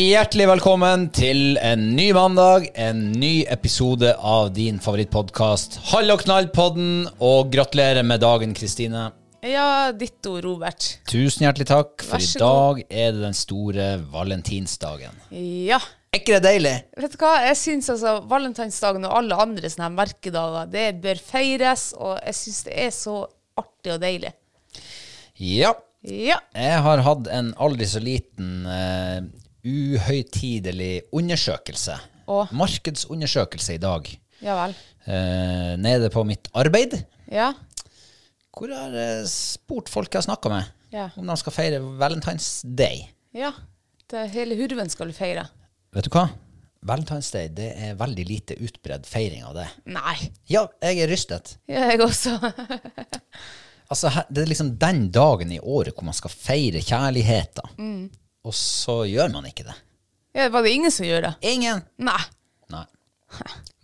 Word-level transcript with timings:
Hjertelig 0.00 0.46
velkommen 0.48 1.02
til 1.12 1.58
en 1.60 1.82
ny 1.92 2.06
mandag, 2.16 2.70
en 2.78 3.00
ny 3.20 3.42
episode 3.52 4.14
av 4.16 4.46
din 4.56 4.78
favorittpodkast 4.80 5.74
Hall 5.90 6.08
og 6.14 6.22
knall-podden, 6.22 7.02
og 7.20 7.50
gratulerer 7.52 8.06
med 8.06 8.22
dagen, 8.22 8.54
Kristine. 8.56 9.10
Ja, 9.44 9.90
ditto, 9.92 10.38
Robert. 10.40 10.86
Tusen 11.10 11.44
hjertelig 11.44 11.66
takk, 11.68 12.04
for 12.06 12.22
i 12.22 12.40
dag 12.40 12.80
er 12.86 13.10
det 13.12 13.26
den 13.26 13.36
store 13.36 13.90
valentinsdagen. 14.14 15.20
Ja. 15.66 15.82
Er 16.14 16.22
ikke 16.22 16.38
det 16.38 16.46
deilig? 16.46 16.74
Vet 17.02 17.18
du 17.18 17.20
hva, 17.20 17.34
jeg 17.50 17.60
syns 17.60 17.92
altså 17.92 18.16
valentinsdagen 18.30 19.04
og 19.04 19.18
alle 19.18 19.42
andre 19.44 19.74
sånne 19.74 19.90
merkedager, 19.98 20.72
det 20.72 20.86
bør 21.04 21.20
feires, 21.26 21.90
og 21.98 22.16
jeg 22.22 22.40
syns 22.40 22.62
det 22.70 22.78
er 22.86 22.96
så 23.02 23.18
artig 23.60 23.98
og 23.98 24.00
deilig. 24.06 24.32
Ja. 25.36 25.76
Ja. 26.08 26.40
Jeg 26.56 26.82
har 26.88 27.04
hatt 27.04 27.28
en 27.28 27.52
aldri 27.60 27.84
så 27.90 28.00
liten 28.00 28.64
uh, 28.64 29.28
uhøytidelig 29.64 31.02
undersøkelse. 31.12 31.96
Åh. 32.30 32.52
Markedsundersøkelse 32.54 33.74
i 33.74 33.82
dag. 33.82 34.10
Ja 34.40 34.54
vel. 34.62 34.74
eh, 35.06 35.76
nede 35.80 36.10
på 36.10 36.22
mitt 36.24 36.48
arbeid. 36.54 36.94
Ja. 37.30 37.52
Hvor 38.56 38.68
jeg 38.70 38.78
har 38.78 38.94
eh, 39.20 39.24
spurt 39.28 39.88
folk 39.88 40.12
jeg 40.12 40.20
har 40.22 40.28
snakka 40.28 40.48
med, 40.52 40.64
Ja. 40.92 41.08
om 41.16 41.26
de 41.26 41.36
skal 41.36 41.52
feire 41.52 41.80
Valentine's 41.80 42.62
Day. 42.64 43.04
Ja. 43.34 43.52
Det 44.10 44.28
hele 44.32 44.56
hurven 44.58 44.88
skal 44.90 45.06
du 45.06 45.12
feire. 45.14 45.46
Vet 45.94 46.04
du 46.04 46.10
hva? 46.10 46.28
Valentine's 46.86 47.28
Day 47.32 47.48
det 47.52 47.72
er 47.76 47.94
veldig 48.00 48.24
lite 48.26 48.56
utbredd 48.64 49.04
feiring 49.06 49.44
av 49.44 49.54
det. 49.54 49.66
Nei. 49.86 50.16
Ja, 50.48 50.64
jeg 50.82 50.98
er 51.04 51.08
rystet. 51.12 51.56
Ja, 51.68 51.90
jeg 51.90 52.00
også. 52.00 52.38
Altså, 53.90 54.06
her- 54.14 54.26
Det 54.30 54.42
er 54.44 54.46
liksom 54.46 54.76
den 54.78 55.08
dagen 55.10 55.50
i 55.52 55.58
året 55.58 55.94
hvor 55.96 56.04
man 56.06 56.14
skal 56.14 56.30
feire 56.30 56.78
kjærligheten. 56.78 58.10
Og 58.46 58.54
så 58.56 59.02
gjør 59.10 59.32
man 59.34 59.48
ikke 59.48 59.66
det. 59.68 59.76
Ja, 60.36 60.48
var 60.52 60.64
det 60.64 60.72
ingen 60.76 60.92
som 60.94 61.06
gjør 61.06 61.26
det? 61.26 61.32
Ingen. 61.50 61.82
Nei. 62.00 62.20
Nei. 62.72 62.84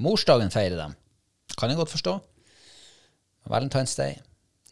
Morsdagen 0.02 0.52
feirer 0.54 0.78
dem. 0.78 0.94
Kan 1.58 1.72
jeg 1.72 1.78
godt 1.80 1.92
forstå. 1.92 2.14
Valentine's 3.50 3.96
Day. 3.98 4.18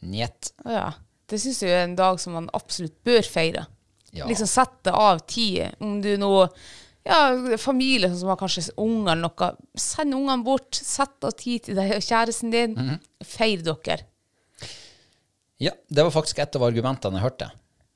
Njet. 0.05 0.53
Ja. 0.67 0.93
Det 1.31 1.41
syns 1.41 1.63
jeg 1.65 1.73
er 1.73 1.87
en 1.87 1.97
dag 1.99 2.19
som 2.21 2.37
man 2.37 2.51
absolutt 2.57 2.97
bør 3.07 3.25
feire. 3.27 3.67
Ja. 4.15 4.29
Liksom 4.31 4.49
sette 4.51 4.93
av 4.95 5.25
tid. 5.31 5.75
Om 5.83 5.99
du 6.05 6.13
nå 6.21 6.33
ja, 7.05 7.21
familie 7.61 8.09
som 8.17 8.31
har 8.33 8.39
kanskje 8.41 8.71
unger 8.81 9.13
eller 9.13 9.27
noe, 9.27 9.51
send 9.77 10.17
ungene 10.17 10.45
bort. 10.47 10.79
Sett 10.79 11.27
av 11.27 11.35
tid 11.39 11.67
til 11.69 11.79
deg 11.79 11.97
og 11.99 12.05
kjæresten 12.05 12.53
din. 12.55 12.77
Mhm. 12.79 13.01
Feir 13.25 13.65
dere. 13.67 14.05
Ja, 15.63 15.73
det 15.89 16.03
var 16.03 16.13
faktisk 16.15 16.41
et 16.43 16.57
av 16.59 16.65
argumentene 16.67 17.21
jeg 17.21 17.25
hørte. 17.25 17.51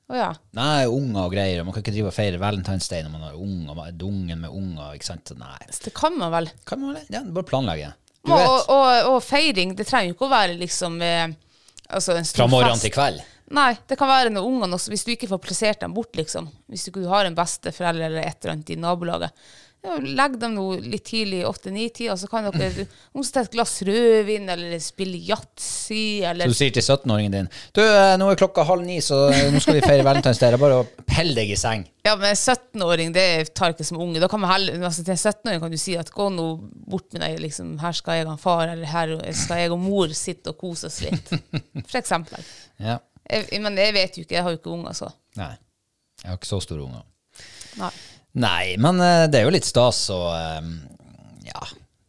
Å 0.09 0.17
ja. 0.17 0.29
Nei, 0.57 0.87
unger 0.89 1.27
og 1.27 1.33
greier. 1.35 1.61
Man 1.63 1.75
kan 1.75 1.83
ikke 1.83 1.93
drive 1.93 2.09
og 2.09 2.15
feire 2.15 2.39
Valentine's 2.41 2.87
Day 2.89 3.03
når 3.05 3.11
man 3.13 3.25
har 3.27 3.35
unger, 3.37 3.75
man 3.77 3.87
er 3.91 3.97
dungen 3.99 4.39
med 4.41 4.49
unger. 4.49 4.95
ikke 4.97 5.05
sant? 5.11 5.33
Nei. 5.37 5.57
Det 5.85 5.93
kan 5.93 6.15
man 6.17 6.31
vel. 6.33 6.49
Kan 6.65 6.81
man 6.81 6.95
vel? 6.97 7.03
Ja, 7.13 7.21
bare 7.35 7.45
planlegge. 7.51 7.91
Du 8.25 8.33
Og, 8.33 8.39
vet, 8.39 8.47
og, 8.49 8.71
og, 8.73 9.11
og 9.13 9.19
feiring, 9.23 9.75
det 9.77 9.85
trenger 9.87 10.09
jo 10.11 10.17
ikke 10.17 10.27
å 10.27 10.33
være 10.33 10.55
liksom 10.59 10.97
eh, 11.05 11.27
altså 11.93 12.17
en 12.17 12.25
stor 12.27 12.41
fra 12.43 12.49
morgen 12.51 12.73
fest. 12.75 12.87
til 12.87 12.95
kveld. 12.97 13.21
Nei, 13.55 13.69
det 13.89 13.95
kan 13.97 14.09
være 14.11 14.29
når 14.33 14.45
ungene 14.45 14.77
også, 14.77 14.91
hvis 14.93 15.05
du 15.07 15.13
ikke 15.15 15.29
får 15.31 15.39
plassert 15.45 15.79
dem 15.85 15.93
bort, 15.95 16.11
liksom. 16.17 16.49
Hvis 16.69 16.83
du 16.85 16.91
ikke 16.91 17.07
har 17.09 17.25
en 17.29 17.37
besteforelder 17.37 18.09
eller 18.09 18.27
et 18.27 18.37
eller 18.43 18.53
annet 18.57 18.73
i 18.73 18.77
nabolaget. 18.77 19.47
Legg 19.79 20.33
dem 20.41 20.57
nå 20.57 20.63
litt 20.83 21.05
tidlig, 21.07 21.45
åtte-ni-tida, 21.47 22.17
så 22.19 22.27
kan 22.27 22.49
dere 22.51 22.83
omsette 23.15 23.45
et 23.45 23.53
glass 23.53 23.77
rødvin, 23.87 24.49
eller 24.51 24.75
spille 24.83 25.15
yatzy, 25.23 26.19
Så 26.19 26.49
du 26.51 26.57
sier 26.57 26.73
til 26.75 26.83
17-åringen 26.83 27.31
din 27.31 27.47
Du, 27.75 27.79
eh, 27.85 28.17
nå 28.19 28.27
er 28.27 28.39
klokka 28.41 28.65
halv 28.67 28.83
ni, 28.83 28.97
så 29.01 29.29
eh, 29.31 29.47
nå 29.53 29.61
skal 29.63 29.77
vi 29.77 29.85
feire 29.85 30.03
Valentine's 30.03 30.41
Day. 30.41 30.51
Det 30.51 30.59
er 30.59 30.63
bare 30.65 30.81
å 30.81 30.87
pelle 31.07 31.31
deg 31.37 31.53
i 31.55 31.59
seng. 31.59 31.85
Ja, 32.03 32.17
men 32.19 32.35
17-åring, 32.35 33.13
det 33.15 33.53
tar 33.55 33.71
ikke 33.71 33.87
som 33.87 34.01
unge. 34.03 34.19
Da 34.19 34.27
kan 34.31 34.43
man 34.43 34.51
heller, 34.51 34.75
altså 34.83 35.05
Til 35.07 35.15
en 35.15 35.21
17-åring 35.21 35.63
kan 35.63 35.71
du 35.71 35.79
si 35.79 35.95
at 35.99 36.11
gå 36.11 36.27
nå 36.35 36.49
bort 36.91 37.07
med 37.15 37.23
deg, 37.23 37.39
liksom, 37.47 37.77
her 37.79 37.95
skal 37.95 38.19
jeg 38.19 38.27
og 38.27 38.39
far, 38.43 38.65
eller 38.67 38.91
her 38.91 39.15
skal 39.31 39.63
jeg 39.63 39.71
og 39.75 39.79
mor 39.79 40.11
sitte 40.11 40.51
og 40.51 40.59
kose 40.59 40.91
oss 40.91 40.99
litt. 41.07 41.31
For 41.87 42.01
eksempel. 42.01 42.43
Ja. 42.83 42.99
Jeg, 43.29 43.63
men 43.63 43.79
jeg 43.79 43.95
vet 43.95 44.19
jo 44.19 44.27
ikke, 44.27 44.35
jeg 44.35 44.43
har 44.43 44.55
jo 44.55 44.59
ikke 44.59 44.75
unger, 44.75 44.99
så. 45.05 45.13
Nei. 45.39 45.53
Jeg 46.19 46.33
har 46.33 46.39
ikke 46.41 46.51
så 46.51 46.59
store 46.67 46.83
unger. 46.83 47.07
Nei. 47.79 47.91
Nei, 48.37 48.77
men 48.77 49.01
eh, 49.01 49.25
det 49.31 49.39
er 49.39 49.47
jo 49.47 49.53
litt 49.53 49.67
stas 49.67 50.03
å 50.13 50.19
eh, 50.35 50.71
ja, 51.49 51.63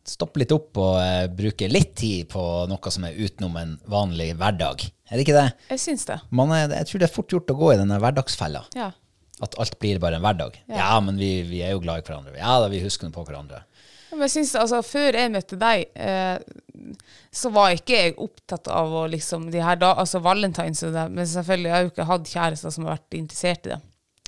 stoppe 0.04 0.42
litt 0.42 0.52
opp 0.52 0.80
og 0.80 0.98
eh, 1.00 1.26
bruke 1.32 1.68
litt 1.70 1.94
tid 1.98 2.28
på 2.32 2.42
noe 2.70 2.92
som 2.92 3.06
er 3.08 3.16
utenom 3.16 3.56
en 3.60 3.76
vanlig 3.90 4.32
hverdag. 4.36 4.84
Er 5.10 5.16
det 5.16 5.24
ikke 5.24 5.38
det? 5.38 5.48
Jeg 5.72 5.82
syns 5.82 6.06
det. 6.10 6.18
Man 6.34 6.52
er, 6.54 6.68
jeg 6.82 6.90
tror 6.90 7.02
det 7.02 7.08
er 7.08 7.14
fort 7.14 7.34
gjort 7.34 7.54
å 7.54 7.58
gå 7.58 7.72
i 7.74 7.78
denne 7.80 7.98
hverdagsfella. 8.02 8.66
Ja. 8.78 8.92
At 9.40 9.56
alt 9.62 9.78
blir 9.80 10.00
bare 10.02 10.20
en 10.20 10.24
hverdag. 10.24 10.60
Ja, 10.68 10.92
men 11.00 11.16
vi, 11.18 11.40
vi 11.48 11.62
er 11.64 11.72
jo 11.72 11.80
glad 11.82 12.02
i 12.02 12.06
hverandre. 12.06 12.36
Ja 12.36 12.58
da, 12.60 12.68
vi 12.70 12.82
husker 12.84 13.08
noe 13.08 13.16
på 13.16 13.24
hverandre. 13.24 13.62
Ja, 14.10 14.16
Men 14.18 14.26
jeg 14.26 14.34
synes, 14.34 14.54
altså, 14.58 14.82
Før 14.84 15.16
jeg 15.16 15.32
møtte 15.32 15.56
deg, 15.58 15.86
eh, 15.94 16.90
så 17.32 17.52
var 17.54 17.72
ikke 17.74 17.96
jeg 17.96 18.18
opptatt 18.20 18.68
av 18.68 18.92
å 19.02 19.06
liksom, 19.10 19.48
de 19.54 19.62
her 19.64 19.78
da, 19.80 19.94
altså 20.02 20.20
valentines 20.22 20.82
og 20.86 20.92
det, 20.96 21.06
men 21.14 21.28
selvfølgelig 21.30 21.70
jeg 21.70 21.74
har 21.74 21.80
jeg 21.80 21.88
jo 21.88 21.94
ikke 21.94 22.08
hatt 22.10 22.34
kjærester 22.34 22.74
som 22.74 22.86
har 22.86 22.98
vært 22.98 23.18
interessert 23.20 23.68
i 23.68 23.72
det. 23.72 23.80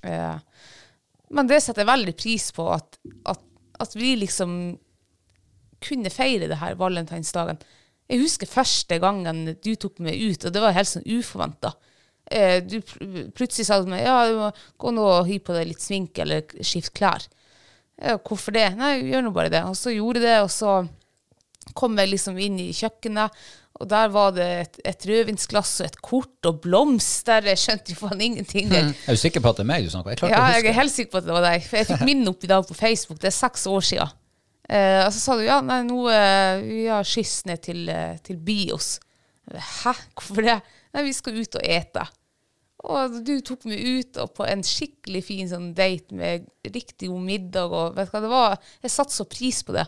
Eh, 0.03 0.37
men 1.33 1.49
det 1.51 1.63
setter 1.65 1.85
jeg 1.85 1.93
veldig 1.93 2.15
pris 2.19 2.49
på, 2.55 2.67
at, 2.75 2.99
at, 3.31 3.43
at 3.83 3.95
vi 3.97 4.15
liksom 4.21 4.57
kunne 5.83 6.13
feire 6.15 6.49
det 6.51 6.61
her 6.61 6.77
valentinsdagen. 6.79 7.59
Jeg 8.11 8.23
husker 8.23 8.51
første 8.51 8.99
gangen 9.03 9.47
du 9.65 9.73
tok 9.81 10.03
meg 10.05 10.21
ut, 10.21 10.45
og 10.45 10.55
det 10.55 10.63
var 10.63 10.77
helt 10.77 10.91
sånn 10.91 11.09
uforventa. 11.09 11.73
Eh, 12.31 12.61
du 12.63 12.79
plutselig 13.35 13.67
sa 13.67 13.81
til 13.81 13.91
meg 13.91 14.05
ja, 14.05 14.19
du 14.29 14.39
må 14.39 14.51
gå 14.81 14.93
nå 14.95 15.07
og 15.09 15.31
hy 15.31 15.41
på 15.43 15.57
deg 15.57 15.71
litt 15.73 15.83
sminke 15.83 16.23
eller 16.25 16.45
skift 16.65 16.93
klær. 16.97 17.25
Hvorfor 18.03 18.55
det? 18.57 18.73
Nei, 18.79 18.97
gjør 19.13 19.27
nå 19.27 19.31
bare 19.35 19.53
det. 19.53 19.63
Og 19.69 19.77
så 19.79 19.93
gjorde 19.95 20.23
jeg 20.23 20.27
det, 20.27 20.39
og 20.43 20.51
så 20.51 20.81
kom 21.79 21.99
jeg 22.01 22.13
liksom 22.13 22.39
inn 22.43 22.59
i 22.61 22.71
kjøkkenet, 22.77 23.43
og 23.81 23.89
der 23.89 24.11
var 24.13 24.35
det 24.37 24.47
et, 24.61 24.81
et 24.93 25.05
rødvinsglass 25.09 25.81
og 25.81 25.87
et 25.89 26.01
kort 26.05 26.49
og 26.49 26.61
blomster. 26.63 27.47
Jeg 27.51 27.59
skjønte 27.59 27.95
jo 27.95 28.01
faen 28.03 28.21
ingenting. 28.23 28.71
Er 28.77 29.17
du 29.17 29.19
sikker 29.19 29.43
på 29.43 29.51
at 29.51 29.59
det 29.59 29.65
er 29.65 29.71
meg 29.73 29.87
du 29.87 29.93
snakker? 29.95 30.15
Jeg 30.15 30.35
Ja, 30.35 30.43
jeg 30.55 30.69
er 30.71 30.77
helt 30.77 30.95
sikker 30.95 31.15
på 31.15 31.23
at 31.23 31.29
det 31.29 31.35
var 31.35 31.47
deg. 31.47 31.65
For 31.67 31.81
jeg 31.81 31.89
fikk 31.89 32.05
minne 32.07 32.29
opp 32.31 32.45
i 32.45 32.51
dag 32.53 32.67
på 32.69 32.77
Facebook. 32.79 33.19
Det 33.23 33.33
er 33.33 33.39
seks 33.39 33.67
år 33.71 33.87
siden. 33.89 34.19
Eh, 34.69 35.01
og 35.03 35.11
så 35.13 35.19
sa 35.19 35.37
du 35.37 35.43
ja, 35.45 35.59
nei, 35.65 35.81
nå 35.89 36.05
eh, 36.13 36.63
vi 36.63 36.83
har 36.87 37.07
skyss 37.07 37.43
ned 37.51 37.65
til, 37.65 37.83
eh, 37.91 38.19
til 38.25 38.39
Bios. 38.45 38.95
Hæ, 39.51 39.97
hvorfor 40.15 40.47
det? 40.47 40.61
Nei, 40.95 41.07
vi 41.09 41.17
skal 41.17 41.41
ut 41.41 41.59
og 41.59 41.67
ete. 41.67 42.05
Og 42.93 43.19
du 43.23 43.35
tok 43.47 43.67
meg 43.71 43.83
ut 43.83 44.19
og 44.23 44.33
på 44.37 44.47
en 44.47 44.63
skikkelig 44.67 45.23
fin 45.27 45.51
sånn 45.51 45.71
date 45.77 46.15
med 46.19 46.47
riktig 46.67 47.11
god 47.11 47.27
middag. 47.27 47.75
Og 47.75 47.99
vet 47.99 48.11
du 48.11 48.15
hva 48.15 48.23
det 48.25 48.33
var? 48.33 48.57
Jeg 48.83 48.95
satte 48.95 49.15
så 49.15 49.27
pris 49.31 49.63
på 49.67 49.75
det. 49.77 49.87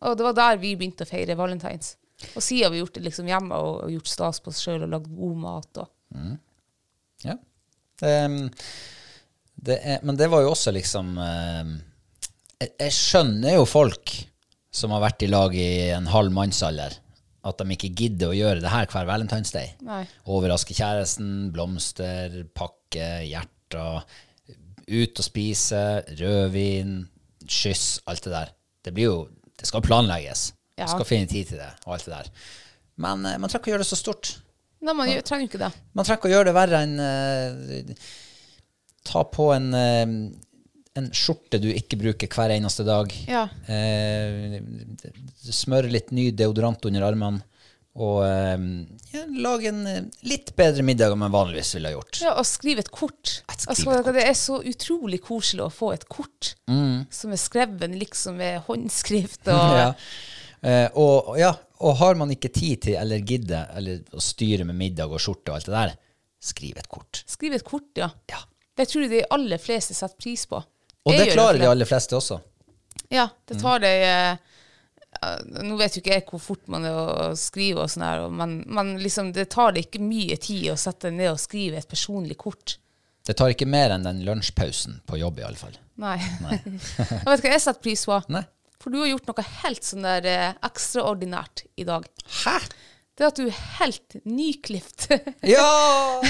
Og 0.00 0.16
det 0.16 0.26
var 0.26 0.36
der 0.36 0.60
vi 0.62 0.76
begynte 0.78 1.04
å 1.04 1.10
feire 1.10 1.36
valentines. 1.38 1.96
Og 2.34 2.42
siden 2.44 2.66
har 2.66 2.72
vi 2.74 2.80
gjort 2.82 2.96
det 2.96 3.04
liksom 3.04 3.28
hjemme 3.30 3.58
og, 3.60 3.84
og 3.86 3.92
gjort 3.94 4.10
stas 4.12 4.40
på 4.44 4.52
oss 4.52 4.62
sjøl 4.64 4.84
og 4.84 4.92
lagd 4.92 5.12
god 5.12 5.36
mat. 5.44 5.82
Og. 5.82 5.92
Ja. 7.24 7.36
Um, 8.00 8.42
det 9.60 9.76
er, 9.84 10.00
men 10.06 10.16
det 10.16 10.30
var 10.32 10.44
jo 10.44 10.54
også 10.54 10.72
liksom 10.72 11.18
ehm, 11.20 11.74
jeg, 12.60 12.70
jeg 12.80 12.94
skjønner 12.96 13.58
jo 13.58 13.66
folk 13.68 14.14
som 14.72 14.94
har 14.94 15.02
vært 15.04 15.24
i 15.26 15.30
lag 15.30 15.54
i 15.56 15.90
en 15.92 16.08
halv 16.08 16.32
mannsalder, 16.32 16.94
at 17.40 17.60
de 17.60 17.74
ikke 17.74 17.92
gidder 17.96 18.30
å 18.30 18.36
gjøre 18.36 18.62
det 18.62 18.72
her 18.72 18.88
hver 18.92 19.08
Valentine's 19.08 19.52
Day. 19.52 19.72
Nei. 19.84 20.04
Overraske 20.30 20.76
kjæresten, 20.76 21.50
blomster, 21.54 22.44
pakke, 22.56 23.08
hjerter, 23.26 24.04
ut 24.90 25.22
og 25.22 25.26
spise, 25.26 25.82
rødvin, 26.20 26.94
skyss, 27.44 28.00
alt 28.10 28.26
det 28.26 28.34
der. 28.36 28.54
Det 28.86 28.94
blir 28.96 29.08
jo, 29.08 29.18
det 29.60 29.68
skal 29.68 29.84
planlegges. 29.84 30.50
Ja. 30.74 30.86
Man 30.86 30.94
skal 30.96 31.08
finne 31.08 31.28
tid 31.30 31.50
til 31.52 31.60
det, 31.60 31.70
og 31.84 31.96
alt 31.96 32.06
det 32.08 32.14
der. 32.14 32.30
Men 33.00 33.26
eh, 33.28 33.36
man 33.40 33.50
trenger 33.50 33.62
ikke 33.62 33.72
å 33.72 33.74
gjøre 33.74 33.84
det 33.84 33.90
så 33.90 34.00
stort. 34.00 34.32
Nei, 34.80 34.94
man 34.94 35.10
man 35.10 35.26
trenger 35.28 35.48
ikke 35.48 35.60
det. 35.60 35.70
Man 35.92 36.06
trenger 36.06 36.20
ikke 36.20 36.30
å 36.30 36.34
gjøre 36.34 36.48
det 36.48 36.56
verre 36.56 36.84
enn 36.86 36.94
uh, 37.04 38.14
Ta 39.10 39.24
på 39.28 39.46
en, 39.52 39.68
uh, 39.76 40.14
en 41.00 41.10
skjorte 41.16 41.60
du 41.60 41.68
ikke 41.72 41.98
bruker 42.00 42.32
hver 42.32 42.52
eneste 42.54 42.84
dag. 42.88 43.12
Ja. 43.28 43.46
Eh, 43.68 44.58
smøre 45.52 45.92
litt 45.92 46.12
ny 46.16 46.30
deodorant 46.36 46.84
under 46.88 47.06
armene. 47.08 47.44
Og 48.00 48.18
eh, 48.24 48.62
ja, 49.12 49.22
lage 49.44 49.68
en 49.68 49.80
eh, 49.86 50.02
litt 50.24 50.54
bedre 50.56 50.84
middag 50.86 51.12
enn 51.12 51.20
man 51.20 51.34
vanligvis 51.34 51.74
ville 51.76 51.92
ha 51.92 51.98
gjort. 51.98 52.20
Ja, 52.24 52.34
og 52.40 52.48
skrive 52.48 52.84
et 52.84 52.92
kort. 52.94 53.40
Et 53.44 53.54
Altså, 53.68 53.90
et 53.92 54.04
kort. 54.04 54.12
Det 54.16 54.26
er 54.26 54.36
så 54.38 54.60
utrolig 54.72 55.20
koselig 55.26 55.66
å 55.66 55.72
få 55.74 55.92
et 55.96 56.06
kort 56.08 56.54
som 56.64 57.32
er 57.34 57.40
skrevet 57.40 57.96
liksom 58.00 58.38
med 58.40 58.62
håndskrift. 58.68 59.42
Og, 59.56 59.80
Ja. 59.80 59.88
Eh, 60.60 60.90
og, 60.92 61.38
ja, 61.40 61.54
og 61.80 61.94
har 61.96 62.18
man 62.20 62.32
ikke 62.34 62.50
tid 62.52 62.82
til 62.84 62.96
eller 63.00 63.22
gidder 63.24 63.70
eller 63.80 64.02
å 64.12 64.20
styre 64.20 64.66
med 64.68 64.76
middag 64.76 65.08
og 65.08 65.22
skjorte 65.22 65.52
og 65.52 65.56
alt 65.56 65.70
det 65.70 65.72
der, 65.72 65.94
skriv 66.50 66.76
et 66.76 66.88
kort. 66.92 67.22
Skriv 67.28 67.56
et 67.56 67.64
kort, 67.64 67.88
ja. 67.96 68.10
Ja. 68.28 68.42
Det 68.76 68.84
tror 68.90 69.06
jeg 69.06 69.12
de 69.14 69.22
aller 69.32 69.60
fleste 69.60 69.96
setter 69.96 70.20
pris 70.20 70.44
på. 70.48 70.60
Og 70.60 71.14
Jeg 71.14 71.30
det 71.30 71.32
klarer 71.32 71.56
det. 71.56 71.64
de 71.64 71.70
aller 71.70 71.88
fleste 71.88 72.16
også. 72.18 72.40
Ja, 73.08 73.26
det 73.48 73.56
tar 73.60 73.80
mm. 73.80 73.84
det 73.86 73.94
ja, 73.96 74.36
Nå 75.50 75.74
vet 75.76 75.96
jo 75.96 76.00
ikke 76.00 76.14
jeg 76.14 76.24
hvor 76.28 76.40
fort 76.42 76.68
man 76.70 76.86
er 76.86 76.94
å 76.96 77.32
skrive, 77.38 77.84
og 77.84 77.90
sånn 77.92 78.06
her, 78.06 78.22
men, 78.32 78.60
men 78.70 78.94
liksom, 79.02 79.32
det 79.36 79.48
tar 79.52 79.76
ikke 79.76 80.00
mye 80.02 80.38
tid 80.40 80.70
å 80.72 80.78
sette 80.80 81.10
ned 81.12 81.32
og 81.32 81.40
skrive 81.42 81.80
et 81.80 81.90
personlig 81.90 82.38
kort. 82.40 82.78
Det 83.26 83.34
tar 83.36 83.52
ikke 83.52 83.68
mer 83.68 83.92
enn 83.94 84.06
den 84.06 84.22
lunsjpausen 84.24 85.02
på 85.06 85.18
jobb, 85.20 85.42
i 85.42 85.46
alle 85.48 85.60
fall. 85.60 85.76
Nei. 86.00 86.16
jeg 86.56 87.26
vet 87.26 87.44
hva 87.44 87.52
jeg 87.52 87.64
setter 87.66 87.84
pris 87.84 88.06
på. 88.08 88.16
Nei. 88.32 88.46
For 88.80 88.94
du 88.94 89.02
har 89.02 89.10
gjort 89.10 89.28
noe 89.28 89.44
helt 89.60 89.84
sånn 89.84 90.06
der 90.06 90.28
eh, 90.30 90.46
ekstraordinært 90.64 91.66
i 91.76 91.84
dag. 91.84 92.06
Hæ? 92.44 92.56
Det 93.20 93.26
at 93.26 93.36
du 93.36 93.50
er 93.50 93.58
helt 93.82 94.16
nyklipt. 94.24 95.10
Ja! 95.54 96.20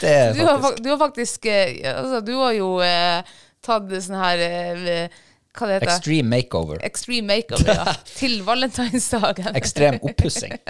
Det 0.00 0.10
er 0.10 0.34
Du 0.34 0.42
har, 0.42 0.58
faktisk 0.58 0.82
du 0.82 0.90
har 0.90 0.98
faktisk 0.98 1.46
eh, 1.46 1.92
altså, 1.92 2.20
Du 2.26 2.32
har 2.40 2.56
jo 2.56 2.72
eh, 2.82 3.36
tatt 3.64 3.94
sånn 4.02 4.18
her 4.18 4.42
eh, 4.42 5.22
Hva 5.56 5.66
det 5.70 5.78
heter 5.78 5.92
extreme 5.94 6.28
makeover. 6.36 6.80
Extreme 6.84 7.26
makeover, 7.32 7.72
ja. 7.80 7.94
Til 8.20 8.38
valentinsdagen. 8.46 9.54
Ekstrem 9.56 9.98
oppussing. 10.02 10.56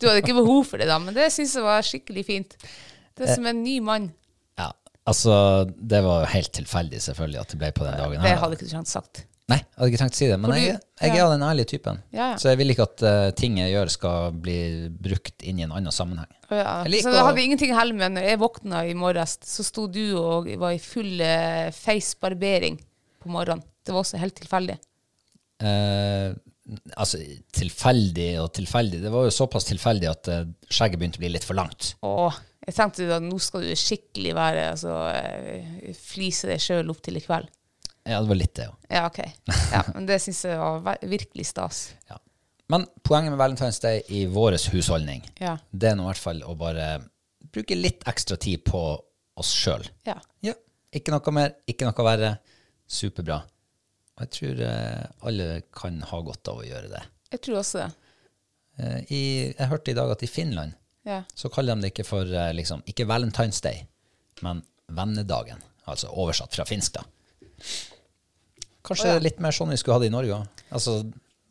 Du 0.00 0.08
hadde 0.08 0.20
ikke 0.24 0.34
behov 0.36 0.64
for 0.68 0.80
det, 0.80 0.86
da, 0.90 0.96
men 1.00 1.14
det 1.16 1.28
syns 1.32 1.54
jeg 1.56 1.64
var 1.64 1.84
skikkelig 1.86 2.24
fint. 2.26 2.56
Det 3.16 3.24
Eh. 3.24 3.30
er 3.30 3.36
som 3.38 3.46
en 3.46 3.60
ny 3.64 3.76
mann. 3.84 4.08
Ja, 4.58 4.66
altså, 5.08 5.36
det 5.78 6.00
var 6.04 6.24
jo 6.24 6.32
helt 6.34 6.50
tilfeldig, 6.56 6.98
selvfølgelig, 7.04 7.40
at 7.40 7.52
det 7.54 7.58
ble 7.62 7.70
på 7.76 7.86
den 7.86 7.96
dagen. 8.02 8.24
Det 8.24 8.34
hadde 8.42 8.56
ikke 8.58 8.66
du 8.66 8.72
trengt 8.74 8.90
sagt. 8.90 9.22
Nei, 9.48 9.58
jeg 9.60 9.76
hadde 9.78 9.88
ikke 9.92 10.00
tenkt 10.02 10.16
å 10.16 10.18
si 10.18 10.28
det, 10.30 10.38
men 10.40 10.54
jeg, 10.56 10.76
jeg 11.04 11.14
er 11.14 11.22
av 11.26 11.32
den 11.34 11.44
ærlige 11.46 11.68
typen. 11.74 11.98
Ja, 12.16 12.30
ja. 12.32 12.36
Så 12.40 12.48
jeg 12.50 12.58
vil 12.62 12.72
ikke 12.74 12.86
at 12.88 13.02
uh, 13.04 13.30
ting 13.36 13.58
jeg 13.60 13.74
gjør, 13.74 13.90
skal 13.92 14.32
bli 14.44 14.58
brukt 15.04 15.44
inn 15.44 15.60
i 15.60 15.66
en 15.66 15.72
annen 15.76 15.92
sammenheng. 15.94 16.30
Ja. 16.50 16.80
Så 16.84 17.12
det 17.12 17.20
å- 17.22 17.26
hadde 17.30 17.44
ingenting 17.44 17.72
å 17.74 17.78
helle 17.78 17.96
med. 17.96 18.16
Når 18.18 18.28
jeg 18.30 18.40
våkna 18.40 18.82
i 18.90 18.94
morges, 18.98 19.38
så 19.44 19.64
sto 19.64 19.86
du 19.86 20.02
og 20.20 20.48
var 20.60 20.72
i 20.76 20.80
full 20.82 21.20
uh, 21.22 21.68
face-barbering 21.76 22.80
på 23.24 23.32
morgenen. 23.32 23.64
Det 23.84 23.92
var 23.94 24.04
også 24.04 24.20
helt 24.20 24.36
tilfeldig. 24.38 24.76
Eh, 25.64 26.32
altså, 26.96 27.20
tilfeldig 27.54 28.28
og 28.42 28.50
tilfeldig. 28.56 29.00
Det 29.04 29.12
var 29.12 29.26
jo 29.28 29.34
såpass 29.34 29.66
tilfeldig 29.68 30.08
at 30.10 30.30
eh, 30.32 30.46
skjegget 30.72 31.00
begynte 31.00 31.20
å 31.20 31.24
bli 31.24 31.32
litt 31.34 31.46
for 31.46 31.58
langt. 31.58 31.92
Åh, 32.04 32.38
jeg 32.66 32.76
tenkte 32.78 33.08
at 33.18 33.24
nå 33.24 33.38
skal 33.42 33.66
du 33.66 33.74
skikkelig 33.78 34.32
være 34.36 34.64
altså, 34.72 34.94
eh, 35.12 35.92
Flise 36.00 36.48
deg 36.50 36.62
sjøl 36.64 36.92
opp 36.94 37.02
til 37.04 37.20
i 37.20 37.24
kveld. 37.24 37.50
Ja, 38.04 38.18
det 38.20 38.28
var 38.28 38.36
litt 38.36 38.52
det, 38.58 38.66
jo. 38.68 38.74
Ja, 38.92 39.06
OK. 39.08 39.20
Ja, 39.72 39.80
men 39.94 40.04
det 40.08 40.18
syns 40.20 40.42
jeg 40.44 40.60
var 40.60 41.00
virkelig 41.08 41.48
stas. 41.54 41.86
Ja. 42.10 42.20
Men 42.72 42.86
poenget 43.04 43.28
med 43.34 43.36
Valentine's 43.42 43.76
Day 43.82 43.98
i 44.16 44.22
vår 44.32 44.54
husholdning, 44.72 45.20
Ja. 45.36 45.58
det 45.68 45.90
er 45.90 45.98
nå 45.98 46.06
i 46.06 46.08
hvert 46.08 46.20
fall 46.22 46.38
å 46.48 46.54
bare 46.56 46.86
bruke 47.52 47.76
litt 47.76 48.06
ekstra 48.08 48.38
tid 48.40 48.62
på 48.64 48.80
oss 49.36 49.50
sjøl. 49.52 49.84
Ja. 50.08 50.14
Ja. 50.40 50.54
Ikke 50.96 51.12
noe 51.12 51.34
mer, 51.36 51.52
ikke 51.68 51.84
noe 51.84 52.06
verre. 52.06 52.30
Superbra. 52.90 53.40
Og 54.14 54.24
jeg 54.26 54.30
tror 54.36 54.60
eh, 54.68 55.04
alle 55.26 55.48
kan 55.74 56.00
ha 56.10 56.20
godt 56.22 56.48
av 56.52 56.60
å 56.62 56.66
gjøre 56.66 56.90
det. 56.92 57.02
Jeg 57.34 57.42
tror 57.46 57.60
også 57.62 57.80
det. 57.82 57.90
Eh, 58.78 59.00
i, 59.14 59.22
jeg 59.58 59.70
hørte 59.70 59.90
i 59.90 59.96
dag 59.98 60.10
at 60.14 60.22
i 60.22 60.30
Finland 60.30 60.74
Ja. 61.06 61.22
så 61.34 61.50
kaller 61.52 61.74
de 61.76 61.84
det 61.86 61.92
ikke 61.94 62.06
for 62.06 62.26
eh, 62.30 62.52
liksom, 62.54 62.82
ikke 62.90 63.06
Valentine's 63.10 63.60
Day, 63.64 63.84
men 64.42 64.62
vennedagen. 64.88 65.60
Altså 65.90 66.08
oversatt 66.12 66.54
fra 66.56 66.64
finsk, 66.68 66.94
da. 66.96 67.04
Kanskje 68.84 69.08
oh, 69.08 69.14
ja. 69.16 69.20
litt 69.22 69.38
mer 69.40 69.54
sånn 69.56 69.72
vi 69.72 69.78
skulle 69.80 69.98
ha 69.98 70.02
det 70.04 70.10
i 70.10 70.14
Norge 70.14 70.38
òg. 70.38 70.64
Altså, 70.76 70.98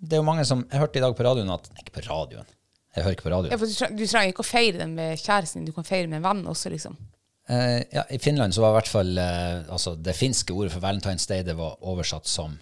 det 0.04 0.18
er 0.18 0.22
jo 0.22 0.28
mange 0.28 0.44
som 0.46 0.66
Jeg 0.70 0.82
hørte 0.84 1.00
i 1.00 1.04
dag 1.04 1.16
på 1.18 1.26
radioen 1.26 1.50
at 1.54 1.70
ikke 1.82 1.96
på 1.98 2.04
radioen. 2.06 2.50
Jeg 2.94 3.06
hører 3.08 3.16
ikke 3.18 3.26
på 3.26 3.32
Ja, 3.32 3.36
radioen. 3.38 3.58
for 3.62 3.70
du, 3.72 3.74
trenger, 3.78 3.98
du 3.98 4.06
trenger 4.06 4.34
ikke 4.34 4.44
å 4.46 4.48
feire 4.48 4.78
den 4.84 4.94
med 4.98 5.18
kjæresten 5.22 5.62
din, 5.62 5.70
du 5.72 5.74
kan 5.76 5.88
feire 5.88 6.10
med 6.12 6.20
en 6.20 6.28
venn 6.28 6.44
også, 6.52 6.70
liksom. 6.74 6.98
Eh, 7.48 7.84
ja, 7.92 8.04
I 8.10 8.20
Finland 8.20 8.56
så 8.56 8.62
var 8.64 8.72
i 8.72 8.78
hvert 8.80 8.92
fall 8.92 9.18
eh, 9.20 9.66
altså, 9.74 9.96
det 10.00 10.16
finske 10.16 10.54
ordet 10.56 10.72
for 10.72 10.84
Valentine's 10.84 11.28
Day 11.28 11.44
det 11.44 11.58
var 11.60 11.76
oversatt 11.84 12.28
som 12.30 12.56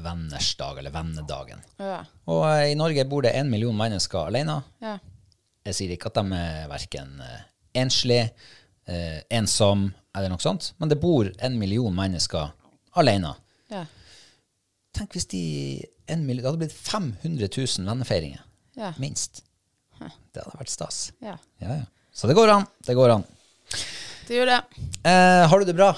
venners 0.00 0.52
dag, 0.56 0.78
eller 0.78 0.94
vennedagen. 0.94 1.64
Ja. 1.82 2.04
Og 2.30 2.44
eh, 2.46 2.70
i 2.72 2.76
Norge 2.78 3.04
bor 3.10 3.24
det 3.26 3.34
en 3.36 3.50
million 3.50 3.76
mennesker 3.76 4.30
alene. 4.30 4.60
Ja. 4.84 4.96
Jeg 5.66 5.76
sier 5.76 5.94
ikke 5.96 6.12
at 6.12 6.20
de 6.20 6.38
er 6.38 6.68
verken 6.70 7.18
enslig, 7.76 8.22
eh, 8.88 9.18
ensom 9.34 9.88
eller 10.16 10.32
noe 10.32 10.42
sånt, 10.42 10.72
men 10.80 10.90
det 10.90 10.98
bor 11.02 11.28
en 11.38 11.58
million 11.60 11.94
mennesker 11.94 12.54
alene. 12.98 13.34
Ja. 13.70 13.84
Tenk 14.96 15.14
hvis 15.14 15.28
de 15.30 15.42
en 16.10 16.24
million, 16.26 16.42
Det 16.42 16.48
hadde 16.50 16.62
blitt 16.64 16.74
500 16.74 17.50
000 17.54 17.86
vennefeiringer. 17.86 18.40
Ja. 18.78 18.94
Minst. 18.98 19.44
Det 20.00 20.42
hadde 20.42 20.58
vært 20.58 20.72
stas. 20.72 21.10
ja. 21.22 21.36
Ja, 21.60 21.82
ja. 21.82 21.86
Så 22.12 22.26
det 22.26 22.34
går 22.34 22.50
an. 22.50 22.64
Det 22.86 22.96
går 22.98 23.12
an. 23.14 23.22
Det 24.30 24.36
gjør 24.38 24.46
det. 24.46 24.60
Eh, 25.10 25.42
har 25.50 25.58
du 25.58 25.66
det 25.66 25.74
bra? 25.74 25.88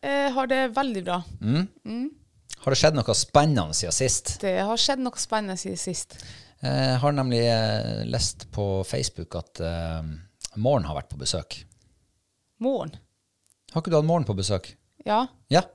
Jeg 0.00 0.30
har 0.32 0.46
det 0.48 0.60
veldig 0.72 1.00
bra. 1.04 1.18
Har 2.64 2.72
det 2.72 2.78
skjedd 2.80 2.96
noe 2.96 3.14
spennende 3.18 3.76
siden 3.76 3.92
sist? 3.92 4.30
Det 4.40 4.54
har 4.64 4.80
skjedd 4.80 5.02
noe 5.04 5.20
spennende 5.20 5.58
siden 5.60 5.76
sist. 5.76 6.16
Jeg 6.64 6.94
har 7.02 7.12
nemlig 7.12 7.42
eh, 7.44 8.06
lest 8.08 8.46
på 8.54 8.64
Facebook 8.88 9.36
at 9.36 9.60
eh, 9.60 10.08
Morgen 10.56 10.86
har 10.88 10.96
vært 10.96 11.10
på 11.12 11.20
besøk. 11.20 11.58
Morgen. 12.64 12.94
Har 13.74 13.84
ikke 13.84 13.92
du 13.92 13.98
hatt 13.98 14.08
Morgen 14.08 14.24
på 14.24 14.38
besøk? 14.38 14.70
Ja, 15.04 15.26
Ja, 15.52 15.66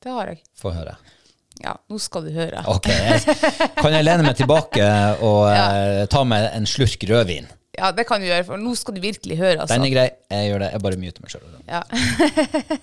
det 0.00 0.16
har 0.16 0.32
jeg. 0.32 0.40
få 0.56 0.72
høre. 0.72 0.96
Ja, 1.60 1.76
nå 1.92 2.00
skal 2.00 2.24
du 2.24 2.32
høre. 2.34 2.64
Ok, 2.72 2.88
jeg, 2.88 3.20
kan 3.76 3.92
jeg 3.92 4.08
lene 4.08 4.24
meg 4.24 4.40
tilbake 4.40 4.88
og 5.20 5.44
eh, 5.52 6.06
ta 6.08 6.24
meg 6.24 6.48
en 6.56 6.64
slurk 6.72 7.04
rødvin? 7.12 7.52
Ja, 7.74 7.90
det 7.94 8.06
kan 8.08 8.22
du 8.22 8.28
gjøre, 8.28 8.44
for 8.46 8.60
nå 8.60 8.74
skal 8.78 8.96
du 8.96 9.02
virkelig 9.02 9.38
høre, 9.40 9.58
altså. 9.64 9.76
Den 9.76 9.88
er 9.88 9.94
grei, 9.94 10.06
jeg 10.30 10.50
gjør 10.50 10.62
det. 10.62 10.70
Jeg 10.74 10.84
bare 10.86 11.00
muter 11.02 11.24
meg 11.24 11.34
sjøl. 11.34 11.58
Ja. 11.66 11.82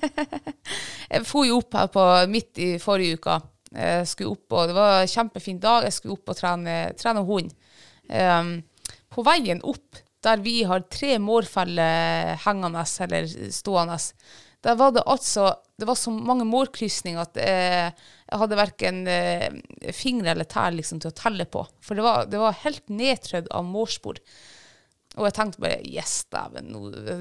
jeg 1.14 1.26
for 1.30 1.48
jo 1.48 1.62
opp 1.62 1.80
her 1.80 1.90
på 1.94 2.06
midt 2.32 2.62
i 2.62 2.70
forrige 2.82 3.22
uka. 3.22 3.40
Jeg 3.72 4.08
skulle 4.12 4.36
opp, 4.36 4.46
og 4.52 4.68
Det 4.68 4.76
var 4.76 5.00
en 5.00 5.12
kjempefin 5.14 5.60
dag. 5.64 5.88
Jeg 5.88 5.96
skulle 5.96 6.18
opp 6.18 6.34
og 6.34 6.38
trene, 6.38 6.78
trene 7.00 7.24
hund. 7.28 7.54
Um, 8.12 8.58
på 9.12 9.24
veien 9.24 9.64
opp 9.68 10.02
der 10.22 10.42
vi 10.44 10.62
har 10.68 10.84
tre 10.92 11.16
mårfeller 11.22 12.36
hengende 12.44 12.84
eller 13.06 13.30
stående, 13.54 13.98
der 14.62 14.78
var 14.78 14.92
det 14.94 15.04
altså 15.10 15.56
Det 15.80 15.88
var 15.90 15.98
så 15.98 16.12
mange 16.14 16.46
mårkrysninger 16.46 17.22
at 17.24 17.38
eh, 17.42 17.88
jeg 18.30 18.38
hadde 18.38 18.58
verken 18.60 19.00
eh, 19.10 19.48
fingre 19.98 20.36
eller 20.36 20.46
tær 20.46 20.76
liksom, 20.76 21.00
til 21.02 21.10
å 21.10 21.18
telle 21.18 21.48
på. 21.50 21.64
For 21.82 21.98
det 21.98 22.04
var, 22.06 22.28
det 22.30 22.38
var 22.38 22.60
helt 22.62 22.86
nedtrødd 22.94 23.50
av 23.50 23.66
mårspor. 23.66 24.20
Og 25.20 25.26
jeg 25.28 25.34
tenkte 25.36 25.60
bare 25.64 25.82
Yes, 25.88 26.22
dæven, 26.32 26.72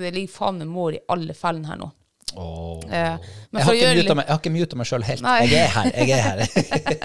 det 0.00 0.12
ligger 0.14 0.34
faen 0.34 0.60
meg 0.62 0.70
mål 0.70 0.98
i 0.98 1.02
alle 1.10 1.34
fellene 1.34 1.72
her 1.72 1.80
nå. 1.80 1.90
Oh. 2.38 2.78
Eh, 2.86 3.16
men 3.50 3.58
Jeg 3.58 3.66
har, 3.66 3.74
gjøre 3.74 3.94
muta 3.96 4.14
jeg 4.20 4.28
har 4.28 4.38
ikke 4.38 4.52
muta 4.54 4.76
meg 4.78 4.86
sjøl 4.86 5.02
helt. 5.02 5.24
Nei. 5.26 5.38
Jeg 5.50 5.64
er 5.64 5.72
her. 5.74 5.88
Jeg 5.98 6.10
er 6.14 6.22
her. 6.28 6.44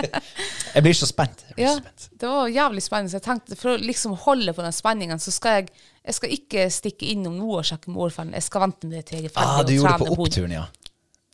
jeg 0.75 0.85
blir 0.85 0.97
så 0.99 1.09
spent. 1.09 1.41
Blir 1.55 1.65
Ja, 1.65 1.73
så 1.73 1.81
spent. 1.81 2.07
det 2.21 2.29
var 2.29 2.51
jævlig 2.53 2.83
spennende. 2.85 3.09
Så 3.09 3.17
jeg 3.17 3.25
tenkte 3.25 3.57
for 3.57 3.73
å 3.73 3.81
liksom 3.81 4.13
holde 4.27 4.53
på 4.53 4.61
den 4.65 4.75
spenningen, 4.75 5.21
så 5.23 5.33
skal 5.33 5.61
jeg 5.61 5.71
jeg 6.05 6.13
skal 6.19 6.33
ikke 6.35 6.63
stikke 6.69 7.07
innom 7.15 7.33
noe 7.39 7.63
og 7.63 7.65
sjekke 7.65 7.89
målfellen. 7.89 8.35
Jeg 8.37 8.45
skal 8.45 8.61
vente 8.67 8.85
med 8.85 8.99
det 8.99 9.07
til 9.09 9.23
jeg 9.23 9.31
er 9.31 9.33
ferdig 9.33 9.55
Ah, 9.55 9.63
du 9.65 9.71
gjorde 9.73 9.93
det 9.95 10.05
på 10.05 10.17
oppturen, 10.21 10.51
ja. 10.53 10.65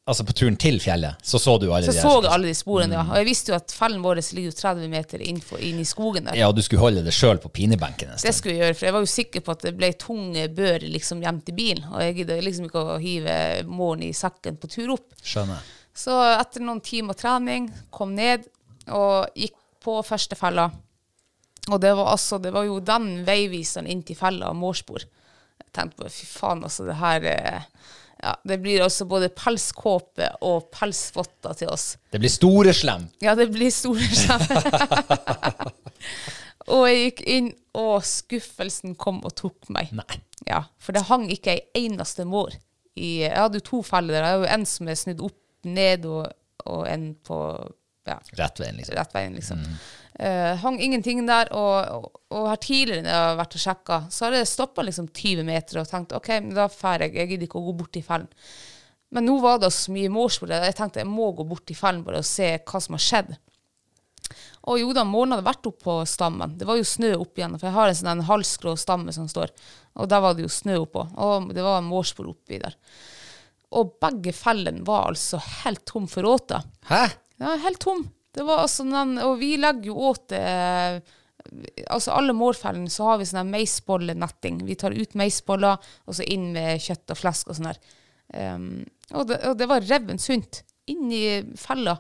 Altså 0.09 0.23
på 0.25 0.33
turen 0.33 0.55
til 0.57 0.79
fjellet, 0.81 1.19
så 1.21 1.37
så 1.37 1.53
du 1.61 1.67
alle 1.69 1.85
Så 1.85 1.93
de 1.93 2.01
så 2.01 2.09
så 2.15 2.23
jeg 2.25 2.33
alle 2.33 2.49
de 2.49 2.55
sporene, 2.57 2.95
ja. 2.97 3.03
Og 3.05 3.19
jeg 3.19 3.27
visste 3.27 3.51
jo 3.51 3.57
at 3.59 3.73
fellen 3.75 4.01
vår 4.01 4.17
ligger 4.33 4.49
jo 4.49 4.55
30 4.57 4.89
meter 4.89 5.21
innenfor, 5.21 5.61
inn 5.61 5.77
i 5.77 5.85
skogen 5.85 6.25
der. 6.25 6.39
Ja, 6.39 6.47
og 6.49 6.57
du 6.57 6.63
skulle 6.65 6.81
holde 6.81 7.03
det 7.05 7.13
sjøl 7.13 7.37
på 7.43 7.51
pinebenken 7.53 8.09
en 8.09 8.17
Det 8.17 8.33
skulle 8.33 8.55
jeg 8.55 8.63
gjøre, 8.63 8.77
for 8.79 8.87
jeg 8.89 8.95
var 8.95 9.05
jo 9.05 9.11
sikker 9.13 9.45
på 9.45 9.53
at 9.53 9.67
det 9.67 9.75
ble 9.77 9.91
tung 10.01 10.33
bør 10.57 10.87
liksom 10.95 11.21
gjemt 11.21 11.53
i 11.53 11.55
bilen. 11.59 11.85
Og 11.93 12.01
jeg 12.01 12.17
gidder 12.17 12.41
liksom 12.41 12.65
ikke 12.71 12.85
å 12.95 12.97
hive 13.03 13.35
måren 13.69 14.07
i 14.07 14.11
sekken 14.17 14.57
på 14.57 14.71
tur 14.73 14.95
opp. 14.97 15.13
Skjønner. 15.21 15.69
Så 15.93 16.17
etter 16.33 16.65
noen 16.65 16.81
timer 16.81 17.21
trening, 17.21 17.69
kom 17.93 18.17
ned 18.17 18.49
og 18.89 19.29
gikk 19.37 19.59
på 19.85 19.99
første 20.07 20.37
fella. 20.39 20.71
Og 21.69 21.77
det 21.81 21.93
var 21.93 22.15
altså, 22.15 22.41
det 22.41 22.55
var 22.55 22.65
jo 22.65 22.81
den 22.81 23.21
veiviseren 23.27 23.85
inn 23.85 24.01
til 24.07 24.17
fella 24.17 24.49
mårspor. 24.57 25.05
Jeg 25.61 25.73
tenkte 25.77 26.01
på, 26.01 26.09
fy 26.09 26.25
faen, 26.25 26.65
altså 26.65 26.89
det 26.89 26.97
her 26.97 27.27
eh, 27.29 27.67
ja, 28.21 28.35
Det 28.45 28.57
blir 28.61 28.83
også 28.85 29.07
både 29.09 29.31
pelskåpe 29.33 30.27
og 30.45 30.69
pelsvotter 30.73 31.57
til 31.57 31.71
oss. 31.73 31.95
Det 32.13 32.21
blir 32.21 32.31
store 32.31 32.73
slem. 32.75 33.07
Ja, 33.23 33.33
det 33.37 33.49
blir 33.53 33.73
store 33.73 34.05
slem. 34.05 34.43
og 36.75 36.83
jeg 36.89 36.99
gikk 37.07 37.23
inn, 37.33 37.49
og 37.81 38.03
skuffelsen 38.05 38.93
kom 38.99 39.23
og 39.25 39.33
tok 39.39 39.71
meg. 39.73 39.89
Nei. 39.97 40.21
Ja, 40.47 40.63
for 40.81 40.93
det 40.97 41.07
hang 41.09 41.27
ikke 41.33 41.55
ei 41.57 41.87
eneste 41.87 42.25
mår. 42.29 42.57
I, 42.93 43.23
jeg 43.25 43.37
hadde 43.37 43.61
jo 43.61 43.67
to 43.71 43.81
feller. 43.87 44.19
Jeg 44.19 44.27
har 44.27 44.43
jo 44.43 44.49
en 44.53 44.67
som 44.69 44.89
er 44.91 44.99
snudd 44.99 45.25
opp 45.25 45.39
ned, 45.65 46.05
og, 46.09 46.29
og 46.67 46.85
en 46.89 47.11
på 47.25 47.39
ja, 48.09 48.17
Rett 48.37 48.61
veien, 48.61 48.77
liksom. 48.79 48.95
rett 48.97 49.13
veien, 49.15 49.35
liksom. 49.37 49.65
Eh, 50.19 50.55
hang 50.59 50.79
ingenting 50.83 51.23
der, 51.25 51.51
og, 51.55 51.77
og, 51.95 52.19
og 52.35 52.49
her 52.51 52.59
tidligere 52.61 53.05
når 53.05 53.13
jeg 53.13 53.27
har 53.27 53.37
vært 53.39 53.55
og 53.55 53.63
sjekka, 53.63 53.99
så 54.11 54.25
har 54.25 54.35
jeg 54.35 54.49
stoppa 54.51 54.83
liksom 54.85 55.07
20 55.07 55.47
meter 55.47 55.81
og 55.81 55.87
tenkt 55.89 56.15
OK, 56.17 56.33
men 56.41 56.51
da 56.57 56.67
drar 56.67 57.05
jeg. 57.05 57.15
Jeg 57.15 57.31
gidder 57.31 57.47
ikke 57.47 57.61
å 57.61 57.69
gå 57.69 57.77
bort 57.83 57.99
i 57.99 58.03
fellen. 58.05 58.27
Men 59.11 59.27
nå 59.27 59.37
var 59.43 59.59
det 59.59 59.71
så 59.75 59.91
mye 59.91 60.11
mårspor 60.11 60.51
der. 60.51 60.67
Jeg 60.69 60.77
tenkte 60.77 61.01
jeg 61.01 61.09
må 61.09 61.31
gå 61.35 61.43
bort 61.47 61.71
i 61.71 61.75
fellen 61.75 62.03
bare 62.05 62.21
og 62.21 62.27
se 62.27 62.53
hva 62.59 62.83
som 62.83 62.95
har 62.95 63.03
skjedd. 63.03 63.33
Og 64.69 64.77
jo 64.77 64.91
da, 64.93 65.03
månen 65.07 65.35
hadde 65.35 65.47
vært 65.47 65.67
oppå 65.67 65.97
stammen. 66.07 66.53
Det 66.59 66.67
var 66.69 66.77
jo 66.77 66.85
snø 66.87 67.15
opp 67.17 67.39
igjen, 67.39 67.57
for 67.57 67.67
jeg 67.67 67.75
har 67.75 67.89
en 67.89 67.97
sånn 67.97 68.11
en 68.13 68.27
halvskrå 68.27 68.75
stamme 68.79 69.11
som 69.15 69.27
står. 69.31 69.51
Og 69.99 70.07
der 70.11 70.21
var 70.23 70.37
det 70.37 70.45
jo 70.45 70.53
snø 70.53 70.77
oppå. 70.83 71.07
Og 71.17 71.51
det 71.55 71.65
var 71.65 71.83
mårspor 71.83 72.29
oppi 72.31 72.61
der. 72.61 72.77
Og 73.75 73.95
begge 74.03 74.35
fellene 74.35 74.85
var 74.87 75.09
altså 75.09 75.39
helt 75.63 75.83
tom 75.89 76.07
for 76.11 76.27
råter. 76.27 76.63
Hæ? 76.91 77.03
Ja, 77.41 77.55
helt 77.65 77.81
tom. 77.81 78.05
Det 78.31 78.45
var 78.47 78.63
altså 78.63 78.85
noen, 78.87 79.17
og 79.21 79.35
vi 79.41 79.55
legger 79.59 79.91
jo 79.91 79.97
åt 80.11 80.35
eh, 80.37 81.01
Altså 81.89 82.13
alle 82.13 82.35
mårfellene 82.37 82.91
så 82.91 83.07
har 83.09 83.17
vi 83.17 83.25
sånn 83.25 83.49
meisbollenetting. 83.49 84.59
Vi 84.67 84.75
tar 84.77 84.93
ut 84.93 85.15
meisboller, 85.17 85.79
og 86.05 86.15
så 86.15 86.27
inn 86.29 86.51
med 86.53 86.77
kjøtt 86.83 87.11
og 87.15 87.17
flesk 87.17 87.49
og 87.49 87.57
sånn 87.57 87.71
der. 87.71 87.79
Um, 88.31 88.67
og, 89.09 89.25
det, 89.27 89.39
og 89.49 89.57
det 89.59 89.67
var 89.67 89.81
reven 89.83 90.21
sunt 90.21 90.61
inni 90.93 91.41
fella. 91.59 91.97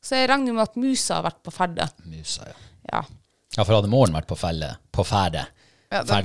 Så 0.00 0.16
jeg 0.16 0.30
regner 0.32 0.56
med 0.56 0.64
at 0.64 0.80
musa 0.80 1.18
har 1.18 1.26
vært 1.28 1.42
på 1.44 1.52
ferde. 1.54 1.84
Musa, 2.08 2.48
ja. 2.48 2.56
Ja. 2.88 3.04
Ja, 3.58 3.64
for 3.64 3.76
hadde 3.76 3.92
måren 3.92 4.16
vært 4.16 4.28
på 4.32 4.40
felle, 4.40 4.72
på 4.94 5.04
ferde, 5.06 5.44
Ja, 5.88 6.02
da 6.04 6.18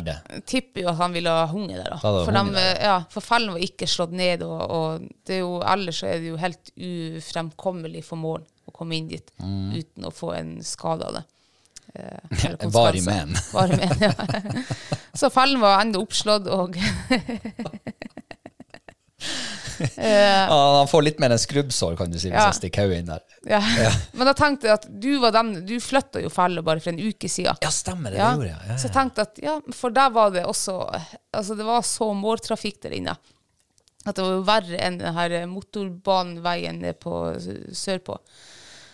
tipper 0.50 0.82
jo 0.84 0.90
at 0.92 0.98
han 1.00 1.14
ville 1.16 1.32
ha 1.32 1.46
hunget 1.48 1.78
der. 1.80 1.94
Da. 1.94 2.00
Da 2.04 2.24
For, 2.26 2.36
der, 2.36 2.80
ja, 2.84 2.96
for 3.14 3.24
fallen 3.24 3.54
var 3.56 3.62
ikke 3.64 3.88
slått 3.88 4.12
ned, 4.12 4.42
og, 4.44 4.64
og 4.76 5.06
det 5.24 5.38
er 5.38 5.40
jo, 5.46 5.54
ellers 5.64 6.02
er 6.04 6.18
det 6.20 6.34
jo 6.34 6.40
helt 6.42 6.74
ufremkommelig 6.76 8.02
for 8.04 8.20
mål 8.20 8.44
å 8.68 8.74
komme 8.76 8.98
inn 9.00 9.08
dit 9.12 9.32
Mm. 9.40 9.72
uten 9.80 10.06
å 10.08 10.12
få 10.12 10.34
en 10.36 10.52
skade 10.64 11.08
av 11.08 11.16
det. 11.16 11.24
Eh, 11.96 12.68
varig 12.76 13.06
men. 13.08 13.32
Varig 13.56 13.80
men, 13.80 14.04
ja. 14.04 14.14
Så 15.20 15.30
fallen 15.32 15.62
var 15.64 15.80
enda 15.84 16.00
oppslått, 16.04 16.48
og 16.52 16.76
han 19.80 20.88
får 20.92 21.04
litt 21.06 21.20
mer 21.24 21.34
enn 21.36 21.42
skrubbsår, 21.42 21.96
kan 21.98 22.12
du 22.12 22.18
si, 22.20 22.30
hvis 22.30 22.38
Ja. 22.40 22.46
jeg 22.52 22.58
stikker 22.60 22.86
hodet 22.88 23.00
inn 23.04 23.12
der. 23.12 23.22
ja. 23.50 23.62
Men 24.18 24.28
da 24.30 24.34
tenkte 24.38 24.68
jeg 24.70 24.74
at 24.80 24.88
du 25.02 25.20
var 25.20 25.32
den 25.36 25.66
Du 25.66 25.76
flytta 25.84 26.22
jo 26.24 26.30
felle 26.34 26.64
bare 26.64 26.80
for 26.84 26.94
en 26.94 27.00
uke 27.04 27.30
siden. 27.30 27.58
Ja, 27.62 27.70
stemmer 27.74 28.12
det, 28.12 28.18
Ja, 28.22 28.32
det 28.32 28.40
gjorde 28.42 28.54
jeg. 28.54 28.70
Ja, 28.70 28.78
Så 28.78 28.88
jeg 28.90 28.96
tenkte 28.98 29.22
at 29.28 29.44
ja, 29.44 29.58
for 29.74 29.90
der 29.96 30.10
var 30.16 30.32
det 30.36 30.46
også 30.46 30.78
Altså 31.34 31.56
det 31.58 31.66
var 31.68 31.82
så 31.88 32.12
mårtrafikk 32.16 32.82
der 32.88 32.98
inne 33.00 33.18
at 34.06 34.18
det 34.18 34.24
var 34.26 34.42
verre 34.44 34.78
enn 34.84 34.98
den 35.00 35.14
her 35.16 35.46
motorbaneveien 35.48 36.82
på 37.00 37.14
sørpå. 37.72 38.18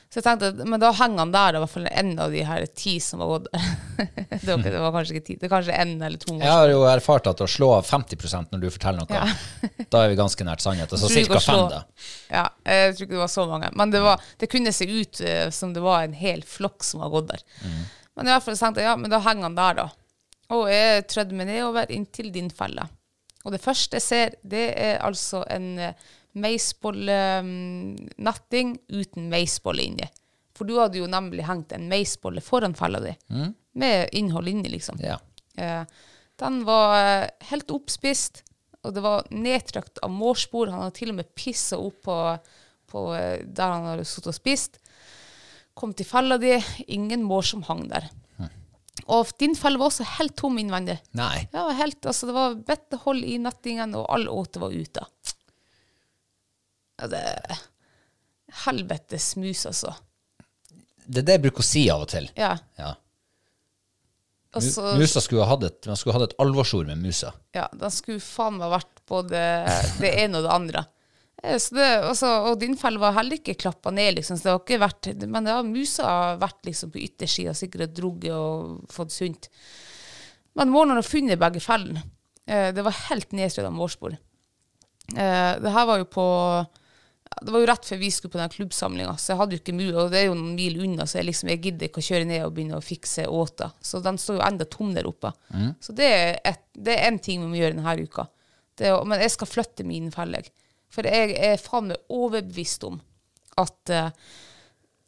Så 0.09 0.17
jeg 0.17 0.25
tenkte 0.25 0.47
at 0.49 0.61
men 0.65 0.81
da 0.81 0.89
henger 0.97 1.21
han 1.21 1.33
der, 1.35 1.53
i 1.53 1.59
hvert 1.61 1.69
fall 1.69 1.85
en 1.85 2.07
av 2.17 2.31
de 2.33 2.39
her 2.41 2.63
ti 2.73 2.95
som 3.03 3.21
var 3.21 3.27
gått 3.29 3.49
der. 3.51 3.67
det, 4.31 4.47
var, 4.47 4.63
det 4.65 4.79
var 4.81 4.95
kanskje 4.95 5.13
ikke 5.19 5.25
ti, 5.27 5.35
det 5.37 5.45
er 5.45 5.51
kanskje 5.51 5.75
en 5.83 5.91
eller 6.01 6.23
to. 6.23 6.33
Jeg 6.39 6.49
har 6.49 6.71
jo 6.71 6.79
erfart 6.89 7.29
at 7.29 7.43
å 7.45 7.47
slå 7.49 7.69
av 7.75 7.85
50% 7.85 8.55
når 8.55 8.63
du 8.63 8.67
forteller 8.73 9.05
noe, 9.05 9.77
da 9.85 10.01
er 10.01 10.09
vi 10.09 10.17
ganske 10.17 10.47
nært 10.47 10.65
sannheten. 10.65 10.97
Så 10.97 11.11
Tror 11.13 11.29
du 11.29 11.35
ca. 11.35 11.43
fem, 11.45 11.61
da. 11.75 11.83
Ja, 12.33 12.47
jeg 12.65 12.95
tror 12.95 13.05
ikke 13.05 13.17
det 13.19 13.21
var 13.21 13.33
så 13.35 13.45
mange. 13.53 13.69
Men 13.77 13.93
det, 13.93 14.01
var, 14.07 14.25
det 14.41 14.49
kunne 14.49 14.73
se 14.73 14.89
ut 14.89 15.21
uh, 15.21 15.45
som 15.53 15.77
det 15.77 15.85
var 15.85 16.07
en 16.07 16.17
hel 16.17 16.41
flokk 16.57 16.89
som 16.89 17.05
var 17.05 17.13
gått 17.13 17.29
der. 17.35 17.45
Men 18.17 18.27
i 18.27 18.33
hvert 18.33 18.49
fall 18.49 18.57
tenkte 18.57 18.81
jeg, 18.81 18.89
ja, 18.89 18.97
men 18.97 19.13
da 19.13 19.21
henger 19.29 19.45
han 19.45 19.61
der, 19.61 19.83
da. 19.83 19.89
Og 20.57 20.65
jeg 20.73 21.05
trødde 21.13 21.37
meg 21.37 21.51
nedover 21.51 21.93
inntil 21.93 22.33
din 22.33 22.49
felle. 22.49 22.89
Og 23.45 23.53
det 23.53 23.61
første 23.63 23.99
jeg 23.99 24.03
ser, 24.03 24.33
det 24.41 24.65
er 24.73 24.97
altså 25.05 25.45
en 25.53 25.69
eh, 25.79 26.09
meisbollenetting 26.37 28.77
uten 28.87 29.29
meisbolle 29.31 29.81
inni. 29.81 30.07
For 30.57 30.65
du 30.67 30.79
hadde 30.79 30.97
jo 30.99 31.07
nemlig 31.09 31.43
hengt 31.47 31.71
en 31.71 31.89
meisbolle 31.89 32.41
foran 32.43 32.75
fella 32.75 32.99
di, 32.99 33.13
med 33.79 34.09
innhold 34.17 34.47
inni, 34.51 34.69
liksom. 34.69 34.97
Ja. 35.01 35.19
Eh, 35.55 35.83
den 36.39 36.63
var 36.67 36.97
eh, 36.99 37.29
helt 37.51 37.71
oppspist, 37.71 38.43
og 38.83 38.93
det 38.95 39.01
var 39.03 39.27
nedtrykt 39.31 39.97
av 40.03 40.09
mårspor. 40.11 40.67
Han 40.71 40.81
hadde 40.85 40.99
til 40.99 41.09
og 41.13 41.17
med 41.19 41.35
pissa 41.35 41.77
opp 41.79 42.01
på, 42.07 42.37
på 42.91 42.99
eh, 43.15 43.39
der 43.43 43.69
han 43.75 43.85
hadde 43.93 44.05
sittet 44.07 44.33
og 44.33 44.37
spist. 44.37 44.79
Kom 45.79 45.91
til 45.95 46.07
fella 46.07 46.37
di, 46.39 46.63
ingen 46.91 47.23
mår 47.27 47.43
som 47.53 47.63
hang 47.67 47.83
der. 47.91 48.05
Og 49.09 49.31
din 49.39 49.55
felle 49.57 49.79
var 49.79 49.89
også 49.89 50.05
helt 50.17 50.35
tom 50.37 50.57
innvendig. 50.61 50.99
Nei. 51.17 51.47
Ja, 51.53 51.63
helt, 51.79 52.03
altså 52.05 52.29
det 52.29 52.35
var 52.35 52.57
bitte 52.67 52.99
hold 53.05 53.23
i 53.25 53.39
nettingen, 53.41 53.95
og 53.97 54.05
all 54.13 54.27
åte 54.29 54.61
var 54.61 54.75
ute. 54.75 55.05
Ja, 56.99 57.07
det 57.07 57.23
Helvetes 58.65 59.35
mus, 59.39 59.65
altså. 59.69 59.93
Det 61.09 61.21
er 61.21 61.25
det 61.27 61.35
jeg 61.37 61.43
bruker 61.47 61.63
å 61.63 61.67
si 61.69 61.83
av 61.89 62.03
og 62.05 62.09
til. 62.11 62.27
Ja. 62.37 62.55
Ja. 62.77 62.95
Altså, 64.57 64.95
Musa 64.97 65.21
skulle 65.21 65.45
ha 65.45 65.51
hatt 65.53 65.65
et, 65.67 65.85
man 65.85 65.97
skulle 65.99 66.15
hatt 66.17 66.31
et 66.31 66.39
alvorsord 66.41 66.87
med 66.89 66.97
musa. 67.03 67.35
Ja, 67.53 67.67
den 67.77 67.93
skulle 67.93 68.21
faen 68.23 68.57
meg 68.57 68.71
vært 68.73 69.03
både 69.09 69.41
det 70.01 70.09
ene 70.23 70.39
og 70.41 70.47
det 70.47 70.53
andre. 70.55 70.83
Eh, 71.43 71.57
Så 71.61 71.77
det, 71.77 71.89
altså, 72.09 72.31
og 72.49 72.57
din 72.61 72.73
felle 72.77 73.01
var 73.01 73.13
heller 73.17 73.37
ikke 73.37 73.57
klappa 73.61 73.93
ned, 73.93 74.15
liksom. 74.17 74.39
Så 74.39 74.47
det 74.47 74.53
har 74.55 74.63
ikke 74.63 74.81
vært, 74.81 75.11
men 75.29 75.45
det 75.45 75.53
har 75.53 75.67
musa 75.69 76.07
har 76.09 76.41
vært 76.41 76.65
liksom 76.65 76.89
på 76.95 77.01
yttersida, 77.05 77.53
sikkert 77.57 77.93
drugget 77.97 78.33
og 78.33 78.89
fått 78.93 79.13
sunt. 79.13 79.51
Men 80.57 80.73
målen 80.73 80.97
har 80.97 81.05
funnet 81.05 81.39
begge 81.41 81.61
fellene. 81.61 82.01
Eh, 82.49 82.71
det 82.73 82.85
var 82.85 82.97
helt 83.11 83.31
nedstrødd 83.37 83.69
av 83.69 83.77
mårspor. 83.77 84.17
Eh, 85.13 85.53
det 85.61 85.77
her 85.77 85.85
var 85.89 86.01
jo 86.01 86.09
på 86.09 86.25
ja, 86.25 86.65
Det 87.41 87.53
var 87.53 87.61
jo 87.63 87.67
rett 87.69 87.85
før 87.87 87.99
vi 88.01 88.09
skulle 88.11 88.33
på 88.33 88.39
den 88.41 88.51
klubbsamlinga, 88.53 89.13
så 89.17 89.31
jeg 89.31 89.39
hadde 89.39 89.55
jo 89.55 89.61
ikke 89.61 89.75
mulighet, 89.77 90.01
og 90.03 90.13
det 90.13 90.19
er 90.19 90.25
jo 90.27 90.37
noen 90.37 90.55
mil 90.57 90.79
unna, 90.85 91.05
så 91.07 91.19
jeg 91.19 91.29
liksom, 91.29 91.51
jeg 91.53 91.61
gidder 91.63 91.87
ikke 91.89 92.01
å 92.01 92.07
kjøre 92.09 92.27
ned 92.27 92.43
og 92.45 92.55
begynne 92.55 92.79
å 92.79 92.83
fikse 92.83 93.25
åta. 93.31 93.69
Så 93.79 94.01
den 94.03 94.19
står 94.19 94.39
jo 94.39 94.45
enda 94.47 94.67
tom 94.67 94.91
der 94.95 95.07
oppe. 95.07 95.31
Så 95.83 95.95
det 95.95 96.09
er, 96.09 96.59
én 96.75 96.91
en 97.13 97.19
ting 97.23 97.43
vi 97.43 97.51
må 97.51 97.59
gjøre 97.59 97.77
denne 97.77 97.95
uka. 98.03 98.27
Det 98.79 98.91
men 99.07 99.23
jeg 99.23 99.33
skal 99.35 99.51
flytte 99.51 99.85
min 99.87 100.11
felle. 100.11 100.41
For 100.89 101.05
jeg 101.05 101.35
er 101.35 101.61
faen 101.61 101.91
meg 101.91 102.13
overbevist 102.15 102.85
om 102.87 102.99
at 103.59 103.93
uh, 103.93 104.09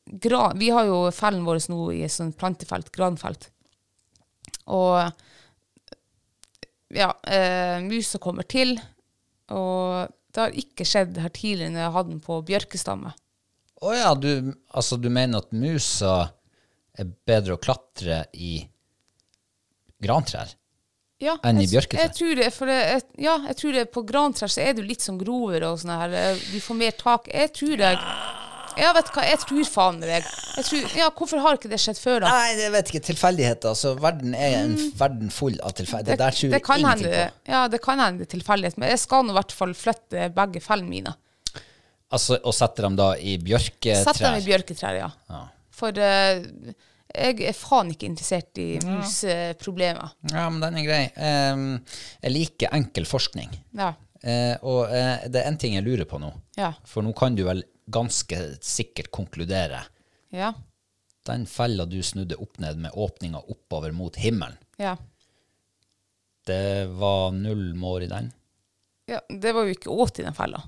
gran, 0.05 0.57
Vi 0.59 0.69
har 0.69 0.85
jo 0.89 1.03
fellen 1.15 1.45
vår 1.47 1.61
nå 1.71 1.81
i 1.95 2.03
et 2.05 2.13
sånt 2.13 2.37
plantefelt, 2.37 2.91
granfelt. 2.91 3.49
Og 4.71 4.99
ja, 6.91 7.11
uh, 7.11 7.77
musa 7.87 8.19
kommer 8.19 8.43
til, 8.43 8.75
og 9.51 10.11
det 10.31 10.41
har 10.45 10.55
ikke 10.63 10.85
skjedd 10.87 11.17
her 11.21 11.33
tidligere 11.35 11.73
når 11.73 11.83
jeg 11.85 11.95
hadde 11.97 12.13
den 12.15 12.21
på 12.23 12.37
bjørkestamme. 12.47 13.11
Å 13.81 13.93
ja, 13.97 14.11
du, 14.15 14.53
altså, 14.77 14.97
du 15.01 15.09
mener 15.09 15.41
at 15.41 15.51
musa 15.57 16.15
er 16.99 17.09
bedre 17.25 17.55
å 17.55 17.61
klatre 17.61 18.23
i 18.37 18.59
grantrær? 20.01 20.51
Ja, 21.21 21.35
enn 21.45 21.59
i 21.61 21.67
bjørketrær? 21.69 22.07
Jeg 22.07 22.15
tror 22.17 22.37
det, 22.39 22.47
for 22.55 22.69
det, 22.71 22.77
jeg, 22.81 23.03
ja, 23.27 23.35
jeg 23.51 23.57
tror 23.59 23.75
det 23.77 23.83
på 23.93 24.01
grantrær 24.09 24.49
så 24.49 24.63
er 24.63 24.73
du 24.77 24.81
litt 24.85 25.03
sånn 25.05 25.19
grovere 25.21 25.69
og 25.69 25.81
sånn 25.83 25.93
her. 25.93 26.15
eh, 26.17 26.39
Du 26.49 26.57
får 26.63 26.79
mer 26.79 26.95
tak. 26.97 27.27
Jeg 27.29 27.51
tror 27.57 27.75
det 27.77 27.91
Ja, 27.91 28.05
vet 28.95 29.09
du 29.09 29.11
hva, 29.13 29.23
jeg 29.29 29.39
tror 29.43 29.67
faen 29.69 29.97
det. 30.01 30.09
Jeg 30.57 30.65
tror, 30.67 30.85
ja, 30.97 31.07
hvorfor 31.17 31.41
har 31.43 31.57
ikke 31.59 31.69
det 31.69 31.77
skjedd 31.83 31.99
før, 32.01 32.23
da? 32.23 32.31
Nei, 32.33 32.55
jeg 32.57 32.71
vet 32.73 32.91
ikke. 32.91 33.01
Tilfeldigheter. 33.11 33.69
Altså, 33.75 33.91
verden 34.01 34.33
er 34.33 34.55
en 34.63 34.75
verden 34.97 35.29
full 35.33 35.57
av 35.61 35.75
tilfeldigheter. 35.77 36.17
Det, 36.17 36.21
der 36.23 36.37
tror 36.37 36.49
Mm. 36.49 36.51
det 36.55 36.59
jeg 36.59 36.65
kan 36.65 36.79
ingenting 36.81 37.11
hende, 37.13 37.25
på. 37.31 37.51
ja, 37.53 37.61
det 37.75 37.81
kan 37.85 37.99
hende 38.01 38.25
tilfeldighet, 38.31 38.77
men 38.81 38.89
jeg 38.89 38.99
skal 39.03 39.25
nå 39.27 39.35
i 39.35 39.37
hvert 39.37 39.51
fall 39.61 39.73
flytte 39.77 40.29
begge 40.41 40.63
fellene 40.65 40.89
mine. 40.89 41.13
Altså, 42.11 42.39
og 42.43 42.53
setter 42.57 42.89
dem 42.89 42.95
da 42.99 43.11
i 43.15 43.37
bjørketrær. 43.39 44.03
Sett 44.03 44.19
dem 44.25 44.39
i 44.41 44.45
bjørketrær, 44.49 44.97
ja. 44.99 45.11
For 45.81 45.95
uh, 45.95 46.73
jeg 47.11 47.43
er 47.47 47.55
faen 47.55 47.91
ikke 47.93 48.07
interessert 48.09 48.57
i 48.59 48.79
museproblemer. 48.83 50.11
Ja, 50.31 50.47
men 50.49 50.61
den 50.63 50.79
er 50.81 50.87
grei. 50.87 51.03
Um, 51.53 51.67
jeg 52.23 52.33
liker 52.35 52.73
enkel 52.75 53.07
forskning. 53.09 53.53
Ja. 53.77 53.93
Uh, 54.21 54.55
og 54.69 54.81
uh, 54.91 55.23
det 55.31 55.39
er 55.41 55.47
en 55.49 55.57
ting 55.57 55.73
jeg 55.77 55.85
lurer 55.87 56.05
på 56.09 56.19
nå. 56.21 56.29
Ja. 56.59 56.73
For 56.87 57.01
nå 57.05 57.13
kan 57.17 57.35
du 57.37 57.43
vel 57.47 57.63
ganske 57.89 58.57
sikkert 58.61 59.11
konkludere. 59.11 59.83
Ja. 60.29 60.53
Den 61.25 61.45
fella 61.45 61.85
du 61.85 62.01
snudde 62.03 62.35
opp 62.41 62.59
ned 62.59 62.77
med 62.77 62.91
åpninga 62.93 63.39
oppover 63.47 63.91
mot 63.91 64.15
himmelen, 64.15 64.57
Ja. 64.77 64.97
det 66.45 66.85
var 66.87 67.31
null 67.31 67.73
mår 67.73 68.03
i 68.03 68.07
den? 68.07 68.31
ja. 69.07 69.19
Det 69.29 69.53
var 69.53 69.63
jo 69.67 69.73
ikke 69.75 69.89
åt 69.91 70.19
i 70.19 70.23
den 70.23 70.33
fella. 70.33 70.61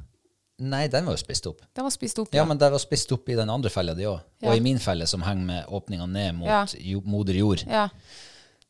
Nei, 0.63 0.87
den 0.87 1.05
var 1.05 1.13
jo 1.15 1.17
spist 1.17 1.47
opp. 1.49 1.61
Den 1.73 1.83
var 1.87 1.91
spist 1.91 2.19
opp. 2.21 2.29
Ja, 2.35 2.43
men 2.45 2.57
den 2.61 2.71
var 2.71 2.79
spist 2.79 3.11
opp 3.11 3.27
i 3.29 3.35
den 3.35 3.49
andre 3.49 3.69
fella 3.73 3.93
di 3.97 4.03
òg. 4.05 4.19
Ja. 4.39 4.51
Og 4.51 4.57
i 4.57 4.61
min 4.61 4.77
felle, 4.79 5.07
som 5.09 5.21
henger 5.25 5.45
med 5.47 5.65
åpninga 5.67 6.05
ned 6.07 6.35
mot 6.35 6.47
Ja. 6.47 6.65
jo, 6.77 7.01
moder 7.01 7.33
jord. 7.33 7.63
Ja. 7.67 7.89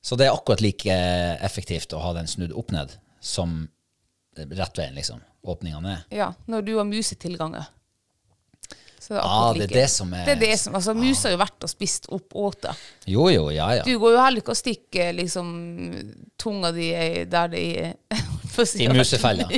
Så 0.02 0.16
det 0.18 0.28
er 0.28 0.32
akkurat 0.34 0.62
like 0.62 0.90
effektivt 1.44 1.94
å 1.94 2.00
ha 2.00 2.14
den 2.14 2.28
snudd 2.28 2.52
opp 2.56 2.72
ned 2.72 2.96
som 3.20 3.68
rett 4.38 4.78
veien, 4.78 4.96
liksom. 4.96 5.22
Åpninga 5.44 5.80
ned. 5.82 6.04
ja. 6.10 6.34
Når 6.48 6.62
du 6.66 6.78
har 6.78 6.86
musetilganger. 6.86 7.68
Så 9.04 9.14
det 9.14 9.18
er 9.20 9.26
Ah, 9.28 9.50
det 9.54 9.64
er 9.64 9.68
like. 9.68 9.76
det 9.82 9.90
som 9.92 10.14
er- 10.16 10.24
Det 10.26 10.32
er 10.38 10.40
det 10.40 10.54
som, 10.60 10.76
altså 10.80 10.94
Mus 10.96 11.24
har 11.28 11.32
jo 11.34 11.38
vært 11.42 11.64
og 11.68 11.70
spist 11.70 12.06
opp 12.16 12.32
åta. 12.40 12.72
Jo, 13.06 13.26
jo, 13.34 13.50
ja, 13.52 13.68
ja. 13.76 13.84
Du 13.84 13.98
går 14.00 14.14
jo 14.16 14.22
heller 14.24 14.40
ikke 14.40 14.52
og 14.56 14.62
stikker 14.62 15.12
liksom 15.18 15.50
tunga 16.40 16.72
di 16.72 16.88
der 17.26 17.48
det 17.52 17.66
er 17.84 18.64
si 18.66 18.86
I 18.86 18.88
musefella. 18.88 19.50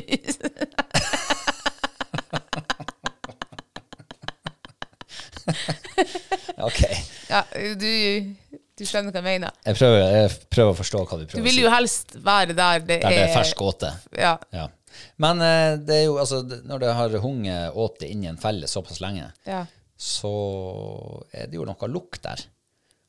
ok. 6.57 6.81
Ja, 7.29 7.43
du, 7.79 7.89
du 8.77 8.85
skjønner 8.87 9.11
hva 9.13 9.21
jeg 9.21 9.27
mener. 9.27 9.53
Jeg 9.65 9.77
prøver, 9.79 9.99
jeg 10.15 10.31
prøver 10.53 10.73
å 10.73 10.77
forstå 10.79 11.03
hva 11.03 11.19
du 11.19 11.25
prøver 11.25 11.29
å 11.29 11.35
si. 11.35 11.41
Du 11.41 11.47
vil 11.49 11.61
jo 11.65 11.73
helst 11.73 12.15
være 12.25 12.55
der 12.57 12.81
det 12.85 12.99
Der 13.03 13.15
det 13.15 13.21
er 13.27 13.33
fersk 13.35 13.61
åte. 13.65 13.91
Ja. 14.17 14.35
Ja. 14.55 14.67
Men 15.21 15.41
eh, 15.43 15.75
det 15.79 16.01
er 16.01 16.05
jo, 16.07 16.17
altså, 16.21 16.41
når 16.43 16.83
det 16.83 16.95
har 16.97 17.17
hunget 17.23 17.77
åte 17.85 18.09
i 18.09 18.17
en 18.29 18.41
felle 18.41 18.67
såpass 18.69 19.01
lenge, 19.03 19.29
ja. 19.47 19.63
så 19.97 20.33
er 21.31 21.49
det 21.49 21.59
jo 21.59 21.67
noe 21.67 21.91
lukt 21.91 22.23
der. 22.25 22.43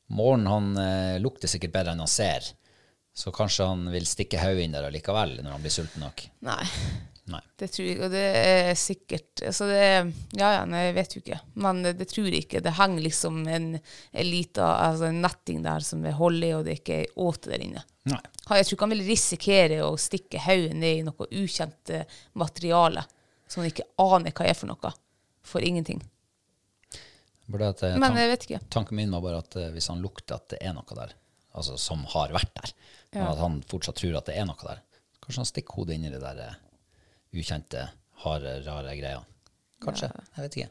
Morgen 0.07 0.47
han 0.47 0.71
eh, 0.79 1.17
lukter 1.19 1.51
sikkert 1.51 1.75
bedre 1.75 1.95
enn 1.95 2.05
han 2.05 2.11
ser. 2.11 2.45
Så 3.17 3.33
kanskje 3.33 3.65
han 3.65 3.87
vil 3.89 4.05
stikke 4.05 4.39
hodet 4.39 4.67
inn 4.67 4.75
der 4.75 4.87
allikevel 4.87 5.39
når 5.41 5.55
han 5.55 5.63
blir 5.63 5.73
sulten 5.73 6.03
nok. 6.05 6.21
Nei, 6.45 6.63
Nei. 7.33 7.41
det 7.59 7.71
tror 7.73 7.87
jeg 7.87 7.97
Og 8.05 8.11
det 8.13 8.25
er 8.39 8.69
sikkert 8.77 9.41
altså 9.43 9.65
det 9.67 9.79
er, 9.83 10.11
Ja 10.37 10.51
ja, 10.53 10.61
nei, 10.69 10.83
jeg 10.85 10.95
vet 10.99 11.15
jo 11.15 11.21
ikke. 11.23 11.39
Men 11.65 11.81
det 11.87 12.07
tror 12.11 12.29
jeg 12.29 12.45
ikke. 12.45 12.61
Det 12.63 12.75
henger 12.77 13.03
liksom 13.07 13.41
en, 13.49 13.67
en 13.81 14.29
liten 14.29 14.63
altså 14.63 15.09
en 15.09 15.21
netting 15.25 15.65
der 15.65 15.83
som 15.87 16.05
er 16.05 16.15
hold 16.19 16.45
i, 16.45 16.53
og 16.55 16.67
det 16.67 16.75
er 16.75 16.81
ikke 16.83 16.99
ei 17.01 17.09
åte 17.25 17.51
der 17.51 17.65
inne. 17.65 17.83
Nei. 18.07 18.19
Jeg 18.57 18.65
tror 18.67 18.75
ikke 18.77 18.85
han 18.87 18.93
vil 18.95 19.05
risikere 19.07 19.77
å 19.85 19.93
stikke 19.99 20.39
hodet 20.45 20.75
ned 20.79 21.01
i 21.01 21.05
noe 21.07 21.27
ukjent 21.35 21.91
eh, 21.93 22.05
materiale 22.39 23.03
som 23.47 23.61
han 23.63 23.71
ikke 23.71 23.87
aner 24.03 24.31
hva 24.35 24.47
er 24.47 24.55
for 24.57 24.71
noe. 24.71 24.91
For 25.47 25.63
ingenting. 25.63 26.01
At, 27.59 27.83
eh, 27.83 27.95
Men 27.99 28.17
jeg 28.19 28.29
vet 28.33 28.45
ikke. 28.47 28.59
Tanken 28.73 28.97
min 28.99 29.11
var 29.15 29.23
bare 29.23 29.39
at 29.43 29.55
eh, 29.59 29.69
hvis 29.75 29.87
han 29.91 30.01
lukter 30.03 30.35
at 30.35 30.49
det 30.51 30.59
er 30.67 30.73
noe 30.75 30.97
der, 30.97 31.13
altså 31.55 31.77
som 31.79 32.03
har 32.13 32.33
vært 32.35 32.51
der, 32.59 32.73
og 33.15 33.21
Ja. 33.21 33.29
at 33.31 33.39
han 33.39 33.61
fortsatt 33.71 33.95
tror 34.01 34.17
at 34.19 34.27
det 34.27 34.35
er 34.35 34.45
noe 34.49 34.59
der, 34.67 34.81
kanskje 35.23 35.41
han 35.43 35.47
stikker 35.51 35.79
hodet 35.79 35.95
inn 35.95 36.05
i 36.09 36.11
det 36.11 36.19
der 36.23 36.41
eh, 36.43 36.57
ukjente, 37.39 37.87
harde, 38.23 38.57
rare 38.67 38.97
greia. 38.99 39.23
Kanskje. 39.83 40.09
Jeg 40.09 40.41
vet 40.43 40.55
ikke. 40.57 40.69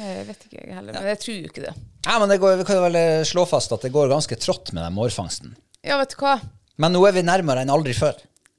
Jeg 0.00 0.26
vet 0.26 0.44
ikke 0.46 0.60
jeg 0.64 0.74
heller, 0.74 0.96
men 0.96 1.08
jeg 1.12 1.18
tror 1.20 1.34
jo 1.36 1.48
ikke 1.50 1.64
det. 1.66 1.72
Ja, 2.06 2.14
men 2.18 2.30
det 2.32 2.38
går, 2.40 2.54
vi 2.56 2.64
kan 2.64 2.78
jo 2.80 2.84
vel 2.86 2.96
eh, 2.98 3.22
slå 3.28 3.44
fast 3.46 3.74
at 3.76 3.84
det 3.84 3.92
går 3.94 4.08
ganske 4.10 4.38
trått 4.40 4.72
med 4.72 4.82
den 4.86 4.96
mårfangsten. 4.96 5.52
Ja, 5.84 5.98
vet 6.00 6.16
du 6.16 6.22
hva? 6.24 6.38
Men 6.78 6.94
nå 6.94 7.02
er 7.08 7.16
vi 7.16 7.24
nærmere 7.26 7.64
enn 7.64 7.72
aldri 7.74 7.94
før. 7.96 8.18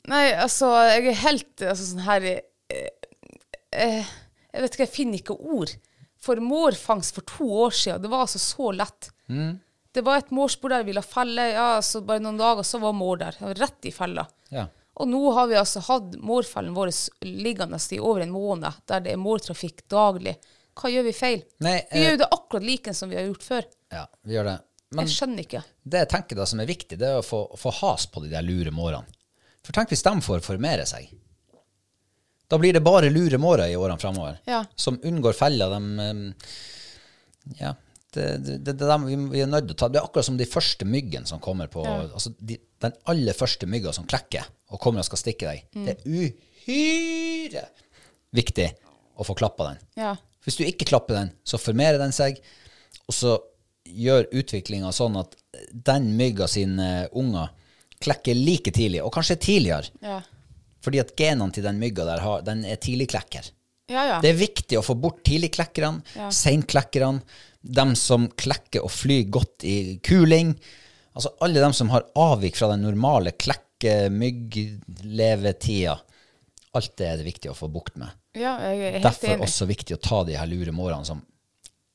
Nei, 0.09 0.29
altså, 0.33 0.71
jeg 0.89 1.11
er 1.11 1.21
helt 1.23 1.63
altså, 1.63 1.85
sånn 1.91 2.05
her 2.05 2.25
eh, 2.25 2.89
eh, 3.75 4.01
Jeg 4.01 4.63
vet 4.63 4.75
ikke, 4.75 4.85
jeg 4.85 4.95
finner 4.95 5.21
ikke 5.21 5.37
ord. 5.37 5.73
For 6.19 6.41
mårfangst 6.43 7.15
for 7.15 7.27
to 7.29 7.47
år 7.67 7.75
siden, 7.75 8.01
det 8.03 8.11
var 8.11 8.25
altså 8.25 8.41
så 8.43 8.73
lett. 8.75 9.11
Det 9.95 10.03
var 10.05 10.19
et 10.19 10.33
mårspor 10.35 10.73
der 10.73 10.83
vi 10.85 10.93
la 10.93 11.03
felle, 11.05 11.45
ja, 11.53 11.69
så 11.85 12.01
bare 12.05 12.21
noen 12.21 12.37
dager 12.39 12.67
så 12.67 12.81
var 12.81 12.97
mår 12.97 13.21
der. 13.23 13.39
Rett 13.57 13.87
i 13.87 13.93
fella. 13.93 14.25
Ja. 14.53 14.67
Og 14.99 15.07
nå 15.07 15.21
har 15.31 15.47
vi 15.47 15.55
altså 15.55 15.81
hatt 15.85 16.17
mårfellen 16.19 16.75
vår 16.75 16.91
liggende 17.23 17.79
i 17.79 17.99
over 18.03 18.25
en 18.25 18.33
måned, 18.35 18.81
der 18.91 19.05
det 19.05 19.13
er 19.15 19.21
mårtrafikk 19.21 19.85
daglig. 19.91 20.35
Hva 20.79 20.91
gjør 20.91 21.07
vi 21.07 21.13
feil? 21.15 21.45
Nei, 21.63 21.77
vi 21.91 22.01
eh, 22.01 22.03
gjør 22.03 22.15
jo 22.15 22.21
det 22.21 22.31
akkurat 22.35 22.67
like 22.67 22.95
som 22.95 23.11
vi 23.11 23.19
har 23.19 23.27
gjort 23.29 23.45
før. 23.45 23.69
Ja, 23.95 24.03
vi 24.27 24.35
gjør 24.35 24.51
det. 24.51 24.57
Men 24.95 25.05
jeg 25.05 25.19
skjønner 25.19 25.45
ikke. 25.45 25.61
det 25.85 26.03
jeg 26.03 26.09
tenker 26.15 26.39
da 26.39 26.45
som 26.49 26.61
er 26.63 26.69
viktig, 26.69 26.97
det 26.97 27.07
er 27.07 27.19
å 27.19 27.25
få, 27.25 27.43
få 27.59 27.73
has 27.83 28.07
på 28.09 28.23
de 28.23 28.31
der 28.31 28.45
lure 28.45 28.71
mårene. 28.73 29.05
For 29.65 29.75
tenk 29.75 29.91
hvis 29.93 30.01
de 30.05 30.13
får 30.25 30.41
formere 30.41 30.85
seg. 30.89 31.11
Da 32.49 32.57
blir 32.57 32.73
det 32.73 32.81
bare 32.81 33.11
lure 33.13 33.37
mårer 33.37 33.69
i 33.69 33.77
årene 33.77 34.01
framover. 34.01 34.39
Ja. 34.49 34.63
Som 34.73 34.97
unngår 35.05 35.35
feller. 35.37 35.75
De, 35.75 36.33
ja, 37.59 37.75
det, 38.15 38.25
det, 38.45 38.55
det, 38.65 38.73
det, 38.79 38.97
vi, 39.05 39.43
er 39.43 39.51
nødt 39.51 39.67
til 39.69 39.75
å 39.75 39.79
ta. 39.83 39.91
Det 39.93 39.99
er 40.01 40.07
akkurat 40.07 40.25
som 40.25 40.39
de 40.39 40.47
første 40.49 40.87
myggene 40.89 41.29
som 41.29 41.43
kommer 41.43 41.69
på 41.69 41.83
altså 41.85 42.33
de, 42.39 42.57
Den 42.81 42.95
aller 43.11 43.37
første 43.37 43.69
mygga 43.69 43.93
som 43.93 44.07
klekker 44.09 44.47
og 44.73 44.81
kommer 44.81 45.03
og 45.03 45.09
skal 45.11 45.21
stikke 45.21 45.51
deg. 45.51 45.67
Mm. 45.75 45.85
Det 45.85 45.93
er 45.93 46.01
uhyre 46.09 47.67
viktig 48.33 48.67
å 49.19 49.27
få 49.27 49.35
klappa 49.37 49.69
den. 49.69 49.85
Ja. 49.99 50.15
Hvis 50.45 50.57
du 50.57 50.65
ikke 50.65 50.87
klapper 50.89 51.19
den, 51.19 51.31
så 51.45 51.59
formerer 51.61 52.01
den 52.01 52.15
seg, 52.15 52.39
og 53.05 53.13
så 53.13 53.35
gjør 53.93 54.27
utviklinga 54.41 54.91
sånn 54.95 55.17
at 55.19 55.35
den 55.73 56.13
mygga 56.17 56.47
sine 56.47 57.07
unger 57.17 57.49
klekker 57.99 58.35
like 58.37 58.71
tidlig, 58.71 59.01
og 59.03 59.11
kanskje 59.13 59.35
tidligere. 59.43 59.83
Ja. 60.01 60.21
Fordi 60.85 60.99
at 61.01 61.09
genene 61.19 61.51
til 61.51 61.63
den 61.65 61.79
mygga 61.81 62.05
der 62.07 62.19
har, 62.23 62.41
den 62.47 62.61
er 62.65 62.75
tidligklekker. 62.79 63.49
Ja, 63.89 64.03
ja. 64.05 64.19
Det 64.23 64.29
er 64.29 64.37
viktig 64.39 64.77
å 64.79 64.83
få 64.85 64.93
bort 65.01 65.23
tidligklekkerne, 65.27 66.01
Ja. 66.15 66.29
seinklekkerne, 66.29 67.21
dem 67.61 67.95
som 67.99 68.29
klekker 68.39 68.83
og 68.85 68.91
flyr 68.93 69.25
godt 69.29 69.63
i 69.67 69.97
kuling. 70.05 70.53
Altså 71.15 71.29
alle 71.41 71.59
dem 71.59 71.73
som 71.73 71.89
har 71.89 72.05
avvik 72.15 72.55
fra 72.55 72.67
den 72.71 72.81
normale 72.85 73.31
klekke-mygg-levetida. 73.35 75.97
Alt 76.77 76.93
det 76.99 77.07
er 77.09 77.17
det 77.17 77.25
viktig 77.25 77.49
å 77.51 77.55
få 77.57 77.67
bukt 77.73 77.95
med. 77.97 78.09
ja, 78.37 78.53
jeg 78.61 78.79
er 78.79 78.91
helt 78.93 79.03
Derfor 79.03 79.27
er 79.27 79.33
enig. 79.39 79.47
også 79.49 79.65
viktig 79.67 79.95
å 79.97 80.01
ta 80.01 80.23
de 80.23 80.35
her 80.37 80.45
lure 80.47 80.71
mårene 80.71 81.05
som 81.05 81.21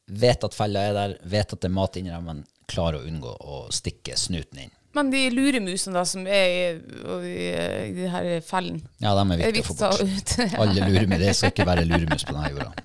vet 0.06 0.44
at 0.44 0.54
fella 0.54 0.80
er 0.88 0.92
der, 0.96 1.14
vet 1.24 1.52
at 1.52 1.60
det 1.60 1.64
er 1.70 1.74
mat 1.74 1.96
inni 1.96 2.10
dem, 2.12 2.24
men 2.28 2.44
klarer 2.70 2.98
å 3.00 3.04
unngå 3.08 3.32
å 3.40 3.70
stikke 3.72 4.16
snuten 4.18 4.58
inn. 4.66 4.70
Men 4.94 5.10
de 5.10 5.24
luremusene 5.34 5.94
da, 5.96 6.04
som 6.06 6.26
er 6.30 6.46
i, 6.46 6.78
i, 7.26 7.48
i 7.88 7.92
de 7.96 8.06
her 8.12 8.28
fellen 8.46 8.76
Ja, 9.02 9.14
de 9.18 9.22
er 9.24 9.26
viktige 9.40 9.56
viktig 9.58 9.74
å 9.74 9.76
få 9.76 9.90
bort. 9.90 10.00
ut? 10.06 10.28
Alle 10.62 10.80
luremus. 10.88 11.18
Det 11.24 11.32
skal 11.34 11.50
ikke 11.54 11.66
være 11.66 11.84
luremus 11.88 12.24
på 12.28 12.32
denne 12.36 12.52
jorda. 12.54 12.70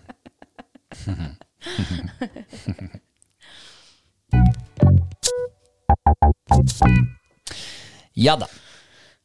Ja 8.14 8.36
da. 8.40 8.48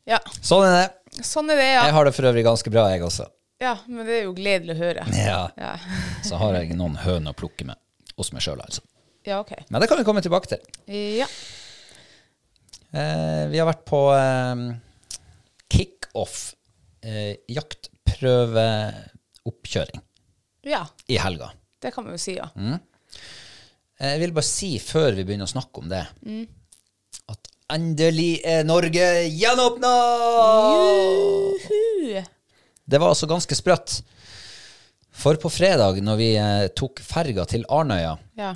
Ja, 0.04 0.18
Sånn 0.44 0.66
er 0.68 0.74
det. 0.76 0.88
sånn 1.24 1.48
er 1.50 1.56
det, 1.58 1.68
ja. 1.72 1.84
Jeg 1.88 1.94
har 1.96 2.04
det 2.08 2.12
for 2.16 2.28
øvrig 2.28 2.44
ganske 2.46 2.70
bra, 2.72 2.84
jeg 2.92 3.02
også. 3.06 3.26
Ja, 3.62 3.76
Men 3.88 4.04
det 4.06 4.14
er 4.18 4.24
jo 4.26 4.34
gledelig 4.36 4.74
å 4.74 4.78
høre. 4.82 5.02
Ja. 5.16 5.38
Ja, 5.56 5.74
Så 6.26 6.36
har 6.40 6.54
jeg 6.58 6.74
noen 6.76 6.96
høner 7.00 7.30
å 7.32 7.38
plukke 7.38 7.64
med 7.68 7.76
hos 8.16 8.30
meg 8.32 8.42
sjøl, 8.44 8.60
altså. 8.62 8.80
ja 9.26 9.40
ok. 9.42 9.52
Men 9.70 9.80
det 9.82 9.88
kan 9.90 9.98
vi 9.98 10.04
komme 10.06 10.22
tilbake 10.24 10.46
til. 10.52 10.60
Ja. 11.18 11.26
Eh, 12.94 13.44
vi 13.50 13.58
har 13.58 13.66
vært 13.66 13.82
på 13.88 14.00
eh, 14.14 14.56
kickoff, 15.74 16.54
eh, 17.02 17.34
jaktprøveoppkjøring, 17.50 20.00
ja, 20.70 20.84
i 21.10 21.16
helga. 21.20 21.48
det 21.82 21.90
kan 21.94 22.04
vi 22.06 22.10
jo 22.14 22.18
si, 22.22 22.34
ja. 22.38 22.46
Mm. 22.56 22.78
Eh, 24.00 24.10
Jeg 24.14 24.20
vil 24.22 24.32
bare 24.36 24.46
si, 24.48 24.70
før 24.78 25.10
vi 25.18 25.24
begynner 25.26 25.46
å 25.48 25.54
snakke 25.54 25.76
om 25.82 25.88
det, 25.90 26.04
Mm. 26.24 26.46
at 27.28 27.48
endelig 27.70 28.40
er 28.44 28.64
Norge 28.64 29.28
gjenåpna! 29.28 29.92
Juhu! 30.74 32.22
Det 32.86 33.00
var 33.00 33.08
altså 33.14 33.26
ganske 33.26 33.54
sprøtt. 33.56 34.02
For 35.14 35.38
på 35.40 35.50
fredag, 35.52 36.00
når 36.04 36.16
vi 36.18 36.28
eh, 36.40 36.68
tok 36.76 37.00
ferga 37.04 37.44
til 37.48 37.64
Arnøya, 37.72 38.16
Ja. 38.38 38.54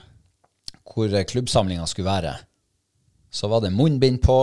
hvor 0.88 1.12
eh, 1.14 1.25
klubbsamlinga 1.29 1.87
skulle 1.87 2.11
være, 2.11 2.33
så 3.31 3.49
var 3.53 3.62
det 3.66 3.75
munnbind 3.77 4.23
på, 4.25 4.40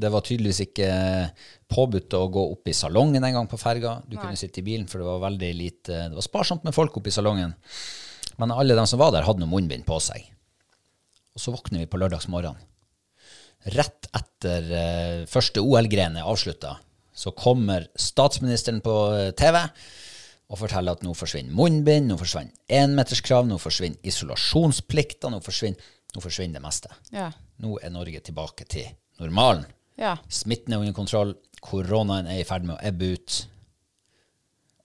Det 0.00 0.06
var 0.08 0.22
tydeligvis 0.22 0.60
ikke 0.68 0.86
påbudt 1.68 2.14
å 2.14 2.20
gå 2.30 2.42
opp 2.52 2.68
i 2.70 2.72
salongen 2.72 3.24
en 3.26 3.34
gang 3.34 3.48
på 3.50 3.58
ferga. 3.58 3.96
Du 4.08 4.14
kunne 4.16 4.38
sitte 4.38 4.60
i 4.62 4.64
bilen, 4.64 4.86
for 4.88 5.02
det 5.02 5.06
var 5.08 5.18
veldig 5.24 5.48
lite 5.58 5.96
Det 6.08 6.14
var 6.14 6.22
sparsomt 6.24 6.62
med 6.64 6.72
folk 6.72 6.96
oppe 6.96 7.10
i 7.10 7.12
salongen. 7.12 7.52
Men 8.38 8.52
alle 8.54 8.76
de 8.78 8.84
som 8.86 9.00
var 9.02 9.10
der, 9.12 9.26
hadde 9.26 9.42
noe 9.42 9.50
munnbind 9.50 9.84
på 9.84 9.98
seg. 10.00 10.22
Og 11.34 11.42
så 11.42 11.52
våkner 11.52 11.82
vi 11.82 11.88
på 11.90 11.98
lørdagsmorgen. 12.00 12.54
Rett 13.74 14.06
etter 14.14 14.70
eh, 14.78 15.26
første 15.28 15.60
OL-gren 15.60 16.16
er 16.16 16.30
avslutta, 16.30 16.76
så 17.12 17.34
kommer 17.36 17.88
statsministeren 17.98 18.78
på 18.80 18.94
eh, 19.18 19.32
TV 19.36 19.58
og 20.50 20.58
forteller 20.58 20.96
at 20.98 21.04
nå 21.06 21.12
forsvinner 21.14 21.54
munnbind, 21.54 22.08
nå 22.10 22.16
forsvinner 22.18 22.50
énmeterskrav, 22.80 23.46
nå 23.46 23.58
forsvinner 23.62 24.02
isolasjonsplikter, 24.10 25.30
nå 25.30 25.38
forsvinner, 25.44 25.90
nå 26.16 26.22
forsvinner 26.24 26.58
det 26.58 26.64
meste. 26.64 26.90
Ja. 27.14 27.28
Nå 27.62 27.76
er 27.78 27.92
Norge 27.94 28.18
tilbake 28.26 28.66
til 28.70 28.88
normalen. 29.22 29.62
Ja. 30.00 30.16
Smitten 30.32 30.74
er 30.74 30.82
under 30.82 30.96
kontroll, 30.96 31.36
koronaen 31.62 32.26
er 32.26 32.40
i 32.42 32.46
ferd 32.48 32.66
med 32.66 32.78
å 32.78 32.82
ebbe 32.90 33.12
ut. 33.14 33.38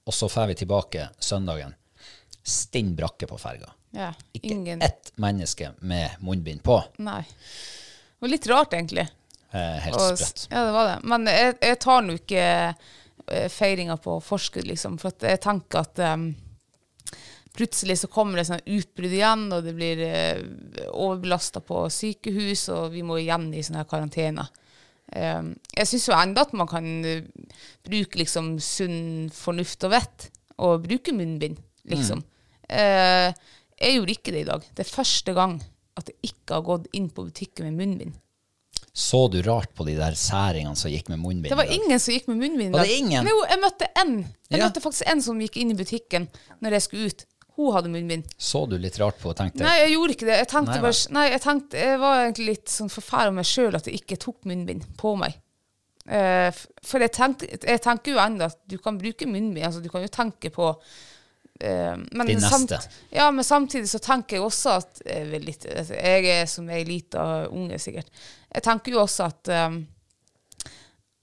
Og 0.06 0.14
så 0.14 0.30
drar 0.30 0.52
vi 0.52 0.58
tilbake 0.60 1.08
søndagen. 1.24 1.74
Stinn 2.46 2.94
brakke 2.96 3.26
på 3.26 3.40
ferga. 3.42 3.72
ja. 3.96 4.12
Ikke 4.38 4.52
Ingen 4.54 4.82
ett 4.86 5.12
menneske 5.18 5.72
med 5.80 6.20
munnbind 6.22 6.62
på. 6.64 6.78
Nei. 7.02 7.24
Det 7.26 8.22
var 8.22 8.30
litt 8.30 8.48
rart, 8.48 8.74
egentlig. 8.78 9.08
Eh, 9.50 9.80
helt 9.88 9.98
sprøtt. 9.98 10.46
Ja, 10.52 10.66
det 10.68 10.76
var 10.76 10.88
det. 10.92 11.00
Men 11.10 11.26
jeg, 11.32 11.56
jeg 11.62 11.80
tar 11.82 12.06
nå 12.06 12.20
ikke 12.20 12.46
feiringa 13.50 13.98
på 14.02 14.20
forskudd, 14.22 14.68
liksom. 14.70 15.00
For 15.02 15.14
at 15.14 15.26
jeg 15.26 15.42
tenker 15.44 15.82
at 15.82 16.02
um, 16.14 16.28
plutselig 17.56 18.00
så 18.02 18.10
kommer 18.12 18.40
det 18.40 18.48
sånn 18.50 18.64
utbrudd 18.78 19.16
igjen, 19.16 19.48
og 19.56 19.66
det 19.66 19.74
blir 19.78 20.04
uh, 20.06 20.44
overbelasta 20.92 21.64
på 21.66 21.86
sykehus, 21.94 22.68
og 22.76 22.92
vi 22.94 23.04
må 23.08 23.20
igjen 23.22 23.50
i 23.54 23.64
sånne 23.66 23.84
her 23.84 23.90
karantener. 23.90 24.52
Um, 25.16 25.54
jeg 25.76 25.90
syns 25.90 26.08
jo 26.10 26.18
enda 26.18 26.46
at 26.46 26.54
man 26.58 26.70
kan 26.70 26.86
eh, 27.06 27.28
bruke 27.86 28.18
liksom 28.18 28.56
sunn 28.64 29.28
fornuft 29.34 29.86
og 29.86 29.94
vett, 29.94 30.30
og 30.66 30.86
bruke 30.88 31.14
munnbind, 31.14 31.60
liksom. 31.92 32.24
Eh, 32.66 33.30
jeg 33.76 33.98
gjorde 33.98 34.16
ikke 34.16 34.34
det 34.34 34.44
i 34.46 34.50
dag. 34.50 34.68
Det 34.74 34.86
er 34.86 34.96
første 34.96 35.36
gang 35.36 35.58
at 36.00 36.10
jeg 36.10 36.32
ikke 36.32 36.58
har 36.58 36.66
gått 36.66 36.88
inn 36.98 37.10
på 37.14 37.28
butikken 37.28 37.68
med 37.68 37.80
munnbind. 37.80 38.16
Så 38.96 39.26
du 39.28 39.42
rart 39.44 39.74
på 39.76 39.84
de 39.84 39.98
der 39.98 40.16
særingene 40.16 40.78
som 40.80 40.88
gikk 40.92 41.10
med 41.12 41.20
munnbind? 41.20 41.52
Det 41.52 41.58
var 41.60 41.68
ingen 41.68 42.00
som 42.00 42.14
gikk 42.16 42.30
med 42.32 42.38
munnbind. 42.40 42.72
Var 42.78 42.88
det 42.88 42.94
ingen? 42.96 43.26
Men 43.26 43.34
Jo, 43.34 43.42
jeg 43.50 43.60
møtte 43.60 43.90
en. 44.00 44.14
Jeg 44.50 44.60
Ja. 44.62 44.70
møtte 44.70 44.84
faktisk 44.84 45.10
en 45.12 45.22
som 45.22 45.40
gikk 45.44 45.58
inn 45.60 45.72
i 45.74 45.76
butikken 45.76 46.30
når 46.64 46.78
jeg 46.78 46.82
skulle 46.86 47.10
ut. 47.12 47.26
Hun 47.58 47.74
hadde 47.76 47.90
munnbind. 47.92 48.24
Så 48.38 48.66
du 48.70 48.78
litt 48.78 48.98
rart 49.00 49.20
på 49.20 49.30
og 49.32 49.36
tenkte 49.36 49.64
Nei, 49.64 49.76
jeg 49.84 49.92
gjorde 49.96 50.16
ikke 50.16 50.28
det. 50.28 50.38
Jeg 50.40 50.48
tenkte 50.48 50.76
Nei, 50.76 50.82
bare 50.84 51.14
Nei, 51.16 51.26
jeg 51.32 51.42
tenkte 51.42 51.78
Jeg 51.80 52.00
var 52.00 52.24
egentlig 52.24 52.46
litt 52.48 52.68
sånn 52.72 52.92
forferda 52.92 53.32
med 53.32 53.42
meg 53.44 53.46
sjøl 53.52 53.76
at 53.76 53.86
jeg 53.88 54.00
ikke 54.02 54.18
tok 54.20 54.40
munnbind 54.48 54.84
på 55.00 55.14
meg. 55.20 55.36
Eh, 56.08 56.52
for 56.84 57.00
jeg, 57.02 57.12
tenkte, 57.12 57.48
jeg 57.52 57.82
tenker 57.82 58.12
jo 58.14 58.20
ennå 58.22 58.46
at 58.48 58.60
du 58.68 58.78
kan 58.78 58.98
bruke 59.00 59.26
munnbind. 59.28 59.66
Altså, 59.66 59.82
du 59.84 59.90
kan 59.90 60.04
jo 60.04 60.08
tenke 60.12 60.52
på 60.54 60.72
men 61.62 62.28
Din 62.28 62.42
neste. 62.44 62.80
ja, 63.16 63.30
men 63.32 63.46
samtidig 63.48 63.88
så 63.88 64.00
tenker 64.04 64.36
jeg 64.36 64.44
også 64.44 64.74
at 64.76 65.00
Jeg, 65.06 65.28
er 65.38 65.44
litt, 65.44 65.68
altså, 65.72 65.94
jeg 65.96 66.32
er 66.34 66.50
som 66.52 66.68
ei 66.70 66.82
lita 66.84 67.46
unge, 67.48 67.80
sikkert. 67.80 68.10
Jeg 68.52 68.66
tenker 68.66 68.92
jo 68.96 69.04
også 69.06 69.30
at 69.30 69.52
um, 69.72 69.78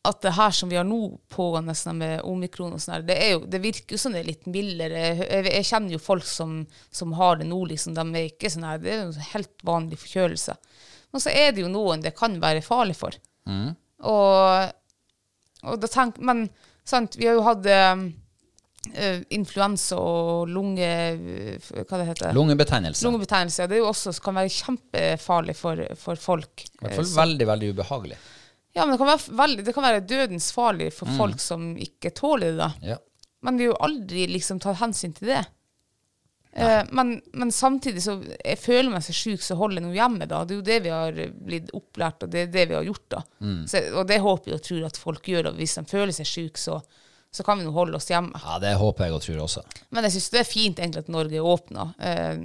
at 0.03 0.23
det 0.23 0.33
her 0.35 0.51
som 0.51 0.71
vi 0.71 0.77
har 0.77 0.87
nå 0.87 0.99
pågående 1.31 1.75
sånn 1.79 2.01
med 2.01 2.25
omikron 2.27 2.75
og 2.75 2.81
sånn 2.83 3.05
det, 3.07 3.16
jo, 3.31 3.45
det 3.47 3.61
virker 3.62 3.95
jo 3.95 4.01
som 4.03 4.14
det 4.14 4.25
er 4.25 4.31
litt 4.33 4.49
mildere. 4.51 5.03
Jeg, 5.14 5.45
jeg, 5.47 5.66
kjenner 5.68 5.95
jo 5.95 6.01
folk 6.03 6.27
som, 6.27 6.57
som 6.90 7.14
har 7.21 7.38
det 7.38 7.47
nå, 7.47 7.61
liksom. 7.71 7.95
De 7.95 8.03
er 8.11 8.33
ikke 8.33 8.51
sånn 8.51 8.66
her, 8.66 8.81
det 8.83 8.90
er 8.90 9.05
jo 9.05 9.12
en 9.12 9.29
helt 9.31 9.62
vanlig 9.68 10.01
forkjølelse. 10.03 10.57
Men 11.14 11.23
så 11.23 11.35
er 11.45 11.55
det 11.55 11.62
jo 11.62 11.71
noen 11.71 12.03
det 12.03 12.16
kan 12.18 12.35
være 12.42 12.64
farlig 12.66 12.97
for. 12.99 13.14
Og, 14.11 14.75
og 15.71 15.79
da 15.85 15.92
tenk, 15.92 16.18
men 16.18 16.49
sant, 16.83 17.14
vi 17.21 17.29
har 17.31 17.38
jo 17.38 17.47
hatt 17.47 17.68
eh, 17.71 17.92
eh, 17.92 18.05
influensa 19.31 19.97
og 19.97 20.49
lunge... 20.51 20.83
eh, 20.85 21.71
Hva 21.87 22.01
det 22.01 22.09
heter 22.11 22.35
lungebetennelse. 22.37 23.05
Lungebetennelse. 23.07 23.68
Det 23.71 23.77
er 23.79 23.83
jo 23.85 23.90
også, 23.92 24.12
kan 24.25 24.35
være 24.40 24.53
kjempefarlig 24.57 25.55
for, 25.57 25.85
for 25.97 26.16
folk. 26.21 26.64
I 26.66 26.79
hvert 26.83 26.92
Eh, 26.92 26.97
fall 26.99 27.07
så- 27.12 27.21
veldig, 27.23 27.47
veldig 27.47 27.71
ubehagelig. 27.77 28.18
ja, 28.75 28.85
men 28.85 28.92
det 28.97 28.99
kan 28.99 29.07
være, 29.12 29.37
veldig, 29.38 29.64
det 29.64 29.75
kan 29.75 29.85
være 29.85 30.07
dødens 30.07 30.51
farlig 30.53 30.92
for 30.92 31.07
folk 31.16 31.38
som 31.40 31.77
ikke 31.77 32.11
tåler 32.14 32.51
det. 32.53 32.57
da. 32.59 32.71
Ja. 32.83 32.99
Men 33.42 33.57
vi 33.59 33.64
har 33.66 33.73
jo 33.75 33.81
aldri 33.87 34.27
liksom 34.31 34.61
tatt 34.61 34.79
hensyn 34.79 35.12
til 35.14 35.29
det. 35.29 35.45
Eh, 36.55 36.83
men, 36.92 37.14
men 37.33 37.49
samtidig 37.51 38.03
så 38.05 38.18
jeg 38.45 38.59
føler 38.61 38.90
meg 38.92 39.01
så 39.03 39.12
sjuk, 39.16 39.40
så 39.40 39.57
holder 39.57 39.81
jeg 39.81 39.87
noe 39.87 39.95
hjemme. 39.97 40.27
da. 40.29 40.42
Det 40.45 40.53
er 40.53 40.59
jo 40.59 40.66
det 40.68 40.83
vi 40.85 40.90
har 40.92 41.12
blitt 41.47 41.71
opplært, 41.73 42.23
og 42.27 42.31
det 42.31 42.42
er 42.49 42.53
det 42.53 42.68
vi 42.68 42.75
har 42.77 42.85
gjort. 42.85 43.07
da. 43.09 43.23
Så, 43.66 43.81
og 43.97 44.07
det 44.11 44.21
håper 44.21 44.51
jeg 44.53 44.59
og 44.59 44.66
tror 44.66 44.85
at 44.90 44.97
folk 45.01 45.23
gjør. 45.33 45.49
og 45.49 45.57
Hvis 45.57 45.75
de 45.79 45.85
føler 45.88 46.12
seg 46.12 46.27
sjuke, 46.29 46.59
så, 46.61 46.83
så 47.33 47.45
kan 47.47 47.59
vi 47.59 47.64
nå 47.64 47.71
holde 47.73 47.97
oss 47.97 48.11
hjemme. 48.11 48.37
ja, 48.45 48.59
det 48.61 48.75
håper 48.77 49.07
jeg 49.09 49.14
og 49.16 49.23
tror 49.25 49.38
også. 49.47 49.62
Men 49.90 50.05
jeg 50.05 50.12
syns 50.18 50.31
det 50.35 50.40
er 50.42 50.49
fint 50.51 50.79
egentlig 50.83 51.07
at 51.07 51.09
Norge 51.12 51.38
er 51.40 51.49
åpna. 51.49 51.87
Eh, 51.99 52.42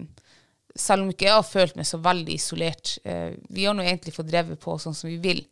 selv 0.77 1.03
om 1.03 1.11
ikke 1.11 1.27
jeg 1.27 1.35
har 1.35 1.43
følt 1.43 1.75
meg 1.75 1.87
så 1.89 1.99
veldig 1.99 2.33
isolert. 2.37 2.97
Eh, 3.03 3.31
vi 3.49 3.65
har 3.67 3.75
nå 3.75 3.83
egentlig 3.83 4.13
fått 4.15 4.29
drevet 4.31 4.59
på 4.63 4.77
sånn 4.79 4.95
som 4.95 5.09
vi 5.09 5.17
vil. 5.23 5.43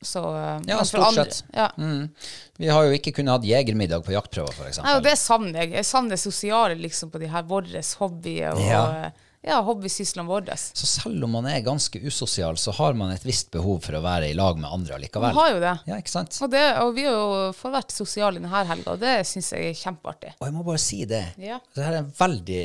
Så, 0.00 0.22
eh, 0.32 0.60
Ja, 0.70 0.78
stort 0.88 1.12
sett. 1.14 1.42
Ja. 1.52 1.68
Mm. 1.76 2.08
Vi 2.56 2.68
har 2.72 2.86
jo 2.88 2.96
ikke 2.96 3.12
kunnet 3.12 3.36
hatt 3.36 3.44
jegermiddag 3.50 4.04
på 4.06 4.14
jaktprøver, 4.16 4.54
f.eks. 4.56 4.80
Det 5.04 5.16
savner 5.20 5.60
jeg. 5.60 5.72
Jeg 5.76 5.84
savner 5.90 6.16
det 6.16 6.22
sosiale 6.22 6.78
liksom, 6.80 7.10
på 7.12 7.20
de 7.20 7.28
her 7.28 7.42
våre 7.42 7.82
hobbyer 7.98 8.54
og 8.56 8.64
Ja. 8.64 9.10
Ja. 9.46 9.60
hobbysyslene 9.64 10.28
våre. 10.28 10.56
Så 10.56 10.86
selv 10.86 11.24
om 11.24 11.36
man 11.38 11.48
er 11.50 11.62
ganske 11.64 12.00
usosial, 12.02 12.58
så 12.60 12.74
har 12.76 12.98
man 12.98 13.12
et 13.14 13.24
visst 13.26 13.50
behov 13.54 13.80
for 13.86 13.96
å 13.96 14.02
være 14.04 14.30
i 14.30 14.36
lag 14.36 14.58
med 14.60 14.70
andre 14.70 14.98
allikevel. 14.98 15.32
Man 15.32 15.40
har 15.40 15.54
jo 15.54 15.62
det. 15.62 15.72
Ja, 15.90 16.00
ikke 16.02 16.12
sant? 16.12 16.36
Og, 16.44 16.52
det. 16.52 16.66
og 16.82 16.92
vi 16.96 17.06
har 17.08 17.16
jo 17.16 17.40
fått 17.56 17.74
vært 17.78 17.96
sosiale 17.96 18.40
denne 18.40 18.50
helga, 18.52 18.94
og 18.94 19.00
det 19.02 19.16
syns 19.28 19.52
jeg 19.56 19.72
er 19.72 19.80
kjempeartig. 19.80 20.36
Og 20.38 20.46
jeg 20.48 20.56
må 20.56 20.66
bare 20.66 20.82
si 20.82 21.02
det. 21.08 21.24
Ja. 21.40 21.60
Det 21.74 21.86
her 21.86 21.96
er 21.96 22.04
en 22.04 22.14
veldig 22.18 22.62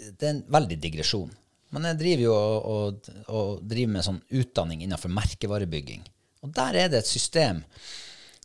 Det 0.00 0.26
er 0.26 0.32
en 0.36 0.46
veldig 0.58 0.80
digresjon. 0.80 1.36
Men 1.70 1.86
jeg 1.86 2.00
driver 2.00 2.24
jo 2.24 2.32
og, 2.34 2.70
og, 2.70 3.10
og 3.30 3.50
driver 3.70 3.92
med 3.94 4.06
sånn 4.06 4.22
utdanning 4.40 4.80
innenfor 4.82 5.12
merkevarebygging. 5.14 6.02
Og 6.42 6.54
der 6.56 6.78
er 6.80 6.88
det 6.90 7.04
et 7.04 7.10
system 7.10 7.60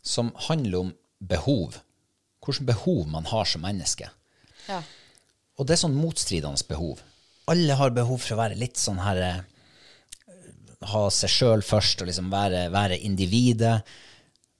som 0.06 0.30
handler 0.46 0.84
om 0.84 0.92
behov. 1.18 1.80
Hvilke 2.46 2.68
behov 2.68 3.08
man 3.10 3.26
har 3.26 3.48
som 3.50 3.64
menneske. 3.66 4.12
Ja. 4.68 4.82
Og 5.56 5.66
det 5.66 5.76
er 5.76 5.82
sånn 5.84 5.96
motstridende 5.96 6.68
behov. 6.68 7.00
Alle 7.50 7.76
har 7.78 7.94
behov 7.94 8.20
for 8.20 8.36
å 8.36 8.40
være 8.42 8.58
litt 8.58 8.80
sånn 8.80 8.98
her 9.02 9.22
eh, 9.22 9.44
Ha 10.86 11.06
seg 11.14 11.32
sjøl 11.32 11.62
først 11.64 12.02
og 12.04 12.10
liksom 12.10 12.28
være, 12.30 12.66
være 12.70 12.98
individet. 13.08 13.78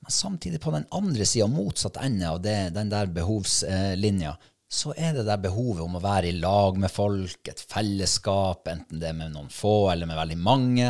Men 0.01 0.15
samtidig, 0.15 0.61
på 0.63 0.73
den 0.73 0.87
andre 0.97 1.27
sida, 1.29 1.47
motsatt 1.51 1.99
ende 2.01 2.31
av 2.31 2.41
det, 2.43 2.57
den 2.75 2.89
der 2.91 3.11
behovslinja, 3.13 4.33
så 4.67 4.95
er 4.97 5.13
det 5.15 5.27
der 5.29 5.43
behovet 5.43 5.85
om 5.85 5.99
å 5.99 6.03
være 6.03 6.31
i 6.31 6.39
lag 6.41 6.79
med 6.81 6.91
folk, 6.91 7.43
et 7.51 7.61
fellesskap, 7.61 8.67
enten 8.73 9.03
det 9.03 9.11
er 9.11 9.19
med 9.19 9.35
noen 9.37 9.53
få 9.53 9.91
eller 9.93 10.09
med 10.09 10.19
veldig 10.19 10.39
mange. 10.43 10.89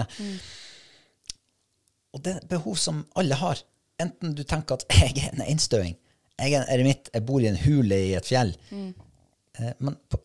Og 2.17 2.23
det 2.25 2.37
er 2.39 2.49
behov 2.55 2.79
som 2.81 3.03
alle 3.19 3.37
har. 3.41 3.61
Enten 4.01 4.37
du 4.37 4.45
tenker 4.47 4.79
at 4.79 4.87
jeg 5.01 5.19
er 5.21 5.35
en 5.35 5.45
einstøing, 5.45 5.99
jeg 6.37 6.53
er 6.53 6.63
en 6.63 6.73
eremitt, 6.73 7.11
jeg 7.13 7.25
bor 7.29 7.43
i 7.43 7.51
en 7.51 7.61
hule 7.67 7.99
i 8.11 8.15
et 8.17 8.29
fjell. 8.29 8.55
Eh, 8.73 9.06
Men 9.79 9.99
på 10.11 10.21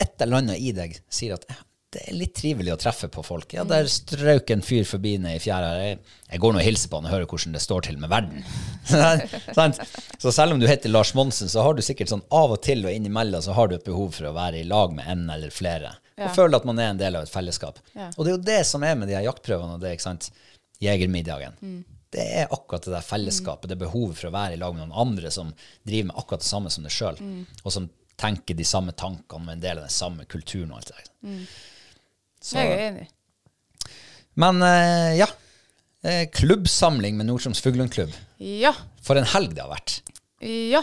et 0.00 0.22
eller 0.24 0.40
annet 0.42 0.60
i 0.60 0.72
deg 0.76 0.96
sier 1.12 1.36
at 1.36 1.44
eh, 1.50 1.60
det 1.90 2.04
er 2.06 2.14
litt 2.14 2.36
trivelig 2.38 2.70
å 2.70 2.78
treffe 2.78 3.08
på 3.10 3.22
folk. 3.26 3.50
Ja, 3.56 3.64
der 3.66 3.88
strøk 3.90 4.52
en 4.54 4.62
fyr 4.62 4.84
forbi 4.86 5.16
ned 5.18 5.40
i 5.40 5.42
fjæra. 5.42 5.72
Jeg, 5.82 5.96
jeg 6.30 6.42
går 6.42 6.54
nå 6.54 6.60
og 6.60 6.66
hilser 6.68 6.90
på 6.92 7.00
han 7.00 7.08
og 7.08 7.14
hører 7.16 7.26
hvordan 7.32 7.56
det 7.56 7.62
står 7.64 7.88
til 7.88 7.98
med 7.98 8.12
verden. 8.12 8.44
Så 10.22 10.30
selv 10.30 10.54
om 10.54 10.62
du 10.62 10.68
heter 10.70 10.92
Lars 10.92 11.10
Monsen, 11.18 11.50
så 11.50 11.64
har 11.66 11.74
du 11.74 11.82
sikkert 11.82 12.12
sånn 12.12 12.22
av 12.30 12.54
og 12.54 12.62
til 12.62 12.86
og 12.86 12.94
innimellom 12.94 13.42
så 13.42 13.56
har 13.58 13.68
du 13.68 13.74
et 13.74 13.88
behov 13.88 14.14
for 14.14 14.30
å 14.30 14.34
være 14.38 14.62
i 14.62 14.68
lag 14.70 14.94
med 14.94 15.10
en 15.10 15.26
eller 15.34 15.50
flere. 15.50 15.96
Og 16.20 16.30
føle 16.36 16.60
at 16.60 16.68
man 16.68 16.78
er 16.78 16.92
en 16.92 17.00
del 17.00 17.18
av 17.18 17.26
et 17.26 17.32
fellesskap. 17.32 17.82
Og 18.14 18.22
det 18.22 18.28
er 18.28 18.36
jo 18.36 18.44
det 18.52 18.60
som 18.70 18.86
er 18.86 18.98
med 19.00 19.10
de 19.10 19.16
her 19.18 19.26
jaktprøvene 19.26 19.78
og 19.78 19.82
det, 19.82 19.96
ikke 19.96 20.06
sant. 20.12 20.30
Jegermiddagen. 20.84 21.58
Det 22.10 22.22
er 22.42 22.52
akkurat 22.54 22.86
det 22.86 22.94
der 22.94 23.06
fellesskapet, 23.06 23.70
det 23.70 23.80
behovet 23.80 24.18
for 24.18 24.30
å 24.30 24.34
være 24.34 24.54
i 24.54 24.60
lag 24.62 24.76
med 24.76 24.86
noen 24.86 25.08
andre 25.08 25.30
som 25.34 25.50
driver 25.86 26.12
med 26.12 26.22
akkurat 26.22 26.44
det 26.44 26.52
samme 26.52 26.70
som 26.70 26.86
deg 26.86 26.94
sjøl, 26.94 27.18
og 27.64 27.74
som 27.74 27.90
tenker 28.20 28.54
de 28.58 28.66
samme 28.68 28.92
tankene 28.92 29.46
med 29.46 29.56
en 29.58 29.62
del 29.64 29.78
av 29.80 29.86
den 29.88 29.94
samme 29.94 30.26
kulturen 30.28 30.72
og 30.74 30.80
alt 30.82 30.92
det 30.92 30.96
der. 31.00 31.46
Så- 32.40 32.58
Jeg 32.60 32.72
er 32.76 32.86
enig. 32.90 33.08
Men 34.40 34.62
eh, 34.62 35.16
ja. 35.18 35.26
Eh, 36.02 36.26
klubbsamling 36.32 37.16
med 37.18 37.26
Nord-Troms 37.28 37.60
Fuglehundklubb. 37.60 38.12
Ja. 38.40 38.72
For 39.04 39.16
en 39.20 39.26
helg 39.28 39.52
det 39.56 39.60
har 39.64 39.68
vært. 39.74 39.98
Ja, 40.40 40.80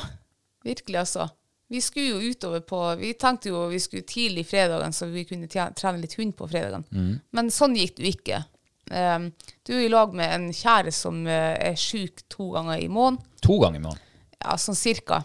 virkelig 0.65 0.99
altså. 1.01 1.29
Vi 1.73 1.81
skulle 1.81 2.11
jo 2.21 2.29
utover 2.31 2.61
på 2.63 2.77
Vi 2.99 3.09
tenkte 3.19 3.49
jo 3.49 3.63
vi 3.71 3.79
skulle 3.81 4.05
tidlig 4.07 4.45
fredagen, 4.47 4.93
så 4.93 5.07
vi 5.11 5.25
kunne 5.27 5.49
trene 5.49 5.99
litt 6.03 6.13
hund 6.19 6.35
på 6.37 6.45
fredagen. 6.47 6.85
Men 7.33 7.49
sånn 7.51 7.73
gikk 7.75 7.95
det 7.97 8.05
jo 8.05 8.11
ikke. 8.13 8.43
Um, 8.87 9.31
du 9.67 9.73
er 9.75 9.81
i 9.83 9.89
lag 9.91 10.13
med 10.15 10.31
en 10.31 10.45
kjære 10.55 10.93
som 10.95 11.25
eh, 11.27 11.57
er 11.71 11.75
sjuk 11.75 12.21
to 12.31 12.51
ganger 12.53 12.77
i 12.79 12.87
måneden. 12.87 13.19
To 13.43 13.57
ganger 13.59 13.81
i 13.81 13.83
måneden. 13.83 14.05
Ja, 14.39 14.53
sånn 14.61 14.77
cirka. 14.79 15.23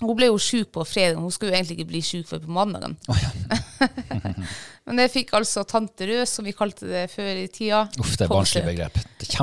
Hun 0.00 0.16
ble 0.16 0.30
jo 0.30 0.38
sjuk 0.40 0.70
på 0.72 0.84
fredag, 0.88 1.20
hun 1.20 1.32
skulle 1.34 1.52
jo 1.52 1.58
egentlig 1.58 1.76
ikke 1.78 1.90
bli 1.90 2.00
sjuk 2.04 2.28
før 2.30 2.40
på 2.44 2.52
mandagen. 2.56 2.96
Men 4.88 5.02
jeg 5.04 5.12
fikk 5.12 5.34
altså 5.36 5.62
tante 5.68 6.06
Røs, 6.08 6.32
som 6.34 6.46
vi 6.48 6.54
kalte 6.56 6.88
det 6.88 7.02
før 7.12 7.28
i 7.36 7.46
tida. 7.52 7.82
Uff, 8.00 8.14
det 8.16 8.24
er 8.26 8.30
barnslig 8.32 8.62
begrep. 8.66 8.96
Det 9.20 9.28
er 9.28 9.34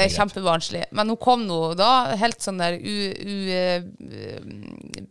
det 0.00 0.06
er 0.06 0.16
kjempebarnslig. 0.16 0.84
Men 0.96 1.12
hun 1.12 1.20
kom 1.20 1.44
nå 1.46 1.60
da 1.78 1.90
helt 2.20 2.40
sånn 2.42 2.62
der 2.62 2.78
u... 2.80 2.96
u 3.12 3.36
eh, 3.54 3.84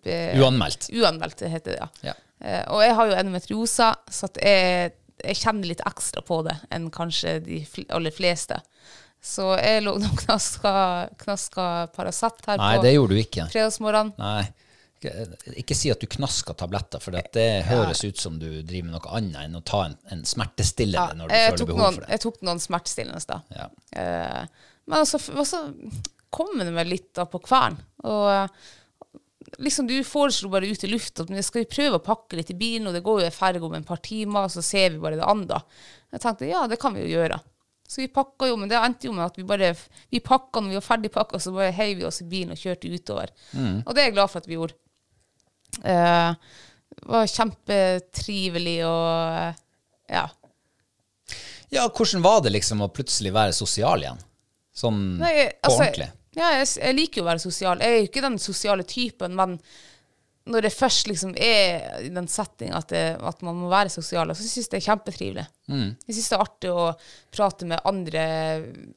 be, 0.04 0.17
Uanmeldt. 0.41 0.89
Uanmeldt, 0.91 1.45
heter 1.54 1.75
det, 1.75 1.80
ja. 1.80 1.89
Ja. 2.10 2.17
Eh, 2.41 2.63
og 2.73 2.84
jeg 2.84 2.95
har 2.97 3.12
jo 3.12 3.17
endometriose, 3.19 3.91
så 4.10 4.32
jeg, 4.41 4.95
jeg 5.21 5.39
kjenner 5.43 5.69
litt 5.69 5.84
ekstra 5.88 6.23
på 6.25 6.41
det 6.47 6.58
enn 6.73 6.89
kanskje 6.93 7.38
de 7.45 7.62
aller 7.93 8.15
fleste. 8.15 8.58
Så 9.21 9.52
jeg 9.60 9.84
lå 9.84 9.97
og 9.99 10.23
knaska, 10.23 10.73
knaska 11.19 11.65
Paracet 11.95 12.39
her 12.47 12.60
Nei, 12.60 12.78
på 12.78 12.86
det 12.88 12.95
gjorde 12.95 13.15
du 13.15 13.21
ikke. 13.21 13.49
Ikke- 15.55 15.75
si 15.77 15.89
at 15.93 15.99
du 16.01 16.07
knasker 16.07 16.53
tabletter, 16.59 16.99
for 16.99 17.12
det 17.15 17.45
høres 17.69 18.03
ut 18.03 18.17
som 18.19 18.39
du 18.39 18.62
driver 18.62 18.89
med 18.89 18.95
noe 18.97 19.13
annet 19.15 19.45
enn 19.45 19.55
å 19.55 19.63
ta 19.63 19.85
en, 19.85 19.95
en 20.12 20.23
smertestillende 20.27 21.15
når 21.21 21.29
du 21.29 21.35
føler 21.35 21.65
behov 21.69 21.79
noen, 21.79 21.93
for 21.93 22.01
det. 22.05 22.09
jeg 22.15 22.23
tok 22.25 22.41
noen 22.41 22.59
smertestillende 22.59 23.21
da. 23.29 23.39
Ja. 23.55 23.69
Uh, 23.95 24.65
men 24.89 24.99
altså, 24.99 25.19
f- 25.21 25.45
så 25.47 25.62
kom 26.29 26.51
det 26.59 26.71
meg 26.73 26.88
litt 26.91 27.13
da 27.15 27.25
på 27.25 27.39
kvern. 27.45 27.77
Og 28.03 28.25
eh, 28.33 28.47
liksom 29.65 29.88
du 29.88 29.95
foreslo 30.03 30.49
bare 30.49 30.67
ut 30.69 30.83
i 30.83 30.89
lufta 30.91 31.23
at 31.23 31.29
men 31.33 31.41
skal 31.43 31.63
vi 31.63 31.69
prøve 31.71 31.97
å 31.99 32.03
pakke 32.05 32.38
litt 32.38 32.51
i 32.53 32.57
bilen, 32.59 32.88
og 32.89 32.93
det 32.97 33.01
går 33.05 33.21
jo 33.23 33.29
en 33.29 33.38
ferge 33.39 33.63
om 33.65 33.73
en 33.77 33.88
par 33.88 34.01
timer, 34.05 34.45
og 34.45 34.51
så 34.53 34.62
ser 34.65 34.91
vi 34.93 34.99
bare 35.01 35.17
det 35.19 35.25
andre. 35.25 35.62
Jeg 36.13 36.21
tenkte 36.25 36.49
ja, 36.49 36.65
det 36.69 36.79
kan 36.81 36.93
vi 36.93 37.05
jo 37.07 37.15
gjøre. 37.15 37.39
Så 37.89 38.03
vi 38.03 38.07
pakka 38.13 38.45
jo, 38.51 38.57
men 38.62 38.69
det 38.69 38.77
endte 38.77 39.07
jo 39.09 39.13
med 39.17 39.25
at 39.25 39.38
vi 39.39 39.43
bare 39.49 39.71
vi 40.12 40.19
pakka 40.21 40.62
når 40.62 40.69
vi 40.75 40.77
var 40.77 40.85
ferdig 40.85 41.09
pakka, 41.15 41.39
så 41.41 41.53
bare 41.55 41.71
heiv 41.73 41.97
vi 41.97 42.05
oss 42.05 42.21
i 42.21 42.27
bilen 42.29 42.53
og 42.53 42.62
kjørte 42.62 42.91
utover. 42.93 43.31
Mm. 43.57 43.79
Og 43.81 43.95
det 43.95 44.03
er 44.03 44.09
jeg 44.12 44.13
glad 44.19 44.29
for 44.29 44.43
at 44.43 44.49
vi 44.51 44.57
gjorde. 44.59 44.77
Eh, 45.84 46.34
var 47.10 47.32
kjempetrivelig 47.32 48.78
og 48.88 49.39
eh, 49.39 49.60
ja. 50.10 50.26
Ja, 51.70 51.86
hvordan 51.86 52.24
var 52.26 52.42
det 52.44 52.56
liksom 52.56 52.82
å 52.82 52.89
plutselig 52.94 53.34
være 53.36 53.54
sosial 53.54 54.02
igjen? 54.04 54.24
Sånn 54.76 55.04
Nei, 55.20 55.34
på 55.60 55.70
altså, 55.70 55.84
ordentlig? 55.84 56.10
Ja, 56.38 56.50
jeg, 56.58 56.72
jeg 56.80 56.98
liker 56.98 57.22
jo 57.22 57.28
å 57.28 57.30
være 57.30 57.44
sosial. 57.44 57.84
Jeg 57.84 57.94
er 57.94 58.02
jo 58.02 58.10
ikke 58.10 58.26
den 58.26 58.39
sosiale 58.42 58.86
typen, 58.88 59.36
men 59.38 59.58
når 60.50 60.65
det 60.65 60.72
først 60.74 61.10
liksom 61.10 61.34
er 61.38 62.06
i 62.06 62.10
den 62.13 62.28
settingen 62.32 62.78
at, 62.78 62.89
det, 62.89 63.04
at 63.22 63.44
man 63.46 63.58
må 63.60 63.70
være 63.70 63.92
sosial, 63.94 64.32
så 64.34 64.42
syns 64.42 64.56
jeg 64.65 64.72
det 64.72 64.80
er 64.80 64.86
kjempetrivelig. 64.88 65.44
Mm. 65.70 65.89
Jeg 66.08 66.15
syns 66.15 66.30
det 66.32 66.38
er 66.38 66.46
artig 66.46 66.72
å 66.74 66.86
prate 67.36 67.68
med 67.70 67.84
andre 67.89 68.24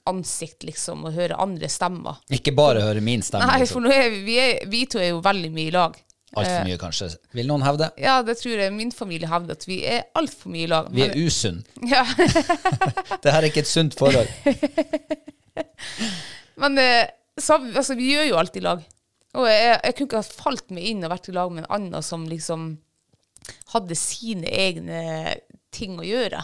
ansikt, 0.08 0.62
liksom, 0.68 1.04
og 1.08 1.18
høre 1.18 1.40
andre 1.42 1.68
stemmer. 1.72 2.22
Ikke 2.32 2.54
bare 2.56 2.84
høre 2.86 3.04
min 3.04 3.24
stemme. 3.26 3.50
Nei, 3.50 3.60
liksom. 3.64 3.82
for 3.82 3.88
nå 3.88 3.92
er 3.92 4.08
vi, 4.14 4.22
vi, 4.30 4.38
er, 4.40 4.64
vi 4.72 4.86
to 4.88 5.02
er 5.02 5.12
jo 5.12 5.20
veldig 5.24 5.52
mye 5.52 5.68
i 5.68 5.76
lag. 5.76 6.00
Altfor 6.32 6.64
mye, 6.64 6.78
kanskje. 6.80 7.10
Vil 7.36 7.48
noen 7.50 7.64
hevde? 7.66 7.90
Ja, 8.00 8.14
det 8.24 8.38
tror 8.40 8.60
jeg 8.62 8.72
min 8.72 8.92
familie 8.94 9.28
hevder, 9.28 9.58
at 9.58 9.66
vi 9.68 9.82
er 9.88 10.06
altfor 10.16 10.52
mye 10.54 10.64
i 10.64 10.70
lag. 10.70 10.88
Vi 10.92 11.04
er 11.04 11.16
usunne. 11.20 11.64
ja. 11.92 12.06
Det 13.22 13.34
her 13.34 13.42
er 13.42 13.50
ikke 13.50 13.66
et 13.66 13.70
sunt 13.70 13.96
forhold. 13.98 14.30
Men 16.62 16.78
eh, 16.80 17.04
så, 17.36 17.58
altså, 17.60 17.96
vi 17.98 18.14
gjør 18.14 18.30
jo 18.30 18.38
alt 18.40 18.56
i 18.56 18.64
lag. 18.64 18.80
Og 19.36 19.46
jeg, 19.48 19.76
jeg 19.76 19.96
kunne 19.96 20.08
ikke 20.08 20.22
ha 20.22 20.40
falt 20.44 20.72
meg 20.72 20.88
inn 20.88 21.04
og 21.04 21.12
vært 21.12 21.28
i 21.28 21.36
lag 21.36 21.52
med 21.52 21.64
en 21.64 21.70
annen 21.76 22.04
som 22.04 22.24
liksom 22.28 22.72
hadde 23.72 23.96
sine 23.98 24.48
egne 24.48 25.00
ting 25.74 25.98
å 26.00 26.06
gjøre. 26.06 26.40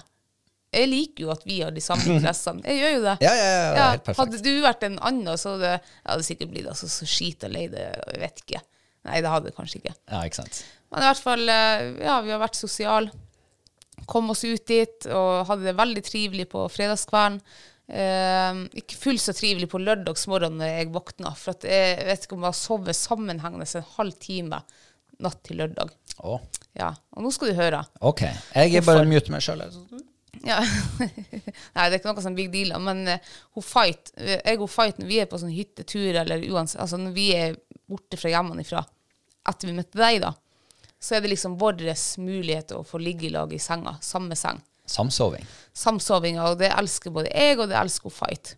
Jeg 0.73 0.89
liker 0.91 1.25
jo 1.25 1.31
at 1.33 1.45
vi 1.49 1.63
har 1.63 1.73
de 1.73 1.81
samme 1.81 2.05
interessene. 2.13 2.61
Jeg 2.69 2.83
gjør 2.83 2.91
jo 2.93 3.05
det. 3.07 3.15
Ja, 3.25 3.31
ja, 3.33 3.45
ja, 3.49 3.69
det 3.73 3.83
er 3.83 3.93
helt 3.95 4.03
perfekt. 4.05 4.21
hadde 4.21 4.41
du 4.45 4.65
vært 4.65 4.83
en 4.85 4.99
annen, 5.11 5.39
så 5.41 5.55
hadde 5.55 5.71
jeg 5.71 5.85
hadde 6.11 6.27
sikkert 6.27 6.51
blitt 6.53 6.69
altså, 6.69 6.89
så 6.93 7.09
skita 7.09 7.49
lei 7.49 7.65
det. 7.73 7.87
Jeg 8.13 8.21
vet 8.25 8.43
ikke. 8.45 8.61
Nei, 9.07 9.21
det 9.25 9.31
hadde 9.31 9.51
det 9.51 9.57
kanskje 9.57 9.81
ikke. 9.83 9.95
Ja, 10.11 10.25
ikke 10.27 10.41
sant. 10.43 10.61
Men 10.93 11.05
i 11.05 11.09
hvert 11.11 11.23
fall, 11.25 11.43
eh, 11.53 11.89
ja, 12.05 12.19
vi 12.25 12.33
har 12.35 12.43
vært 12.43 12.59
sosiale. 12.59 13.13
Kom 14.09 14.31
oss 14.33 14.45
ut 14.45 14.65
dit 14.69 15.09
og 15.13 15.47
hadde 15.51 15.69
det 15.69 15.77
veldig 15.77 16.03
trivelig 16.07 16.49
på 16.53 16.65
fredagskvelden. 16.73 17.41
Eh, 17.89 18.59
ikke 18.83 18.99
fullt 19.01 19.23
så 19.25 19.33
trivelig 19.37 19.71
på 19.73 19.81
lørdagsmorgen 19.81 20.59
når 20.61 20.73
jeg 20.75 20.91
våkna, 20.93 21.33
for 21.37 21.57
jeg 21.65 22.05
vet 22.09 22.27
ikke 22.27 22.37
om 22.37 22.45
jeg 22.45 22.53
har 22.53 22.59
sovet 22.61 22.99
sammenhengende 22.99 23.69
en 23.81 23.91
halv 23.97 24.19
time 24.21 24.61
natt 25.25 25.41
til 25.47 25.63
lørdag. 25.63 25.95
Å, 26.19 26.39
Ja, 26.79 26.93
Og 27.17 27.25
nå 27.25 27.33
skal 27.33 27.51
du 27.51 27.59
høre. 27.59 27.85
ok. 28.01 28.23
Jeg 28.55 28.77
er 28.77 28.87
bare 28.87 29.07
mute 29.09 29.33
meg 29.33 29.43
sjøl. 29.43 29.65
Ja. 30.45 30.61
Nei, 31.75 31.87
det 31.89 31.97
er 31.97 31.99
ikke 31.99 32.13
noe 32.13 32.23
sånn 32.23 32.37
big 32.39 32.51
deal, 32.53 32.75
men 32.83 33.07
uh, 33.09 33.33
hun 33.57 33.65
fight, 33.65 34.13
eh, 34.21 34.39
jeg 34.45 34.61
og 34.61 34.71
fight 34.71 35.01
når 35.01 35.09
vi 35.09 35.19
er 35.23 35.27
på 35.31 35.41
sånn 35.41 35.55
hyttetur, 35.55 36.21
eller 36.21 36.45
uansett, 36.53 36.81
altså 36.85 37.01
når 37.01 37.17
vi 37.17 37.29
er 37.35 37.57
borte 37.89 38.19
fra 38.21 38.33
hjemmefra, 38.33 38.85
etter 39.49 39.71
vi 39.71 39.77
møtte 39.79 40.01
deg, 40.01 40.21
da, 40.23 40.35
så 40.99 41.17
er 41.17 41.23
det 41.25 41.33
liksom 41.33 41.57
vår 41.61 41.85
mulighet 42.19 42.75
å 42.77 42.83
få 42.85 42.99
ligge 42.99 43.29
i 43.29 43.35
lag 43.35 43.53
i 43.53 43.61
senga, 43.63 43.97
samme 44.03 44.37
seng. 44.37 44.61
Samsoving. 44.89 45.45
Samsovinga, 45.77 46.49
og 46.49 46.59
det 46.63 46.73
elsker 46.73 47.13
både 47.13 47.31
jeg, 47.31 47.59
og 47.59 47.69
det 47.69 47.77
elsker 47.79 48.13
fight. 48.13 48.55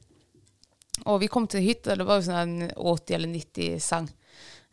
Og 1.08 1.20
vi 1.22 1.28
kom 1.32 1.46
til 1.50 1.64
hytta, 1.64 1.96
det 1.96 2.06
var 2.06 2.20
jo 2.20 2.28
sånn 2.28 2.40
en 2.40 2.72
80 2.76 3.16
eller 3.16 3.32
90 3.32 3.80
seng. 3.82 4.08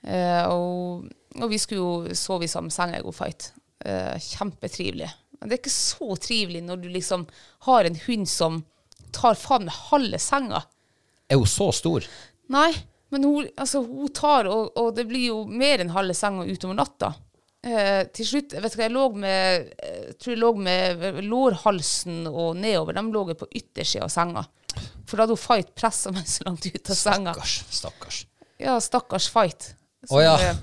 Eh, 0.03 0.43
og, 0.53 1.07
og 1.37 1.49
vi 1.51 1.59
skulle 1.61 1.81
jo 1.81 2.17
sove 2.17 2.45
i 2.45 2.51
samme 2.51 2.73
seng, 2.73 2.93
jeg 2.95 3.05
og 3.07 3.15
fight. 3.17 3.51
Eh, 3.85 4.15
kjempetrivelig. 4.21 5.09
Men 5.39 5.49
det 5.49 5.57
er 5.57 5.63
ikke 5.63 5.73
så 5.73 6.17
trivelig 6.21 6.63
når 6.65 6.81
du 6.83 6.89
liksom 6.93 7.25
har 7.67 7.87
en 7.87 7.99
hund 8.07 8.29
som 8.29 8.61
tar 9.15 9.37
faen 9.39 9.67
meg 9.67 9.81
halve 9.89 10.19
senga. 10.21 10.63
Er 11.27 11.41
hun 11.41 11.49
så 11.49 11.71
stor? 11.75 12.05
Nei, 12.53 12.69
men 13.13 13.23
hun, 13.23 13.47
altså, 13.57 13.81
hun 13.85 14.09
tar, 14.13 14.49
og, 14.51 14.73
og 14.77 14.91
det 14.97 15.05
blir 15.09 15.27
jo 15.29 15.37
mer 15.47 15.79
enn 15.83 15.93
halve 15.95 16.13
senga 16.17 16.43
utover 16.47 16.75
natta. 16.77 17.13
Eh, 17.67 18.03
til 18.15 18.27
slutt, 18.29 18.53
jeg 18.55 18.63
vet 18.63 18.73
ikke, 18.75 18.85
jeg 18.85 18.93
lå 18.95 19.05
med, 19.15 19.69
eh, 19.81 19.97
jeg 20.09 20.17
tror 20.21 20.33
jeg 20.35 20.41
lå 20.43 20.51
med 20.67 21.21
lårhalsen 21.25 22.27
og 22.29 22.55
nedover. 22.59 22.93
De 22.99 23.03
lå 23.15 23.23
på 23.39 23.47
yttersida 23.59 24.05
av 24.07 24.13
senga. 24.13 24.43
For 25.07 25.17
da 25.17 25.23
hadde 25.25 25.35
hun 25.37 25.41
Fight 25.41 25.71
pressa 25.75 26.11
meg 26.13 26.27
så 26.29 26.45
langt 26.47 26.65
ut 26.67 26.91
av 26.93 26.95
senga. 26.99 27.33
Stakkars. 27.33 27.55
Stakkars. 27.79 28.19
Ja, 28.61 28.77
stakkars 28.83 29.29
Fight. 29.33 29.71
Å 30.11 30.21
ja. 30.23 30.35
eh, 30.51 30.59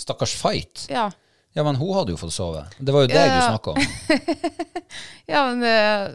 Stakkars 0.00 0.32
fight. 0.40 0.86
ja. 0.90 1.10
Ja, 1.52 1.60
men 1.66 1.76
hun 1.76 1.90
hadde 1.92 2.14
jo 2.14 2.16
fått 2.16 2.32
sove. 2.32 2.62
Det 2.80 2.92
var 2.96 3.02
jo 3.04 3.08
deg 3.12 3.28
du 3.28 3.36
Ja. 3.36 3.48
snakka 3.52 3.74
om. 3.74 3.76
Ja, 5.32 5.42
men 5.52 5.62
eh, 5.64 6.14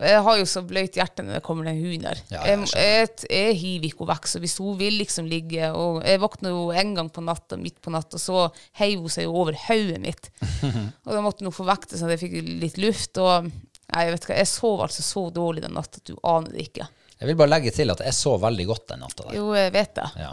jeg 0.00 0.20
har 0.24 0.36
jo 0.40 0.46
så 0.48 0.62
bløyt 0.64 0.96
hjerte 0.96 1.24
når 1.24 1.36
det 1.36 1.42
kommer 1.44 1.66
den 1.68 1.80
hunden 1.80 2.06
der. 2.06 2.20
Ja, 2.32 2.44
jeg 2.48 2.68
jeg, 2.72 3.08
jeg, 3.28 3.56
hiver 3.60 3.88
ikke 3.90 4.04
henne 4.04 4.14
vekk, 4.14 4.28
så 4.30 4.40
hvis 4.40 4.56
hun 4.62 4.78
vil 4.80 4.96
liksom 5.00 5.28
ligge 5.28 5.70
og 5.76 6.00
Jeg 6.06 6.22
våkner 6.22 6.54
jo 6.54 6.62
en 6.72 6.94
gang 6.96 7.10
på 7.12 7.24
natta, 7.24 7.58
midt 7.60 7.80
på 7.84 7.92
natta, 7.92 8.16
og 8.16 8.22
så 8.22 8.46
heiv 8.80 9.04
hun 9.04 9.12
seg 9.12 9.28
jo 9.28 9.34
over 9.42 9.58
hodet 9.66 9.98
mitt. 10.00 10.30
og 11.04 11.10
da 11.12 11.20
måtte 11.24 11.44
hun 11.44 11.54
få 11.54 11.68
vekk 11.68 11.90
det, 11.90 12.00
så 12.00 12.08
jeg 12.08 12.22
fikk 12.22 12.38
litt 12.62 12.80
luft. 12.80 13.20
Og 13.20 13.50
nei, 13.50 14.06
jeg 14.06 14.14
vet 14.16 14.28
ikke, 14.28 14.38
jeg 14.40 14.52
sov 14.54 14.86
altså 14.86 15.04
så 15.04 15.26
dårlig 15.36 15.66
den 15.66 15.76
natta 15.76 16.00
at 16.00 16.08
du 16.08 16.16
aner 16.22 16.54
det 16.54 16.70
ikke. 16.70 16.88
Jeg 17.20 17.28
vil 17.28 17.40
bare 17.42 17.52
legge 17.52 17.74
til 17.76 17.92
at 17.92 18.00
jeg 18.00 18.16
sov 18.16 18.40
veldig 18.40 18.66
godt 18.70 18.86
den 18.94 19.04
natta. 19.04 19.28
Jo, 19.36 19.50
jeg 19.58 19.74
vet 19.76 19.92
det. 19.98 20.08
Ja. 20.22 20.32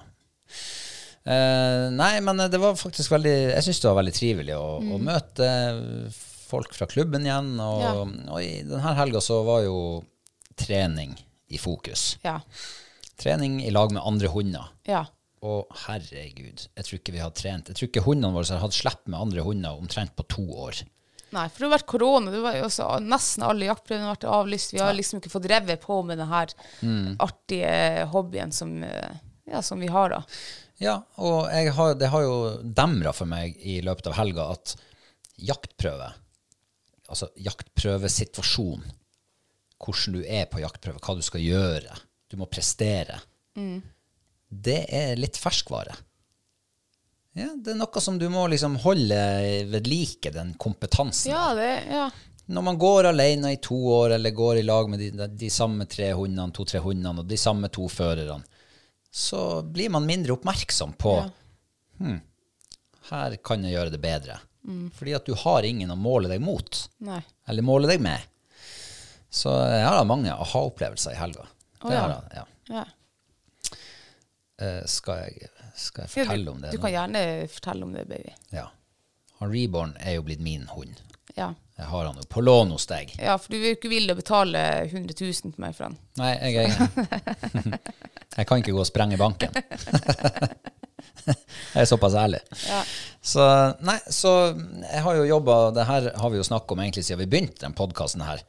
Uh, 1.28 1.90
nei, 1.92 2.14
men 2.24 2.40
det 2.48 2.56
var 2.56 2.78
faktisk 2.80 3.12
veldig 3.12 3.34
Jeg 3.52 3.64
syns 3.66 3.82
det 3.84 3.90
var 3.90 3.98
veldig 3.98 4.14
trivelig 4.16 4.54
å, 4.56 4.78
å 4.80 5.00
møte 5.04 5.50
folk 6.48 6.74
fra 6.78 6.88
klubben 6.90 7.26
igjen. 7.28 7.54
Og, 7.60 7.82
Ja. 7.84 7.94
og 8.34 8.42
i 8.44 8.64
denne 8.68 8.96
helga 8.98 9.22
så 9.24 9.42
var 9.48 9.64
jo 9.66 9.78
trening 10.58 11.16
i 11.54 11.60
fokus. 11.62 12.18
Ja. 12.24 12.40
Trening 13.20 13.62
i 13.66 13.70
lag 13.74 13.92
med 13.92 14.04
andre 14.06 14.28
hunder. 14.34 14.70
Ja. 14.88 15.06
Og 15.46 15.68
herregud, 15.86 16.64
jeg 16.76 16.84
tror 16.86 16.98
ikke 16.98 17.14
vi 17.14 17.22
har 17.22 17.30
trent 17.38 17.68
Jeg 17.70 17.78
tror 17.78 17.88
ikke 17.92 18.02
hundene 18.08 18.34
våre 18.34 18.50
har 18.56 18.64
hatt 18.64 18.74
slipp 18.74 19.04
med 19.06 19.20
andre 19.22 19.44
hunder 19.46 19.78
omtrent 19.78 20.16
på 20.18 20.26
to 20.34 20.44
år. 20.66 20.80
Nei, 21.36 21.44
for 21.52 21.60
det 21.60 21.68
har 21.68 21.74
vært 21.78 21.90
korona. 21.92 22.32
Det 22.32 22.40
var 22.42 22.56
også, 22.64 22.88
nesten 23.04 23.44
alle 23.46 23.68
jaktprøvene 23.68 24.08
har 24.08 24.16
vært 24.16 24.30
avlyst. 24.32 24.74
Vi 24.74 24.80
har 24.80 24.96
liksom 24.96 25.20
ikke 25.20 25.30
fått 25.34 25.44
drevet 25.46 25.82
på 25.84 26.00
med 26.08 26.18
den 26.22 26.30
her 26.32 26.54
artige 27.20 28.06
hobbyen 28.14 28.52
som, 28.56 28.78
ja, 28.82 29.62
som 29.62 29.80
vi 29.84 29.88
har, 29.92 30.10
da. 30.16 30.22
Ja, 30.80 31.02
og 31.18 31.50
har, 31.52 31.96
det 32.00 32.10
har 32.14 32.24
jo 32.24 32.38
demra 32.64 33.12
for 33.14 33.26
meg 33.30 33.58
i 33.60 33.80
løpet 33.86 34.08
av 34.08 34.18
helga 34.20 34.50
at 34.56 34.76
jaktprøve, 35.38 36.12
altså 37.08 37.30
jaktprøvesituasjon, 37.42 38.84
hvordan 39.78 40.18
du 40.18 40.22
er 40.24 40.48
på 40.52 40.62
jaktprøve, 40.64 41.02
hva 41.04 41.16
du 41.18 41.24
skal 41.26 41.44
gjøre, 41.44 41.98
du 42.28 42.38
må 42.40 42.50
prestere, 42.52 43.20
det 44.48 44.82
er 44.94 45.20
litt 45.20 45.40
ferskvare. 45.40 45.96
Ja, 47.38 47.52
det 47.54 47.76
er 47.76 47.78
noe 47.78 48.02
som 48.02 48.18
du 48.18 48.26
må 48.34 48.48
liksom 48.50 48.80
holde 48.82 49.18
ved 49.70 49.88
like, 49.88 50.32
den 50.34 50.56
kompetansen. 50.58 51.32
Ja, 51.32 51.52
det, 51.58 51.70
ja. 51.92 52.08
Når 52.48 52.64
man 52.64 52.80
går 52.80 53.10
alene 53.12 53.52
i 53.54 53.60
to 53.62 53.78
år, 53.92 54.16
eller 54.16 54.34
går 54.34 54.62
i 54.62 54.66
lag 54.66 54.90
med 54.90 55.04
de, 55.04 55.12
de, 55.14 55.28
de 55.38 55.50
samme 55.52 55.86
tre 55.86 56.14
hundene, 56.18 56.54
to-tre 56.56 56.82
hundene, 56.82 57.22
og 57.22 57.28
de 57.30 57.38
samme 57.38 57.70
to 57.74 57.86
førerne, 57.92 58.46
så 59.12 59.62
blir 59.64 59.92
man 59.94 60.08
mindre 60.08 60.36
oppmerksom 60.36 60.96
på 61.00 61.14
hm, 62.00 62.18
her 63.10 63.36
kan 63.46 63.64
jeg 63.64 63.76
gjøre 63.76 63.94
det 63.94 64.02
bedre. 64.04 64.40
Fordi 64.98 65.14
at 65.16 65.26
du 65.26 65.34
har 65.40 65.64
ingen 65.64 65.92
å 65.94 65.96
måle 66.00 66.28
deg 66.32 66.42
mot, 66.44 66.80
Nei. 67.08 67.22
eller 67.48 67.64
måle 67.66 67.88
deg 67.88 68.02
med. 68.04 68.20
Så 69.30 69.52
jeg 69.70 69.86
har 69.86 70.06
mange 70.08 70.32
aha-opplevelser 70.34 71.14
i 71.16 71.20
helga. 71.20 71.46
Oh, 71.84 71.92
ja. 71.94 72.04
Da, 72.10 72.22
ja. 72.36 72.46
Ja. 72.74 72.86
Uh, 74.58 74.82
skal 74.90 75.20
jeg 75.22 75.50
Skal 75.78 76.08
jeg 76.08 76.10
fortelle 76.16 76.50
om 76.52 76.62
det? 76.64 76.72
du 76.74 76.80
nå? 76.80 76.82
kan 76.82 76.94
gjerne 76.96 77.22
fortelle 77.54 77.86
om 77.86 77.92
det, 77.94 78.08
baby. 78.10 78.34
Ja. 78.56 78.64
Han 79.38 79.52
Reborn 79.54 79.94
er 80.02 80.16
jo 80.18 80.24
blitt 80.26 80.42
min 80.42 80.66
hund. 80.74 81.04
Ja. 81.38 81.52
Jeg 81.78 81.86
har 81.92 82.08
han 82.08 82.18
jo 82.18 82.24
på 82.26 82.42
lån 82.42 82.72
hos 82.74 82.88
deg. 82.90 83.12
ja, 83.22 83.36
for 83.38 83.54
du 83.54 83.60
er 83.60 83.68
jo 83.76 83.78
ikke 83.78 83.92
villig 83.92 84.16
å 84.16 84.18
betale 84.18 84.64
100 84.88 85.14
000 85.22 85.54
til 85.54 85.62
meg 85.62 85.76
for 85.78 85.92
han. 85.92 86.00
Nei, 86.18 86.32
jeg, 86.42 86.72
jeg, 86.74 87.78
jeg 88.40 88.50
kan 88.50 88.64
ikke 88.64 88.74
gå 88.74 88.82
og 88.82 88.90
sprenge 88.90 89.20
banken. 89.22 89.54
jeg 91.74 91.82
er 91.82 91.90
såpass 91.90 92.16
ærlig. 92.18 92.42
Ja. 92.68 92.82
Så, 93.22 93.44
nei, 93.84 93.98
så 94.14 94.34
jeg 94.54 95.02
har 95.04 95.18
jo 95.18 95.26
jobba 95.28 95.56
Det 95.76 95.84
her 95.90 96.06
har 96.16 96.32
vi 96.32 96.40
jo 96.40 96.46
snakka 96.48 96.76
om 96.76 96.84
egentlig 96.84 97.04
siden 97.04 97.26
vi 97.26 97.32
begynte 97.34 97.66
den 97.66 97.76
podkasten 97.78 98.24
her. 98.24 98.44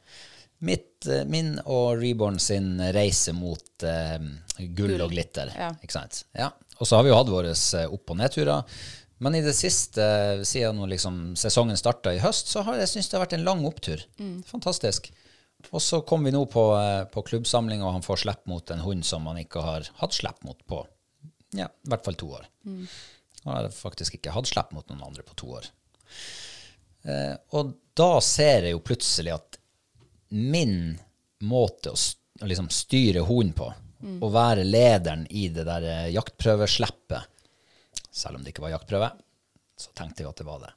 Mitt, 0.63 1.07
eh, 1.07 1.25
min 1.27 1.53
og 1.65 1.99
Reborn 2.01 2.39
sin 2.43 2.77
reise 2.95 3.31
mot 3.35 3.85
uh, 3.87 4.17
gull 4.75 4.97
og 4.99 5.13
glitter. 5.13 5.51
Ja. 5.55 5.69
Ikke 5.83 5.95
sant? 5.95 6.23
Ja. 6.35 6.51
Og 6.79 6.87
så 6.87 6.97
har 6.97 7.05
vi 7.05 7.11
jo 7.11 7.19
hatt 7.19 7.31
våre 7.31 7.53
eh, 7.55 7.85
opp- 7.91 8.11
og 8.11 8.19
nedturer. 8.19 8.81
Men 9.19 9.35
i 9.35 9.43
det 9.43 9.55
siste, 9.55 10.03
siden 10.47 10.79
liksom 10.87 11.33
sesongen 11.39 11.79
starta 11.79 12.13
i 12.15 12.21
høst, 12.23 12.47
så 12.51 12.63
har 12.63 12.79
jeg 12.79 12.91
syntes 12.91 13.09
det 13.11 13.17
har 13.17 13.25
vært 13.25 13.35
en 13.35 13.47
lang 13.47 13.65
opptur. 13.67 14.05
Fantastisk. 14.47 15.09
Og 15.75 15.81
så 15.83 15.99
kom 16.07 16.23
vi 16.23 16.31
nå 16.31 16.45
på, 16.47 16.63
eh, 16.79 17.03
på 17.11 17.23
klubbsamling, 17.27 17.83
og 17.83 17.97
han 17.97 18.05
får 18.05 18.23
slipp 18.23 18.45
mot 18.47 18.71
en 18.71 18.79
hund 18.85 19.05
som 19.05 19.27
han 19.27 19.41
ikke 19.41 19.63
har 19.63 19.89
hatt 19.99 20.15
slipp 20.15 20.43
mot 20.47 20.59
på 20.67 20.85
ja, 21.57 21.65
i 21.67 21.89
hvert 21.89 22.05
fall 22.05 22.17
to 22.19 22.29
år. 22.37 22.45
Han 22.65 23.53
har 23.55 23.69
faktisk 23.73 24.17
ikke 24.19 24.33
hatt 24.35 24.49
slipp 24.51 24.73
mot 24.75 24.87
noen 24.91 25.05
andre 25.07 25.23
på 25.25 25.35
to 25.39 25.51
år. 25.57 25.69
Eh, 27.07 27.35
og 27.55 27.73
da 27.97 28.09
ser 28.23 28.67
jeg 28.67 28.75
jo 28.75 28.81
plutselig 28.83 29.33
at 29.35 29.57
min 30.35 30.97
måte 31.47 31.93
å, 31.93 31.97
st- 31.97 32.43
å 32.43 32.49
liksom 32.49 32.67
styre 32.73 33.23
hunden 33.27 33.53
på, 33.55 33.69
å 34.23 34.29
være 34.31 34.63
lederen 34.67 35.25
i 35.35 35.47
det 35.51 35.65
der 35.67 35.83
eh, 35.87 36.09
jaktprøveslippet, 36.15 37.25
selv 38.11 38.37
om 38.39 38.43
det 38.43 38.53
ikke 38.53 38.63
var 38.67 38.75
jaktprøve, 38.77 39.09
så 39.79 39.91
tenkte 39.95 40.23
jeg 40.25 40.29
at 40.33 40.39
det 40.43 40.47
var 40.47 40.61
det. 40.67 40.73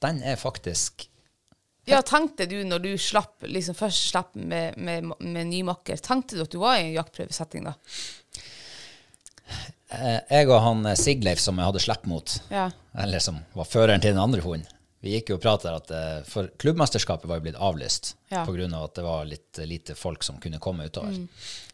Den 0.00 0.20
er 0.24 0.36
faktisk 0.40 1.06
Ja, 1.88 2.02
tenkte 2.04 2.44
du 2.48 2.58
når 2.68 2.82
du 2.84 2.90
slapp, 3.00 3.44
liksom 3.48 3.74
først 3.76 4.10
slapp 4.10 4.34
med, 4.36 4.76
med, 4.76 5.08
med 5.24 5.48
ny 5.48 5.62
makker, 5.64 5.96
tenkte 6.04 6.36
du 6.36 6.42
at 6.44 6.52
du 6.52 6.58
var 6.60 6.76
i 6.80 6.86
en 6.90 6.96
jaktprøvesetting 6.98 7.64
da? 7.68 7.72
Eh, 9.90 10.18
Jeg 10.30 10.48
og 10.50 10.60
han 10.64 10.86
eh, 10.86 10.96
Sigleif 10.98 11.40
som 11.42 11.58
jeg 11.60 11.68
hadde 11.70 11.82
slipp 11.84 12.06
mot, 12.10 12.34
Ja. 12.50 12.70
eller 12.98 13.18
som 13.24 13.38
var 13.54 13.64
føreren 13.68 14.00
til 14.04 14.12
den 14.14 14.22
andre 14.22 14.40
hunden, 14.44 14.66
vi 15.00 15.12
gikk 15.14 15.28
jo 15.30 15.36
og 15.38 15.42
pratet 15.44 15.70
at 15.70 15.90
eh, 15.94 16.22
For 16.26 16.48
klubbmesterskapet 16.58 17.28
var 17.30 17.38
jo 17.38 17.44
blitt 17.46 17.60
avlyst 17.62 18.14
Ja. 18.32 18.44
på 18.44 18.56
grunn 18.56 18.74
av 18.74 18.88
at 18.88 18.94
det 18.98 19.04
var 19.06 19.24
litt 19.30 19.60
lite 19.64 19.94
folk 19.94 20.22
som 20.26 20.40
kunne 20.42 20.58
komme 20.58 20.86
utover. 20.90 21.14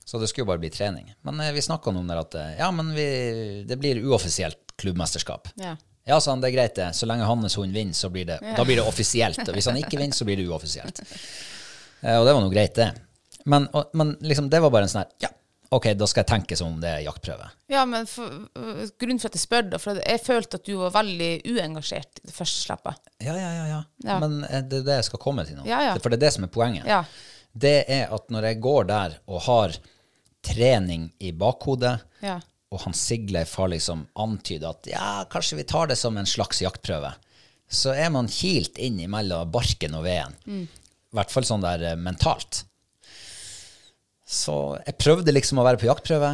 Så 0.05 0.19
det 0.21 0.29
skulle 0.29 0.45
jo 0.45 0.51
bare 0.53 0.61
bli 0.61 0.69
trening. 0.71 1.15
Men 1.25 1.41
vi 1.55 1.63
snakka 1.65 1.89
om 1.91 2.07
det 2.07 2.19
at 2.21 2.35
ja, 2.59 2.71
men 2.71 2.91
vi, 2.95 3.65
det 3.67 3.79
blir 3.81 4.03
uoffisielt 4.05 4.75
klubbmesterskap. 4.77 5.49
Ja. 5.57 5.77
Ja, 6.05 6.19
sa 6.21 6.35
han, 6.35 6.43
det 6.43 6.51
er 6.51 6.57
greit 6.59 6.75
det. 6.77 6.91
Så 6.93 7.07
lenge 7.09 7.25
hans 7.25 7.55
hund 7.57 7.73
vinner, 7.73 7.97
så 7.97 8.11
blir 8.13 8.27
det, 8.29 8.37
da 8.59 8.65
blir 8.69 8.77
det 8.77 8.85
offisielt. 8.85 9.41
Og 9.49 9.55
hvis 9.57 9.71
han 9.71 9.79
ikke 9.81 9.97
vinner, 9.97 10.13
så 10.13 10.27
blir 10.29 10.37
det 10.37 10.45
uoffisielt. 10.45 11.01
Og 12.05 12.27
det 12.29 12.35
var 12.37 12.43
nå 12.45 12.51
greit, 12.53 12.75
det. 12.77 12.91
Men, 13.49 13.65
og, 13.73 13.89
men 13.97 14.13
liksom, 14.21 14.51
det 14.53 14.61
var 14.61 14.73
bare 14.75 14.85
en 14.87 14.93
sånn 14.93 15.03
her 15.07 15.11
Ja, 15.25 15.31
ok, 15.75 15.91
da 15.99 16.07
skal 16.11 16.23
jeg 16.23 16.31
tenke 16.31 16.57
som 16.59 16.75
om 16.75 16.81
det 16.83 16.91
er 16.91 17.05
jaktprøve. 17.07 17.49
Ja, 17.73 17.85
men 17.89 18.07
for, 18.11 18.31
øh, 18.31 18.85
grunnen 19.01 19.21
for 19.23 19.31
at 19.31 19.39
jeg 19.39 19.45
spør, 19.45 19.67
da, 19.73 19.81
for 19.83 20.01
jeg 20.01 20.23
følte 20.23 20.61
at 20.61 20.69
du 20.69 20.77
var 20.81 20.95
veldig 20.95 21.31
uengasjert 21.51 22.23
i 22.23 22.29
det 22.31 22.35
første 22.37 22.65
slippet. 22.67 23.01
Ja, 23.25 23.37
ja, 23.39 23.51
ja. 23.57 23.65
ja. 23.71 23.81
Ja. 24.07 24.19
Men 24.23 24.43
eh, 24.49 24.63
det 24.63 24.83
er 24.83 24.89
det 24.91 25.01
jeg 25.01 25.09
skal 25.11 25.23
komme 25.25 25.47
til 25.49 25.59
nå. 25.59 25.67
Ja, 25.69 25.83
ja. 25.91 25.97
For 25.99 26.13
det 26.13 26.21
er 26.21 26.27
det 26.27 26.35
som 26.37 26.47
er 26.47 26.53
poenget. 26.55 26.87
Ja. 26.89 27.03
Det 27.55 27.77
er 27.93 28.15
at 28.15 28.31
når 28.35 28.51
jeg 28.51 28.63
går 28.65 28.89
der 28.91 29.19
og 29.31 29.45
har 29.47 29.77
trening 30.45 31.09
i 31.25 31.33
bakhodet, 31.33 31.97
og 32.75 32.81
han 32.83 32.97
Sigleif 32.97 33.55
har 33.61 33.71
liksom 33.71 34.07
antydet 34.19 34.67
at 34.67 34.89
ja, 34.91 35.11
kanskje 35.31 35.61
vi 35.61 35.67
tar 35.69 35.89
det 35.89 35.97
som 36.01 36.17
en 36.19 36.29
slags 36.29 36.61
jaktprøve, 36.65 37.13
så 37.71 37.95
er 37.95 38.11
man 38.13 38.29
kilt 38.31 38.79
inn 38.83 38.99
mellom 39.11 39.51
barken 39.55 39.95
og 39.97 40.05
veden. 40.07 40.35
Mm. 40.45 40.65
I 40.67 41.19
hvert 41.19 41.33
fall 41.33 41.47
sånn 41.47 41.65
der 41.65 41.85
eh, 41.93 41.99
mentalt. 42.01 42.65
Så 44.25 44.55
jeg 44.87 44.97
prøvde 45.01 45.35
liksom 45.35 45.61
å 45.61 45.65
være 45.67 45.81
på 45.83 45.89
jaktprøve, 45.89 46.31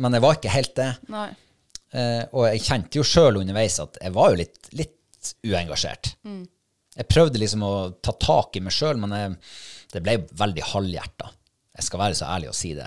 men 0.00 0.14
jeg 0.16 0.22
var 0.24 0.36
ikke 0.38 0.52
helt 0.54 0.74
det. 0.78 0.90
Eh, 1.90 2.22
og 2.30 2.46
jeg 2.46 2.62
kjente 2.68 3.00
jo 3.00 3.06
sjøl 3.06 3.40
underveis 3.40 3.80
at 3.82 3.98
jeg 4.00 4.14
var 4.14 4.30
jo 4.30 4.38
litt, 4.44 4.68
litt 4.78 5.32
uengasjert. 5.44 6.12
Jeg 7.00 7.08
prøvde 7.10 7.40
liksom 7.42 7.62
å 7.66 7.72
ta 8.02 8.14
tak 8.18 8.56
i 8.58 8.62
meg 8.62 8.74
sjøl, 8.74 8.98
men 9.02 9.14
jeg, 9.16 9.34
det 9.94 10.02
ble 10.06 10.16
veldig 10.38 10.64
halvhjerta. 10.72 11.30
Jeg 11.80 11.86
skal 11.86 12.02
være 12.02 12.18
så 12.18 12.28
ærlig 12.30 12.50
å 12.50 12.56
si 12.56 12.74
det. 12.78 12.86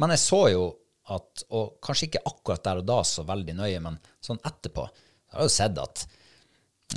Men 0.00 0.12
jeg 0.12 0.20
så 0.24 0.42
jo 0.52 0.66
at, 1.14 1.44
og 1.54 1.76
kanskje 1.84 2.08
ikke 2.10 2.24
akkurat 2.26 2.64
der 2.66 2.80
og 2.82 2.88
da 2.88 2.98
så 3.06 3.24
veldig 3.28 3.54
nøye, 3.56 3.80
men 3.84 3.98
sånn 4.24 4.40
etterpå, 4.44 4.84
jeg 5.30 5.38
har 5.38 5.46
jo 5.46 5.52
sett 5.52 5.78
at 5.78 6.06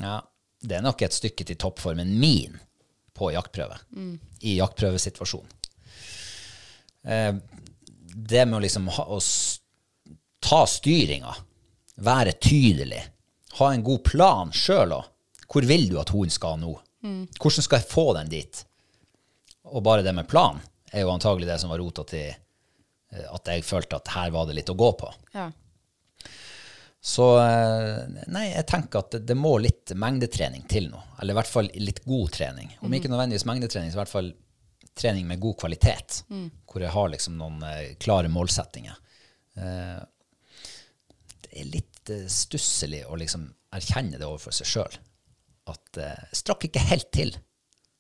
ja, 0.02 0.16
det 0.60 0.80
er 0.80 0.84
nok 0.86 1.02
et 1.06 1.16
stykke 1.16 1.46
til 1.48 1.60
toppformen 1.62 2.12
min 2.20 2.58
på 3.16 3.32
jaktprøve. 3.36 3.78
I 4.44 4.58
jaktprøvesituasjonen. 4.60 5.56
Eh, 7.08 7.36
det 8.30 8.46
med 8.46 8.60
å 8.60 8.64
liksom 8.64 8.90
ha, 8.96 9.06
å 9.06 9.20
ta 10.44 10.64
styringa, 10.68 11.36
være 12.00 12.36
tydelig, 12.42 13.02
ha 13.60 13.72
en 13.74 13.84
god 13.84 14.04
plan 14.08 14.52
sjøl 14.56 14.96
òg. 14.98 15.08
Hvor 15.50 15.66
vil 15.66 15.88
du 15.90 15.98
at 16.00 16.12
hunden 16.14 16.34
skal 16.34 16.60
nå? 16.62 16.76
Hvordan 17.40 17.66
skal 17.66 17.80
jeg 17.80 17.90
få 17.90 18.06
den 18.18 18.30
dit? 18.30 18.60
Og 19.70 19.82
bare 19.86 20.04
det 20.06 20.14
med 20.16 20.28
plan 20.30 20.60
er 20.92 21.06
jo 21.06 21.14
antagelig 21.14 21.48
det 21.50 21.58
som 21.62 21.72
var 21.72 21.82
rota 21.82 22.04
til 22.08 22.28
eh, 22.30 23.26
at 23.30 23.50
jeg 23.52 23.66
følte 23.66 24.00
at 24.00 24.14
her 24.16 24.32
var 24.34 24.48
det 24.50 24.58
litt 24.60 24.72
å 24.72 24.78
gå 24.78 24.92
på. 25.00 25.10
Ja. 25.34 25.50
Så 27.00 27.28
eh, 27.40 28.22
nei, 28.28 28.50
jeg 28.52 28.68
tenker 28.68 29.04
at 29.04 29.14
det, 29.16 29.24
det 29.30 29.38
må 29.40 29.56
litt 29.62 29.94
mengdetrening 29.96 30.66
til 30.70 30.90
nå. 30.92 31.02
Eller 31.22 31.34
i 31.34 31.40
hvert 31.40 31.52
fall 31.52 31.70
litt 31.80 32.04
god 32.06 32.34
trening. 32.36 32.74
Om 32.84 32.96
ikke 32.98 33.12
nødvendigvis 33.12 33.48
mengdetrening, 33.48 33.94
så 33.94 34.00
i 34.00 34.04
hvert 34.04 34.14
fall 34.14 34.32
trening 34.98 35.28
med 35.28 35.40
god 35.40 35.58
kvalitet. 35.62 36.24
Hvor 36.70 36.84
jeg 36.84 36.94
har 36.94 37.12
liksom 37.14 37.38
noen 37.40 37.62
eh, 37.68 37.96
klare 38.02 38.32
målsettinger. 38.32 38.98
Eh, 39.60 40.00
det 41.44 41.52
er 41.62 41.72
litt 41.74 42.12
eh, 42.14 42.26
stusslig 42.32 43.04
å 43.08 43.18
liksom 43.20 43.48
erkjenne 43.76 44.18
det 44.20 44.28
overfor 44.28 44.56
seg 44.56 44.70
sjøl. 44.70 45.00
At 45.70 46.02
eh, 46.02 46.30
strakk 46.36 46.70
ikke 46.70 46.86
helt 46.90 47.10
til. 47.16 47.36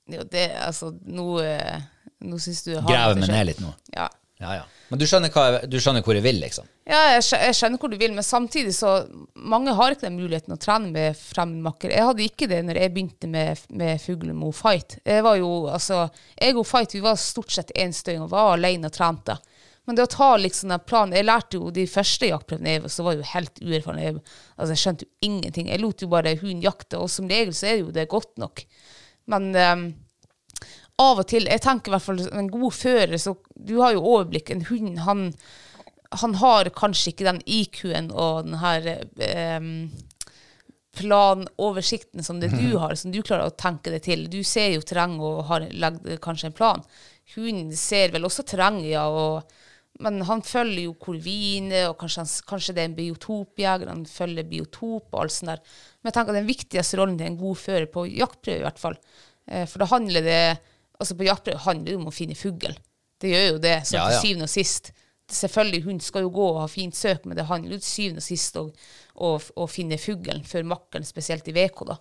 Jo, 0.10 0.23
det, 0.25 0.47
altså, 0.58 0.89
nå, 1.06 1.28
nå 2.25 2.39
syns 2.41 2.63
du 2.65 2.71
jeg 2.71 2.82
har 2.82 2.89
Graver 2.89 3.19
meg 3.21 3.30
ned 3.30 3.45
litt 3.52 3.60
nå. 3.62 3.73
Ja. 3.93 4.08
Ja, 4.39 4.54
ja. 4.56 4.65
Men 4.89 5.02
du 5.02 5.04
skjønner, 5.06 5.30
hva 5.36 5.60
du 5.67 5.75
skjønner 5.84 6.02
hvor 6.06 6.15
jeg 6.15 6.23
vil, 6.23 6.38
liksom? 6.41 6.65
Ja, 6.88 6.99
jeg, 7.13 7.25
skjø- 7.28 7.41
jeg 7.43 7.58
skjønner 7.58 7.82
hvor 7.82 7.91
du 7.91 7.97
vil, 7.99 8.13
men 8.15 8.25
samtidig 8.25 8.71
så 8.73 8.93
Mange 9.36 9.73
har 9.78 9.93
ikke 9.93 10.08
den 10.08 10.15
muligheten 10.17 10.56
å 10.56 10.58
trene 10.62 10.89
med 10.93 11.17
fremmedmakker. 11.19 11.91
Jeg 11.93 12.08
hadde 12.08 12.23
ikke 12.25 12.47
det 12.49 12.62
når 12.65 12.80
jeg 12.82 12.93
begynte 12.95 13.30
med, 13.30 13.62
med 13.69 13.99
Fuglemo 14.02 14.49
Fight. 14.56 14.97
Jeg 15.06 15.25
var 15.28 15.38
jo, 15.41 15.52
altså, 15.69 16.06
jeg 16.39 16.56
og 16.58 16.65
Fight 16.71 16.95
vi 16.95 17.04
var 17.06 17.19
stort 17.21 17.52
sett 17.54 17.75
enstøing 17.75 18.23
og 18.25 18.32
var 18.34 18.56
alene 18.56 18.89
og 18.89 18.95
trente. 18.95 19.36
Men 19.89 19.97
det 19.97 20.06
å 20.06 20.12
ta 20.13 20.32
liksom 20.38 20.69
den 20.69 20.82
planen 20.86 21.15
Jeg 21.17 21.25
lærte 21.25 21.58
jo 21.58 21.71
de 21.73 21.88
første 21.89 22.28
jaktprøvene 22.30 22.75
jeg 22.75 22.91
så 22.93 23.04
var 23.06 23.15
jeg 23.15 23.23
jo 23.23 23.30
helt 23.36 23.62
uerfaren. 23.65 24.02
Jeg, 24.04 24.19
altså, 24.56 24.71
jeg 24.75 24.82
skjønte 24.84 25.06
jo 25.08 25.30
ingenting. 25.30 25.69
Jeg 25.73 25.82
lot 25.84 26.04
jo 26.06 26.12
bare 26.12 26.36
hunden 26.41 26.62
jakte, 26.63 26.99
og 27.02 27.10
som 27.12 27.28
regel 27.30 27.56
så 27.58 27.71
er 27.73 27.82
jo 27.84 27.91
det 27.95 28.08
godt 28.12 28.38
nok. 28.41 28.63
Men 29.30 29.49
ehm, 29.58 29.89
av 30.99 31.21
og 31.21 31.27
til 31.31 31.47
Jeg 31.47 31.63
tenker 31.63 31.91
i 31.91 31.95
hvert 31.95 32.05
fall 32.05 32.21
en 32.27 32.51
god 32.51 32.75
fører, 32.75 33.17
så 33.17 33.35
du 33.55 33.77
har 33.79 33.95
jo 33.95 34.03
overblikk. 34.03 34.51
En 34.51 34.65
hund, 34.67 34.99
han, 35.05 35.25
han 36.23 36.38
har 36.41 36.71
kanskje 36.75 37.13
ikke 37.13 37.27
den 37.29 37.41
IQ-en 37.45 38.12
og 38.12 38.47
den 38.47 38.59
her 38.59 38.89
eh, 38.93 39.69
planoversikten 40.99 42.23
som 42.25 42.39
det 42.41 42.51
du 42.55 42.75
har, 42.77 42.95
som 42.95 43.13
du 43.13 43.21
klarer 43.21 43.47
å 43.47 43.55
tenke 43.55 43.93
det 43.93 44.03
til. 44.07 44.27
Du 44.31 44.41
ser 44.43 44.73
jo 44.73 44.83
terrenget 44.85 45.23
og 45.25 45.47
har 45.51 45.67
lagd 45.71 46.09
kanskje 46.23 46.49
en 46.49 46.57
plan. 46.57 46.83
Hunden 47.35 47.75
ser 47.77 48.13
vel 48.13 48.25
også 48.27 48.43
terrenget, 48.49 48.89
ja, 48.95 49.05
og, 49.07 49.45
men 50.03 50.23
han 50.25 50.41
følger 50.45 50.88
jo 50.88 50.95
hvor 50.97 51.19
og 51.19 51.95
kanskje, 52.01 52.25
han, 52.25 52.31
kanskje 52.49 52.75
det 52.75 52.83
er 52.83 52.89
en 52.89 52.97
biotopjeger, 52.97 53.91
han 53.91 54.05
følger 54.09 54.49
biotop 54.49 55.13
og 55.13 55.21
alt 55.21 55.35
sånt 55.35 55.53
der. 55.53 55.63
Men 56.01 56.09
jeg 56.09 56.17
tenker 56.17 56.33
at 56.33 56.41
den 56.41 56.49
viktigste 56.49 56.99
rollen 56.99 57.19
til 57.19 57.29
en 57.29 57.39
god 57.39 57.62
fører 57.62 57.88
på 57.93 58.07
jaktprøve, 58.09 58.59
i 58.59 58.67
hvert 58.67 58.81
fall, 58.81 58.99
eh, 59.47 59.65
for 59.69 59.83
da 59.83 59.91
handler 59.93 60.25
det 60.25 60.43
altså 60.99 61.17
på 61.17 61.27
jaktprøve 61.27 61.63
handler 61.65 61.93
det 61.93 61.99
om 61.99 62.09
å 62.09 62.15
finne 62.15 62.38
fugl. 62.38 62.76
Det 63.19 63.32
gjør 63.32 63.47
jo 63.53 63.61
det, 63.63 63.78
så 63.88 63.97
Ja, 63.97 64.07
til 64.11 64.21
syvende 64.24 64.47
og 64.47 64.53
sist. 64.53 64.91
Selvfølgelig, 65.30 65.84
hun 65.86 65.99
skal 66.01 66.26
jo 66.26 66.34
gå 66.34 66.45
og 66.53 66.61
ha 66.63 66.67
fint 66.71 66.97
søk, 66.97 67.26
men 67.28 67.38
det 67.38 67.47
handler 67.49 67.78
jo 67.78 67.82
til 67.84 67.89
syvende 67.89 68.24
og 68.24 68.26
sist 68.26 68.59
om 68.59 68.69
å, 69.15 69.32
å 69.38 69.67
finne 69.69 69.99
fuglen 70.01 70.45
før 70.47 70.67
makkeren, 70.71 71.07
spesielt 71.07 71.47
i 71.51 71.55
VK. 71.55 71.84
da. 71.91 71.97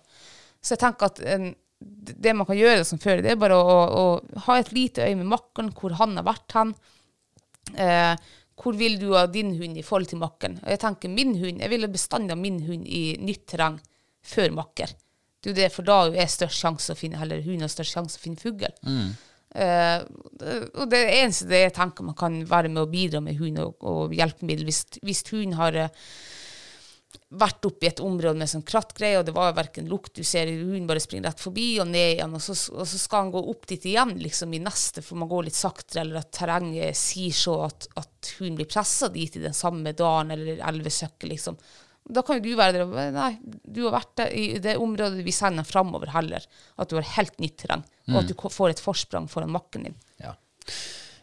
Så 0.59 0.75
jeg 0.75 0.83
tenker 0.83 1.11
at 1.11 1.21
en, 1.35 1.51
det 1.79 2.33
man 2.35 2.47
kan 2.49 2.57
gjøre 2.59 2.87
som 2.87 3.01
fører, 3.01 3.21
det 3.23 3.35
er 3.35 3.41
bare 3.41 3.59
å, 3.59 3.75
å 4.01 4.43
ha 4.47 4.57
et 4.59 4.73
lite 4.75 5.05
øye 5.05 5.19
med 5.19 5.29
makkeren, 5.31 5.71
hvor 5.77 5.95
han 5.99 6.17
har 6.19 6.27
vært 6.27 6.57
hen. 6.57 6.73
Eh, 7.79 8.15
hvor 8.59 8.75
vil 8.75 8.97
du 8.99 9.13
ha 9.13 9.27
din 9.31 9.53
hund 9.59 9.77
i 9.79 9.85
forhold 9.85 10.09
til 10.11 10.19
makkeren? 10.19 10.57
Jeg 10.67 10.81
tenker 10.81 11.11
min 11.13 11.35
hund, 11.39 11.61
jeg 11.61 11.71
ville 11.71 11.91
bestandig 11.91 12.35
ha 12.35 12.39
min 12.39 12.59
hund 12.65 12.87
i 12.87 13.03
nytt 13.23 13.45
terreng 13.53 13.77
før 14.25 14.51
makker. 14.57 14.91
Det 15.39 15.49
er 15.49 15.53
jo 15.53 15.59
det, 15.61 15.71
for 15.73 15.87
da 15.87 15.99
er 16.11 16.29
størst 16.31 16.59
sjanse 16.59 16.93
å 16.93 16.99
finne, 16.99 17.19
eller 17.23 17.43
hun 17.45 17.63
har 17.63 17.71
størst 17.71 17.95
sjanse 17.95 18.19
å 18.19 18.23
finne 18.23 18.41
fugl. 18.41 18.67
Eh, 19.55 20.01
og 20.75 20.91
det 20.91 20.99
eneste 21.21 21.47
det 21.49 21.63
jeg 21.63 21.77
tenker 21.79 22.05
man 22.05 22.17
kan 22.17 22.35
være 22.45 22.69
med 22.69 22.83
å 22.83 22.91
bidra 22.91 23.21
med 23.23 23.39
hund 23.39 23.57
og, 23.63 23.79
og 23.81 24.13
hjelpemiddel, 24.13 24.67
hvis, 24.67 24.83
hvis 25.01 25.23
hunden 25.31 25.57
har 25.57 25.77
uh, 25.87 26.03
vært 27.29 27.65
oppe 27.65 27.85
i 27.85 27.89
et 27.89 28.01
område 28.01 28.37
med 28.39 28.49
sånn 28.49 28.65
krattgreie, 28.65 29.19
og 29.19 29.25
det 29.27 29.33
var 29.35 29.53
verken 29.57 29.89
lukt 29.89 30.15
du 30.17 30.23
ser, 30.25 30.49
hunden 30.49 30.87
bare 30.89 31.01
springer 31.01 31.29
rett 31.29 31.41
forbi 31.41 31.67
og 31.81 31.89
ned 31.91 32.15
igjen, 32.15 32.33
og 32.33 32.41
så, 32.41 32.55
og 32.73 32.87
så 32.89 33.01
skal 33.01 33.25
han 33.25 33.33
gå 33.33 33.43
opp 33.51 33.67
dit 33.69 33.85
igjen 33.91 34.15
liksom 34.21 34.55
i 34.57 34.61
neste, 34.63 35.03
for 35.05 35.21
man 35.21 35.29
går 35.29 35.45
litt 35.47 35.57
saktere, 35.57 36.03
eller 36.03 36.23
at 36.23 36.31
terrenget 36.35 36.97
sier 36.97 37.35
så 37.37 37.59
at, 37.67 37.89
at 38.01 38.33
hunden 38.39 38.57
blir 38.59 38.69
pressa 38.69 39.11
dit 39.13 39.37
i 39.37 39.43
den 39.43 39.57
samme 39.57 39.93
dalen 39.97 40.33
eller 40.35 40.63
elvesøkket, 40.71 41.29
liksom. 41.35 41.59
Da 42.09 42.23
kan 42.25 42.39
jo 42.39 42.43
du 42.47 42.57
være 42.57 42.73
der 42.73 42.83
og 42.87 42.95
Nei, 43.13 43.31
du 43.45 43.83
har 43.85 43.99
vært 43.99 44.13
der 44.17 44.31
i 44.33 44.45
det 44.63 44.75
området 44.81 45.21
vi 45.25 45.33
sender 45.35 45.67
framover 45.67 46.09
heller. 46.15 46.45
At 46.81 46.89
du 46.89 46.97
har 46.97 47.05
helt 47.15 47.35
nytt 47.39 47.57
terreng, 47.61 47.83
og 48.09 48.23
at 48.23 48.31
du 48.31 48.33
får 48.49 48.73
et 48.73 48.81
forsprang 48.81 49.27
foran 49.29 49.51
makken 49.53 49.85
din. 49.89 49.97
Ja. 50.23 50.33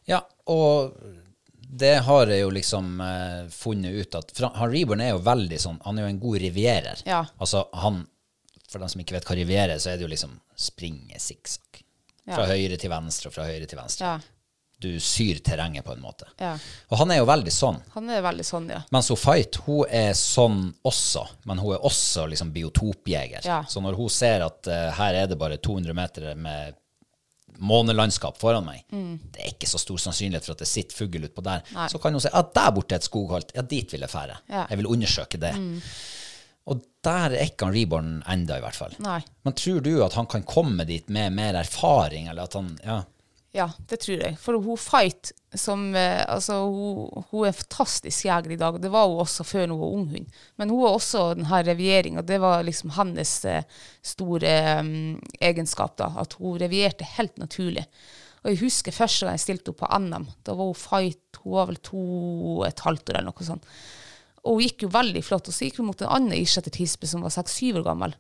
ja, 0.07 0.21
og 0.47 0.95
det 1.67 1.97
har 2.07 2.31
jeg 2.31 2.45
jo 2.45 2.53
liksom 2.55 3.01
eh, 3.03 3.49
funnet 3.51 3.97
ut 3.99 4.15
at 4.21 4.31
fra, 4.39 4.53
han 4.55 4.71
Reborn 4.71 5.03
er 5.03 5.11
jo 5.11 5.19
veldig 5.27 5.59
sånn 5.61 5.81
Han 5.83 5.99
er 5.99 6.07
jo 6.07 6.11
en 6.13 6.21
god 6.23 6.39
rivierer. 6.45 7.03
Ja. 7.05 7.25
Altså 7.43 7.65
han 7.83 8.05
For 8.71 8.79
dem 8.79 8.89
som 8.93 9.03
ikke 9.03 9.17
vet 9.19 9.27
hva 9.27 9.35
rivierer, 9.39 9.75
er, 9.75 9.83
så 9.83 9.91
er 9.93 9.99
det 9.99 10.07
jo 10.07 10.13
liksom 10.15 10.39
springe 10.55 11.19
sikksakk. 11.23 11.83
Fra 12.27 12.47
Ja. 12.47 12.55
høyre 12.55 12.79
til 12.79 12.91
venstre 12.91 13.29
og 13.31 13.35
fra 13.35 13.45
høyre 13.51 13.67
til 13.71 13.79
venstre. 13.79 14.07
Ja. 14.15 14.36
Du 14.79 14.91
syr 15.01 15.39
terrenget 15.41 15.85
på 15.87 15.95
en 15.95 16.03
måte. 16.05 16.27
Ja. 16.37 16.53
Og 16.93 16.99
han 17.01 17.11
er 17.15 17.23
jo 17.23 17.29
veldig 17.29 17.53
sånn. 17.55 17.79
Han 17.95 18.11
er 18.13 18.21
veldig 18.25 18.45
sånn, 18.45 18.67
ja. 18.75 18.83
Mens 18.93 19.09
hun 19.09 19.17
Fight 19.17 19.57
hun 19.65 19.87
er 19.89 20.11
sånn 20.19 20.67
også, 20.85 21.23
men 21.49 21.63
hun 21.63 21.73
er 21.79 21.87
også 21.89 22.27
liksom 22.29 22.51
biotopjeger. 22.53 23.47
Ja. 23.49 23.63
Så 23.69 23.81
når 23.81 23.97
hun 23.97 24.13
ser 24.13 24.45
at 24.45 24.69
uh, 24.69 24.91
her 24.99 25.23
er 25.23 25.31
det 25.31 25.39
bare 25.41 25.57
200 25.57 25.97
meter 25.97 26.35
med 26.37 26.77
månelandskap 27.57 28.37
foran 28.37 28.67
meg, 28.67 28.83
det 28.91 29.41
er 29.41 29.55
ikke 29.55 29.69
så 29.71 29.79
stor 29.81 29.97
sannsynlighet 30.03 30.45
for 30.45 30.53
at 30.53 30.61
det 30.61 30.69
sitter 30.69 30.99
fugl 30.99 31.25
utpå 31.25 31.41
der, 31.47 31.63
Nei. 31.73 31.87
så 31.89 31.97
kan 32.03 32.13
hun 32.13 32.21
si 32.21 32.29
at 32.29 32.53
der 32.53 32.75
borte 32.77 32.99
er 32.99 33.01
et 33.01 33.09
skogholt, 33.09 33.55
ja, 33.57 33.65
dit 33.65 33.95
vil 33.95 34.05
jeg 34.05 34.13
fære. 34.13 34.37
Ja. 34.53 34.67
Jeg 34.69 34.83
vil 34.83 34.91
undersøke 34.93 35.41
det. 35.41 35.55
Og 36.67 36.83
der 37.07 37.37
er 37.39 37.47
ikke 37.47 37.69
han 37.69 37.77
Reborn 37.77 38.11
enda, 38.29 38.59
i 38.59 38.65
hvert 38.65 38.77
fall. 38.77 38.97
Nei. 39.01 39.21
Men 39.47 39.57
tror 39.57 39.81
du 39.87 39.93
at 40.05 40.17
han 40.19 40.29
kan 40.29 40.45
komme 40.45 40.85
dit 40.89 41.09
med 41.09 41.33
mer 41.37 41.57
erfaring, 41.63 42.29
eller 42.29 42.49
at 42.49 42.59
han 42.59 42.75
Ja. 42.85 43.03
Ja, 43.57 43.71
det 43.89 44.03
tror 44.03 44.21
jeg. 44.21 44.37
For 44.41 44.59
hun 44.61 44.77
Fight, 44.81 45.31
som 45.57 45.89
eh, 45.97 46.21
Altså, 46.29 46.59
hun, 46.69 47.25
hun 47.31 47.47
er 47.47 47.53
en 47.55 47.57
fantastisk 47.57 48.27
jeger 48.27 48.53
i 48.53 48.59
dag. 48.61 48.77
Det 48.83 48.91
var 48.93 49.09
hun 49.09 49.23
også 49.23 49.47
før 49.49 49.71
hun 49.71 49.81
var 49.81 49.95
ung 49.97 50.05
hund. 50.11 50.27
Men 50.61 50.73
hun 50.73 50.83
var 50.83 50.97
også 50.99 51.23
den 51.39 51.49
her 51.49 51.65
revieringa. 51.65 52.25
Det 52.27 52.41
var 52.43 52.67
liksom 52.67 52.93
hennes 52.99 53.33
eh, 53.49 53.65
store 54.05 54.53
um, 54.83 55.17
egenskap, 55.41 55.97
da. 55.97 56.11
At 56.21 56.37
hun 56.41 56.61
revierte 56.61 57.09
helt 57.17 57.41
naturlig. 57.41 57.87
Og 58.45 58.53
jeg 58.53 58.61
husker 58.67 58.95
første 58.95 59.25
gang 59.25 59.39
jeg 59.39 59.47
stilte 59.47 59.73
henne 59.73 59.81
på 59.81 60.03
NM. 60.05 60.27
Da 60.45 60.57
var 60.59 60.69
hun 60.69 60.79
Fight 60.79 61.41
Hun 61.41 61.57
var 61.57 61.71
vel 61.71 61.81
to 61.81 62.03
og 62.57 62.67
et 62.69 62.85
halvt 62.85 63.09
år 63.09 63.21
eller 63.21 63.31
noe 63.31 63.49
sånt. 63.49 63.65
Og 64.45 64.59
hun 64.59 64.67
gikk 64.67 64.85
jo 64.85 64.93
veldig 64.93 65.25
flott. 65.25 65.49
Og 65.49 65.57
så 65.57 65.65
gikk 65.65 65.81
hun 65.81 65.89
mot 65.89 66.05
en 66.05 66.13
annen 66.13 66.37
isjettertispe 66.37 67.09
som 67.09 67.25
var 67.25 67.33
seks-syv 67.33 67.81
år 67.81 67.89
gammel. 67.89 68.17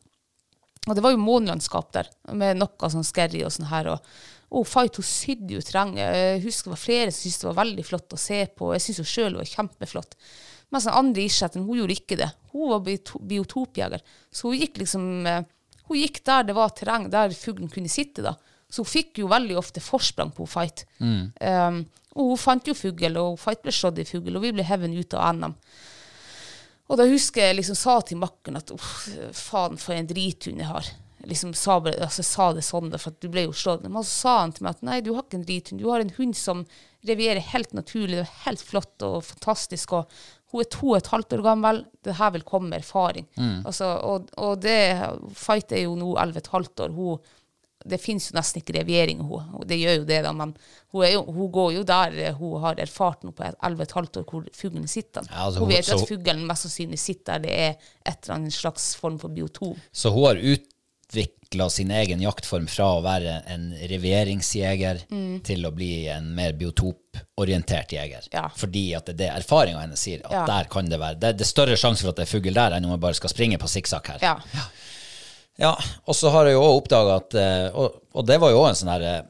Og 0.87 0.95
det 0.95 1.03
var 1.03 1.13
jo 1.13 1.19
månelandskap 1.19 1.91
der, 1.97 2.09
med 2.39 2.61
noe 2.61 2.91
sånn 2.93 3.07
skerry 3.07 3.43
og 3.43 3.51
sånn 3.55 3.69
her. 3.73 3.91
Og, 3.97 4.19
og 4.51 4.67
Fight 4.71 4.97
hun 5.01 5.05
sydde 5.07 5.57
jo 5.57 5.63
terrenget. 5.65 6.15
Jeg 6.15 6.43
husker 6.45 6.71
det 6.71 6.77
var 6.77 6.83
flere 6.85 7.11
som 7.13 7.23
syntes 7.25 7.41
det 7.43 7.49
var 7.51 7.59
veldig 7.65 7.85
flott 7.89 8.15
å 8.15 8.21
se 8.21 8.39
på. 8.57 8.69
Jeg 8.77 8.85
syns 8.85 9.01
hun 9.03 9.09
sjøl 9.11 9.39
var 9.41 9.49
kjempeflott. 9.51 10.15
Mens 10.75 10.87
den 10.87 10.95
andre 10.99 11.25
isjetten, 11.27 11.65
hun 11.67 11.79
gjorde 11.81 11.97
ikke 11.99 12.19
det. 12.21 12.29
Hun 12.53 12.71
var 12.73 12.81
bioto- 12.87 13.21
biotopjeger. 13.27 14.03
Så 14.31 14.49
hun 14.51 14.59
gikk 14.61 14.79
liksom 14.83 15.27
eh, 15.27 15.43
Hun 15.87 16.01
gikk 16.01 16.19
der 16.27 16.43
det 16.49 16.55
var 16.57 16.73
terreng, 16.75 17.05
der 17.11 17.31
fuglen 17.31 17.69
kunne 17.71 17.91
sitte, 17.91 18.23
da. 18.27 18.33
Så 18.71 18.83
hun 18.83 18.91
fikk 18.91 19.21
jo 19.23 19.29
veldig 19.31 19.55
ofte 19.61 19.79
forsprang 19.83 20.33
på 20.35 20.47
Fight. 20.51 20.83
Um, 20.99 21.85
og 22.17 22.33
hun 22.33 22.41
fant 22.43 22.67
jo 22.67 22.75
fugl, 22.75 23.15
og 23.21 23.37
Fight 23.39 23.63
ble 23.63 23.71
slått 23.71 24.01
i 24.03 24.07
fugl, 24.09 24.35
og 24.35 24.43
vi 24.43 24.51
ble 24.57 24.65
hevet 24.67 24.91
ut 24.99 25.15
av 25.15 25.37
NM. 25.37 25.55
Og 26.91 26.99
da 26.99 27.07
husker 27.07 27.43
jeg 27.49 27.59
liksom 27.61 27.79
sa 27.79 27.97
til 28.07 28.19
makkeren 28.19 28.59
at 28.59 28.71
uff, 28.75 28.91
faen 29.35 29.79
for 29.79 29.95
en 29.95 30.07
drithund 30.11 30.63
jeg 30.63 30.71
har. 30.71 30.91
Liksom 31.27 31.55
sa, 31.59 31.81
altså, 31.81 32.23
sa 32.23 32.53
det 32.55 32.63
sånn, 32.63 32.93
for 32.99 33.11
at 33.11 33.21
du 33.21 33.29
ble 33.33 33.43
jo 33.49 33.53
slått. 33.57 33.83
Men 33.89 34.05
så 34.07 34.13
sa 34.23 34.35
han 34.45 34.53
til 34.55 34.63
meg 34.67 34.77
at 34.77 34.83
nei, 34.87 35.01
du 35.03 35.13
har 35.17 35.25
ikke 35.25 35.41
en 35.41 35.47
drithund. 35.49 35.81
Du 35.83 35.89
har 35.91 36.01
en 36.05 36.13
hund 36.19 36.37
som 36.39 36.65
revierer 37.07 37.43
helt 37.53 37.73
naturlig. 37.75 38.21
Det 38.21 38.27
er 38.27 38.45
helt 38.47 38.63
flott 38.63 39.03
og 39.07 39.25
fantastisk. 39.27 39.93
Og 39.99 40.07
hun 40.53 40.63
er 40.63 40.71
to 40.71 40.93
og 40.93 40.99
et 41.01 41.11
halvt 41.11 41.35
år 41.39 41.43
gammel. 41.49 41.83
Det 42.07 42.15
her 42.21 42.31
vil 42.37 42.47
komme 42.47 42.71
med 42.71 42.85
erfaring. 42.85 43.27
Altså, 43.67 43.89
og, 44.07 44.31
og 44.39 44.61
det 44.63 44.79
Fight 45.35 45.73
er 45.75 45.83
jo 45.89 45.97
nå 45.99 46.15
elleve 46.23 46.39
og 46.39 46.47
et 46.47 46.55
halvt 46.55 46.87
år. 46.87 46.95
Hun 47.01 47.19
det 47.87 48.01
finnes 48.03 48.25
jo 48.33 48.35
nesten 48.35 48.59
ikke 48.59 48.75
reviering, 48.81 49.21
hun. 49.23 49.45
og 49.55 49.67
det 49.71 49.77
gjør 49.79 49.99
jo 50.01 50.07
det, 50.09 50.17
da, 50.25 50.33
men 50.35 50.57
hun, 50.91 51.05
jo, 51.07 51.21
hun 51.37 51.51
går 51.55 51.69
jo 51.77 51.83
der 51.87 52.17
eh, 52.19 52.35
hun 52.35 52.57
har 52.65 52.81
erfart 52.83 53.23
noe 53.23 53.37
på 53.37 53.45
11,5 53.47 54.17
år 54.19 54.25
hvor 54.27 54.49
fuglen 54.57 54.89
sitter. 54.91 55.23
Ja, 55.31 55.45
altså, 55.45 55.61
hun 55.61 55.69
hun- 55.69 55.75
vet 55.77 55.85
så- 55.87 56.01
at 56.01 56.09
fuglen 56.09 56.43
mest 56.49 56.67
sannsynlig 56.67 56.99
sitter 56.99 57.39
der 57.39 57.45
det 57.45 57.53
er 57.53 57.77
et 58.11 58.17
eller 58.27 58.35
annet 58.41 58.57
slags 58.57 58.89
form 58.99 59.21
for 59.23 59.29
biotom. 59.31 59.77
Så 59.93 60.11
hun 60.11 60.25
har 60.27 60.41
utvikla 61.09 61.71
sin 61.71 61.91
egen 61.91 62.21
jaktform 62.21 62.67
fra 62.67 62.87
å 62.97 63.03
være 63.05 63.37
en 63.53 63.69
revieringsjeger 63.89 65.05
til 65.47 65.67
å 65.67 65.71
bli 65.75 66.09
en 66.11 66.33
mer 66.35 66.53
biotoporientert 66.59 67.93
jeger. 67.93 68.27
Ja. 68.33 68.49
Fordi 68.57 68.95
at 68.99 69.07
det 69.07 69.15
er 69.15 69.19
det 69.21 69.29
erfaringa 69.45 69.81
hennes 69.85 70.01
sier, 70.03 70.25
at 70.27 70.33
Ja. 70.33 70.45
der 70.47 70.65
kan 70.69 70.89
det 70.91 70.99
være. 70.99 71.15
Det, 71.21 71.37
det 71.39 71.45
er 71.47 71.53
større 71.53 71.77
sjanse 71.77 72.03
for 72.03 72.11
at 72.11 72.17
det 72.17 72.27
er 72.27 72.33
fugl 72.41 72.53
der, 72.55 72.73
enn 72.77 72.85
om 72.85 72.91
jeg 72.97 73.01
bare 73.01 73.15
skal 73.15 73.31
springe 73.31 73.59
på 73.59 73.69
sikksakk 73.71 74.07
her. 74.09 74.19
Ja. 74.23 74.67
Ja, 75.59 75.71
og 76.05 76.15
så 76.15 76.29
har 76.35 76.45
jeg 76.47 76.53
jo 76.59 76.61
òg 76.67 76.83
oppdaga 76.83 77.15
at 77.17 77.35
eh, 77.41 77.69
og, 77.73 77.95
og 78.13 78.27
det 78.29 78.37
var 78.43 78.51
jo 78.53 78.59
òg 78.61 78.69
en 78.69 78.75
sånn 78.77 78.91
her 78.93 79.05
eh, 79.09 79.23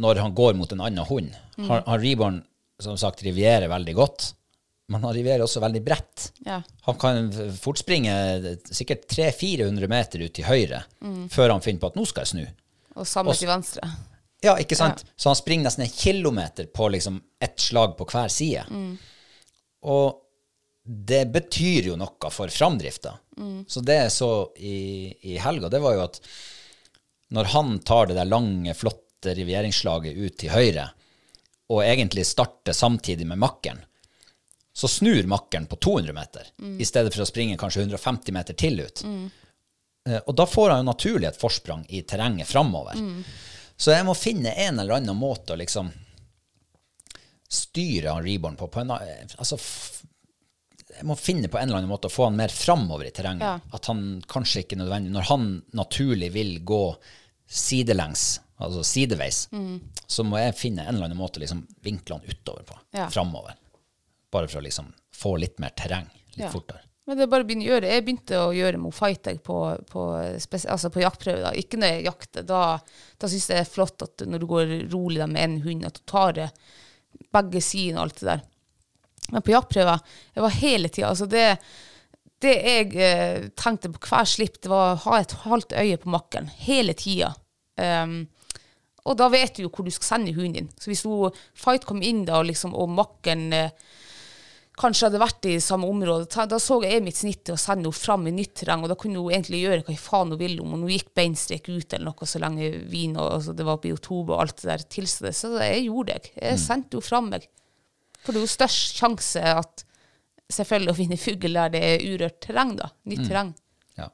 Når 0.00 0.20
han 0.22 0.32
går 0.32 0.54
mot 0.56 0.70
en 0.72 0.80
annen 0.80 1.04
hund 1.04 1.34
Han, 1.58 1.82
han 1.84 2.00
Reborn, 2.00 2.38
som 2.80 2.96
sagt, 2.96 3.20
rivierer 3.26 3.68
veldig 3.68 3.94
godt, 3.98 4.30
men 4.88 5.04
arriverer 5.04 5.44
også 5.44 5.60
veldig 5.60 5.82
bredt. 5.84 6.28
Ja. 6.46 6.60
Han 6.88 6.98
kan 7.00 7.30
fortspringe 7.32 7.58
fort 7.60 7.80
springe 7.82 8.54
sikkert 8.72 9.08
300-400 9.12 9.90
meter 9.90 10.24
ut 10.24 10.34
til 10.36 10.48
høyre 10.48 10.84
før 11.32 11.52
han 11.52 11.64
finner 11.64 11.82
på 11.82 11.90
at 11.92 11.98
nå 11.98 12.06
skal 12.08 12.24
jeg 12.24 12.32
snu. 12.32 12.46
Og 12.98 13.08
samme 13.08 13.34
til 13.36 13.50
venstre. 13.50 13.90
Ja, 14.42 14.54
ikke 14.60 14.78
sant? 14.78 15.04
Så 15.18 15.28
han 15.28 15.38
springer 15.38 15.68
nesten 15.68 15.84
en 15.84 15.92
kilometer 15.92 16.68
på 16.70 16.88
liksom 16.94 17.20
ett 17.42 17.58
slag 17.60 17.96
på 17.98 18.06
hver 18.08 18.30
side. 18.32 18.64
Og 19.88 20.22
det 20.88 21.24
betyr 21.34 21.90
jo 21.90 21.96
noe 22.00 22.30
for 22.32 22.48
framdrifta. 22.48 23.12
Så 23.68 23.82
det 23.84 23.98
jeg 23.98 24.14
så 24.14 24.30
i, 24.56 25.12
i 25.34 25.36
helga, 25.42 25.68
det 25.70 25.82
var 25.84 25.98
jo 25.98 26.06
at 26.06 26.20
når 27.34 27.50
han 27.52 27.74
tar 27.84 28.08
det 28.08 28.16
der 28.16 28.30
lange, 28.30 28.72
flotte 28.74 29.34
rivieringsslaget 29.36 30.16
ut 30.16 30.38
til 30.40 30.54
høyre, 30.54 30.86
og 31.68 31.84
egentlig 31.84 32.24
starter 32.24 32.72
samtidig 32.72 33.26
med 33.28 33.42
makkeren, 33.42 33.82
så 34.78 34.88
snur 34.88 35.26
makkeren 35.26 35.66
på 35.66 35.76
200 35.82 36.14
meter, 36.14 36.50
i 36.78 36.86
stedet 36.86 37.10
for 37.10 37.24
å 37.24 37.26
springe 37.26 37.58
kanskje 37.58 37.82
150 37.82 38.34
meter 38.36 38.54
til 38.54 38.78
ut. 38.78 39.02
Mm. 39.02 39.24
Og 40.20 40.34
da 40.38 40.46
får 40.46 40.70
han 40.70 40.84
jo 40.84 40.86
naturlig 40.86 41.26
et 41.32 41.40
forsprang 41.40 41.82
i 41.88 42.04
terrenget 42.06 42.46
framover. 42.46 43.00
Så 43.74 43.90
jeg 43.90 44.06
må 44.06 44.14
finne 44.14 44.54
en 44.54 44.78
eller 44.78 45.00
annen 45.00 45.18
måte 45.18 45.56
å 45.56 45.58
liksom 45.58 45.90
styre 47.48 48.14
han 48.14 48.22
Reborn 48.22 48.56
på. 48.60 48.68
på 48.68 48.80
en, 48.84 48.94
altså, 48.94 49.58
jeg 50.94 51.06
må 51.10 51.18
finne 51.18 51.50
på 51.50 51.58
en 51.58 51.68
eller 51.68 51.82
annen 51.82 51.90
måte 51.90 52.06
å 52.06 52.12
få 52.12 52.28
han 52.28 52.38
mer 52.38 52.52
framover 52.54 53.08
i 53.10 53.14
terrenget. 53.14 53.46
Ja. 53.46 53.76
At 53.76 53.90
han 53.90 54.20
kanskje 54.28 54.62
ikke 54.64 54.78
nødvendig 54.80 55.14
Når 55.14 55.30
han 55.30 55.48
naturlig 55.76 56.32
vil 56.34 56.58
gå 56.66 56.82
sidelengs, 57.48 58.40
altså 58.62 58.82
sideveis, 58.84 59.48
så 60.06 60.24
må 60.26 60.38
jeg 60.38 60.58
finne 60.58 60.84
en 60.86 60.94
eller 60.96 61.10
annen 61.10 61.18
måte 61.20 61.40
å 61.40 61.44
liksom 61.44 61.66
vinkle 61.82 62.18
han 62.18 62.28
utover 62.28 62.66
på. 62.68 62.78
Ja. 62.94 63.10
Framover. 63.10 63.56
Bare 64.32 64.48
for 64.50 64.60
å 64.60 64.66
liksom 64.66 64.92
få 65.14 65.36
litt 65.40 65.58
mer 65.62 65.74
terreng 65.76 66.08
litt 66.34 66.44
Ja. 66.46 66.52
fortere. 66.52 66.84
Men 67.08 67.16
det 67.16 67.24
er 67.24 67.30
bare 67.32 67.44
å 67.44 67.46
begynne 67.48 67.64
å 67.64 67.70
gjøre. 67.70 67.88
Jeg 67.88 68.04
begynte 68.04 68.36
å 68.36 68.48
gjøre 68.52 68.78
Mo 68.82 68.90
Fighter 68.92 69.38
på, 69.40 69.54
på, 69.88 70.02
altså 70.68 70.90
på 70.92 71.00
jaktprøve. 71.00 71.40
Da. 71.40 71.52
Ikke 71.56 71.78
når 71.80 71.94
jeg 71.94 72.04
jakter. 72.04 72.44
Da, 72.44 72.60
da 73.16 73.30
syns 73.32 73.46
jeg 73.48 73.56
det 73.56 73.62
er 73.64 73.70
flott 73.72 74.04
at 74.04 74.24
når 74.28 74.42
du 74.42 74.46
går 74.50 74.74
rolig 74.92 75.24
med 75.24 75.40
en 75.40 75.54
hund, 75.64 75.86
at 75.88 75.96
du 75.96 76.02
tar 76.04 76.34
det 76.36 76.48
begge 77.32 77.62
sidene 77.64 78.02
og 78.02 78.10
alt 78.10 78.20
det 78.20 78.28
der. 78.28 78.42
Men 79.32 79.44
på 79.44 79.54
jaktprøver 79.54 80.02
jeg 80.36 80.44
var 80.44 80.58
hele 80.60 80.88
tida 80.92 81.08
altså 81.10 81.26
det, 81.28 81.46
det 82.44 82.54
jeg 82.54 82.92
eh, 83.04 83.48
tenkte 83.56 83.90
på 83.92 84.04
hver 84.08 84.28
slipp, 84.28 84.60
det 84.62 84.70
var 84.72 84.92
å 84.92 85.00
ha 85.08 85.18
et 85.20 85.34
halvt 85.46 85.74
øye 85.80 85.98
på 86.00 86.12
makkeren 86.12 86.50
hele 86.60 86.94
tida. 86.96 87.32
Um, 87.80 88.26
og 89.08 89.16
da 89.16 89.30
vet 89.32 89.56
du 89.56 89.64
jo 89.64 89.72
hvor 89.72 89.86
du 89.86 89.92
skal 89.94 90.18
sende 90.18 90.36
hunden 90.36 90.56
din. 90.58 90.70
Så 90.76 90.90
hvis 90.92 91.04
hun 91.08 91.32
fight 91.56 91.88
kom 91.88 92.04
inn 92.04 92.26
da, 92.28 92.42
liksom, 92.44 92.76
og 92.76 92.92
makkeren 92.92 93.48
eh, 93.56 93.72
kanskje 94.78 95.08
hadde 95.08 95.20
vært 95.20 95.46
i 95.50 95.56
samme 95.62 95.88
område, 95.90 96.46
da 96.50 96.58
så 96.62 96.78
jeg 96.84 97.02
mitt 97.04 97.18
snitt 97.18 97.42
til 97.46 97.56
å 97.56 97.60
sende 97.60 97.88
henne 97.88 97.98
fram 97.98 98.26
i 98.30 98.34
nytt 98.34 98.54
terreng, 98.60 98.84
og 98.84 98.92
da 98.92 98.96
kunne 98.98 99.20
hun 99.20 99.32
egentlig 99.34 99.62
gjøre 99.64 99.84
hva 99.86 99.96
faen 100.00 100.34
hun 100.34 100.40
ville 100.40 100.62
om 100.64 100.76
hun 100.76 100.86
gikk 100.92 101.10
beinstrek 101.18 101.68
ut 101.70 101.96
eller 101.96 102.10
noe, 102.10 102.28
så 102.28 102.40
lenge 102.42 102.70
vin 102.90 103.16
og 103.18 103.32
altså, 103.38 103.54
det 103.58 103.66
var 103.68 103.80
biotop 103.82 104.32
og 104.32 104.42
alt 104.42 104.62
det 104.62 104.70
der 104.70 104.86
tilsa 104.96 105.28
det. 105.28 105.34
Så 105.38 105.52
jeg 105.56 105.86
gjorde 105.88 106.16
det. 106.16 106.32
Jeg 106.36 106.62
sendte 106.62 106.98
henne 106.98 107.08
fram 107.08 107.30
meg. 107.34 107.48
For 108.22 108.34
det 108.34 108.40
er 108.40 108.46
jo 108.46 108.54
størst 108.54 109.00
sjanse 109.00 109.42
at 109.54 109.84
selvfølgelig 110.52 110.94
å 110.94 110.98
finne 110.98 111.20
fugl 111.20 111.58
der 111.58 111.74
det 111.74 111.82
er 111.84 112.06
urørt 112.06 112.40
terreng, 112.44 112.74
da. 112.78 112.90
Nytt 113.10 113.26
terreng. 113.28 113.52
Ja. 113.98 114.08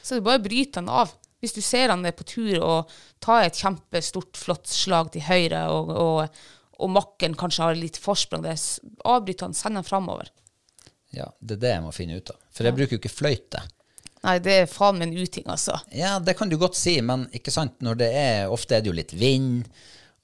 Så 0.00 0.16
er 0.16 0.26
bare 0.26 0.42
bryte 0.44 0.80
den 0.80 0.90
av. 0.92 1.14
Hvis 1.42 1.54
du 1.54 1.60
ser 1.62 1.92
han 1.92 2.04
er 2.08 2.14
på 2.16 2.24
tur 2.26 2.56
og 2.64 2.92
tar 3.22 3.44
et 3.46 3.58
kjempestort, 3.60 4.38
flott 4.40 4.70
slag 4.70 5.12
til 5.14 5.26
høyre, 5.26 5.66
og, 5.72 5.92
og, 5.92 6.40
og 6.76 6.92
makken 6.92 7.36
kanskje 7.38 7.64
har 7.64 7.78
litt 7.78 7.98
forsprang 8.00 8.44
det 8.44 8.56
avbryter 9.04 9.48
han, 9.48 9.56
sender 9.56 9.82
han 9.82 9.88
framover. 9.88 10.30
Ja, 11.14 11.30
det 11.40 11.56
er 11.56 11.62
det 11.62 11.72
jeg 11.72 11.84
må 11.86 11.94
finne 11.96 12.18
ut 12.20 12.32
av. 12.32 12.38
For 12.52 12.68
jeg 12.68 12.76
bruker 12.76 12.96
jo 12.96 13.00
ikke 13.00 13.12
fløyte. 13.12 13.62
Nei, 14.26 14.38
det 14.42 14.54
er 14.62 14.70
faen 14.70 14.98
min 14.98 15.14
uting, 15.14 15.46
altså. 15.52 15.76
Ja, 15.94 16.16
det 16.18 16.34
kan 16.38 16.50
du 16.50 16.56
godt 16.60 16.76
si, 16.78 16.96
men 17.04 17.28
ikke 17.36 17.54
sant, 17.54 17.76
når 17.84 18.00
det 18.00 18.08
er, 18.18 18.38
ofte 18.52 18.76
er 18.76 18.82
det 18.82 18.90
jo 18.90 18.96
litt 18.96 19.14
vind, 19.16 19.68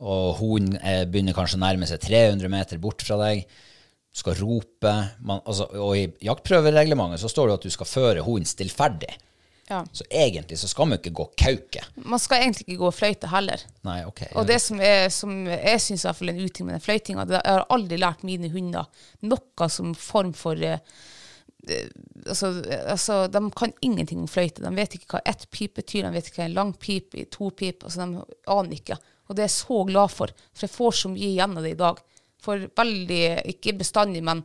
og 0.03 0.41
hunden 0.41 0.81
eh, 0.83 1.05
begynner 1.07 1.37
kanskje 1.37 1.61
å 1.61 1.63
nærme 1.63 1.87
seg 1.87 2.03
300 2.03 2.51
meter 2.51 2.81
bort 2.83 3.05
fra 3.07 3.21
deg, 3.21 3.45
du 4.13 4.21
skal 4.21 4.37
rope, 4.43 4.95
man, 5.25 5.41
altså, 5.49 5.69
og 5.79 5.95
i 5.97 6.09
jaktprøvereglementet 6.27 7.23
så 7.23 7.31
står 7.33 7.49
det 7.49 7.55
at 7.61 7.69
du 7.69 7.73
skal 7.73 7.89
føre 7.89 8.25
hunden 8.27 8.49
stillferdig. 8.49 9.15
Ja. 9.73 9.81
Så 9.93 10.05
egentlig 10.11 10.59
så 10.61 10.69
skal 10.69 10.89
man 10.89 10.99
ikke 10.99 11.15
gå 11.17 11.25
kauke. 11.39 11.85
Man 11.97 12.21
skal 12.21 12.43
egentlig 12.43 12.67
ikke 12.67 12.83
gå 12.83 12.91
fløyte 12.93 13.31
heller. 13.33 13.63
Nei, 13.89 14.03
ok. 14.05 14.21
Og 14.37 14.45
det 14.49 14.59
som, 14.61 14.81
er, 14.85 15.07
som 15.15 15.33
jeg 15.49 15.81
syns 15.81 16.05
er 16.09 16.21
en 16.29 16.43
uting 16.43 16.69
med 16.69 16.77
den 16.77 16.85
fløytinga, 16.85 17.25
jeg 17.31 17.41
har 17.47 17.65
aldri 17.73 17.97
lært 18.01 18.27
mine 18.29 18.51
hunder 18.53 19.09
noe 19.25 19.69
som 19.73 19.95
form 19.97 20.35
for 20.37 20.61
eh, 20.61 20.83
eh, 21.69 21.89
altså, 22.27 22.53
altså, 22.83 23.23
De 23.33 23.43
kan 23.57 23.73
ingenting 23.81 24.21
om 24.21 24.29
fløyte. 24.29 24.65
De 24.65 24.75
vet 24.77 24.99
ikke 24.99 25.17
hva 25.17 25.23
ett 25.33 25.49
pip 25.55 25.79
betyr, 25.81 26.05
de 26.05 26.13
vet 26.19 26.29
ikke 26.29 26.43
hva 26.43 26.51
en 26.51 26.59
lang 26.59 26.75
pip 26.77 27.17
er, 27.17 27.31
to 27.33 27.49
pip 27.57 27.87
altså, 27.89 28.05
De 28.05 28.27
aner 28.53 28.77
ikke. 28.77 28.99
Og 29.29 29.39
det 29.39 29.47
er 29.47 29.49
jeg 29.49 29.61
så 29.63 29.85
glad 29.89 30.13
for, 30.13 30.35
for 30.53 30.67
jeg 30.69 30.75
får 30.75 30.99
så 31.01 31.13
mye 31.15 31.31
igjen 31.31 31.57
av 31.57 31.65
det 31.65 31.73
i 31.73 31.81
dag. 31.81 32.05
For 32.43 32.69
veldig, 32.77 33.23
ikke 33.55 33.79
bestandig, 33.81 34.21
men 34.27 34.43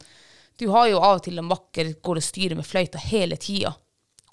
du 0.57 0.69
har 0.71 0.87
jo 0.87 1.01
av 1.01 1.19
og 1.19 1.25
til 1.25 1.37
en 1.41 1.49
makker 1.49 1.97
går 2.05 2.21
og 2.21 2.25
styrer 2.25 2.57
med 2.57 2.65
fløyta 2.65 3.01
hele 3.09 3.35
tida. 3.41 3.75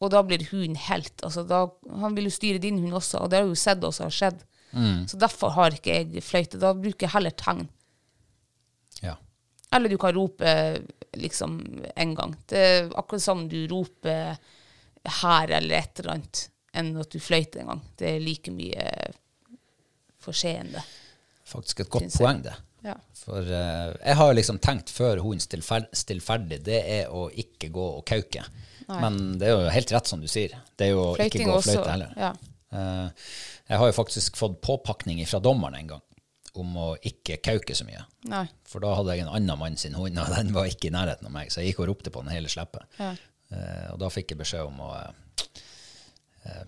Og 0.02 0.10
da 0.10 0.24
blir 0.26 0.42
hunden 0.50 0.76
helt. 0.88 1.14
Altså 1.22 1.44
da, 1.48 1.64
han 2.02 2.16
vil 2.16 2.28
jo 2.28 2.34
styre 2.34 2.62
din 2.62 2.80
hund 2.82 2.96
også, 2.98 3.22
og 3.22 3.30
det 3.30 3.40
har 3.40 3.46
jo 3.48 3.58
sett 3.58 3.84
også 3.86 4.08
har 4.08 4.16
skjedd. 4.18 4.42
Så 5.06 5.18
derfor 5.20 5.54
har 5.54 5.76
ikke 5.76 5.94
jeg 5.94 6.22
fløyte. 6.24 6.58
Da 6.58 6.72
bruker 6.74 7.06
jeg 7.06 7.14
heller 7.14 7.34
tegn. 7.38 7.68
Ja. 9.04 9.14
Eller 9.74 9.92
du 9.92 9.98
kan 10.00 10.14
rope 10.16 10.50
liksom 11.14 11.60
en 11.94 12.14
gang. 12.18 12.34
Det 12.50 12.58
er 12.58 12.90
akkurat 12.98 13.22
som 13.22 13.46
du 13.50 13.60
roper 13.70 14.34
her 15.20 15.52
eller 15.52 15.78
et 15.78 16.00
eller 16.00 16.16
annet, 16.16 16.44
enn 16.74 16.94
at 16.98 17.12
du 17.12 17.20
fløyter 17.22 17.62
en 17.62 17.72
gang. 17.74 17.82
Det 17.98 18.10
er 18.16 18.22
like 18.24 18.54
mye 18.54 18.88
forseende. 20.24 20.82
Faktisk 21.44 21.84
et 21.84 21.92
godt 21.92 22.14
poeng, 22.16 22.42
det. 22.46 22.54
Ja. 22.84 22.96
For 23.16 23.40
uh, 23.40 23.94
jeg 23.94 24.16
har 24.18 24.34
liksom 24.36 24.58
tenkt 24.64 24.90
før 24.92 25.22
hunden 25.24 25.40
stillfer 25.44 25.86
stillferdig, 25.96 26.60
det 26.66 26.80
er 26.98 27.12
å 27.12 27.28
ikke 27.30 27.70
gå 27.72 27.84
og 28.00 28.04
kauke. 28.08 28.44
Men 28.88 29.38
det 29.40 29.48
er 29.48 29.54
jo 29.56 29.70
helt 29.72 29.92
rett 29.94 30.10
som 30.10 30.20
du 30.22 30.26
sier. 30.30 30.54
Det 30.76 30.88
er 30.88 30.92
jo 30.94 31.06
Fløyting 31.16 31.44
ikke 31.44 31.50
gå 31.50 31.56
og 31.58 31.64
fløyte 31.66 31.90
heller. 31.94 32.16
ja. 32.20 32.32
Eh, 32.74 33.28
jeg 33.70 33.78
har 33.80 33.88
jo 33.88 33.94
faktisk 33.96 34.36
fått 34.36 34.58
påpakning 34.66 35.20
fra 35.30 35.38
dommeren 35.40 35.78
en 35.78 35.92
gang 35.94 36.02
om 36.58 36.74
å 36.78 36.88
ikke 37.02 37.38
kauke 37.42 37.74
så 37.74 37.86
mye. 37.86 38.02
Nei. 38.30 38.44
For 38.68 38.82
da 38.84 38.92
hadde 38.98 39.14
jeg 39.16 39.24
en 39.24 39.30
annen 39.32 39.58
mann 39.58 39.78
sin 39.80 39.94
hund, 39.98 40.18
og 40.22 40.34
den 40.34 40.52
var 40.54 40.68
ikke 40.70 40.90
i 40.90 40.94
nærheten 40.94 41.26
av 41.30 41.32
meg, 41.34 41.50
så 41.54 41.62
jeg 41.62 41.72
gikk 41.72 41.84
og 41.84 41.88
ropte 41.92 42.12
på 42.14 42.22
den 42.26 42.34
hele 42.34 42.50
sleppet. 42.52 42.84
Ja. 43.00 43.12
Eh, 43.54 43.86
og 43.94 44.00
da 44.02 44.10
fikk 44.12 44.34
jeg 44.34 44.40
beskjed 44.42 44.66
om 44.68 44.82
å 44.84 44.90
eh, 45.00 46.64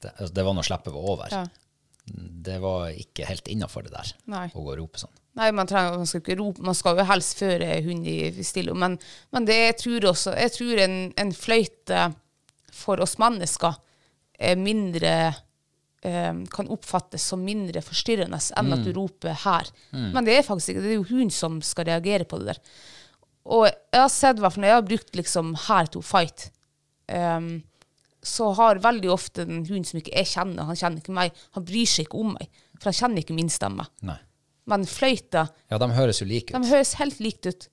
det, 0.00 0.12
altså, 0.14 0.32
det 0.34 0.44
var 0.46 0.56
når 0.58 0.68
sleppet 0.70 0.94
var 0.94 1.08
over. 1.14 1.34
Ja. 1.34 1.44
Det 2.48 2.58
var 2.64 2.88
ikke 2.96 3.26
helt 3.28 3.48
innafor 3.52 3.84
det 3.84 3.92
der, 3.92 4.12
Nei. 4.32 4.46
å 4.54 4.62
gå 4.64 4.72
og 4.72 4.78
rope 4.80 5.00
sånn. 5.02 5.12
Nei, 5.38 5.50
man, 5.54 5.68
trenger, 5.70 5.98
man 6.00 6.08
skal 6.08 6.22
ikke 6.22 6.38
rope, 6.40 6.62
man 6.66 6.76
skal 6.76 6.98
jo 6.98 7.06
helst 7.06 7.38
føre 7.38 7.76
hund 7.86 8.06
i 8.10 8.44
stille. 8.46 8.74
Men, 8.74 8.96
men 9.34 9.46
det 9.46 9.58
jeg 9.58 9.76
tror 9.84 10.08
også 10.10 10.34
Jeg 10.34 10.54
tror 10.56 10.80
en, 10.82 10.96
en 11.14 11.34
fløyte 11.34 12.08
for 12.74 13.02
oss 13.02 13.16
mennesker 13.22 13.78
er 14.38 14.58
mindre 14.58 15.12
eh, 16.06 16.34
kan 16.54 16.70
oppfattes 16.70 17.24
som 17.30 17.42
mindre 17.42 17.82
forstyrrende 17.82 18.38
enn 18.58 18.74
at 18.74 18.84
du 18.86 18.92
roper 18.94 19.34
her. 19.44 19.70
Men 20.14 20.26
det 20.26 20.36
er 20.38 20.46
faktisk 20.46 20.74
ikke 20.74 20.84
det. 20.84 20.92
er 20.92 21.00
jo 21.00 21.08
hun 21.10 21.32
som 21.34 21.58
skal 21.64 21.88
reagere 21.90 22.26
på 22.28 22.38
det 22.42 22.52
der. 22.52 22.62
Og 23.48 23.64
jeg 23.66 24.02
har 24.02 24.12
sett, 24.12 24.38
hva, 24.38 24.50
hvert 24.50 24.60
når 24.60 24.70
jeg 24.70 24.78
har 24.78 24.86
brukt 24.90 25.16
liksom 25.16 25.54
her 25.68 25.88
to 25.90 26.02
fight, 26.04 26.50
um, 27.08 27.50
så 28.22 28.50
har 28.58 28.82
veldig 28.84 29.10
ofte 29.10 29.46
den 29.48 29.62
hunden 29.64 29.86
som 29.88 30.00
ikke 30.00 30.12
jeg 30.12 30.28
kjenner, 30.34 30.68
han 30.68 30.76
kjenner 30.76 31.00
ikke 31.00 31.14
meg, 31.16 31.44
han 31.56 31.64
bryr 31.64 31.88
seg 31.88 32.08
ikke 32.08 32.20
om 32.20 32.34
meg. 32.34 32.50
For 32.78 32.90
han 32.90 32.98
kjenner 32.98 33.24
ikke 33.24 33.36
min 33.38 33.50
stemme. 33.52 33.86
Nei. 34.06 34.18
Men 34.68 34.84
fløyta, 34.88 35.46
Ja, 35.70 35.78
de 35.80 35.88
høres 35.96 36.20
jo 36.20 36.26
like 36.28 36.52
de 36.52 36.70
høres 36.70 36.94
helt 37.00 37.20
likt 37.24 37.48
ut. 37.48 37.68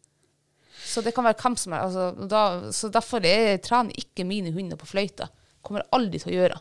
Så 0.86 1.02
det 1.04 1.16
kan 1.16 1.26
være 1.26 1.40
hvem 1.42 1.58
som 1.60 1.74
er. 1.74 1.84
Altså, 1.88 2.28
da, 2.30 2.44
så 2.76 2.92
derfor 2.94 3.26
er 3.26 3.58
trener 3.64 3.98
ikke 4.00 4.26
mine 4.28 4.54
hunder 4.56 4.80
på 4.80 4.88
fløyta. 4.88 5.28
Kommer 5.66 5.86
aldri 5.96 6.22
til 6.22 6.32
å 6.32 6.36
gjøre. 6.36 6.60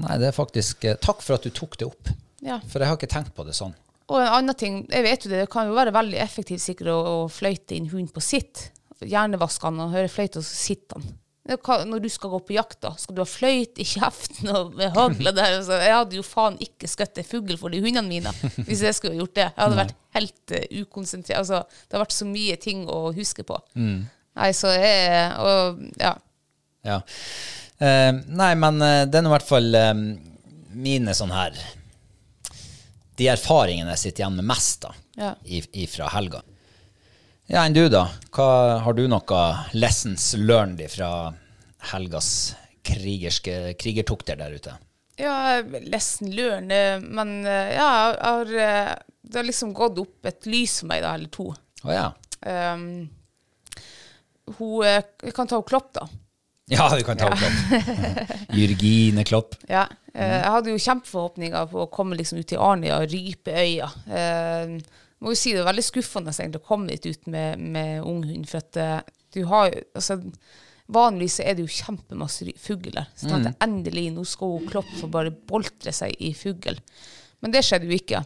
Nei, 0.00 0.18
det 0.18 0.30
er 0.30 0.34
faktisk 0.34 0.86
eh, 0.88 0.96
Takk 0.98 1.20
for 1.22 1.36
at 1.36 1.44
du 1.46 1.52
tok 1.54 1.76
det 1.78 1.86
opp. 1.86 2.10
Ja. 2.44 2.58
For 2.66 2.82
jeg 2.82 2.90
har 2.90 2.98
ikke 2.98 3.10
tenkt 3.12 3.34
på 3.36 3.44
det 3.46 3.54
sånn. 3.56 3.76
Og 4.10 4.18
en 4.20 4.32
annen 4.40 4.56
ting, 4.58 4.82
jeg 4.90 5.04
vet 5.06 5.24
jo 5.24 5.30
det, 5.32 5.44
det 5.44 5.50
kan 5.52 5.68
jo 5.68 5.76
være 5.76 5.94
veldig 5.94 6.18
effektivt 6.20 6.64
sikkert 6.64 6.90
å, 6.92 6.96
å 6.98 7.28
fløyte 7.32 7.76
inn 7.76 7.88
hund 7.92 8.10
på 8.12 8.22
sitt. 8.24 8.66
Hjernevaske 9.04 9.68
han 9.68 9.80
og 9.84 9.94
høre 9.94 10.10
fløyte, 10.12 10.40
og 10.42 10.46
så 10.46 10.58
sitter 10.58 10.98
han. 11.00 11.14
Når 11.44 12.00
du 12.00 12.08
skal 12.08 12.30
gå 12.32 12.38
på 12.48 12.54
jakt, 12.56 12.78
da, 12.80 12.94
skal 12.96 13.16
du 13.16 13.20
ha 13.20 13.26
fløyt 13.28 13.76
i 13.82 13.84
kjeften 13.84 14.48
og 14.48 14.70
med 14.78 14.94
hagle 14.96 15.32
der. 15.36 15.58
Så 15.66 15.76
jeg 15.76 15.92
hadde 15.92 16.16
jo 16.16 16.22
faen 16.24 16.56
ikke 16.64 16.88
skutt 16.88 17.18
en 17.20 17.26
fugl 17.28 17.58
for 17.60 17.68
de 17.74 17.82
hundene 17.84 18.08
mine 18.08 18.32
hvis 18.64 18.80
jeg 18.86 18.96
skulle 18.96 19.18
gjort 19.18 19.34
det. 19.36 19.50
Jeg 19.50 19.60
hadde 19.60 19.76
vært 19.82 19.92
helt 20.16 20.54
uh, 20.56 20.64
ukonsentrert. 20.80 21.36
Altså, 21.42 21.60
det 21.84 21.98
har 21.98 22.04
vært 22.06 22.16
så 22.16 22.24
mye 22.30 22.56
ting 22.56 22.86
å 22.88 23.02
huske 23.12 23.44
på. 23.44 23.58
Nei, 23.76 24.48
så 24.56 24.72
jeg 24.72 25.34
Og 25.44 25.82
ja. 26.00 26.14
Ja. 26.84 26.96
Eh, 27.78 28.12
nei, 28.32 28.50
men 28.56 28.80
eh, 28.82 29.04
det 29.10 29.20
er 29.20 29.28
i 29.28 29.34
hvert 29.34 29.46
fall 29.48 29.68
eh, 29.76 29.92
mine 30.74 31.12
sånn 31.16 31.32
her 31.34 31.56
De 33.18 33.28
erfaringene 33.30 33.92
jeg 33.94 34.00
sitter 34.02 34.24
igjen 34.24 34.36
med 34.40 34.48
mest 34.48 34.80
da, 34.86 34.90
Ja. 35.20 35.34
i- 35.44 35.62
ifra 35.84 36.08
helga. 36.10 36.40
Ja, 37.50 37.64
enn 37.64 37.76
du, 37.76 37.84
da? 37.92 38.06
Hva, 38.32 38.48
har 38.84 38.96
du 38.96 39.04
noe 39.10 39.40
lessons 39.76 40.32
learned 40.40 40.80
fra 40.92 41.10
helgas 41.92 42.54
krigerske 42.84 43.74
krigertukter 43.80 44.38
der 44.40 44.56
ute? 44.56 44.76
Ja, 45.20 45.60
lesson 45.84 46.32
learn, 46.34 46.72
eh, 46.74 46.96
men 46.98 47.44
ja, 47.46 47.90
har, 48.18 48.48
det 48.50 49.38
har 49.38 49.46
liksom 49.46 49.74
gått 49.76 50.00
opp 50.02 50.26
et 50.26 50.48
lys 50.50 50.80
for 50.80 50.90
meg, 50.90 51.04
da, 51.04 51.12
eller 51.14 51.30
to. 51.32 51.52
Oh, 51.84 51.92
ja. 51.92 52.08
Um, 52.44 53.06
hun 54.58 55.32
kan 55.32 55.46
ta 55.46 55.56
henne 55.56 55.68
Klopp, 55.68 55.92
da. 55.96 56.08
Ja, 56.72 56.88
du 56.96 57.04
kan 57.04 57.16
ta 57.20 57.28
opp 57.28 57.38
Klopp. 57.38 58.52
Jørgine 58.56 59.24
Klopp. 59.24 59.56
Ja. 59.68 59.84
eh, 60.14 60.38
jeg 60.40 60.52
hadde 60.56 60.72
jo 60.72 60.80
kjempeforhåpninger 60.80 61.66
på 61.68 61.82
å 61.84 61.90
komme 61.92 62.16
liksom 62.16 62.40
ut 62.40 62.48
til 62.48 62.62
Arnia 62.62 63.02
og 63.02 63.12
rype 63.12 63.52
øya. 63.52 63.90
Uh, 64.08 64.78
må 65.24 65.32
jo 65.32 65.40
si 65.40 65.54
det 65.54 65.62
er 65.62 65.70
veldig 65.70 65.86
skuffende 65.86 66.34
egentlig 66.34 66.62
å 66.62 66.68
komme 66.68 66.92
litt 66.92 67.08
ut 67.08 67.26
med, 67.32 67.64
med 67.74 68.04
unghund, 68.04 68.46
for 68.50 68.60
at 68.60 68.78
eh, 68.80 69.00
du 69.34 69.42
har 69.50 69.72
jo 69.72 69.82
altså, 69.96 70.20
Vanligvis 70.92 71.38
er 71.40 71.54
det 71.56 71.64
jo 71.64 71.72
kjempemasse 71.72 72.44
fugl 72.60 72.90
der. 72.92 73.06
Så 73.16 73.24
tenkte 73.24 73.54
mm. 73.54 73.60
endelig, 73.64 74.02
nå 74.12 74.20
skal 74.28 74.50
hun 74.58 74.66
kloppe 74.68 74.98
få 74.98 75.08
bare 75.08 75.30
boltre 75.32 75.94
seg 75.96 76.12
i 76.20 76.34
fugl. 76.36 76.76
Men 77.40 77.54
det 77.54 77.62
skjedde 77.64 77.88
jo 77.88 77.96
ikke. 77.96 78.20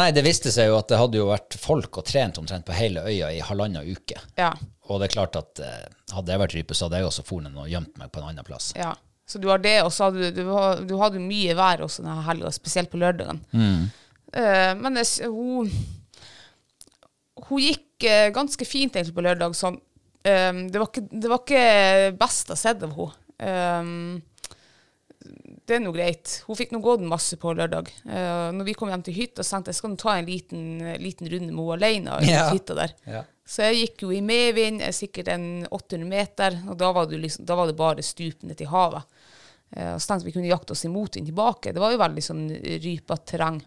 Nei, 0.00 0.06
det 0.16 0.24
viste 0.24 0.48
seg 0.50 0.70
jo 0.70 0.78
at 0.78 0.88
det 0.88 0.96
hadde 0.96 1.20
jo 1.20 1.26
vært 1.28 1.58
folk 1.60 2.00
og 2.00 2.06
trent 2.08 2.40
omtrent 2.40 2.64
på 2.64 2.72
hele 2.72 3.04
øya 3.04 3.28
i 3.36 3.42
halvannen 3.44 3.84
uke. 3.84 4.16
Ja. 4.40 4.54
Og 4.88 5.02
det 5.02 5.10
er 5.10 5.14
klart 5.18 5.36
at 5.38 5.60
eh, 5.60 5.82
hadde 6.16 6.32
jeg 6.32 6.42
vært 6.42 6.56
rype, 6.56 6.76
så 6.76 6.88
hadde 6.88 7.02
jeg 7.02 7.10
også 7.10 7.26
fornet 7.28 7.60
og 7.60 7.68
gjemt 7.68 8.00
meg 8.00 8.08
på 8.12 8.22
en 8.22 8.30
annen 8.30 8.48
plass. 8.48 8.72
Ja. 8.80 8.94
Så 9.28 9.40
du 9.40 9.48
har 9.52 9.60
det, 9.60 9.76
og 9.84 9.92
så 9.92 10.08
hadde 10.08 10.32
du, 10.32 10.40
du, 10.40 10.50
du 10.88 10.96
hadde 11.00 11.20
mye 11.20 11.54
vær 11.56 11.84
også 11.84 12.04
denne 12.04 12.24
helga, 12.26 12.50
spesielt 12.52 12.90
på 12.92 13.00
lørdagen. 13.00 13.40
Eh, 14.34 14.72
men 14.80 14.98
det, 14.98 15.06
hun, 15.28 15.70
hun 17.48 17.62
gikk 17.62 18.06
eh, 18.06 18.28
ganske 18.34 18.66
fint 18.68 18.94
egentlig 18.94 19.16
på 19.16 19.24
lørdag. 19.24 19.56
Sånn. 19.58 19.80
Um, 20.24 20.60
det, 20.72 20.80
var 20.80 20.88
ikke, 20.88 21.02
det 21.10 21.28
var 21.28 21.42
ikke 21.42 21.64
best 22.20 22.52
å 22.52 22.56
sett 22.56 22.84
av 22.86 22.94
henne. 22.96 23.18
Um, 23.44 24.22
det 25.64 25.76
er 25.78 25.82
nå 25.84 25.92
greit. 25.96 26.38
Hun 26.46 26.56
fikk 26.58 26.72
nå 26.74 26.80
gått 26.84 27.04
masse 27.08 27.36
på 27.40 27.52
lørdag. 27.56 27.90
Uh, 28.06 28.50
når 28.56 28.68
vi 28.68 28.74
kom 28.78 28.92
hjem 28.92 29.04
til 29.04 29.16
hytta, 29.18 29.44
tenkte 29.44 29.72
jeg 29.72 29.80
skal 29.80 29.92
nå 29.92 30.00
ta 30.00 30.16
en 30.18 30.28
liten, 30.28 30.64
liten 31.00 31.28
runde 31.32 31.50
med 31.50 31.60
henne 31.64 31.78
alene. 31.78 32.18
i 32.24 32.32
Ja. 32.32 32.46
hytta 32.52 32.76
der. 32.78 32.94
Ja. 33.08 33.22
Så 33.44 33.66
jeg 33.66 33.80
gikk 33.82 34.06
jo 34.06 34.12
i 34.16 34.22
medvind, 34.24 34.80
sikkert 34.96 35.28
en 35.28 35.66
800 35.68 36.08
meter, 36.08 36.58
og 36.68 36.78
da 36.80 36.92
var 36.96 37.08
det, 37.10 37.18
liksom, 37.20 37.44
da 37.44 37.56
var 37.58 37.68
det 37.68 37.76
bare 37.76 38.04
stupende 38.04 38.56
til 38.56 38.70
havet. 38.72 39.04
Uh, 39.74 39.96
så 39.98 40.06
tenkte 40.06 40.28
vi 40.30 40.36
kunne 40.36 40.52
jakte 40.52 40.72
oss 40.76 40.86
imot 40.88 41.16
inn 41.20 41.28
tilbake. 41.28 41.72
Det 41.74 41.82
var 41.82 41.92
jo 41.92 42.00
veldig 42.00 42.24
sånn 42.24 42.46
rypete 42.84 43.32
terreng. 43.34 43.60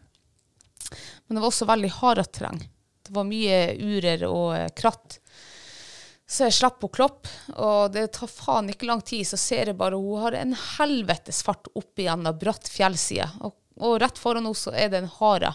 Men 1.27 1.37
det 1.37 1.41
var 1.43 1.51
også 1.51 1.69
veldig 1.69 1.93
hardt 1.99 2.33
terreng. 2.37 2.61
Det 3.07 3.15
var 3.15 3.27
mye 3.27 3.59
urer 3.79 4.25
og 4.27 4.49
eh, 4.57 4.67
kratt. 4.77 5.19
Så 6.27 6.43
jeg 6.43 6.57
slapp 6.57 6.81
på 6.81 6.89
klopp, 6.91 7.27
og 7.55 7.93
det 7.95 8.09
tar 8.17 8.27
faen 8.27 8.67
ikke 8.73 8.89
lang 8.89 8.99
tid, 9.07 9.23
så 9.29 9.37
ser 9.39 9.69
jeg 9.71 9.77
bare 9.79 9.95
hun 9.95 10.19
har 10.25 10.35
en 10.35 10.51
helvetes 10.75 11.39
fart 11.47 11.69
opp 11.71 12.01
igjen 12.03 12.27
av 12.27 12.35
bratt 12.41 12.67
fjellside. 12.67 13.29
Og, 13.47 13.55
og 13.79 13.95
rett 14.03 14.19
foran 14.19 14.43
henne 14.43 14.59
så 14.59 14.73
er 14.75 14.91
det 14.91 14.99
en 15.05 15.13
hare 15.21 15.53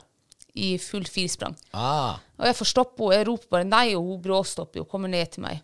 i 0.56 0.78
full 0.80 1.04
firsprang. 1.08 1.54
Ah, 1.76 2.16
Og 2.40 2.48
jeg 2.48 2.56
får 2.56 2.70
stoppe 2.72 3.04
henne, 3.04 3.18
jeg 3.20 3.28
roper 3.28 3.52
bare 3.52 3.68
nei, 3.68 3.84
og 3.98 4.08
hun 4.14 4.24
bråstopper 4.24 4.82
og 4.84 4.88
kommer 4.88 5.12
ned 5.12 5.34
til 5.36 5.44
meg. 5.44 5.60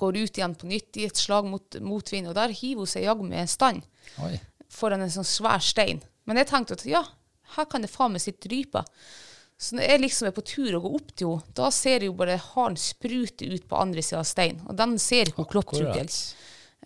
Går 0.00 0.16
ut 0.18 0.40
igjen 0.40 0.56
på 0.58 0.66
nytt 0.72 0.96
i 0.98 1.04
et 1.10 1.20
slag 1.20 1.46
mot 1.52 1.76
motvind, 1.84 2.32
og 2.32 2.34
der 2.40 2.56
hiver 2.56 2.86
hun 2.86 2.90
seg 2.90 3.04
jaggu 3.06 3.22
med 3.28 3.44
en 3.44 3.52
stand 3.52 3.84
Oi. 4.24 4.32
foran 4.72 5.04
en 5.04 5.12
sånn 5.12 5.28
svær 5.28 5.60
stein. 5.62 6.00
Men 6.26 6.40
jeg 6.40 6.48
tenkte 6.50 6.80
at 6.80 6.88
ja, 6.88 7.04
her 7.54 7.68
kan 7.70 7.84
det 7.84 7.92
faen 7.92 8.16
meg 8.16 8.24
sitte 8.24 8.48
ryper. 8.50 8.88
Så 9.56 9.78
når 9.78 9.88
jeg 9.88 10.02
liksom 10.02 10.28
er 10.28 10.34
på 10.36 10.44
tur 10.44 10.74
og 10.76 10.84
går 10.84 10.96
opp 10.98 11.12
til 11.16 11.30
henne, 11.32 11.54
da 11.56 11.70
ser 11.72 12.02
jeg 12.02 12.10
jo 12.10 12.16
bare 12.18 12.36
haren 12.52 12.76
sprute 12.80 13.48
ut 13.48 13.64
på 13.68 13.78
andre 13.80 14.04
sida 14.04 14.20
av 14.20 14.28
steinen. 14.28 14.60
Og 14.68 14.76
den 14.76 14.98
ser 15.00 15.30
ikke 15.30 15.44
hun 15.44 15.52
klopptrukkel. 15.54 16.10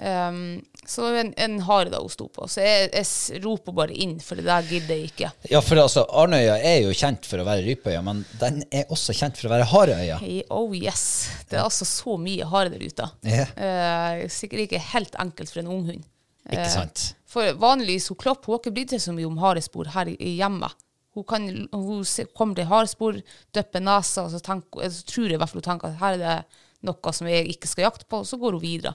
Um, 0.01 0.63
så 0.87 1.03
det 1.03 1.09
var 1.11 1.19
en, 1.21 1.33
en 1.37 1.57
hare 1.67 1.91
da 1.93 1.99
hun 2.01 2.13
sto 2.13 2.29
på. 2.33 2.47
Så 2.49 2.63
jeg, 2.63 2.93
jeg 2.95 3.41
roper 3.45 3.75
bare 3.77 3.97
inn, 3.99 4.15
for 4.23 4.39
det 4.39 4.47
der 4.47 4.69
gidder 4.71 4.97
jeg 4.97 5.11
ikke. 5.11 5.33
Ja, 5.51 5.61
for 5.65 5.83
altså, 5.83 6.07
Arnøya 6.23 6.57
er 6.57 6.79
jo 6.87 6.95
kjent 6.97 7.27
for 7.29 7.43
å 7.43 7.47
være 7.49 7.67
rypeøya, 7.67 8.01
men 8.07 8.23
den 8.41 8.63
er 8.71 8.89
også 8.95 9.17
kjent 9.19 9.41
for 9.41 9.51
å 9.51 9.55
være 9.57 9.67
hareøya. 9.73 10.21
Hey, 10.23 10.41
oh 10.55 10.71
yes. 10.77 11.05
Det 11.51 11.59
er 11.59 11.67
altså 11.67 11.89
så 11.89 12.17
mye 12.23 12.49
hare 12.49 12.73
der 12.73 12.87
ute. 12.87 13.11
Yeah. 13.27 13.51
Uh, 13.59 14.29
sikkert 14.33 14.69
ikke 14.69 14.85
helt 14.93 15.19
enkelt 15.21 15.53
for 15.53 15.65
en 15.65 15.73
unghund. 15.75 16.07
Ikke 16.49 16.71
sant. 16.71 17.03
sant? 17.03 17.27
For 17.31 17.59
vanligvis 17.61 18.09
hun 18.11 18.19
Klopp 18.19 18.47
hun 18.47 18.57
har 18.57 18.63
ikke 18.63 18.73
brydd 18.79 18.95
seg 18.95 19.03
så 19.05 19.13
mye 19.15 19.29
om 19.29 19.37
harespor 19.43 19.91
her 19.93 20.09
hjemme, 20.15 20.23
i 20.23 20.39
hjemmet. 20.39 20.87
Hun, 21.21 21.27
kan, 21.29 21.47
hun 21.77 22.05
kommer 22.33 22.57
til 22.57 22.69
hardspor, 22.71 23.21
dypper 23.53 23.85
nesa, 23.85 24.25
og 24.25 24.33
så, 24.33 24.41
tenker, 24.45 24.89
så 24.89 25.05
tror 25.05 25.29
jeg 25.29 25.37
i 25.37 25.41
hvert 25.43 25.53
fall 25.53 25.61
hun 25.61 25.69
tenker 25.69 25.91
at 25.91 26.01
her 26.01 26.17
er 26.17 26.23
det 26.25 26.61
noe 26.89 27.13
som 27.13 27.29
jeg 27.29 27.51
ikke 27.53 27.69
skal 27.69 27.91
jakte 27.91 28.09
på, 28.09 28.23
og 28.23 28.29
så 28.29 28.39
går 28.41 28.57
hun 28.57 28.65
videre. 28.65 28.95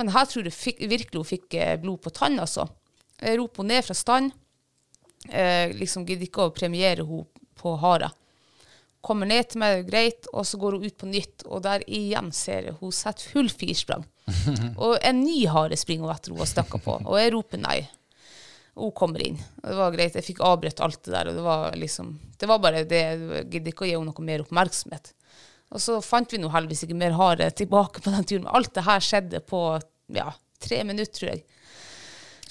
Men 0.00 0.12
her 0.14 0.24
tror 0.28 0.48
jeg 0.48 0.56
fikk, 0.56 0.80
virkelig 0.88 1.20
hun 1.20 1.28
fikk 1.28 1.58
eh, 1.60 1.76
blod 1.80 2.00
på 2.04 2.14
tann, 2.16 2.40
altså. 2.40 2.64
Jeg 3.20 3.38
roper 3.38 3.62
henne 3.62 3.76
ned 3.76 3.86
fra 3.86 3.96
stand. 3.96 4.32
Eh, 5.28 5.70
liksom 5.76 6.06
gidder 6.08 6.26
ikke 6.26 6.48
å 6.48 6.54
premiere 6.56 7.04
henne 7.06 7.28
på 7.60 7.76
hare. 7.82 8.08
Kommer 9.02 9.28
ned 9.28 9.50
til 9.50 9.60
meg, 9.62 9.84
greit, 9.88 10.28
og 10.32 10.46
så 10.46 10.58
går 10.62 10.78
hun 10.78 10.86
ut 10.86 10.98
på 10.98 11.10
nytt, 11.10 11.44
og 11.50 11.64
der 11.66 11.84
igjen 11.90 12.30
ser 12.34 12.70
jeg 12.70 12.78
hun 12.80 12.94
setter 12.94 13.34
full 13.34 13.50
firsprang. 13.50 14.06
og 14.84 14.96
en 15.02 15.20
ny 15.20 15.42
hare 15.50 15.76
springer 15.78 16.06
hun 16.06 16.14
etter 16.14 16.32
hun 16.32 16.42
har 16.42 16.50
stukket 16.50 16.84
på, 16.86 16.96
og 17.02 17.18
jeg 17.18 17.34
roper 17.34 17.60
nei. 17.60 17.80
Hun 18.78 18.92
kommer 18.96 19.20
inn. 19.20 19.36
Og 19.62 19.66
det 19.68 19.78
var 19.78 19.94
greit, 19.94 20.14
jeg 20.16 20.24
fikk 20.24 20.40
avbrutt 20.48 20.80
alt 20.80 21.02
det 21.04 21.12
der, 21.12 21.28
og 21.28 21.36
det 21.36 21.42
var 21.44 21.74
liksom 21.76 22.14
Det 22.40 22.48
var 22.48 22.62
bare 22.62 22.84
det, 22.88 23.00
jeg 23.02 23.42
gidder 23.52 23.72
ikke 23.74 23.84
å 23.84 23.88
gi 23.88 23.96
henne 23.96 24.08
noe 24.08 24.24
mer 24.26 24.44
oppmerksomhet. 24.44 25.12
Og 25.72 25.80
så 25.80 25.98
fant 26.04 26.32
vi 26.32 26.40
nå 26.40 26.50
heldigvis 26.52 26.84
ikke 26.86 26.98
mer 27.00 27.14
hare 27.16 27.48
tilbake 27.56 28.02
på 28.04 28.12
den 28.12 28.24
turen, 28.28 28.46
men 28.46 28.56
alt 28.56 28.72
det 28.76 28.84
her 28.88 29.04
skjedde 29.04 29.40
på 29.48 29.60
ja, 30.12 30.32
tre 30.60 30.82
minutter, 30.88 31.14
tror 31.16 31.30
jeg. 31.32 31.44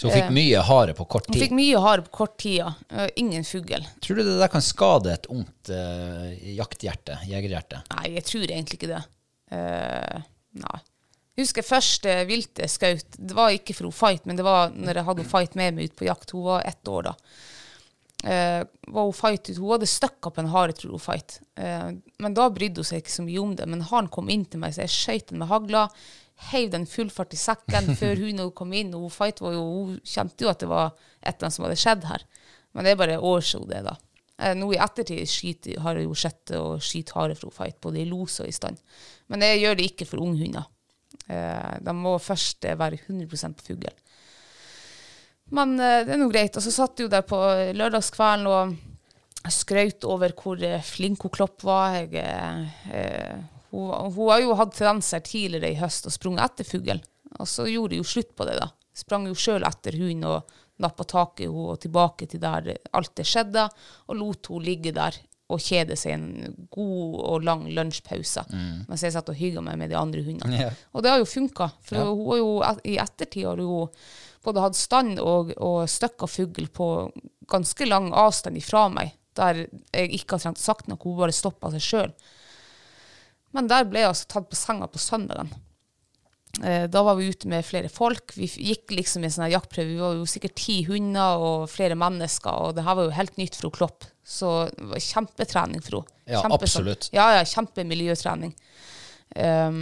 Så 0.01 0.09
hun 0.09 0.15
fikk 0.15 0.31
mye 0.33 0.61
hare 0.65 0.93
på 0.97 1.05
kort 1.05 1.27
tid? 1.27 1.35
Hun 1.35 1.43
fikk 1.43 1.53
mye 1.53 1.81
hare 1.83 2.05
på 2.07 2.13
kort 2.23 2.37
tid, 2.41 2.55
ja. 2.63 2.71
Eh, 2.89 3.09
Ingen 3.21 3.45
fugl. 3.45 3.85
Tror 4.01 4.17
du 4.17 4.23
det 4.25 4.37
der 4.39 4.49
kan 4.49 4.63
skade 4.65 5.11
et 5.13 5.27
ungt 5.29 5.69
uh, 5.69 6.31
jakthjerte, 6.57 7.19
jegerhjerte? 7.29 7.83
Nei, 7.93 8.07
jeg 8.15 8.25
tror 8.25 8.47
egentlig 8.47 8.79
ikke 8.79 8.89
det. 8.95 9.03
Uh, 9.53 10.23
nei. 10.63 10.79
Husker 11.39 11.63
første 11.63 12.13
vilte 12.27 12.67
skaut. 12.67 13.15
Det 13.15 13.35
var 13.35 13.53
ikke 13.55 13.75
for 13.77 13.87
hun 13.87 13.95
fight, 13.95 14.25
men 14.27 14.39
det 14.39 14.43
var 14.45 14.73
når 14.75 14.99
jeg 14.99 15.07
hadde 15.07 15.23
hun 15.23 15.31
fight 15.31 15.53
med 15.59 15.77
meg 15.77 15.89
ut 15.89 15.97
på 15.99 16.07
jakt. 16.09 16.33
Hun 16.35 16.47
var 16.49 16.65
ett 16.67 16.91
år 16.91 17.07
da. 17.07 17.13
Uh, 18.21 18.61
var 18.93 19.07
hun 19.07 19.15
fight 19.15 19.47
ut. 19.49 19.57
Hun 19.57 19.71
hadde 19.71 19.89
støkka 19.89 20.33
på 20.33 20.43
en 20.43 20.51
hare, 20.51 20.75
tror 20.77 20.97
hun 20.97 21.01
fight. 21.01 21.39
Uh, 21.57 21.95
men 22.21 22.35
da 22.37 22.49
brydde 22.53 22.83
hun 22.83 22.89
seg 22.89 23.01
ikke 23.01 23.15
så 23.15 23.25
mye 23.25 23.39
om 23.41 23.55
det. 23.57 23.69
Men 23.71 23.85
haren 23.87 24.11
kom 24.11 24.29
inn 24.33 24.43
til 24.45 24.61
meg, 24.61 24.75
så 24.75 24.83
jeg 24.83 24.95
skjøt 24.97 25.31
den 25.31 25.41
med 25.41 25.49
hagla. 25.53 25.87
Heiv 26.51 26.73
den 26.73 26.87
full 26.89 27.09
fart 27.13 27.33
i 27.37 27.39
sekken 27.39 27.93
før 28.01 28.19
hun 28.19 28.35
når 28.37 28.51
hun 28.51 28.57
kom 28.61 28.75
inn. 28.77 28.91
Og 28.97 29.07
hun 29.07 29.15
fight 29.15 29.39
var 29.41 29.55
jo, 29.55 29.63
hun 29.63 29.97
kjente 30.03 30.45
jo 30.45 30.51
at 30.51 30.61
det 30.61 30.69
var 30.69 30.91
et 30.91 31.31
eller 31.31 31.47
annet 31.47 31.57
som 31.57 31.67
hadde 31.69 31.81
skjedd 31.85 32.07
her. 32.11 32.27
Men 32.75 32.87
det 32.87 32.93
er 32.93 32.99
bare 32.99 33.21
årså 33.31 33.63
det, 33.71 33.85
da. 33.87 33.95
Uh, 34.35 34.51
nå 34.59 34.73
i 34.75 34.83
ettertid 34.83 35.31
skyter, 35.31 35.79
har 35.81 35.95
jeg 35.95 36.11
jo 36.11 36.19
sett 36.27 36.53
å 36.59 36.67
skyte 36.83 37.15
hare 37.15 37.39
fra 37.39 37.55
fight, 37.55 37.79
både 37.81 38.03
i 38.03 38.07
los 38.11 38.37
og 38.43 38.51
i 38.51 38.59
stand. 38.59 38.83
Men 39.31 39.47
jeg 39.47 39.63
gjør 39.63 39.79
det 39.79 39.89
ikke 39.93 40.11
for 40.11 40.27
unghunder. 40.27 40.67
Eh, 41.27 41.73
de 41.83 41.95
må 41.95 42.17
først 42.21 42.65
eh, 42.65 42.77
være 42.79 42.99
100 43.07 43.53
på 43.57 43.67
fugl. 43.67 43.91
Men 45.51 45.75
eh, 45.79 46.01
det 46.07 46.15
er 46.15 46.21
nå 46.21 46.29
greit. 46.31 46.55
Og 46.57 46.63
så 46.63 46.73
satt 46.73 46.99
jeg 46.99 47.11
der 47.11 47.25
på 47.27 47.39
lørdagskvelden 47.75 48.49
og 48.51 48.77
skrøt 49.49 50.05
over 50.05 50.33
hvor 50.37 50.61
eh, 50.63 50.83
flink 50.85 51.25
hun 51.25 51.33
Klopp 51.33 51.63
var. 51.65 51.97
Jeg, 51.97 52.13
eh, 52.21 52.93
eh, 52.93 53.39
hun, 53.71 53.89
hun 54.13 54.29
har 54.29 54.43
jo 54.43 54.57
hatt 54.59 54.75
tendenser 54.77 55.23
tidligere 55.25 55.71
i 55.71 55.79
høst 55.79 56.07
og 56.09 56.15
sprunget 56.15 56.45
etter 56.49 56.67
fugl. 56.67 57.01
Og 57.39 57.47
så 57.47 57.67
gjorde 57.69 57.95
jeg 57.95 58.03
jo 58.03 58.11
slutt 58.11 58.35
på 58.35 58.47
det, 58.47 58.59
da. 58.59 58.69
Sprang 58.91 59.27
jo 59.29 59.37
sjøl 59.39 59.63
etter 59.65 59.95
hunden 59.97 60.27
og 60.27 60.57
nappa 60.81 61.05
tak 61.07 61.39
i 61.39 61.47
henne 61.47 61.71
og 61.71 61.79
tilbake 61.81 62.27
til 62.27 62.41
der 62.41 62.73
alt 62.97 63.13
det 63.17 63.27
skjedde, 63.29 63.67
og 64.09 64.17
lot 64.17 64.49
henne 64.49 64.65
ligge 64.67 64.93
der 64.95 65.17
og 65.51 65.61
kjede 65.63 65.97
seg 65.99 66.13
en 66.15 66.57
god 66.73 67.15
og 67.21 67.45
lang 67.47 67.65
lunsjpause 67.75 68.43
mens 68.87 69.03
jeg 69.03 69.13
satt 69.15 69.29
og 69.31 69.37
hygga 69.39 69.61
meg 69.65 69.77
med 69.81 69.91
de 69.91 69.97
andre 69.99 70.23
hundene. 70.25 70.57
Yeah. 70.57 70.73
Og 70.95 71.03
det 71.03 71.11
har 71.13 71.21
jo 71.21 71.29
funka, 71.29 71.69
for 71.85 72.01
hun 72.11 72.27
har 72.31 72.41
jo 72.41 72.51
i 72.87 72.97
ettertid 73.03 73.45
har 73.49 73.61
hun 73.61 73.89
både 74.43 74.63
hatt 74.63 74.75
stand 74.79 75.19
og, 75.21 75.51
og 75.61 75.83
støkka 75.91 76.27
fugl 76.31 76.67
på 76.73 76.87
ganske 77.51 77.85
lang 77.85 78.11
avstand 78.17 78.57
ifra 78.57 78.87
meg, 78.89 79.11
der 79.37 79.65
jeg 79.93 80.13
ikke 80.17 80.37
har 80.37 80.45
trengt 80.47 80.61
sagt 80.63 80.87
noe, 80.89 80.97
hun 81.03 81.19
bare 81.19 81.35
stoppa 81.35 81.69
seg 81.75 81.83
sjøl. 81.85 82.13
Men 83.53 83.67
der 83.67 83.83
ble 83.85 84.01
jeg 84.01 84.09
altså 84.13 84.31
tatt 84.31 84.49
på 84.49 84.55
senga 84.57 84.87
på 84.87 84.99
søndagen. 85.01 85.51
Eh, 86.63 86.87
Da 86.91 87.03
var 87.03 87.15
vi 87.19 87.29
ute 87.31 87.47
med 87.51 87.65
flere 87.67 87.89
folk. 87.91 88.33
Vi 88.35 88.47
gikk 88.47 88.91
liksom 88.95 89.23
i 89.23 89.29
en 89.29 89.35
sånn 89.35 89.51
jaktprøve. 89.51 89.91
Vi 89.93 89.99
var 90.01 90.15
jo 90.17 90.25
sikkert 90.27 90.55
ti 90.59 90.81
hunder 90.87 91.39
og 91.39 91.69
flere 91.71 91.95
mennesker, 91.99 92.51
og 92.51 92.75
det 92.75 92.83
her 92.87 92.97
var 92.97 93.07
jo 93.07 93.17
helt 93.19 93.37
nytt 93.39 93.55
for 93.59 93.71
Klopp. 93.75 94.07
Så 94.31 94.51
det 94.77 94.87
var 94.93 95.03
kjempetrening 95.03 95.83
for 95.83 96.01
henne. 96.01 96.17
Ja, 96.31 96.43
Kjempe- 96.45 96.61
absolutt. 96.63 97.09
Ja, 97.11 97.27
ja, 97.35 97.43
kjempemiljøtrening. 97.47 98.53
Um, 99.35 99.81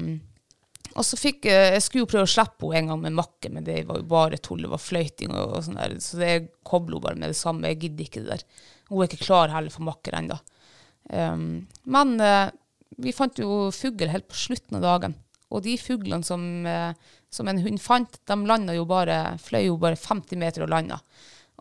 og 0.97 1.05
så 1.05 1.17
fikk 1.17 1.47
jeg 1.49 1.73
Jeg 1.73 1.81
skulle 1.81 2.03
jo 2.03 2.09
prøve 2.09 2.27
å 2.27 2.29
slippe 2.29 2.69
henne 2.69 2.79
en 2.79 2.91
gang 2.93 3.01
med 3.03 3.17
makke, 3.19 3.51
men 3.53 3.65
det 3.65 3.83
var 3.87 3.99
jo 4.01 4.07
bare 4.09 4.39
tull. 4.41 4.63
Det 4.65 4.71
var 4.71 4.81
fløyting 4.81 5.35
og, 5.35 5.53
og 5.57 5.65
sånn 5.67 5.77
der. 5.77 5.95
Så 6.01 6.17
det 6.21 6.33
kobler 6.65 6.97
hun 6.97 7.05
bare 7.05 7.21
med 7.21 7.33
det 7.33 7.37
samme. 7.39 7.69
Jeg 7.69 7.81
gidder 7.85 8.07
ikke 8.07 8.23
det 8.25 8.33
der. 8.33 8.45
Hun 8.89 9.03
er 9.03 9.11
ikke 9.11 9.27
klar 9.27 9.53
heller 9.53 9.73
for 9.73 9.85
makker 9.85 10.17
ennå. 10.17 10.39
Um, 11.13 11.45
men 11.85 12.17
uh, 12.21 12.49
vi 12.97 13.13
fant 13.15 13.37
jo 13.41 13.69
fugl 13.73 14.09
helt 14.09 14.29
på 14.29 14.37
slutten 14.47 14.79
av 14.79 14.87
dagen. 14.87 15.17
Og 15.53 15.63
de 15.65 15.77
fuglene 15.81 16.25
som, 16.25 16.41
uh, 16.65 16.93
som 17.33 17.49
en 17.49 17.61
hund 17.61 17.81
fant, 17.81 18.21
de 18.25 18.77
jo 18.77 18.85
bare, 18.89 19.21
fløy 19.41 19.67
jo 19.67 19.77
bare 19.81 19.99
50 19.99 20.41
meter 20.41 20.65
og 20.65 20.73
landa. 20.73 20.99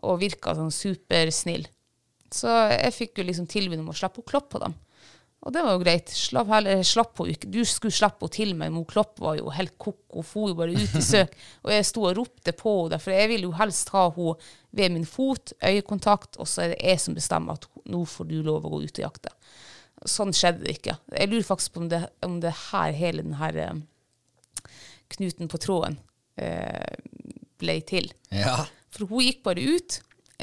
Og 0.09 0.21
virka 0.21 0.57
sånn 0.57 0.73
supersnill. 0.73 1.69
Så 2.33 2.51
jeg 2.69 2.93
fikk 2.95 3.19
jo 3.19 3.25
liksom 3.27 3.49
tilbud 3.49 3.81
om 3.81 3.91
å 3.91 3.97
slippe 3.97 4.21
å 4.21 4.29
kloppe 4.29 4.55
på 4.55 4.63
dem. 4.63 4.77
Og 5.39 5.53
det 5.55 5.61
var 5.63 5.75
jo 5.77 5.81
greit. 5.81 6.11
Slapp 6.11 6.49
heller, 6.51 6.81
slapp 6.83 7.21
hun 7.21 7.29
ikke. 7.31 7.47
Du 7.51 7.61
skulle 7.63 7.95
slippe 7.95 8.25
henne 8.25 8.35
til 8.35 8.51
meg, 8.59 8.73
men 8.75 8.87
Klopp 8.87 9.21
var 9.23 9.37
jo 9.39 9.53
helt 9.55 9.77
koko. 9.79 10.19
Hun 10.19 10.27
for 10.27 10.51
jo 10.51 10.57
bare 10.59 10.75
ut 10.75 10.97
i 10.99 11.03
søk. 11.05 11.35
Og 11.63 11.71
jeg 11.71 11.87
sto 11.87 12.03
og 12.09 12.17
ropte 12.17 12.53
på 12.59 12.73
henne, 12.81 12.99
for 12.99 13.15
jeg 13.15 13.31
ville 13.31 13.47
jo 13.47 13.55
helst 13.55 13.93
ha 13.95 14.09
henne 14.15 14.35
ved 14.75 14.93
min 14.93 15.07
fot, 15.07 15.53
øyekontakt, 15.65 16.37
og 16.37 16.45
så 16.45 16.61
er 16.61 16.73
det 16.73 16.83
jeg 16.85 17.01
som 17.01 17.15
bestemmer 17.17 17.57
at 17.57 17.63
nå 17.89 18.03
får 18.05 18.27
du 18.29 18.35
lov 18.45 18.67
å 18.67 18.73
gå 18.75 18.83
ut 18.83 18.99
og 18.99 19.01
jakte. 19.01 19.31
Sånn 20.05 20.35
skjedde 20.35 20.61
det 20.67 20.75
ikke. 20.77 20.93
Jeg 21.15 21.31
lurer 21.31 21.47
faktisk 21.47 21.73
på 21.73 21.81
om 21.81 21.87
det, 21.89 22.03
om 22.27 22.35
det 22.43 22.51
her, 22.67 22.93
hele 22.93 23.25
den 23.25 23.39
her 23.39 23.57
eh, 23.63 24.69
knuten 25.15 25.49
på 25.49 25.57
tråden 25.63 25.97
eh, 26.37 26.99
ble 27.59 27.79
til. 27.89 28.11
Ja. 28.29 28.59
For 28.93 29.09
hun 29.09 29.25
gikk 29.25 29.41
bare 29.47 29.65
ut, 29.65 29.97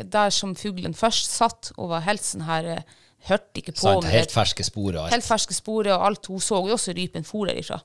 der 0.05 0.31
som 0.31 0.55
fuglen 0.59 0.95
først 0.95 1.31
satt, 1.33 1.73
og 1.77 1.89
var 1.95 2.05
helt 2.07 2.25
sånn 2.25 2.47
her 2.49 2.73
eh, 2.77 2.95
Hørte 3.27 3.59
ikke 3.59 3.73
på 3.75 3.81
Sant, 3.81 4.05
helt 4.07 4.31
ferske 4.31 4.63
spor 4.63 4.93
og 4.93 5.01
alt. 5.03 5.13
Helt 5.17 5.27
ferske 5.27 5.55
spor 5.57 5.89
og 5.91 6.03
alt. 6.07 6.29
Hun 6.31 6.39
så 6.39 6.61
jo 6.63 6.77
også 6.77 6.93
rypen 6.95 7.25
for 7.27 7.49
derifra. 7.49 7.81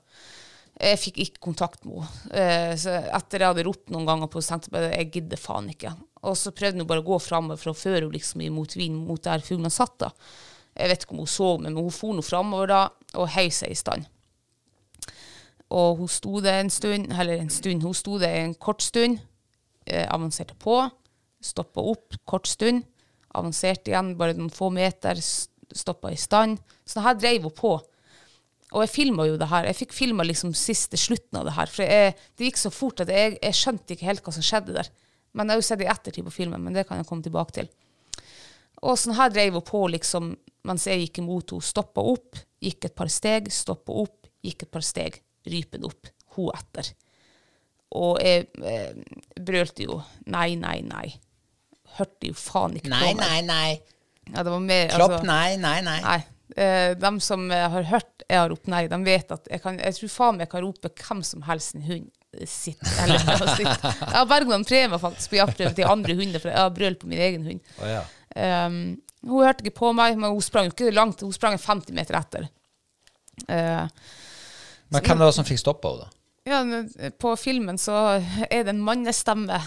Jeg 0.78 1.00
fikk 1.02 1.18
ikke 1.24 1.42
kontakt 1.48 1.82
med 1.88 2.04
henne. 2.04 2.38
Eh, 2.38 2.76
Så 2.78 2.94
etter 2.94 3.42
jeg 3.42 3.50
hadde 3.50 3.66
ropt 3.66 3.90
noen 3.90 4.06
ganger 4.06 4.30
på 4.30 4.44
tenkte 4.46 4.84
jeg 4.92 5.10
gidder 5.16 5.42
faen 5.42 5.72
ikke. 5.74 5.96
Og 6.30 6.38
så 6.38 6.54
prøvde 6.54 6.84
hun 6.84 6.88
bare 6.92 7.02
å 7.02 7.08
gå 7.08 7.18
framover 7.26 7.58
for 7.58 7.72
å 7.74 7.78
føre 7.80 8.04
henne 8.04 8.14
liksom 8.14 8.44
imot 8.46 8.76
vinden, 8.78 9.02
mot 9.08 9.24
der 9.24 9.42
fuglene 9.42 9.74
satt. 9.74 9.98
da. 10.04 10.12
Jeg 10.78 10.90
vet 10.94 11.04
ikke 11.08 11.18
om 11.18 11.24
hun 11.24 11.34
så 11.34 11.50
meg, 11.58 11.72
men 11.72 11.82
hun 11.82 11.92
for 11.96 12.14
nå 12.14 12.22
framover 12.22 12.70
da, 12.70 12.82
og 13.18 13.30
heiv 13.34 13.50
seg 13.56 13.74
i 13.74 13.82
stand. 13.82 14.06
Og 15.72 16.02
hun 16.04 16.08
sto 16.12 16.38
det 16.44 16.54
en 16.54 16.70
stund, 16.70 17.12
eller 17.18 17.40
en 17.42 17.50
stund, 17.50 17.82
hun 17.82 17.96
sto 17.96 18.18
det 18.22 18.30
en 18.44 18.54
kort 18.54 18.84
stund, 18.84 19.20
eh, 19.88 20.06
avanserte 20.12 20.54
på, 20.60 20.84
stoppa 21.42 21.84
opp, 21.94 22.18
kort 22.30 22.50
stund, 22.50 22.86
avanserte 23.38 23.92
igjen, 23.92 24.16
bare 24.20 24.36
noen 24.38 24.52
få 24.54 24.70
meter, 24.74 25.20
stoppa 25.22 26.12
i 26.12 26.20
stand. 26.20 26.60
Så 26.88 27.04
her 27.04 27.18
dreiv 27.20 27.48
hun 27.48 27.56
på. 27.56 27.76
Og 28.72 28.86
jeg 28.86 28.92
filma 28.94 29.26
jo 29.28 29.38
det 29.40 29.50
her. 29.52 29.68
Jeg 29.68 29.80
fikk 29.82 29.96
filma 29.96 30.24
liksom 30.24 30.54
siste 30.56 31.00
slutten 31.00 31.42
av 31.42 31.48
det 31.48 31.56
her. 31.58 31.72
For 31.72 31.84
jeg, 31.84 32.16
det 32.40 32.48
gikk 32.48 32.60
så 32.62 32.72
fort 32.72 33.04
at 33.04 33.12
jeg, 33.12 33.36
jeg 33.42 33.58
skjønte 33.58 33.96
ikke 33.96 34.08
helt 34.08 34.24
hva 34.24 34.36
som 34.36 34.46
skjedde 34.48 34.78
der. 34.78 34.92
Men 35.36 35.48
jeg 35.48 35.58
har 35.58 35.62
jo 35.62 35.68
sett 35.68 35.82
det 35.82 35.88
i 35.88 35.92
ettertid 35.92 36.28
på 36.28 36.36
filmen, 36.36 36.64
men 36.64 36.76
det 36.76 36.86
kan 36.88 37.00
jeg 37.00 37.08
komme 37.08 37.24
tilbake 37.26 37.56
til. 37.56 37.72
Og 38.82 38.98
sånn 38.98 39.16
her 39.18 39.32
dreiv 39.32 39.56
hun 39.60 39.66
på 39.68 39.84
liksom, 39.94 40.32
mens 40.68 40.88
jeg 40.88 41.06
gikk 41.06 41.22
imot 41.22 41.54
henne. 41.54 41.68
Stoppa 41.68 42.04
opp, 42.14 42.40
gikk 42.64 42.88
et 42.90 42.98
par 42.98 43.12
steg, 43.12 43.52
stoppa 43.54 43.96
opp, 44.04 44.30
gikk 44.44 44.66
et 44.68 44.74
par 44.74 44.86
steg. 44.86 45.20
Rypen 45.52 45.88
opp, 45.88 46.12
hun 46.38 46.52
etter. 46.56 46.94
Og 47.98 48.22
jeg 48.24 48.48
eh, 48.64 48.96
brølte 49.36 49.88
jo 49.88 50.00
nei, 50.32 50.54
nei, 50.60 50.80
nei. 50.88 51.08
Hørte 51.98 52.30
jo 52.32 52.34
faen 52.38 52.78
ikke 52.80 52.92
Nei, 52.92 53.02
på 53.14 53.18
meg. 53.20 53.26
nei, 53.26 53.42
nei. 53.42 53.82
Ja, 54.32 54.44
det 54.46 54.52
var 54.54 54.62
mer, 54.64 54.88
Klopp, 54.94 55.12
altså- 55.18 55.28
nei, 55.28 55.56
nei, 55.58 55.80
nei. 55.82 56.00
Nei, 56.06 56.22
Eh, 56.52 56.94
de 57.00 57.10
som 57.24 57.46
eh, 57.50 57.70
har 57.72 57.86
hørt 57.88 58.24
jeg 58.28 58.36
har 58.38 58.50
ropt 58.52 58.68
nei, 58.68 58.82
de 58.92 58.98
vet 59.06 59.30
at 59.32 59.46
jeg 59.50 59.62
kan 59.64 59.78
Jeg 59.80 59.96
tror 59.96 60.10
faen 60.12 60.36
meg 60.36 60.42
jeg 60.44 60.50
kan 60.52 60.66
rope 60.66 60.90
hvem 61.00 61.22
som 61.24 61.46
helst 61.48 61.76
en 61.78 61.86
hund 61.86 62.10
sitt. 62.48 62.82
Eller, 63.00 63.20
sitt. 63.56 63.68
Jeg 63.86 64.12
har 64.18 64.26
Bergland 64.28 64.68
prøver 64.68 65.00
faktisk 65.00 65.32
på 65.32 65.40
jaktprøve 65.40 65.72
til 65.76 65.88
andre 65.88 66.16
hunder, 66.20 66.40
for 66.44 66.52
jeg 66.52 66.60
har 66.60 66.74
brøl 66.76 66.96
på 67.00 67.08
min 67.08 67.20
egen 67.24 67.46
hund. 67.48 67.62
Oh, 67.80 67.88
ja. 67.88 68.04
Um, 68.68 68.98
hun 69.28 69.46
hørte 69.46 69.64
ikke 69.64 69.78
på 69.80 69.94
meg, 69.96 70.18
men 70.20 70.32
hun 70.32 70.42
sprang 70.44 70.68
jo 70.70 70.76
ikke 70.76 70.92
langt. 70.96 71.22
Hun 71.24 71.32
sprang 71.36 71.56
50 71.60 71.96
meter 71.96 72.20
etter. 72.20 72.48
Uh, 73.48 73.88
Men 74.92 75.04
hvem 75.04 75.20
var 75.24 75.28
det 75.32 75.36
som 75.40 75.48
fikk 75.48 75.60
stoppa 75.64 75.92
henne, 75.92 76.08
da? 76.08 76.21
Ja, 76.50 76.64
men 76.66 76.90
på 77.22 77.36
filmen 77.38 77.78
så 77.78 77.96
er 78.48 78.64
det 78.66 78.74
en 78.74 78.84
mannestemme 78.84 79.60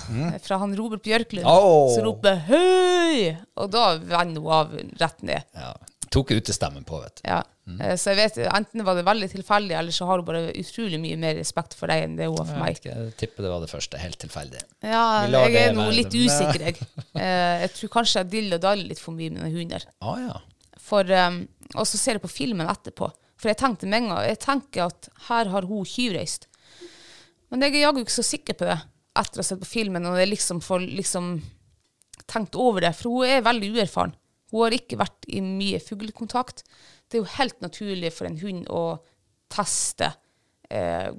fra 0.42 0.58
han 0.62 0.74
Robert 0.78 1.04
Bjørklund 1.06 1.46
oh. 1.46 1.92
som 1.94 2.06
roper 2.08 2.40
'høy', 2.48 3.34
og 3.62 3.70
da 3.70 3.84
vender 3.98 4.42
hun 4.42 4.54
av 4.58 4.78
rett 5.00 5.22
ned. 5.22 5.46
Ja. 5.54 5.74
Tok 6.14 6.30
utestemmen 6.30 6.84
på, 6.86 7.00
vet 7.02 7.16
du. 7.18 7.22
Ja. 7.26 7.40
Mm. 7.66 7.78
Så 7.98 8.12
jeg 8.12 8.18
vet, 8.20 8.36
enten 8.54 8.84
var 8.86 8.94
det 8.98 9.02
veldig 9.06 9.26
tilfeldig, 9.32 9.74
eller 9.78 9.94
så 9.94 10.06
har 10.06 10.20
hun 10.20 10.26
bare 10.28 10.52
utrolig 10.60 10.98
mye 11.00 11.16
mer 11.18 11.34
respekt 11.38 11.74
for 11.78 11.90
deg 11.90 12.04
enn 12.04 12.16
det 12.18 12.28
hun 12.28 12.36
har 12.38 12.46
for 12.46 12.54
Jeg, 12.54 12.62
meg. 12.62 12.76
vet 12.76 12.82
ikke, 12.82 12.96
jeg 12.98 13.14
tipper 13.22 13.46
det 13.46 13.52
var 13.54 13.64
det 13.64 13.70
første. 13.72 14.00
Helt 14.02 14.18
tilfeldig. 14.22 14.62
Ja, 14.84 15.04
jeg 15.32 15.56
er 15.62 15.74
nå 15.74 15.88
litt 15.94 16.14
usikker, 16.14 16.66
jeg. 16.68 16.78
Eh, 17.24 17.64
Jeg 17.64 17.70
tror 17.78 17.90
kanskje 17.94 18.20
jeg 18.20 18.30
diller 18.32 18.58
og 18.58 18.64
daller 18.66 18.90
litt 18.90 19.00
for 19.00 19.16
mye 19.16 19.30
med 19.32 19.46
den 19.46 19.54
hunder. 19.54 19.86
Ah, 20.02 20.18
ja. 20.20 20.38
For, 20.84 21.08
um, 21.08 21.40
og 21.74 21.86
så 21.88 21.98
ser 21.98 22.18
jeg 22.18 22.24
på 22.26 22.30
filmen 22.30 22.68
etterpå. 22.68 23.08
For 23.40 23.50
jeg 23.50 23.58
tenkte 23.60 23.86
med 23.88 24.02
en 24.02 24.10
gang 24.12 24.26
Jeg 24.28 24.38
tenker 24.42 24.86
at 24.90 25.08
her 25.28 25.50
har 25.54 25.66
hun 25.70 25.86
tjuvreist. 25.88 26.46
Men 27.54 27.68
jeg 27.68 27.78
er 27.78 27.86
jaggu 27.86 28.02
ikke 28.02 28.16
så 28.16 28.26
sikker 28.26 28.56
på 28.58 28.66
det 28.66 28.80
etter 29.14 29.38
å 29.38 29.44
ha 29.44 29.46
sett 29.46 29.60
på 29.62 29.68
filmen 29.70 30.08
og 30.10 30.16
jeg 30.18 30.32
liksom 30.32 30.58
får 30.64 30.88
liksom 30.90 31.36
tenkt 32.26 32.56
over 32.58 32.82
det. 32.82 32.90
For 32.98 33.12
hun 33.14 33.28
er 33.30 33.44
veldig 33.46 33.68
uerfaren. 33.76 34.14
Hun 34.50 34.64
har 34.64 34.74
ikke 34.74 34.98
vært 34.98 35.28
i 35.30 35.38
mye 35.44 35.78
fuglekontakt. 35.82 36.64
Det 37.06 37.18
er 37.18 37.22
jo 37.22 37.36
helt 37.36 37.60
naturlig 37.62 38.10
for 38.14 38.26
en 38.26 38.40
hund 38.42 38.66
å 38.74 38.82
teste 39.54 40.10
eh, 40.70 41.12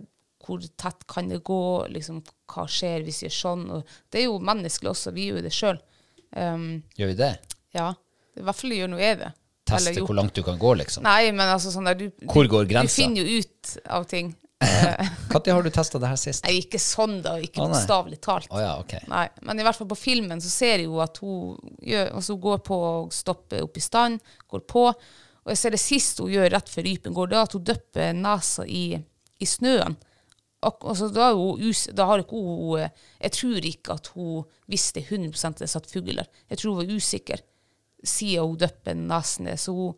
hvor 0.46 0.62
tett 0.78 1.08
kan 1.10 1.32
det 1.32 1.40
gå, 1.46 1.62
liksom, 1.94 2.20
hva 2.52 2.68
skjer 2.70 3.06
hvis 3.06 3.24
vi 3.24 3.30
gjør 3.30 3.38
sånn. 3.40 3.66
Og 3.78 3.96
det 4.12 4.22
er 4.22 4.28
jo 4.28 4.38
menneskelig 4.44 4.92
også, 4.92 5.14
vi 5.16 5.30
gjør 5.30 5.40
jo 5.40 5.46
det 5.48 5.56
sjøl. 5.56 5.82
Um, 6.36 6.68
Gjør 7.00 7.14
vi 7.14 7.18
det? 7.22 7.34
ja, 7.78 7.90
i 8.36 8.44
hvert 8.44 8.60
fall 8.60 8.74
gjør 8.76 8.90
nå 8.92 9.00
jeg 9.00 9.20
det. 9.22 9.32
Teste 9.66 10.04
hvor 10.04 10.18
langt 10.18 10.36
du 10.36 10.44
kan 10.46 10.60
gå, 10.62 10.74
liksom? 10.78 11.06
Nei, 11.08 11.32
men 11.34 11.48
altså 11.50 11.72
sånn 11.74 11.88
der, 11.90 11.98
du, 11.98 12.28
Hvor 12.30 12.46
går 12.52 12.68
grensa? 12.70 12.92
du 12.92 12.98
finner 13.00 13.24
jo 13.24 13.40
ut 13.42 13.72
av 13.98 14.06
ting. 14.12 14.34
Når 14.64 15.51
har 15.51 15.66
du 15.66 15.70
testa 15.74 15.99
det 15.99 16.10
her 16.10 16.20
sist? 16.20 16.45
Nei, 16.45 16.62
ikke 16.64 16.80
sånn 16.80 17.18
da, 17.26 17.36
ikke 17.43 17.60
nei. 17.60 17.74
bokstavelig 17.74 18.20
talt. 18.24 18.47
Oh, 18.53 18.62
ja, 18.62 18.76
okay. 18.80 19.03
Nei, 19.12 19.28
men 19.43 19.60
i 19.60 19.66
hvert 19.68 19.78
fall 19.78 19.89
på 19.91 19.97
filmen 19.99 20.41
så 20.41 20.51
ser 20.51 20.80
jeg 20.80 20.88
jo 20.88 21.01
at 21.03 21.20
hun, 21.24 21.58
gjør, 21.84 22.14
altså 22.16 22.38
går 22.41 22.62
på 22.66 22.80
og 22.88 23.14
stopper 23.16 23.66
opp 23.66 23.78
i 23.78 23.84
stand, 23.84 24.24
går 24.51 24.64
på. 24.70 24.86
Og 25.45 25.53
jeg 25.53 25.62
ser 25.62 25.76
det 25.76 25.82
siste 25.84 26.24
hun 26.26 26.34
gjør 26.34 26.53
rett 26.56 26.72
før 26.72 26.88
rypen 26.88 27.16
går, 27.18 27.32
det 27.32 27.38
er 27.38 27.49
at 27.49 27.58
hun 27.58 27.66
døpper 27.68 28.14
nesa 28.18 28.66
i, 28.66 28.86
i 28.95 29.49
snøen. 29.49 29.97
Og, 30.66 30.86
altså, 30.89 31.10
da, 31.14 31.28
hun 31.36 31.74
da 31.93 32.08
har 32.10 32.24
ikke 32.24 32.39
hun 32.41 32.80
eh, 32.82 32.93
Jeg 33.22 33.34
tror 33.36 33.68
ikke 33.70 33.97
at 33.99 34.08
hun 34.16 34.45
visste 34.72 35.03
100 35.03 35.60
det 35.60 35.70
satt 35.70 35.91
fugl 35.91 36.16
der. 36.16 36.32
Jeg 36.49 36.58
tror 36.62 36.74
hun 36.74 36.80
var 36.80 36.95
usikker 36.95 37.43
siden 38.06 38.47
hun 38.47 38.58
døpper 38.64 38.97
nesen 38.97 39.49
ned. 39.49 39.62
Så 39.62 39.76
hun, 39.76 39.93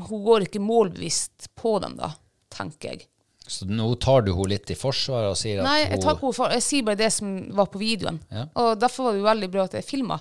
hun 0.00 0.24
går 0.26 0.48
ikke 0.48 0.64
målbevisst 0.64 1.52
på 1.58 1.76
dem, 1.84 1.94
da, 2.00 2.14
tenker 2.52 2.94
jeg. 2.94 3.08
Så 3.50 3.66
nå 3.66 3.88
tar 3.98 4.22
du 4.26 4.32
henne 4.34 4.52
litt 4.52 4.70
i 4.70 4.76
forsvar 4.78 5.30
og 5.30 5.38
sier 5.38 5.62
at 5.62 5.66
Nei, 5.66 5.78
jeg, 5.82 5.96
hun 5.96 6.04
tar 6.04 6.18
henne 6.20 6.36
for, 6.36 6.54
jeg 6.54 6.64
sier 6.66 6.86
bare 6.86 7.00
det 7.00 7.08
som 7.14 7.32
var 7.56 7.70
på 7.72 7.80
videoen. 7.82 8.20
Ja. 8.30 8.44
Og 8.62 8.76
derfor 8.78 9.08
var 9.08 9.16
det 9.16 9.22
jo 9.22 9.26
veldig 9.30 9.50
bra 9.54 9.64
at 9.66 9.74
jeg 9.78 9.88
filma. 9.88 10.20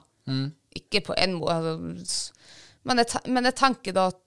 Ikke 0.80 1.04
på 1.10 1.18
en 1.18 1.38
måte. 1.38 1.76
Altså, 1.76 2.34
men, 2.88 3.02
jeg, 3.04 3.22
men 3.30 3.50
jeg 3.50 3.58
tenker 3.60 3.96
da 3.98 4.08
at 4.14 4.20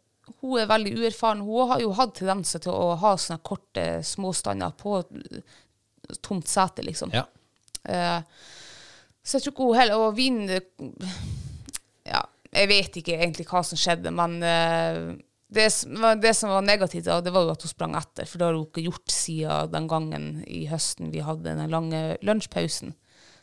hun 0.43 0.61
er 0.61 0.71
veldig 0.71 0.93
uerfaren. 1.01 1.43
Hun 1.47 1.71
har 1.73 1.83
jo 1.83 1.95
hatt 1.99 2.15
tendenser 2.19 2.63
til 2.63 2.75
å 2.75 2.95
ha 3.03 3.15
sånne 3.19 3.43
korte 3.47 3.87
småstander 4.07 4.75
på 4.79 5.01
tomt 6.23 6.51
sete, 6.51 6.85
liksom. 6.87 7.15
Ja. 7.15 7.27
Uh, 7.83 8.21
så 9.23 9.39
jeg 9.39 9.45
tror 9.45 9.53
ikke 9.53 9.67
hun 9.67 9.79
heller 9.79 10.03
Og 10.05 10.13
vinen 10.15 10.51
Ja, 12.07 12.21
jeg 12.53 12.69
vet 12.71 12.97
ikke 13.01 13.17
egentlig 13.17 13.47
hva 13.51 13.63
som 13.67 13.79
skjedde, 13.79 14.11
men 14.15 14.37
eh, 14.47 14.99
det, 15.53 15.67
det 16.23 16.33
som 16.35 16.53
var 16.53 16.65
negativt, 16.65 17.05
da, 17.07 17.21
det 17.25 17.33
var 17.35 17.45
jo 17.45 17.53
at 17.53 17.65
hun 17.65 17.73
sprang 17.73 17.97
etter. 17.99 18.29
For 18.29 18.41
det 18.41 18.49
har 18.49 18.57
hun 18.57 18.67
ikke 18.67 18.87
gjort 18.87 19.13
siden 19.13 19.73
den 19.75 19.89
gangen 19.91 20.29
i 20.49 20.65
høsten 20.71 21.13
vi 21.13 21.25
hadde 21.25 21.53
den 21.53 21.73
lange 21.73 22.03
lunsjpausen. 22.25 22.95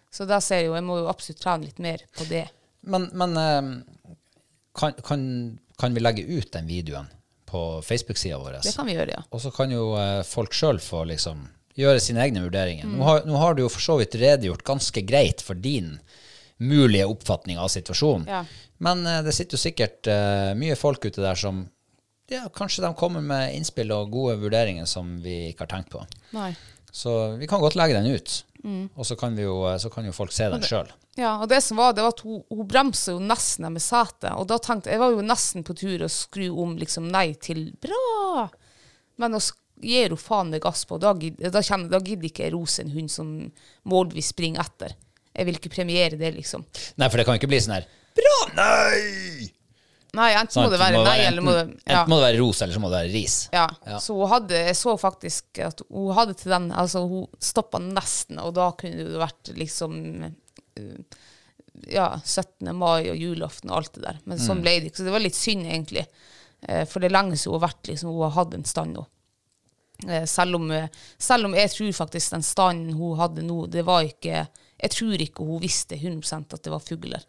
Så 0.10 0.26
da 0.26 0.40
ser 0.42 0.64
jeg 0.64 0.72
jo, 0.72 0.78
jeg 0.78 0.88
må 0.88 0.98
jo 1.04 1.10
absolutt 1.12 1.42
trene 1.44 1.70
litt 1.70 1.82
mer 1.84 2.02
på 2.18 2.26
det. 2.30 2.48
Men, 2.90 3.10
men 3.14 3.38
eh, 3.38 4.16
kan, 4.80 4.98
kan, 5.06 5.22
kan 5.78 5.94
vi 5.94 6.02
legge 6.02 6.26
ut 6.26 6.50
den 6.56 6.70
videoen 6.70 7.12
på 7.50 7.82
Facebook-sida 7.86 8.40
vår? 8.42 8.60
Det 8.66 8.74
kan 8.74 8.90
vi 8.90 8.98
gjøre, 8.98 9.20
ja. 9.20 9.24
Og 9.30 9.44
så 9.44 9.54
kan 9.54 9.74
jo 9.74 9.92
eh, 10.00 10.22
folk 10.26 10.56
sjøl 10.56 10.82
få 10.82 11.04
liksom 11.12 11.46
gjøre 11.80 12.02
sine 12.04 12.24
egne 12.26 12.44
vurderinger. 12.44 12.88
Mm. 12.90 12.98
Nå, 12.98 13.06
har, 13.06 13.22
nå 13.30 13.38
har 13.40 13.56
du 13.56 13.64
jo 13.64 13.72
for 13.72 13.86
så 13.86 14.00
vidt 14.02 14.18
redegjort 14.20 14.66
ganske 14.68 15.04
greit 15.06 15.46
for 15.46 15.60
din 15.60 15.98
mulige 16.60 17.08
oppfatning 17.08 17.60
av 17.62 17.70
situasjonen. 17.72 18.28
Ja. 18.28 18.44
Men 18.84 19.06
eh, 19.08 19.22
det 19.26 19.36
sitter 19.36 19.56
jo 19.56 19.62
sikkert 19.62 20.10
uh, 20.10 20.56
mye 20.60 20.76
folk 20.80 21.06
ute 21.06 21.22
der 21.24 21.38
som 21.40 21.68
ja, 22.32 22.46
kanskje 22.54 22.86
de 22.86 22.94
kommer 22.98 23.24
med 23.26 23.56
innspill 23.58 23.92
og 23.96 24.12
gode 24.14 24.38
vurderinger 24.42 24.88
som 24.90 25.18
vi 25.24 25.50
ikke 25.50 25.66
har 25.66 25.74
tenkt 25.76 25.94
på. 25.94 26.04
Nei. 26.36 26.52
Så 26.92 27.36
vi 27.38 27.48
kan 27.50 27.62
godt 27.62 27.78
legge 27.78 27.98
den 28.00 28.10
ut. 28.16 28.44
Mm. 28.64 28.90
Og 28.96 29.06
så 29.08 29.16
kan, 29.16 29.36
vi 29.38 29.46
jo, 29.46 29.62
eh, 29.70 29.78
så 29.80 29.92
kan 29.94 30.06
jo 30.06 30.16
folk 30.16 30.34
se 30.36 30.50
den 30.52 30.66
sjøl. 30.66 30.90
Ja, 31.20 31.36
og 31.42 31.50
det 31.52 31.62
som 31.64 31.80
var, 31.80 31.94
det 31.96 32.04
var 32.04 32.14
at 32.14 32.24
hun, 32.24 32.42
hun 32.52 32.68
bremsa 32.68 33.14
jo 33.16 33.22
nesten 33.24 33.68
med 33.74 33.84
setet. 33.84 34.32
Og 34.36 34.48
da 34.50 34.60
tenkte 34.64 34.92
jeg, 34.92 35.02
var 35.02 35.14
jo 35.14 35.26
nesten 35.26 35.66
på 35.68 35.76
tur 35.80 36.06
å 36.06 36.12
skru 36.12 36.48
om 36.64 36.78
liksom 36.80 37.10
nei 37.12 37.34
til 37.40 37.70
bra. 37.82 38.48
Men 39.20 39.36
å 39.38 39.42
gir 39.80 40.12
hun 40.12 40.20
faen 40.20 40.50
meg 40.52 40.64
gass 40.64 40.86
på, 40.88 40.98
da, 41.00 41.14
da, 41.16 41.62
kjenner, 41.64 41.88
da 41.92 42.02
gidder 42.04 42.28
ikke 42.30 42.48
jeg 42.48 42.56
rose 42.56 42.84
en 42.84 42.92
hund 42.92 43.12
som 43.14 43.30
målvis 43.88 44.34
springer 44.34 44.66
etter. 44.66 44.98
Jeg 45.32 45.48
vil 45.48 45.60
ikke 45.60 45.72
premiere 45.72 46.20
det, 46.20 46.34
liksom. 46.36 46.66
Nei, 47.00 47.08
for 47.08 47.20
det 47.20 47.28
kan 47.28 47.40
ikke 47.40 47.48
bli 47.52 47.62
sånn 47.64 47.78
her 47.78 47.88
Bra! 48.18 48.38
Nei! 48.58 49.48
Nei, 50.18 50.32
enten 50.34 50.56
Sånn 50.56 50.64
må 50.66 50.72
det 50.74 50.80
være 50.82 51.02
nei, 51.06 51.18
eller 51.28 51.44
må 51.46 51.52
det 51.54 51.64
ja. 51.86 52.00
enten 52.00 52.10
må 52.10 52.18
det 52.18 52.26
være 52.32 52.40
ros, 52.42 52.62
eller 52.66 52.74
så 52.74 52.80
må 52.82 52.90
det 52.90 52.98
være 53.04 53.12
ris. 53.14 53.36
Ja. 53.54 53.68
Ja. 53.86 54.00
Så 54.02 54.16
hun 54.18 54.30
hadde, 54.32 54.56
jeg 54.66 54.78
så 54.80 54.96
faktisk 54.98 55.60
at 55.68 55.84
hun 55.90 56.08
hadde 56.18 56.34
til 56.40 56.50
den 56.56 56.72
Altså, 56.74 57.04
hun 57.08 57.28
stoppa 57.40 57.78
nesten, 57.84 58.40
og 58.42 58.56
da 58.58 58.72
kunne 58.80 59.06
det 59.06 59.20
vært 59.22 59.52
liksom 59.60 60.00
eh, 60.26 61.20
Ja, 61.94 62.08
17. 62.26 62.74
mai 62.76 63.06
og 63.12 63.16
julaften 63.22 63.70
og 63.72 63.78
alt 63.84 63.94
det 63.96 64.04
der. 64.04 64.18
Men 64.26 64.38
Mm. 64.40 64.44
sånn 64.48 64.62
ble 64.66 64.74
det 64.80 64.90
ikke. 64.90 64.98
Så 64.98 65.06
det 65.06 65.14
var 65.14 65.20
litt 65.24 65.36
synd, 65.38 65.66
egentlig. 65.70 66.08
Eh, 66.68 66.84
For 66.86 67.00
det 67.00 67.12
er 67.12 67.16
lenge 67.16 67.38
siden 67.38 67.54
hun 67.54 67.62
har 67.62 67.70
vært 67.70 67.88
liksom, 67.94 68.10
hun 68.12 68.26
har 68.32 68.36
hatt 68.44 68.54
en 68.58 68.66
stand 68.66 68.96
nå. 68.98 69.06
Eh, 70.10 70.26
Selv 70.26 70.56
om, 70.56 70.72
selv 71.20 71.46
om 71.46 71.54
jeg 71.54 71.70
tror 71.70 71.94
faktisk 72.06 72.32
den 72.32 72.42
standen 72.44 72.94
hun 72.98 73.18
hadde 73.20 73.44
nå, 73.46 73.68
det 73.70 73.86
var 73.86 74.02
ikke 74.04 74.48
Jeg 74.80 74.92
tror 74.96 75.22
ikke 75.26 75.44
hun 75.46 75.60
visste 75.64 75.98
100 75.98 76.54
at 76.56 76.64
det 76.64 76.72
var 76.72 76.80
fugler. 76.84 77.24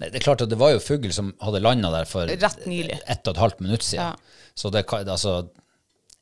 Nei, 0.00 0.08
det 0.10 0.18
er 0.20 0.24
klart 0.26 0.42
at 0.42 0.50
det 0.50 0.58
var 0.58 0.72
jo 0.74 0.80
fugl 0.82 1.12
som 1.14 1.32
hadde 1.42 1.60
landa 1.62 1.90
der 1.94 2.08
for 2.10 2.26
Rett 2.26 2.66
nylig. 2.66 2.98
ett 3.06 3.26
og 3.28 3.36
et 3.36 3.42
halvt 3.44 3.60
minutt 3.62 3.86
siden. 3.86 4.12
Ja. 4.16 4.42
Så 4.56 4.70
det 4.74 4.84
altså 4.90 5.48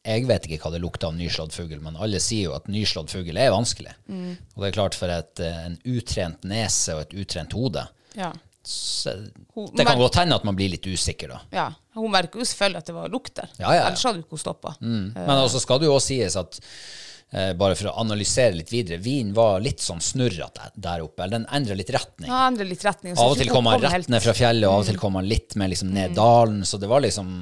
Jeg 0.04 0.26
vet 0.28 0.44
ikke 0.44 0.58
hva 0.66 0.72
det 0.74 0.82
lukta 0.82 1.06
av 1.08 1.14
nyslått 1.16 1.54
fugl, 1.56 1.78
men 1.80 1.96
alle 1.96 2.18
sier 2.20 2.50
jo 2.50 2.54
at 2.58 2.66
nyslått 2.68 3.08
fugl 3.14 3.38
er 3.40 3.50
vanskelig. 3.54 3.94
Mm. 4.06 4.34
Og 4.54 4.58
det 4.60 4.68
er 4.68 4.76
klart 4.76 4.94
for 4.94 5.08
et, 5.08 5.40
eh, 5.40 5.62
en 5.64 5.78
utrent 5.86 6.44
nese 6.44 6.92
og 6.92 7.00
et 7.06 7.14
utrent 7.24 7.52
hode 7.56 7.86
Ja. 8.14 8.32
så, 8.62 9.14
Det 9.76 9.86
kan 9.86 9.98
godt 9.98 10.16
hende 10.16 10.34
at 10.34 10.44
man 10.44 10.56
blir 10.56 10.68
litt 10.68 10.84
usikker 10.84 11.28
da. 11.28 11.40
ja. 11.52 11.70
Hun 11.94 12.10
merker 12.10 12.40
jo 12.40 12.44
selvfølgelig 12.44 12.76
at 12.82 12.86
det 12.86 12.94
var 12.94 13.08
lukt 13.08 13.34
der. 13.36 13.48
Ja, 13.58 13.72
ja. 13.72 13.86
Ellers 13.86 14.02
hadde 14.02 14.18
hun 14.18 14.24
ikke 14.26 14.38
stoppa. 14.42 14.74
Men 14.80 15.14
også 15.30 15.60
skal 15.62 15.78
det 15.78 15.86
jo 15.86 15.94
også 15.94 16.06
sies 16.10 16.36
at 16.36 16.58
eh, 16.58 17.13
bare 17.58 17.74
for 17.74 17.90
å 17.90 17.94
analysere 17.98 18.54
litt 18.54 18.70
videre, 18.70 19.00
vin 19.02 19.32
var 19.34 19.62
litt 19.62 19.82
sånn 19.82 20.02
snurrete 20.04 20.68
der 20.74 21.02
oppe. 21.02 21.24
Eller 21.24 21.40
den 21.40 21.48
endra 21.50 21.74
litt 21.74 21.90
retning. 21.90 22.28
Ja, 22.30 22.50
litt 22.50 22.84
retning. 22.86 23.16
Av 23.18 23.32
og 23.32 23.40
til 23.40 23.50
kom 23.50 23.66
han 23.70 23.82
rett 23.82 24.10
ned 24.12 24.22
fra 24.22 24.36
fjellet, 24.36 24.68
og 24.68 24.76
av 24.76 24.84
og 24.84 24.90
til 24.92 25.00
kom 25.00 25.18
han 25.18 25.26
litt 25.26 25.56
mer 25.58 25.72
liksom 25.72 25.90
ned 25.94 26.14
dalen. 26.14 26.62
Så 26.68 26.78
det 26.78 26.90
var 26.90 27.02
liksom 27.04 27.32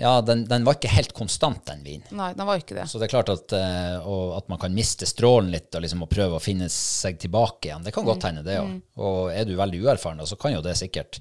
Ja, 0.00 0.20
den, 0.22 0.44
den 0.48 0.64
var 0.64 0.78
ikke 0.78 0.90
helt 0.94 1.12
konstant, 1.12 1.64
den 1.66 1.84
vinen. 1.84 2.06
Nei, 2.14 2.30
den 2.34 2.46
var 2.46 2.58
ikke 2.58 2.76
det. 2.78 2.88
Så 2.88 2.98
det 2.98 3.08
er 3.08 3.14
klart 3.14 3.32
at, 3.32 3.52
uh, 3.52 4.36
at 4.38 4.46
man 4.48 4.60
kan 4.62 4.74
miste 4.74 5.06
strålen 5.06 5.50
litt 5.52 5.74
og 5.74 5.82
liksom 5.84 6.06
prøve 6.10 6.38
å 6.38 6.42
finne 6.42 6.70
seg 6.72 7.18
tilbake 7.20 7.68
igjen. 7.68 7.86
Det 7.86 7.94
kan 7.94 8.06
godt 8.06 8.28
hende, 8.28 8.46
det 8.46 8.60
òg. 8.62 8.76
Og 9.02 9.32
er 9.34 9.46
du 9.46 9.56
veldig 9.58 9.82
uerfaren, 9.82 10.22
da, 10.22 10.28
så 10.30 10.38
kan 10.40 10.54
jo 10.54 10.62
det 10.64 10.78
sikkert 10.78 11.18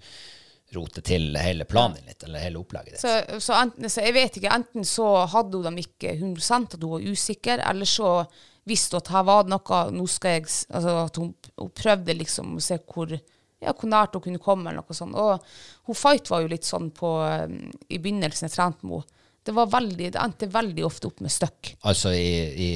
rote 0.76 1.02
til 1.06 1.34
hele 1.40 1.66
planen 1.70 2.06
litt, 2.06 2.24
eller 2.26 2.44
hele 2.44 2.60
opplegget 2.62 2.96
ditt. 2.96 3.02
Så, 3.02 3.42
så, 3.42 3.56
enten, 3.58 3.90
så 3.90 4.04
jeg 4.06 4.16
vet 4.16 4.38
ikke, 4.40 4.54
enten 4.54 4.86
så 4.88 5.08
hadde 5.32 5.58
hun 5.58 5.70
dem 5.70 5.82
ikke 5.82 6.14
100 6.18 6.60
at 6.60 6.78
hun 6.78 6.94
var 6.94 7.10
usikker, 7.10 7.64
eller 7.72 7.90
så 7.90 8.14
visste 8.70 8.98
hun 8.98 9.04
at 9.04 9.12
her 9.16 9.28
var 9.28 9.46
det 9.46 9.54
noe, 9.56 9.82
nå 9.96 10.08
skal 10.12 10.38
jeg, 10.38 10.48
altså 10.70 10.96
at 11.08 11.22
hun, 11.22 11.34
hun 11.58 11.72
prøvde 11.82 12.18
liksom 12.18 12.58
å 12.58 12.64
se 12.64 12.80
hvor, 12.84 13.16
ja, 13.16 13.74
hvor 13.74 13.92
nært 13.92 14.18
hun 14.18 14.26
kunne 14.28 14.44
komme, 14.44 14.70
eller 14.70 14.84
noe 14.84 14.98
sånt. 14.98 15.18
Og 15.18 15.90
hun 15.90 15.98
Fight 15.98 16.30
var 16.32 16.44
jo 16.46 16.52
litt 16.52 16.68
sånn 16.68 16.92
på, 16.96 17.16
um, 17.26 17.64
i 17.90 18.02
begynnelsen 18.02 18.50
jeg 18.50 18.58
trente 18.58 18.86
med 18.86 19.02
henne. 19.02 19.16
Det 19.48 19.54
var 19.56 19.70
veldig, 19.72 20.10
det 20.14 20.20
endte 20.20 20.48
veldig 20.52 20.84
ofte 20.86 21.08
opp 21.08 21.22
med 21.24 21.32
støkk. 21.32 21.70
Altså 21.88 22.12
i, 22.14 22.26
i 22.60 22.68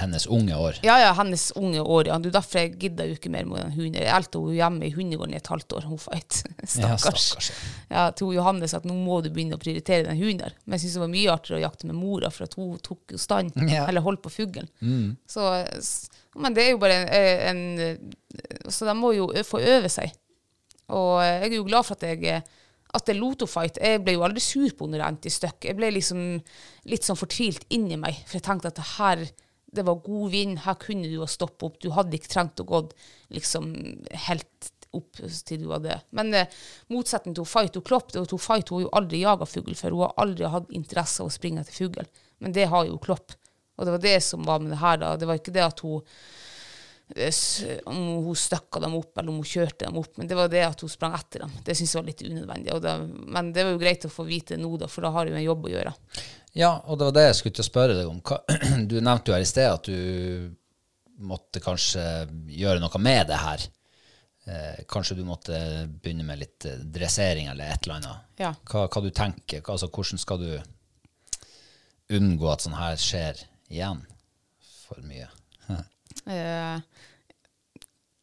hennes 0.00 0.24
unge 0.26 0.56
år. 0.56 0.78
Ja, 0.82 0.96
ja, 1.02 1.10
hennes 1.14 1.50
unge 1.60 1.82
år. 1.84 2.08
Ja. 2.10 2.16
Du, 2.18 2.30
derfor 2.34 2.62
jeg 2.62 2.72
gidda 2.80 3.04
jo 3.06 3.14
ikke 3.18 3.30
mer 3.30 3.44
med 3.46 3.60
den 3.60 3.74
hunden. 3.76 3.98
Jeg 4.00 4.10
elte 4.16 4.40
henne 4.40 4.56
hjemme 4.56 4.88
i 4.88 4.90
hundegården 4.96 5.36
i 5.36 5.38
et 5.38 5.50
halvt 5.52 5.76
år. 5.78 5.86
Hun 5.90 6.00
feit. 6.02 6.40
Ja, 6.80 6.96
Stakkars. 6.96 7.26
stakkars, 7.28 7.50
Ja, 7.92 8.06
til 8.18 8.32
Johannes 8.34 8.74
at 8.74 8.88
nå 8.88 8.96
må 8.96 9.20
du 9.22 9.28
begynne 9.30 9.58
å 9.58 9.62
prioritere 9.62 10.08
den 10.08 10.18
hunden. 10.18 10.56
Men 10.64 10.78
jeg 10.78 10.86
syns 10.86 10.96
det 10.98 11.04
var 11.04 11.12
mye 11.12 11.34
artigere 11.36 11.60
å 11.60 11.64
jakte 11.68 11.90
med 11.92 12.00
mora, 12.00 12.32
for 12.34 12.48
at 12.48 12.56
hun 12.58 12.78
tok 12.88 13.14
jo 13.14 13.20
stand, 13.22 13.52
Ja. 13.68 13.84
eller 13.86 14.02
holdt 14.08 14.24
på 14.24 14.32
fuglen. 14.32 14.66
Så, 15.28 15.44
men 16.40 16.56
det 16.56 16.64
er 16.66 16.72
jo 16.72 16.80
bare 16.82 17.02
en, 17.04 17.62
en 17.78 18.70
Så 18.72 18.88
de 18.88 18.96
må 18.96 19.12
jo 19.16 19.28
få 19.46 19.60
øve 19.60 19.92
seg. 19.92 20.16
Og 20.88 21.20
jeg 21.20 21.50
er 21.52 21.58
jo 21.60 21.66
glad 21.68 21.84
for 21.84 22.00
at 22.00 22.08
jeg 22.08 22.42
at 22.98 23.08
det 23.08 23.14
er 23.14 23.20
Loto-fight. 23.20 23.78
Jeg 23.82 24.02
ble 24.04 24.16
jo 24.16 24.24
aldri 24.26 24.42
sur 24.44 24.72
på 24.76 24.88
når 24.88 25.00
jeg 25.00 25.14
endte 25.14 25.30
i 25.30 25.34
stykk. 25.34 25.68
Jeg 25.70 25.78
ble 25.78 25.92
liksom 25.94 26.24
litt 26.90 27.06
sånn 27.06 27.18
fortvilt 27.18 27.68
inni 27.74 27.98
meg, 28.00 28.18
for 28.26 28.38
jeg 28.38 28.46
tenkte 28.48 28.72
at 28.72 28.80
det 28.80 28.88
her 28.96 29.28
det 29.76 29.84
var 29.84 30.00
god 30.00 30.30
vind, 30.32 30.60
her 30.64 30.78
kunne 30.80 31.08
du 31.10 31.18
ha 31.20 31.28
stoppet 31.28 31.66
opp. 31.66 31.74
Du 31.82 31.90
hadde 31.92 32.16
ikke 32.16 32.30
trengt 32.32 32.60
å 32.62 32.66
gå 32.68 32.82
liksom 33.36 33.66
helt 34.26 34.70
opp 34.96 35.20
til 35.20 35.60
du 35.60 35.66
hadde 35.74 35.98
Men 36.16 36.32
eh, 36.32 36.54
motsetning 36.88 37.36
til 37.36 37.44
Fight 37.48 37.76
og 37.76 37.84
Klopp, 37.84 38.12
det 38.12 38.22
var 38.22 38.30
to 38.30 38.38
Fight, 38.40 38.70
hun 38.70 38.78
har 38.78 38.86
jo 38.86 38.94
aldri 39.00 39.20
jaga 39.20 39.48
fugl 39.48 39.76
før. 39.76 39.96
Hun 39.96 40.06
har 40.06 40.16
aldri 40.24 40.48
hatt 40.54 40.72
interesse 40.72 41.20
av 41.22 41.28
å 41.28 41.34
springe 41.34 41.60
etter 41.60 41.76
fugl. 41.76 42.00
Men 42.40 42.56
det 42.56 42.68
har 42.72 42.88
jo 42.88 43.00
Klopp. 43.02 43.36
Og 43.78 43.86
det 43.86 43.94
var 43.94 44.02
det 44.02 44.16
som 44.24 44.46
var 44.46 44.62
med 44.62 44.72
det 44.72 44.80
her, 44.80 44.96
da. 45.02 45.12
Det 45.20 45.28
var 45.28 45.38
ikke 45.38 45.54
det 45.54 45.66
at 45.66 45.84
hun 45.84 46.00
om 47.88 48.00
hun 48.26 48.36
støkka 48.36 48.80
dem 48.84 48.96
opp, 48.98 49.14
eller 49.16 49.32
om 49.32 49.40
hun 49.40 49.48
kjørte 49.48 49.86
dem 49.86 49.96
opp. 50.00 50.18
Men 50.20 50.28
det 50.28 50.36
var 50.36 50.50
det 50.52 50.64
at 50.66 50.82
hun 50.84 50.92
sprang 50.92 51.16
etter 51.16 51.44
dem. 51.44 51.54
Det 51.64 51.76
syntes 51.76 51.94
jeg 51.94 52.02
var 52.02 52.10
litt 52.10 52.24
unødvendig. 52.26 52.74
Og 52.74 52.82
det, 52.84 52.94
men 53.36 53.52
det 53.56 53.64
var 53.64 53.74
jo 53.74 53.80
greit 53.80 54.04
å 54.04 54.12
få 54.12 54.26
vite 54.28 54.58
nå, 54.60 54.74
da, 54.80 54.90
for 54.92 55.06
da 55.06 55.12
har 55.14 55.30
hun 55.30 55.38
en 55.38 55.46
jobb 55.46 55.66
å 55.68 55.72
gjøre. 55.72 55.94
Ja, 56.58 56.74
og 56.84 56.98
det 56.98 57.08
var 57.08 57.16
det 57.16 57.26
jeg 57.28 57.38
skulle 57.40 57.56
til 57.58 57.64
å 57.64 57.70
spørre 57.70 57.98
deg 57.98 58.10
om. 58.10 58.20
Du 58.90 58.98
nevnte 59.00 59.32
jo 59.32 59.36
her 59.38 59.44
i 59.44 59.48
sted 59.48 59.70
at 59.70 59.88
du 59.88 60.54
måtte 61.18 61.62
kanskje 61.62 62.04
gjøre 62.54 62.82
noe 62.82 63.02
med 63.02 63.26
det 63.30 63.40
her. 63.40 63.66
Eh, 64.48 64.84
kanskje 64.88 65.18
du 65.18 65.24
måtte 65.28 65.56
begynne 65.88 66.24
med 66.24 66.40
litt 66.40 66.64
eh, 66.68 66.78
dressering 66.80 67.50
eller 67.50 67.72
et 67.72 67.84
eller 67.84 67.98
annet. 67.98 68.28
Ja. 68.40 68.52
Hva, 68.70 68.86
hva 68.88 69.02
du 69.04 69.10
tenker, 69.12 69.64
altså 69.64 69.90
hvordan 69.92 70.22
skal 70.22 70.44
du 70.44 70.52
unngå 72.16 72.48
at 72.48 72.64
sånn 72.64 72.78
her 72.78 72.96
skjer 73.00 73.42
igjen 73.68 74.00
for 74.86 75.02
mye? 75.04 75.28
Eh, 76.28 76.80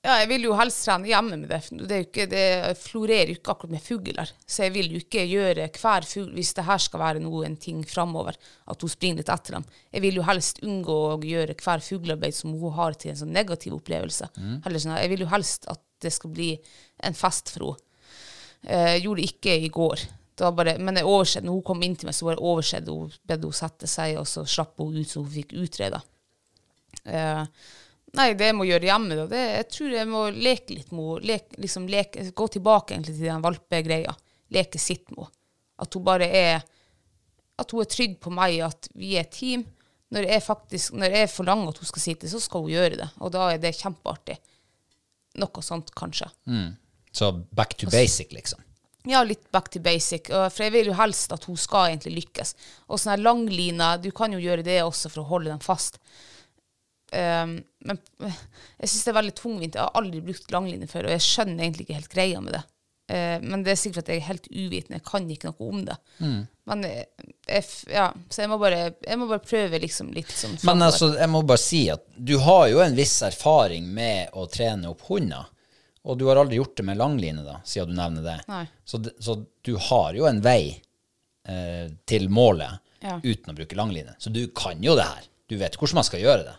ja, 0.06 0.20
jeg 0.22 0.28
vil 0.30 0.44
jo 0.46 0.54
helst 0.54 0.84
trene 0.86 1.08
hjemme 1.10 1.38
med 1.42 1.50
det. 1.50 1.60
Det, 1.90 1.98
ikke, 2.06 2.26
det 2.30 2.44
florerer 2.78 3.32
jo 3.32 3.38
ikke 3.40 3.54
akkurat 3.56 3.72
med 3.74 3.82
fugler. 3.82 4.30
Så 4.46 4.68
jeg 4.68 4.74
vil 4.76 4.92
jo 4.94 5.00
ikke 5.02 5.24
gjøre 5.26 5.66
hver 5.74 6.06
fugl, 6.06 6.28
hvis 6.36 6.52
det 6.60 6.66
her 6.68 6.84
skal 6.84 7.02
være 7.02 7.24
noe, 7.24 7.40
en 7.48 7.56
ting 7.58 7.80
framover, 7.90 8.38
at 8.70 8.86
hun 8.86 8.92
springer 8.94 9.24
litt 9.24 9.32
etter 9.34 9.58
dem. 9.58 9.66
Jeg 9.96 10.04
vil 10.06 10.20
jo 10.20 10.28
helst 10.28 10.62
unngå 10.62 10.98
å 11.08 11.18
gjøre 11.26 11.56
hver 11.58 11.82
fuglearbeid 11.88 12.38
som 12.38 12.54
hun 12.54 12.76
har 12.78 12.94
til 13.02 13.16
en 13.16 13.18
sånn 13.24 13.34
negativ 13.34 13.74
opplevelse. 13.80 14.30
Heller 14.68 14.84
sånn, 14.84 14.94
jeg 15.02 15.10
vil 15.16 15.26
jo 15.26 15.32
helst 15.34 15.66
at 15.74 15.82
det 16.06 16.12
skal 16.14 16.36
bli 16.38 16.52
en 17.10 17.18
fest 17.18 17.50
for 17.56 17.72
henne. 17.72 17.82
Eh, 18.66 18.92
Jeg 18.96 19.04
gjorde 19.08 19.22
det 19.24 19.32
ikke 19.34 19.56
i 19.66 19.72
går. 19.74 20.06
Bare, 20.54 20.76
men 20.84 20.98
jeg 21.00 21.06
oversett, 21.08 21.44
når 21.48 21.54
hun 21.58 21.66
kom 21.66 21.82
inn 21.86 21.96
til 21.98 22.10
meg, 22.10 22.16
så 22.18 22.30
det 22.30 22.42
oversett. 22.44 22.88
Hun 22.92 23.10
bedde 23.26 23.48
hun 23.50 23.56
sette 23.58 23.88
seg, 23.90 24.18
og 24.22 24.26
så 24.30 24.44
slapp 24.46 24.78
hun 24.84 24.98
ut 25.02 25.08
så 25.10 25.22
hun 25.24 25.30
fikk 25.34 25.54
utreda. 25.64 26.02
Eh, 27.06 27.44
nei, 28.18 28.30
det 28.38 28.50
jeg 28.50 28.56
må 28.58 28.66
gjøre 28.68 28.88
hjemme, 28.90 29.18
da, 29.20 29.26
det, 29.32 29.44
jeg 29.60 29.68
tror 29.76 29.96
jeg 29.96 30.10
må 30.10 30.22
leke 30.34 30.76
litt 30.76 30.92
med 30.92 31.06
henne. 31.06 31.28
Leke, 31.32 31.60
liksom 31.64 31.88
leke, 31.92 32.26
gå 32.36 32.48
tilbake 32.56 32.96
egentlig 32.96 33.18
til 33.18 33.30
den 33.30 33.44
valpegreia. 33.46 34.16
Leke 34.56 34.82
sitt 34.82 35.10
med 35.12 35.26
henne. 35.26 35.34
At 35.84 35.92
hun 35.98 36.06
bare 36.08 36.28
er 36.32 36.62
At 37.60 37.72
hun 37.72 37.82
er 37.84 37.88
trygg 37.92 38.18
på 38.20 38.32
meg, 38.36 38.58
at 38.64 38.88
vi 38.96 39.14
er 39.16 39.24
et 39.24 39.32
team. 39.32 39.62
Når 40.12 40.28
jeg 40.28 40.44
faktisk, 40.44 40.94
når 41.00 41.14
jeg 41.16 41.30
forlanger 41.32 41.72
at 41.72 41.78
hun 41.80 41.88
skal 41.88 42.04
sitte, 42.04 42.28
så 42.32 42.40
skal 42.44 42.66
hun 42.66 42.74
gjøre 42.74 42.98
det. 43.00 43.08
Og 43.24 43.32
da 43.32 43.46
er 43.54 43.62
det 43.64 43.72
kjempeartig. 43.78 44.36
Noe 45.40 45.64
sånt, 45.64 45.92
kanskje. 45.96 46.28
Så 47.16 47.32
back 47.56 47.78
to 47.80 47.88
basic, 47.92 48.32
liksom. 48.36 48.60
Ja, 49.08 49.22
litt 49.24 49.52
back 49.52 49.70
to 49.72 49.80
basic. 49.80 50.28
For 50.28 50.66
jeg 50.66 50.74
vil 50.74 50.92
jo 50.92 50.98
helst 51.00 51.32
at 51.36 51.48
hun 51.48 51.56
skal 51.60 51.92
egentlig 51.94 52.16
lykkes. 52.26 52.56
Og 52.90 53.00
sånne 53.00 53.24
langliner, 53.24 54.00
du 54.04 54.10
kan 54.16 54.34
jo 54.36 54.42
gjøre 54.44 54.66
det 54.66 54.82
også 54.84 55.12
for 55.14 55.24
å 55.24 55.30
holde 55.30 55.52
dem 55.54 55.64
fast. 55.64 56.00
Um, 57.14 57.58
men 57.86 58.00
jeg 58.26 58.90
syns 58.90 59.04
det 59.06 59.12
er 59.12 59.20
veldig 59.20 59.36
tungvint. 59.38 59.76
Jeg 59.78 59.86
har 59.86 60.00
aldri 60.00 60.24
brukt 60.26 60.52
langline 60.52 60.88
før, 60.90 61.08
og 61.10 61.14
jeg 61.16 61.26
skjønner 61.26 61.64
egentlig 61.68 61.86
ikke 61.86 62.00
helt 62.00 62.12
greia 62.16 62.42
med 62.42 62.58
det. 62.58 62.64
Uh, 63.06 63.38
men 63.46 63.62
det 63.64 63.76
er 63.76 63.78
sikkert 63.80 64.04
at 64.04 64.10
jeg 64.16 64.24
er 64.24 64.30
helt 64.32 64.48
uvitende. 64.50 64.98
Jeg 64.98 65.06
kan 65.06 65.30
ikke 65.30 65.52
noe 65.52 65.68
om 65.70 65.84
det. 65.86 65.98
Men 66.66 66.86
eh, 66.88 67.04
jeg, 67.46 67.66
ja, 67.94 68.08
så 68.34 68.42
jeg 68.42 68.50
må 68.50 68.58
bare, 68.58 68.80
jeg 69.06 69.20
må 69.22 69.28
bare 69.30 69.44
prøve 69.46 69.78
liksom 69.84 70.10
litt 70.16 70.32
sånn 70.34 70.56
Men 70.66 70.82
altså, 70.82 71.12
jeg 71.14 71.30
må 71.30 71.44
bare 71.46 71.62
si 71.62 71.84
at 71.94 72.02
du 72.18 72.40
har 72.42 72.64
jo 72.72 72.80
en 72.82 72.98
viss 72.98 73.20
erfaring 73.28 73.86
med 73.94 74.34
å 74.34 74.48
trene 74.50 74.90
opp 74.90 75.06
hunder. 75.12 75.46
Og 76.06 76.18
du 76.18 76.26
har 76.30 76.38
aldri 76.42 76.58
gjort 76.58 76.76
det 76.78 76.84
med 76.86 76.98
langline, 76.98 77.42
da, 77.46 77.60
siden 77.66 77.94
du 77.94 77.98
nevner 77.98 78.26
det. 78.26 78.66
Så, 78.86 79.00
så 79.22 79.38
du 79.66 79.72
har 79.92 80.18
jo 80.18 80.26
en 80.30 80.42
vei 80.46 80.76
eh, 81.50 81.88
til 82.10 82.28
målet 82.34 82.82
Ja. 83.06 83.20
uten 83.22 83.54
å 83.54 83.56
bruke 83.58 83.78
langline. 83.78 84.14
Så 84.18 84.30
du 84.34 84.48
kan 84.58 84.82
jo 84.82 84.96
det 84.98 85.06
her. 85.06 85.26
Du 85.50 85.58
vet 85.62 85.76
hvordan 85.78 86.00
man 86.02 86.06
skal 86.08 86.22
gjøre 86.26 86.46
det. 86.48 86.54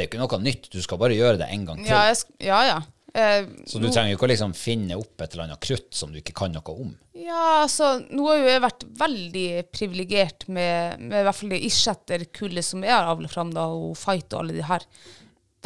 Det 0.00 0.06
er 0.06 0.08
jo 0.08 0.12
ikke 0.14 0.22
noe 0.38 0.40
nytt. 0.48 0.70
Du 0.72 0.80
skal 0.80 0.98
bare 1.02 1.18
gjøre 1.18 1.42
det 1.42 1.50
en 1.52 1.68
gang 1.68 1.84
til. 1.84 1.92
ja, 1.92 2.00
jeg, 2.08 2.24
ja, 2.48 2.62
ja. 2.70 2.78
Eh, 3.10 3.44
Så 3.66 3.80
du 3.82 3.88
trenger 3.90 4.12
jo 4.12 4.16
ikke 4.16 4.28
å 4.28 4.30
liksom 4.30 4.52
finne 4.54 4.96
opp 4.96 5.20
et 5.20 5.32
eller 5.34 5.48
annet 5.48 5.60
krutt 5.66 5.88
som 5.98 6.12
du 6.12 6.20
ikke 6.20 6.34
kan 6.38 6.52
noe 6.54 6.74
om. 6.74 6.92
Ja, 7.18 7.64
altså, 7.64 7.96
nå 8.06 8.28
har 8.28 8.38
jo 8.38 8.48
jeg 8.52 8.62
vært 8.62 8.84
veldig 9.00 9.46
privilegert 9.74 10.46
med, 10.48 11.00
med 11.02 11.18
i 11.20 11.24
hvert 11.26 11.36
fall 11.40 11.50
det 11.52 11.58
Isjetter-kullet 11.66 12.64
som 12.68 12.86
jeg 12.86 12.94
har 12.94 13.10
avlet 13.10 13.32
fram, 13.34 13.50
da, 13.56 13.66
og 13.66 13.96
Fight 13.98 14.30
og 14.32 14.44
alle 14.44 14.54
de 14.56 14.64
her. 14.68 14.86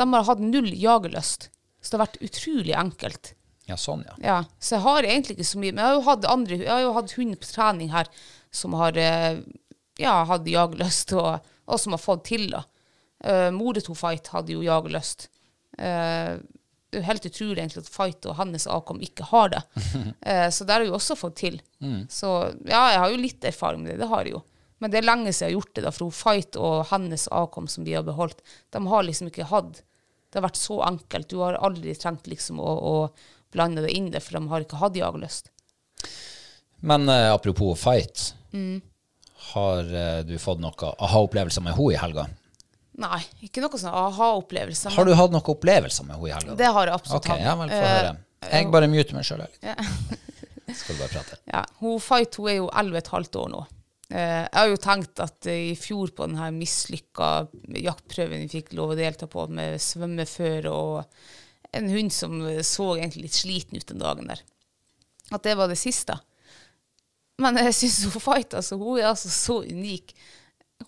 De 0.00 0.06
har 0.16 0.24
hatt 0.30 0.40
null 0.42 0.72
jagerlyst. 0.72 1.50
Så 1.84 1.92
det 1.92 1.98
har 2.00 2.06
vært 2.06 2.22
utrolig 2.24 2.74
enkelt. 2.80 3.34
Ja, 3.68 3.76
sånn, 3.80 4.02
ja. 4.08 4.16
Ja, 4.24 4.38
så 4.58 4.78
jeg 4.78 4.84
har 4.88 5.06
egentlig 5.08 5.36
ikke 5.38 5.50
så 5.52 5.60
mye. 5.60 5.72
Men 5.76 5.84
jeg 5.84 5.90
har 5.92 5.98
jo 6.00 6.06
hatt 6.08 6.26
andre, 6.32 6.58
jeg 6.64 6.72
har 6.72 6.82
jo 6.84 6.94
hatt 6.96 7.14
hund 7.20 7.36
på 7.40 7.50
trening 7.52 7.92
her 7.92 8.08
som 8.54 8.74
har 8.80 8.96
eh, 9.00 9.42
ja, 10.00 10.16
hatt 10.32 10.48
jagerlyst, 10.48 11.12
og, 11.20 11.44
og 11.68 11.80
som 11.80 11.92
har 11.96 12.02
fått 12.02 12.24
til, 12.32 12.48
da. 12.56 12.64
Uh, 13.24 13.50
Mor 13.54 13.80
to 13.80 13.96
Fight 13.96 14.28
hadde 14.34 14.54
jo 14.54 14.64
jagerlyst. 14.64 15.28
Uh, 15.78 16.36
det 16.94 17.00
er 17.00 17.02
jo 17.02 17.08
helt 17.08 17.26
utrolig 17.26 17.58
egentlig 17.58 17.82
at 17.82 17.90
Fight 17.90 18.26
og 18.30 18.36
hans 18.38 18.68
avkom 18.70 19.00
ikke 19.02 19.26
har 19.32 19.54
det. 19.56 19.62
Uh, 20.22 20.48
så 20.54 20.64
det 20.64 20.74
har 20.74 20.84
jeg 20.84 20.92
jo 20.92 20.98
også 20.98 21.16
fått 21.18 21.38
til. 21.42 21.62
Så 22.08 22.34
ja, 22.64 22.82
jeg 22.94 23.00
har 23.02 23.10
jo 23.12 23.20
litt 23.20 23.44
erfaring 23.44 23.82
med 23.82 23.94
det. 23.94 24.02
Det 24.04 24.10
har 24.12 24.24
jeg 24.24 24.36
jo. 24.36 24.44
Men 24.82 24.92
det 24.92 25.00
er 25.00 25.06
lenge 25.06 25.32
siden 25.32 25.48
jeg 25.48 25.52
har 25.52 25.58
gjort 25.58 25.74
det, 25.74 25.82
da, 25.86 25.92
for 25.94 26.14
Fight 26.14 26.56
og 26.60 26.86
hans 26.90 27.26
avkom 27.32 27.68
som 27.70 27.86
de 27.86 27.96
har 27.96 28.06
beholdt, 28.06 28.42
de 28.74 28.82
har 28.90 29.06
liksom 29.06 29.30
ikke 29.30 29.48
hatt 29.48 29.82
Det 30.28 30.40
har 30.40 30.48
vært 30.48 30.58
så 30.58 30.80
enkelt. 30.82 31.28
Du 31.30 31.38
har 31.44 31.56
aldri 31.62 31.94
trengt 31.94 32.26
liksom 32.26 32.58
å, 32.58 32.72
å 32.74 32.94
blande 33.54 33.84
det 33.84 33.92
inn 33.94 34.10
det, 34.10 34.20
for 34.24 34.36
de 34.36 34.50
har 34.50 34.64
ikke 34.64 34.80
hatt 34.80 34.98
jagerlyst. 34.98 35.52
Men 36.84 37.08
eh, 37.08 37.32
apropos 37.32 37.78
fight. 37.78 38.34
Mm. 38.52 38.80
Har 39.54 39.94
eh, 39.94 40.24
du 40.26 40.34
fått 40.42 40.60
noe 40.60 40.90
aha-opplevelser 40.98 41.62
med 41.64 41.78
henne 41.78 41.94
i 41.94 42.00
helga? 42.00 42.26
Nei, 43.02 43.20
ikke 43.42 43.62
noe 43.64 43.78
sånn 43.80 43.90
aha-opplevelse. 43.90 44.92
Har 44.94 45.08
du 45.08 45.14
hatt 45.18 45.32
noen 45.34 45.48
opplevelser 45.50 46.06
med 46.06 46.14
henne 46.14 46.28
i 46.28 46.34
helga? 46.34 46.56
Det 46.60 46.68
har 46.76 46.90
jeg 46.90 46.94
absolutt 46.94 47.24
Ok, 47.26 47.40
ja 47.42 47.54
vel, 47.58 47.72
få 47.72 47.78
Eh, 47.80 47.94
høre. 47.96 48.12
Jeg 48.52 48.68
bare 48.70 48.90
muter 48.92 49.16
meg 49.16 49.24
sjøl 49.26 49.40
litt. 49.42 49.56
Skal 50.78 50.94
du 50.94 51.00
bare 51.00 51.10
prate. 51.12 51.38
Ja, 51.50 51.62
hun 51.80 51.96
Fight 52.02 52.36
hun 52.38 52.50
er 52.52 52.58
jo 52.60 52.68
11,5 52.70 53.38
år 53.40 53.48
nå. 53.52 53.62
Eh, 54.10 54.42
jeg 54.44 54.58
har 54.60 54.68
jo 54.70 54.78
tenkt 54.84 55.22
at 55.24 55.48
eh, 55.50 55.72
i 55.72 55.78
fjor 55.80 56.12
på 56.14 56.28
den 56.28 56.36
her 56.38 56.52
mislykka 56.54 57.30
jaktprøven 57.82 58.44
vi 58.44 58.52
fikk 58.52 58.74
lov 58.78 58.92
å 58.94 58.98
delta 58.98 59.26
på 59.30 59.46
med 59.48 59.80
svømmeføre 59.82 60.70
og 60.70 61.74
en 61.74 61.88
hund 61.90 62.12
som 62.14 62.36
eh, 62.46 62.60
så 62.62 62.92
egentlig 62.98 63.26
litt 63.26 63.38
sliten 63.40 63.80
ut 63.80 63.88
den 63.90 64.02
dagen 64.04 64.30
der, 64.30 64.44
at 65.32 65.42
det 65.46 65.56
var 65.58 65.72
det 65.72 65.80
siste. 65.80 66.18
Men 67.42 67.58
jeg 67.58 67.74
syns 67.74 68.04
hun 68.12 68.22
Fight 68.22 68.54
altså, 68.54 68.78
hun 68.78 69.00
er 69.00 69.08
altså 69.10 69.32
så 69.32 69.62
unik. 69.66 70.14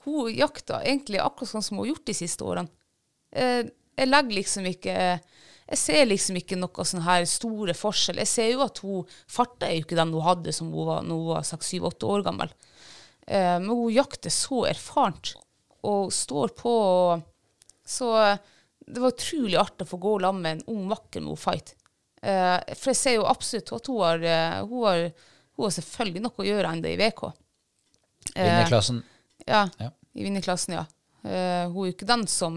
Hun 0.05 0.31
jakter 0.35 0.85
egentlig 0.85 1.21
akkurat 1.23 1.51
sånn 1.51 1.65
som 1.65 1.79
hun 1.79 1.85
har 1.85 1.95
gjort 1.95 2.07
de 2.09 2.17
siste 2.17 2.47
årene. 2.47 2.73
Eh, 3.37 3.63
jeg 3.97 4.09
legger 4.11 4.37
liksom 4.37 4.67
ikke 4.69 4.97
Jeg 5.67 5.79
ser 5.81 6.05
liksom 6.07 6.37
ikke 6.39 6.57
noe 6.61 6.85
sånn 6.87 7.03
her 7.03 7.25
store 7.27 7.75
forskjell. 7.75 8.21
Jeg 8.23 8.31
ser 8.31 8.51
jo 8.53 8.61
at 8.63 8.79
hun 8.85 9.17
farta 9.27 9.67
er 9.67 9.81
jo 9.81 9.87
ikke 9.87 9.99
den 9.99 10.13
hun 10.15 10.23
hadde 10.23 10.53
som 10.55 10.69
hun 10.71 10.87
var, 10.87 11.01
når 11.03 11.23
hun 11.23 11.31
var 11.33 11.49
6-7-8 11.49 12.11
år 12.13 12.23
gammel. 12.29 12.53
Eh, 13.27 13.57
men 13.59 13.73
hun 13.73 13.91
jakter 13.91 14.31
så 14.31 14.63
erfarent 14.71 15.33
og 15.87 16.13
står 16.15 16.55
på 16.59 16.75
og 16.77 17.25
Så 17.87 18.13
eh, 18.19 18.39
det 18.87 19.03
var 19.03 19.15
utrolig 19.15 19.59
artig 19.59 19.87
å 19.87 19.91
få 19.91 19.99
gå 20.03 20.15
sammen 20.23 20.43
med 20.43 20.57
en 20.57 20.77
ung 20.77 20.87
makker 20.91 21.23
med 21.23 21.35
hun 21.35 21.41
Fight. 21.41 21.75
Eh, 22.23 22.59
for 22.75 22.93
jeg 22.93 22.99
ser 23.01 23.17
jo 23.19 23.27
absolutt 23.27 23.73
at 23.75 23.91
hun 23.91 24.01
har, 24.03 24.23
eh, 24.23 24.57
hun 24.63 24.87
har, 24.87 25.03
hun 25.59 25.67
har 25.67 25.75
selvfølgelig 25.75 26.23
noe 26.25 26.43
å 26.43 26.47
gjøre 26.47 26.73
ennå 26.75 26.93
i 26.93 26.99
VK. 27.01 27.23
Vinnerklassen. 28.35 29.03
Ja, 29.47 29.69
Ja. 29.81 29.91
i 30.15 30.25
vinnerklassen, 30.27 30.75
ja. 30.75 30.87
Uh, 31.27 31.71
hun 31.73 31.85
er 31.85 31.91
jo 31.91 31.93
ikke 31.93 32.07
den 32.07 32.27
som 32.31 32.57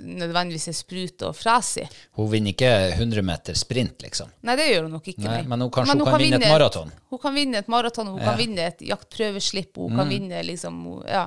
nødvendigvis 0.00 0.68
er 0.70 0.76
sprut 0.76 1.22
og 1.26 1.34
frasig. 1.36 1.84
Hun 2.16 2.28
vinner 2.32 2.54
ikke 2.54 2.70
100 2.96 3.22
meter 3.26 3.58
sprint, 3.58 4.00
liksom. 4.04 4.30
Nei, 4.46 4.54
det 4.58 4.68
gjør 4.70 4.86
hun 4.86 4.94
nok 4.96 5.10
ikke. 5.12 5.26
Nei, 5.26 5.42
men 5.48 5.64
hun 5.66 5.72
kanskje 5.74 5.96
hun 5.98 6.08
kan 6.08 6.22
vinne 6.22 6.40
et 6.40 6.48
maraton. 6.52 6.92
Hun 7.12 7.20
kan 7.22 7.36
vinne 7.36 7.60
et 7.60 7.68
maraton, 7.72 8.06
hun 8.12 8.18
Ja. 8.18 8.22
Mm. 8.24 8.28
kan 8.30 8.38
vinne 8.40 8.66
et 8.70 8.80
jaktprøveslipp, 8.88 9.76
hun 9.76 9.96
kan 9.96 10.08
vinne 10.08 10.42
liksom 10.46 11.04
Ja. 11.06 11.26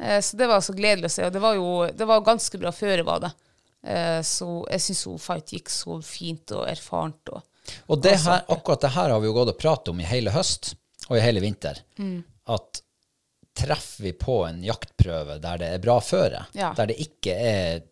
uh, 0.00 0.20
Så 0.20 0.36
det 0.36 0.48
var 0.48 0.60
så 0.60 0.74
gledelig 0.74 1.06
å 1.06 1.10
se. 1.10 1.24
Og 1.26 1.32
det 1.32 1.40
var 1.40 1.54
jo 1.54 1.86
det 1.92 2.06
var 2.06 2.20
ganske 2.20 2.58
bra 2.58 2.70
føre, 2.72 3.04
var 3.04 3.20
det. 3.20 3.32
Uh, 3.86 4.22
Så 4.22 4.66
jeg 4.70 4.80
syns 4.80 5.04
hun 5.04 5.18
fight 5.18 5.46
gikk 5.52 5.68
så 5.68 6.02
fint 6.02 6.50
og 6.52 6.66
erfarent. 6.68 7.28
Og, 7.32 7.42
Og 7.88 8.00
det 8.02 8.18
her, 8.20 8.42
akkurat 8.48 8.80
det 8.80 8.90
her 8.90 9.10
har 9.10 9.20
vi 9.20 9.26
jo 9.26 9.32
gått 9.32 9.48
og 9.48 9.58
pratet 9.58 9.88
om 9.88 10.00
i 10.00 10.04
hele 10.04 10.30
høst 10.30 10.74
og 11.08 11.16
i 11.16 11.20
hele 11.20 11.40
vinter. 11.40 11.78
Mm. 11.98 12.24
At 12.48 12.80
treffer 13.54 14.02
vi 14.08 14.12
på 14.18 14.40
en 14.48 14.62
jaktprøve 14.66 15.36
der 15.42 15.58
det 15.62 15.68
er 15.76 15.78
bra 15.84 16.00
føre, 16.02 16.46
Ja. 16.58 16.72
der 16.74 16.86
det 16.90 16.96
ikke 16.98 17.34
er 17.38 17.82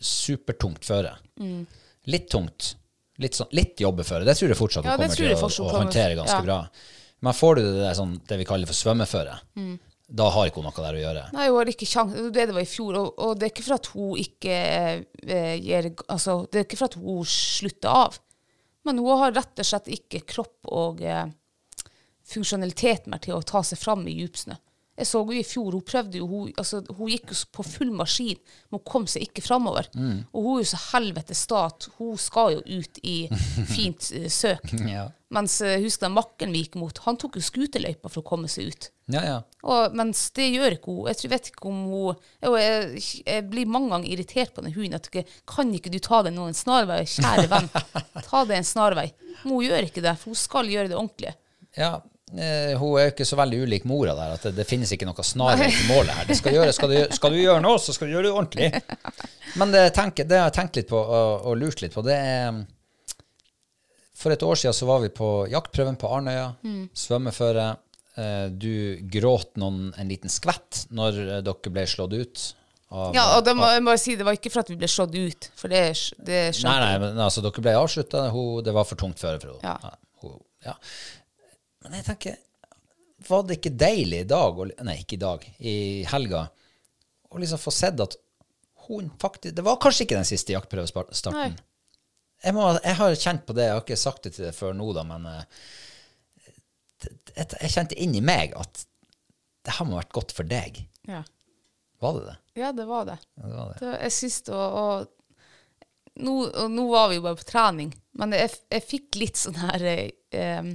supertungt 0.00 0.84
føre, 0.84 1.14
Mm. 1.40 1.66
litt 2.06 2.28
tungt, 2.30 2.74
litt, 3.18 3.32
sånn, 3.34 3.48
litt 3.52 3.76
jobbeføre, 3.80 4.24
det 4.24 4.36
tror 4.36 4.48
jeg 4.52 4.56
fortsatt 4.58 4.84
Ja, 4.84 4.96
du 4.96 5.02
kommer 5.02 5.16
til 5.16 5.32
å, 5.32 5.48
å 5.66 5.72
håndtere 5.78 6.16
ganske 6.16 6.36
ja. 6.36 6.42
bra. 6.42 6.58
Men 7.22 7.32
får 7.32 7.56
du 7.56 7.62
det, 7.62 7.80
der, 7.80 7.94
sånn, 7.96 8.18
det 8.28 8.38
vi 8.38 8.44
kaller 8.44 8.66
for 8.68 8.74
svømmeføre, 8.76 9.38
Mm. 9.56 9.78
da 10.08 10.28
har 10.30 10.46
ikke 10.50 10.60
hun 10.60 10.64
noe 10.68 10.84
der 10.84 10.98
å 10.98 11.00
gjøre. 11.02 11.32
Nei, 11.32 11.46
hun 11.48 11.56
har 11.56 11.64
ikke 11.72 11.86
sjans. 11.88 12.12
Det 12.30 12.46
det 12.46 12.52
var 12.54 12.60
i 12.60 12.68
fjor. 12.68 12.94
Og, 13.00 13.14
og 13.18 13.38
det 13.38 13.46
er 13.48 13.50
ikke 13.54 13.64
for 13.64 13.74
at 13.74 13.86
hun 13.86 14.16
ikke 14.20 14.58
eh, 15.26 15.56
gir 15.58 15.88
Altså, 16.08 16.46
det 16.50 16.60
er 16.60 16.64
ikke 16.68 16.76
for 16.78 16.84
at 16.84 16.94
hun 17.00 17.24
slutter 17.24 17.88
av. 17.88 18.18
Men 18.84 18.98
hun 18.98 19.18
har 19.18 19.32
rett 19.32 19.58
og 19.58 19.66
slett 19.66 19.88
ikke 19.90 20.20
kropp 20.28 20.68
og 20.70 21.00
eh, 21.02 21.24
funksjonalitet 22.26 23.06
mer 23.10 23.18
til 23.24 23.34
å 23.34 23.42
ta 23.42 23.62
seg 23.66 23.78
fram 23.80 24.06
i 24.06 24.14
djupsnø. 24.20 24.54
Jeg 24.96 25.08
så 25.10 25.20
henne 25.22 25.42
i 25.42 25.46
fjor, 25.46 25.74
hun 25.76 25.84
prøvde 25.84 26.20
jo, 26.22 26.26
hun, 26.30 26.52
altså, 26.56 26.80
hun 26.96 27.10
gikk 27.12 27.34
jo 27.34 27.38
på 27.52 27.66
full 27.66 27.92
maskin, 27.92 28.38
men 28.70 28.78
hun 28.78 28.86
kom 28.88 29.06
seg 29.10 29.26
ikke 29.28 29.44
framover. 29.44 29.90
Og 30.32 30.40
hun 30.40 30.56
er 30.56 30.64
jo 30.64 30.70
så 30.72 30.80
helvete 30.94 31.36
sta 31.36 31.66
at 31.68 31.88
hun 31.98 32.16
skal 32.20 32.56
jo 32.56 32.80
ut 32.80 33.00
i 33.04 33.18
fint 33.74 34.10
uh, 34.16 34.26
søk. 34.32 34.72
Ja, 34.88 35.10
Mens 35.34 35.56
eh, 35.60 35.80
husk 35.82 36.04
den 36.04 36.14
makken 36.14 36.52
vi 36.54 36.60
gikk 36.62 36.76
mot, 36.78 36.98
han 37.02 37.16
tok 37.18 37.34
jo 37.36 37.42
skuterløypa 37.42 38.06
for 38.06 38.22
å 38.22 38.26
komme 38.28 38.50
seg 38.50 38.70
ut. 38.70 38.88
ja. 39.10 39.24
ja. 39.26 39.36
Og, 39.66 39.96
mens 39.98 40.20
det 40.38 40.44
gjør 40.52 40.76
ikke 40.76 40.92
hun. 40.92 41.08
Jeg 41.10 41.18
tror, 41.18 41.30
vet 41.32 41.48
ikke 41.50 41.70
om 41.72 41.78
hun 41.90 42.60
jeg, 42.62 43.00
jeg 43.26 43.46
blir 43.50 43.66
mange 43.66 43.90
ganger 43.90 44.12
irritert 44.14 44.52
på 44.54 44.62
den 44.62 44.76
hunden. 44.76 44.94
At 44.94 45.08
ikke, 45.10 45.24
kan 45.50 45.72
ikke 45.74 45.90
du 45.90 45.98
ta 45.98 46.20
deg 46.22 46.36
nå 46.36 46.44
en 46.46 46.54
snarvei? 46.54 47.00
Kjære 47.10 47.48
venn, 47.50 47.66
ta 48.28 48.44
det 48.46 48.60
en 48.60 48.68
snarvei. 48.68 49.08
Men 49.42 49.56
hun 49.56 49.66
gjør 49.66 49.88
ikke 49.88 50.04
det, 50.06 50.14
for 50.20 50.30
hun 50.30 50.38
skal 50.38 50.70
gjøre 50.70 50.92
det 50.92 51.00
ordentlig. 51.00 51.34
Ja, 51.74 51.96
hun 52.32 52.96
er 52.98 53.04
jo 53.06 53.12
ikke 53.12 53.24
så 53.28 53.36
veldig 53.38 53.58
ulik 53.62 53.84
mora 53.86 54.14
der, 54.18 54.32
at 54.34 54.42
det, 54.48 54.54
det 54.56 54.64
finnes 54.66 54.90
ikke 54.92 55.06
noe 55.06 55.22
snarvei 55.24 55.68
til 55.70 55.86
målet 55.92 56.10
her. 56.16 56.26
Det 56.26 56.36
skal, 56.40 56.56
gjøre, 56.56 56.72
skal, 56.74 56.90
du, 56.90 57.14
skal 57.14 57.34
du 57.36 57.38
gjøre 57.38 57.62
noe, 57.62 57.78
så 57.78 57.94
skal 57.94 58.08
du 58.10 58.16
gjøre 58.16 58.26
det 58.26 58.32
ordentlig. 58.34 58.70
Men 59.60 59.70
det, 59.74 59.84
tenker, 59.94 60.26
det 60.26 60.40
har 60.40 60.48
jeg 60.50 60.56
tenkt 60.58 60.80
litt 60.80 60.88
på 60.90 60.98
og, 60.98 61.46
og 61.46 61.54
lurt 61.60 61.84
litt 61.84 61.94
på, 61.94 62.02
det 62.06 62.16
er 62.18 62.58
For 64.16 64.34
et 64.34 64.42
år 64.42 64.58
siden 64.58 64.74
så 64.74 64.88
var 64.88 65.02
vi 65.04 65.12
på 65.14 65.30
jaktprøven 65.52 65.98
på 66.00 66.10
Arnøya, 66.18 66.48
svømmeføre. 66.98 67.66
Eh, 68.16 68.46
Du 68.58 68.72
gråt 69.12 69.54
noen 69.60 69.92
en 69.94 70.08
liten 70.08 70.32
skvett 70.32 70.86
når 70.90 71.18
eh, 71.28 71.42
dere 71.46 71.72
ble 71.78 71.84
slått 71.86 72.14
ut. 72.16 72.46
Av, 72.90 73.10
Ja, 73.14 73.24
og 73.36 73.44
det 73.44 73.52
må 73.58 73.66
jeg 73.70 73.84
bare 73.86 74.00
si, 74.00 74.14
det 74.16 74.24
var 74.26 74.34
ikke 74.38 74.50
for 74.54 74.62
at 74.62 74.70
vi 74.72 74.78
ble 74.80 74.88
slått 74.90 75.14
ut, 75.14 75.48
for 75.58 75.68
det, 75.72 75.82
det 76.18 76.40
Nei, 76.48 76.56
skjønte 76.58 76.76
nei, 76.84 76.92
men 77.02 77.18
altså, 77.22 77.42
dere 77.44 77.64
ble 77.66 77.74
avslutta. 77.76 78.26
Det 78.66 78.74
var 78.74 78.86
for 78.88 78.98
tungt 78.98 79.20
føre 79.22 79.40
for 79.42 79.58
henne. 79.60 79.76
Ja. 79.76 80.32
ja. 80.70 80.76
Men 81.86 82.00
jeg 82.00 82.06
tenker, 82.08 82.38
var 83.28 83.44
det 83.46 83.58
ikke 83.60 83.74
deilig 83.78 84.22
i 84.24 84.28
dag, 84.28 84.62
nei, 84.84 84.98
ikke 85.02 85.16
i 85.16 85.22
dag, 85.22 85.44
i 85.58 85.76
helga, 86.10 86.46
å 87.30 87.40
liksom 87.42 87.60
få 87.62 87.72
sett 87.74 88.00
at 88.02 88.18
hun 88.86 89.08
faktisk 89.18 89.54
Det 89.56 89.64
var 89.66 89.80
kanskje 89.82 90.04
ikke 90.04 90.18
den 90.18 90.28
siste 90.28 90.54
jaktprøvestarten. 90.54 91.56
Jeg, 92.44 92.54
må, 92.54 92.68
jeg 92.76 92.98
har 93.00 93.16
kjent 93.18 93.46
på 93.48 93.56
det, 93.56 93.64
jeg 93.66 93.74
har 93.74 93.82
ikke 93.82 93.98
sagt 93.98 94.28
det 94.28 94.36
til 94.36 94.46
deg 94.46 94.54
før 94.54 94.76
nå, 94.76 94.90
da, 94.94 95.02
men 95.08 95.24
eh, 95.30 95.64
jeg 97.34 97.72
kjente 97.72 97.98
inni 97.98 98.22
meg 98.24 98.54
at 98.58 98.84
det 99.66 99.74
her 99.74 99.88
må 99.88 99.96
ha 99.96 100.04
vært 100.04 100.14
godt 100.14 100.34
for 100.36 100.46
deg. 100.46 100.78
Ja. 101.08 101.24
Var 102.02 102.18
det 102.18 102.24
det? 102.28 102.36
ja, 102.60 102.72
det 102.76 102.86
var 102.86 103.08
det. 103.08 103.18
Ja, 103.40 103.42
det 103.48 103.56
var 103.56 103.72
det. 103.72 103.78
det 103.80 103.92
jeg 104.04 104.14
syns 104.20 104.38
det 104.46 104.54
var 104.54 104.76
og, 104.82 105.08
nå, 106.22 106.34
og 106.46 106.70
nå 106.72 106.86
var 106.92 107.10
vi 107.10 107.18
jo 107.18 107.24
bare 107.26 107.40
på 107.40 107.48
trening, 107.48 107.90
men 108.20 108.36
jeg, 108.36 108.52
jeg 108.72 108.86
fikk 108.86 109.18
litt 109.20 109.40
sånn 109.40 109.58
her 109.60 109.86
eh, 109.90 110.70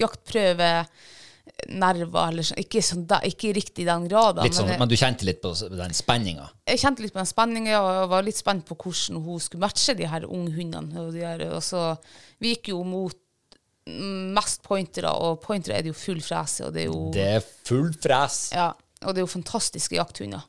jaktprøvenerver, 0.00 2.26
eller 2.32 2.44
sånn. 2.46 2.60
Ikke, 2.62 2.80
sånn, 2.84 3.06
da, 3.10 3.16
ikke 3.26 3.52
riktig 3.56 3.82
i 3.84 3.88
den 3.88 4.04
grad. 4.10 4.34
Litt 4.44 4.56
sånn, 4.58 4.70
men 4.72 4.80
men 4.82 4.90
du 4.90 4.96
kjente 4.98 5.26
litt 5.28 5.40
på 5.44 5.50
den 5.54 5.94
spenninga? 5.96 6.46
jeg 6.70 6.78
kjente 6.82 7.02
litt 7.04 7.14
på 7.14 7.22
den 7.22 7.32
spenningen, 7.32 7.74
og 7.78 7.88
var 8.12 8.22
litt 8.26 8.40
spent 8.40 8.64
på 8.68 8.74
hvordan 8.80 9.14
hun 9.24 9.38
skulle 9.42 9.64
matche 9.66 9.92
de 9.98 10.06
her 10.10 10.22
unghundene. 10.28 10.92
Og 11.02 11.06
her, 11.18 11.38
og 11.54 11.62
så, 11.64 11.80
vi 12.42 12.46
gikk 12.54 12.64
jo 12.74 12.78
mot 12.86 13.18
mm, 13.86 14.26
mest 14.36 14.58
pointere, 14.66 15.10
og 15.12 15.40
pointere 15.44 15.74
er 15.78 15.82
det 15.86 15.92
jo 15.92 15.98
full 15.98 16.22
frese. 16.24 16.60
Og 16.68 16.72
det 16.76 16.82
Det 17.16 17.26
er 17.38 17.42
full 17.68 17.90
fres. 18.00 18.36
ja, 18.56 18.70
og 19.00 19.10
det 19.14 19.18
er 19.22 19.24
jo 19.24 19.32
fantastiske 19.32 19.96
jakthunder. 19.96 20.42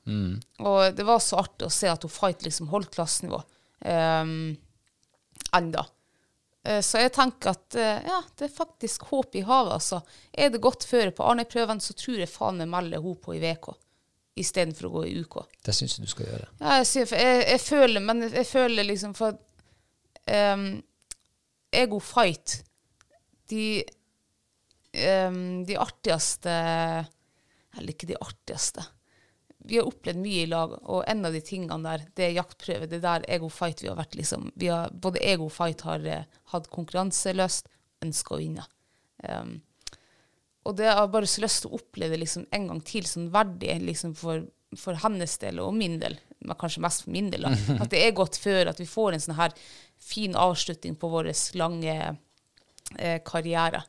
Og 0.60 0.80
det 0.96 1.06
var 1.08 1.20
så 1.24 1.36
artig 1.40 1.66
å 1.68 1.72
se 1.72 1.88
at 1.88 2.04
hun 2.04 2.12
fight 2.12 2.44
liksom 2.44 2.68
holdt 2.74 2.92
klassenivå 2.92 3.40
um, 3.86 4.58
enda. 5.56 5.86
Eh, 6.64 6.82
Så 6.86 7.02
jeg 7.02 7.14
tenker 7.16 7.56
at 7.56 7.76
eh, 7.76 8.02
ja, 8.08 8.20
det 8.38 8.48
er 8.50 8.54
faktisk 8.56 9.08
håp 9.10 9.36
i 9.36 9.42
havet. 9.48 9.74
altså. 9.80 10.02
Er 10.34 10.50
det 10.54 10.62
godt 10.62 10.84
føre 10.86 11.12
på 11.12 11.26
Arne-prøven, 11.26 11.82
så 11.82 11.94
tror 11.98 12.20
jeg 12.22 12.30
faen 12.30 12.60
meg 12.62 12.70
melder 12.70 13.02
hun 13.02 13.18
på 13.22 13.36
i 13.38 13.42
VK 13.44 13.72
istedenfor 14.42 14.88
å 14.88 14.92
gå 14.94 15.02
i 15.10 15.16
UK. 15.22 15.36
Det 15.66 15.74
syns 15.76 15.98
jeg 15.98 16.06
du 16.08 16.12
skal 16.12 16.30
gjøre. 16.30 16.46
Ja, 16.62 16.78
jeg, 16.80 17.08
jeg, 17.12 17.42
jeg 17.52 17.62
føler, 17.62 18.04
men 18.06 18.24
jeg 18.30 18.48
føler 18.48 18.88
liksom 18.88 19.14
for 19.18 19.36
um, 20.32 20.70
Ego 21.72 22.00
Fight 22.00 22.62
De 23.52 23.84
um, 24.96 25.66
De 25.68 25.76
artigste 25.80 26.54
Eller 27.76 27.92
ikke 27.94 28.08
de 28.10 28.18
artigste. 28.24 28.86
Vi 29.68 29.78
har 29.78 29.88
opplevd 29.90 30.22
mye 30.22 30.44
i 30.44 30.50
lag, 30.50 30.74
og 30.90 31.04
en 31.10 31.26
av 31.28 31.36
de 31.36 31.42
tingene 31.46 31.78
der, 31.86 32.06
det 32.18 32.28
er 32.28 32.38
jaktprøve. 32.38 32.88
Det 32.90 32.98
er 33.00 33.06
der 33.06 33.28
Ego 33.36 33.50
Fight 33.54 33.84
vi 33.84 33.90
har 33.92 34.00
vært 34.00 34.16
liksom 34.18 34.50
vi 34.60 34.72
har, 34.72 34.94
Både 34.94 35.22
Ego 35.26 35.50
Fight 35.54 35.84
har 35.88 36.06
eh, 36.08 36.26
hatt 36.54 36.70
konkurranselyst, 36.74 37.70
ønska 38.02 38.36
å 38.36 38.40
vinne. 38.42 38.66
Um, 39.22 39.60
og 40.66 40.78
det 40.78 40.90
har 40.90 41.10
bare 41.14 41.30
så 41.30 41.44
lyst 41.44 41.64
til 41.64 41.72
å 41.72 41.78
oppleve 41.78 42.16
det 42.16 42.24
liksom 42.24 42.48
en 42.54 42.68
gang 42.72 42.82
til, 42.86 43.06
sånn 43.10 43.30
verdig 43.34 43.78
liksom 43.86 44.16
for, 44.18 44.44
for 44.78 44.98
hennes 45.04 45.38
del 45.42 45.62
og 45.62 45.74
min 45.78 46.00
del, 46.02 46.18
men 46.42 46.58
kanskje 46.58 46.84
mest 46.86 47.06
for 47.06 47.14
min 47.14 47.30
del. 47.34 47.46
Da. 47.46 47.54
At 47.86 47.94
det 47.94 48.02
er 48.06 48.18
godt 48.18 48.38
før 48.42 48.74
at 48.74 48.82
vi 48.82 48.90
får 48.90 49.18
en 49.18 49.24
sånn 49.26 49.40
her 49.40 49.56
fin 50.02 50.38
avslutning 50.38 50.98
på 50.98 51.10
vår 51.14 51.32
lange 51.62 51.96
eh, 52.98 53.18
karriere 53.26 53.84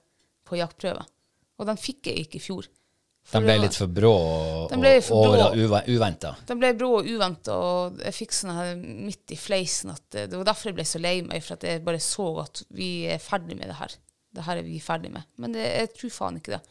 på 0.48 0.60
jaktprøve. 0.60 1.04
Og 1.60 1.68
den 1.68 1.80
fikk 1.80 2.10
jeg 2.10 2.26
ikke 2.26 2.40
i 2.40 2.44
fjor. 2.44 2.68
For 3.22 3.38
De 3.38 3.46
ble 3.46 3.54
litt 3.62 3.76
for 3.78 3.90
brå 3.92 4.10
og, 4.12 4.72
og 4.74 5.88
uventa. 5.88 6.32
De 6.48 6.56
ble 6.58 6.72
brå 6.76 6.88
og 6.98 7.08
uventa, 7.08 7.54
og 7.54 8.02
jeg 8.02 8.16
fikk 8.16 8.34
sånn 8.34 8.54
her 8.56 8.72
midt 8.82 9.32
i 9.32 9.38
fleisen 9.38 9.94
at 9.94 10.02
det, 10.10 10.26
det 10.32 10.40
var 10.40 10.50
derfor 10.50 10.72
jeg 10.72 10.78
ble 10.80 10.86
så 10.90 11.00
lei 11.00 11.14
meg, 11.24 11.44
for 11.44 11.56
at 11.56 11.66
jeg 11.68 11.84
bare 11.86 12.02
så 12.02 12.28
at 12.42 12.64
vi 12.74 12.90
er 13.14 13.22
ferdig 13.22 13.56
med 13.60 13.70
det 13.70 13.78
her. 13.78 13.94
Det 14.32 14.46
her 14.48 14.60
er 14.60 14.66
vi 14.66 14.80
ferdig 14.82 15.12
med. 15.14 15.28
Men 15.40 15.54
det, 15.54 15.64
jeg 15.64 15.92
tror 15.96 16.14
faen 16.16 16.40
ikke 16.40 16.56
det. 16.56 16.62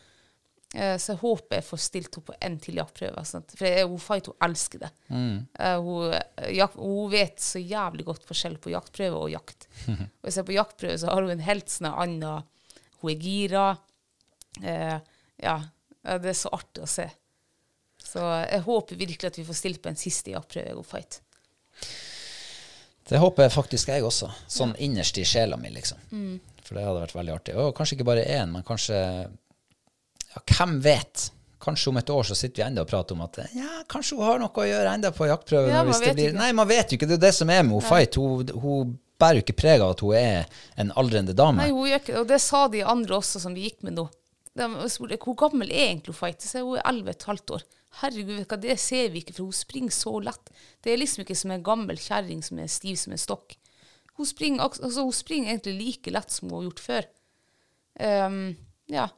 Eh, 0.75 0.95
så 1.01 1.11
jeg 1.11 1.19
håper 1.21 1.59
jeg 1.59 1.67
får 1.67 1.81
stilt 1.83 2.15
henne 2.15 2.27
på 2.29 2.37
en 2.47 2.59
til 2.63 2.79
jaktprøve. 2.79 3.25
Sånn 3.27 3.47
for 3.49 3.67
jeg, 3.67 3.87
hun 3.91 4.01
Fight 4.01 4.29
hun 4.31 4.47
elsker 4.47 4.85
det. 4.85 4.91
Mm. 5.11 5.35
hun, 5.87 6.15
jak, 6.55 6.77
hun 6.79 7.11
vet 7.11 7.43
så 7.43 7.61
jævlig 7.61 8.07
godt 8.07 8.27
forskjell 8.27 8.57
på 8.61 8.73
jaktprøve 8.75 9.25
og 9.25 9.33
jakt. 9.33 9.67
og 9.89 10.27
hvis 10.27 10.37
jeg 10.37 10.45
er 10.45 10.49
på 10.51 10.57
jaktprøve, 10.57 10.97
så 11.01 11.11
har 11.11 11.23
hun 11.23 11.35
en 11.35 11.45
helt 11.47 11.71
sånn 11.71 11.91
annen 11.91 12.47
Hun 13.01 13.11
er 13.11 13.23
gira. 13.27 13.67
Eh, 14.61 14.97
ja, 15.41 15.55
eh, 15.59 15.69
det 16.01 16.31
er 16.31 16.37
så 16.37 16.51
artig 16.55 16.83
å 16.85 16.89
se. 16.89 17.07
Så 18.01 18.21
jeg 18.21 18.63
håper 18.65 18.97
virkelig 18.97 19.29
at 19.29 19.37
vi 19.37 19.45
får 19.45 19.59
stilt 19.59 19.81
på 19.83 19.91
en 19.91 19.99
siste 19.99 20.33
jaktprøve. 20.33 20.73
God 20.79 20.87
fight. 20.89 21.19
Det 23.11 23.19
håper 23.19 23.45
jeg 23.45 23.53
faktisk 23.53 23.91
jeg 23.91 24.05
også. 24.07 24.29
Sånn 24.49 24.73
innerst 24.81 25.19
i 25.21 25.25
sjela 25.27 25.57
mi, 25.59 25.69
liksom. 25.73 25.99
Mm. 26.11 26.39
For 26.65 26.77
det 26.77 26.87
hadde 26.87 27.03
vært 27.03 27.17
veldig 27.17 27.35
artig. 27.35 27.55
Og 27.59 27.75
kanskje 27.77 27.97
ikke 27.97 28.07
bare 28.07 28.25
én, 28.25 28.53
men 28.53 28.65
kanskje 28.65 28.97
ja, 28.97 30.41
Hvem 30.47 30.77
vet? 30.85 31.27
Kanskje 31.61 31.91
om 31.91 31.99
et 31.99 32.09
år 32.09 32.23
så 32.25 32.35
sitter 32.37 32.63
vi 32.63 32.65
enda 32.65 32.85
og 32.85 32.89
prater 32.89 33.13
om 33.13 33.21
at 33.21 33.37
ja, 33.53 33.83
kanskje 33.91 34.15
hun 34.17 34.25
har 34.25 34.39
noe 34.41 34.49
å 34.49 34.65
gjøre 34.65 34.93
enda 34.95 35.11
på 35.13 35.27
jaktprøven. 35.29 35.69
Ja, 35.69 35.83
hvis 35.85 35.99
det 36.01 36.15
blir, 36.15 36.31
ikke. 36.31 36.39
nei, 36.39 36.49
man 36.57 36.69
vet 36.71 36.89
jo 36.89 36.97
ikke. 36.97 37.09
Det 37.11 37.19
er 37.19 37.25
det 37.27 37.33
som 37.37 37.51
er 37.53 37.61
med 37.67 37.75
hun 37.75 37.85
Fight. 37.85 38.17
Hun, 38.17 38.49
hun 38.63 38.95
bærer 39.21 39.41
jo 39.41 39.43
ikke 39.45 39.57
preg 39.59 39.83
av 39.83 39.93
at 39.93 40.01
hun 40.01 40.15
er 40.17 40.63
en 40.81 40.93
aldrende 40.97 41.35
dame. 41.37 41.61
Nei, 41.61 41.69
hun 41.75 41.91
gjør 41.91 42.01
ikke 42.01 42.17
Og 42.23 42.31
det 42.31 42.39
sa 42.41 42.63
de 42.73 42.81
andre 42.95 43.19
også 43.19 43.43
som 43.43 43.53
vi 43.53 43.67
gikk 43.67 43.85
med 43.85 43.99
nå. 43.99 44.07
Spurte 44.51 45.19
hvor 45.21 45.37
gammel 45.39 45.71
er 45.71 45.91
egentlig 45.91 46.15
Fight. 46.17 46.43
Hun 46.57 46.77
er 46.77 46.83
11 46.89 47.13
15 47.13 47.55
år. 47.55 47.63
Herregud, 48.01 48.45
det 48.63 48.77
ser 48.79 49.09
vi 49.11 49.21
ikke, 49.21 49.35
for 49.35 49.49
hun 49.49 49.55
springer 49.55 49.91
så 49.95 50.13
lett. 50.23 50.51
Det 50.83 50.91
er 50.91 50.99
liksom 50.99 51.23
ikke 51.23 51.35
som 51.35 51.51
en 51.51 51.63
gammel 51.63 51.99
kjerring 51.99 52.43
som 52.43 52.59
er 52.59 52.71
stiv 52.71 52.99
som 52.99 53.15
en 53.15 53.19
stokk. 53.19 53.57
Hun 54.15 54.27
springer, 54.27 54.63
altså, 54.63 55.03
hun 55.03 55.15
springer 55.15 55.51
egentlig 55.51 55.75
like 55.79 56.13
lett 56.13 56.31
som 56.31 56.49
hun 56.49 56.57
har 56.57 56.69
gjort 56.69 56.83
før. 56.83 57.09
Um, 57.99 58.39
ja. 58.91 59.09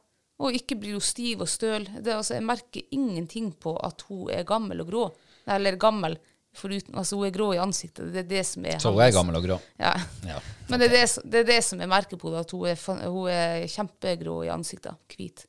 Og 0.42 0.56
ikke 0.58 0.78
blir 0.78 0.98
hun 0.98 1.04
stiv 1.06 1.44
og 1.44 1.50
støl. 1.50 1.86
Det, 1.86 2.14
altså, 2.14 2.34
jeg 2.38 2.46
merker 2.46 2.94
ingenting 2.94 3.52
på 3.62 3.76
at 3.78 4.02
hun 4.08 4.30
er 4.34 4.46
gammel 4.48 4.82
og 4.82 4.90
grå. 4.90 5.04
Eller 5.50 5.78
gammel. 5.78 6.18
Foruten, 6.54 6.94
altså 6.94 7.18
Hun 7.18 7.26
er 7.26 7.34
grå 7.34 7.48
i 7.54 7.60
ansiktet. 7.62 8.12
Det 8.14 8.22
er 8.24 8.28
det 8.30 8.44
som 8.46 8.66
er 8.66 8.78
Så 8.82 8.92
hun 8.94 9.02
er 9.02 9.12
gammel 9.14 9.38
og 9.38 9.46
grå. 9.46 9.58
Ja. 9.80 9.94
Ja. 10.28 10.40
Men 10.68 10.80
det 10.80 10.88
er 10.90 10.94
det, 10.96 11.06
det 11.30 11.40
er 11.42 11.48
det 11.48 11.60
som 11.66 11.82
er 11.82 11.90
merket 11.90 12.20
på 12.20 12.30
henne, 12.30 12.44
at 12.46 12.54
hun 12.54 12.66
er, 12.70 13.08
hun 13.10 13.30
er 13.32 13.64
kjempegrå 13.70 14.40
i 14.46 14.52
ansiktet. 14.54 14.94
Hvit. 15.10 15.46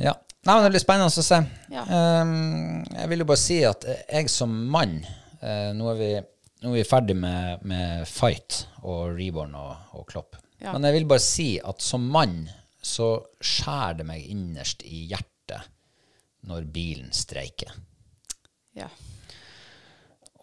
Ja. 0.00 0.14
Nei, 0.46 0.54
men 0.54 0.64
Det 0.64 0.72
blir 0.72 0.84
spennende 0.84 1.10
å 1.12 1.24
se. 1.24 1.40
Ja. 1.72 1.84
Um, 1.84 2.84
jeg 2.96 3.10
vil 3.12 3.24
jo 3.24 3.28
bare 3.28 3.42
si 3.42 3.58
at 3.68 3.84
jeg 3.90 4.30
som 4.32 4.54
mann 4.72 5.00
uh, 5.42 5.72
Nå 5.76 5.90
er 5.92 5.98
vi, 5.98 6.12
nå 6.62 6.70
er 6.70 6.78
vi 6.78 6.86
ferdig 6.88 7.18
med, 7.18 7.66
med 7.68 8.06
Fight 8.08 8.62
og 8.80 9.18
Reborn 9.18 9.52
og, 9.58 9.90
og 9.98 10.06
Klopp. 10.08 10.38
Ja. 10.60 10.72
Men 10.72 10.88
jeg 10.88 11.00
vil 11.00 11.10
bare 11.10 11.24
si 11.24 11.50
at 11.60 11.84
som 11.84 12.06
mann 12.12 12.42
så 12.80 13.12
skjærer 13.44 14.00
det 14.00 14.08
meg 14.08 14.24
innerst 14.32 14.84
i 14.88 15.04
hjertet 15.10 15.68
når 16.48 16.68
bilen 16.72 17.12
streiker. 17.12 17.74
Ja. 18.76 18.88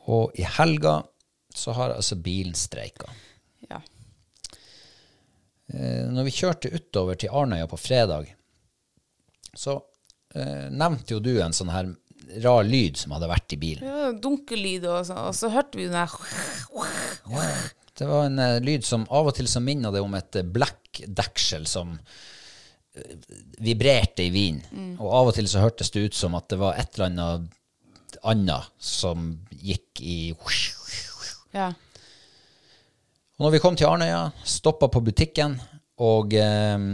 Og 0.08 0.36
i 0.40 0.46
helga 0.58 1.02
så 1.58 1.74
har 1.76 1.96
altså 1.96 2.16
bilen 2.16 2.56
streika. 2.56 3.12
ja. 3.70 3.82
Eh, 5.68 6.06
når 6.08 6.24
vi 6.30 6.32
kjørte 6.32 6.72
utover 6.72 7.18
til 7.20 7.34
Arnøya 7.36 7.68
på 7.68 7.80
fredag, 7.82 8.30
så 9.52 9.74
eh, 10.36 10.70
nevnte 10.72 11.18
jo 11.18 11.20
du 11.20 11.34
en 11.44 11.56
sånn 11.56 11.74
her 11.74 11.90
rar 12.44 12.64
lyd 12.68 12.98
som 13.00 13.16
hadde 13.16 13.30
vært 13.32 13.56
i 13.56 13.60
bilen. 13.60 13.88
ja 13.88 14.14
Dunkelyd, 14.16 14.88
og 14.88 15.04
så, 15.10 15.18
og 15.30 15.36
så 15.36 15.52
hørte 15.52 15.80
vi 15.80 15.90
den 15.90 15.98
der 15.98 16.14
Det 17.98 18.08
var 18.08 18.28
en 18.28 18.40
eh, 18.40 18.62
lyd 18.64 18.86
som 18.88 19.08
av 19.10 19.32
og 19.32 19.38
til 19.38 19.50
så 19.52 19.62
minner 19.64 19.94
det 19.96 20.04
om 20.04 20.16
et 20.18 20.40
eh, 20.40 20.48
blackdeksel 20.58 21.68
som 21.70 21.96
eh, 21.98 23.14
vibrerte 23.64 24.28
i 24.28 24.34
vinen. 24.34 24.96
Og 25.02 25.12
av 25.22 25.32
og 25.32 25.38
til 25.38 25.50
så 25.50 25.64
hørtes 25.64 25.92
det 25.92 26.08
ut 26.08 26.18
som 26.18 26.38
at 26.38 26.50
det 26.54 26.62
var 26.62 26.78
et 26.80 26.96
eller 26.96 27.12
annet 27.12 27.54
annet 28.28 28.72
som 28.82 29.34
gikk 29.58 30.02
i 30.02 30.18
Ja. 31.56 31.72
Og 33.38 33.46
når 33.46 33.54
vi 33.54 33.62
kom 33.62 33.76
til 33.78 33.88
Arnøya, 33.90 34.32
stoppa 34.46 34.90
på 34.90 35.02
butikken 35.06 35.60
og 36.02 36.34
eh, 36.34 36.86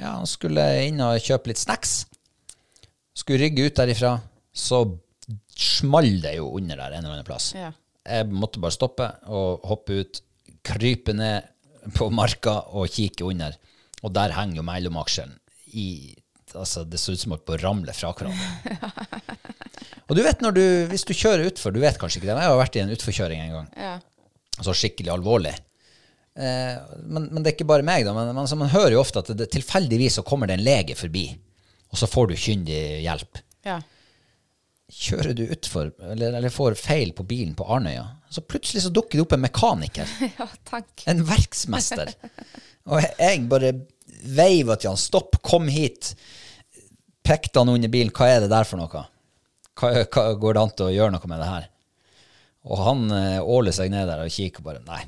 ja, 0.00 0.12
skulle 0.26 0.64
inn 0.86 1.02
og 1.02 1.18
kjøpe 1.22 1.50
litt 1.50 1.60
snacks. 1.62 2.04
Skulle 3.14 3.44
rygge 3.44 3.68
ut 3.68 3.78
derifra, 3.78 4.16
så 4.54 4.84
small 5.54 6.20
det 6.22 6.36
jo 6.38 6.50
under 6.58 6.78
der 6.78 6.96
en 6.96 7.04
eller 7.04 7.18
annen 7.18 7.28
plass. 7.28 7.52
Ja. 7.56 7.70
Jeg 8.04 8.28
måtte 8.30 8.60
bare 8.60 8.74
stoppe 8.74 9.08
og 9.32 9.64
hoppe 9.68 10.00
ut, 10.02 10.20
krype 10.64 11.14
ned 11.16 11.46
på 11.96 12.10
marka 12.12 12.58
og 12.74 12.90
kikke 12.92 13.26
under. 13.26 13.56
Og 14.04 14.12
der 14.12 14.34
henger 14.36 14.60
jo 14.60 14.66
mellomaksjelen 14.66 15.38
i 15.74 15.88
Altså, 16.54 16.84
det 16.86 17.00
så 17.02 17.14
ut 17.14 17.20
som 17.22 17.34
holdt 17.34 17.44
på 17.48 17.56
å 17.56 17.60
ramle 17.62 17.92
fra 17.96 18.12
hverandre. 18.14 18.78
og 20.08 20.16
du 20.18 20.22
vet 20.24 20.42
når 20.44 20.56
du, 20.56 20.64
hvis 20.92 21.06
du 21.08 21.14
kjører 21.16 21.48
utfor, 21.50 21.74
du 21.74 21.80
vet 21.82 21.98
kanskje 22.00 22.20
ikke 22.20 22.30
det, 22.30 22.36
men 22.38 22.44
jeg 22.46 22.52
har 22.54 22.60
vært 22.62 22.78
i 22.78 22.82
en 22.84 22.92
utforkjøring 22.94 23.44
en 23.46 23.54
gang 23.58 23.70
Ja. 23.80 23.94
altså 24.58 24.74
skikkelig 24.78 25.12
alvorlig. 25.14 25.54
Eh, 26.34 26.76
men, 27.06 27.28
men 27.30 27.40
det 27.42 27.52
er 27.52 27.56
ikke 27.56 27.68
bare 27.70 27.86
meg, 27.86 28.04
da. 28.06 28.14
Men, 28.16 28.32
men 28.36 28.50
så 28.50 28.58
man 28.58 28.72
hører 28.72 28.96
jo 28.96 29.02
ofte 29.04 29.22
at 29.24 29.32
det, 29.38 29.50
tilfeldigvis 29.54 30.20
så 30.20 30.26
kommer 30.26 30.50
det 30.50 30.58
en 30.58 30.66
lege 30.66 30.96
forbi, 30.98 31.28
og 31.90 31.98
så 32.00 32.08
får 32.10 32.30
du 32.32 32.38
kyndig 32.46 32.84
hjelp. 33.06 33.42
ja. 33.66 33.80
Kjører 34.94 35.32
du 35.34 35.46
utfor, 35.48 35.88
eller, 36.12 36.34
eller 36.36 36.52
får 36.52 36.74
feil 36.78 37.14
på 37.16 37.24
bilen 37.26 37.54
på 37.56 37.64
Arnøya, 37.72 38.02
så 38.30 38.42
plutselig 38.44 38.82
så 38.84 38.90
dukker 38.94 39.16
det 39.16 39.22
opp 39.24 39.32
en 39.34 39.42
mekaniker. 39.42 40.10
ja, 40.38 40.46
takk. 40.68 41.06
En 41.10 41.22
verksmester. 41.26 42.12
Og 42.92 43.00
jeg, 43.00 43.14
jeg 43.16 43.40
bare 43.48 43.70
veiver 44.36 44.76
til 44.78 44.92
han. 44.92 45.00
Stopp, 45.00 45.38
kom 45.42 45.70
hit. 45.72 46.12
Pekte 47.24 47.62
han 47.62 47.72
under 47.72 47.92
bilen. 47.92 48.12
Hva 48.14 48.28
er 48.30 48.44
det 48.44 48.52
der 48.52 48.66
for 48.68 48.80
noe? 48.80 49.04
Hva, 49.74 49.90
hva, 50.04 50.24
går 50.38 50.56
det 50.56 50.62
an 50.62 50.74
til 50.76 50.88
å 50.90 50.94
gjøre 50.94 51.14
noe 51.16 51.30
med 51.30 51.40
det 51.42 51.50
her? 51.50 51.68
Og 52.64 52.80
han 52.80 53.04
eh, 53.12 53.38
åler 53.40 53.76
seg 53.76 53.92
ned 53.92 54.08
der 54.08 54.24
og 54.24 54.32
kikker 54.32 54.64
bare. 54.64 54.82
Nei, 54.88 55.02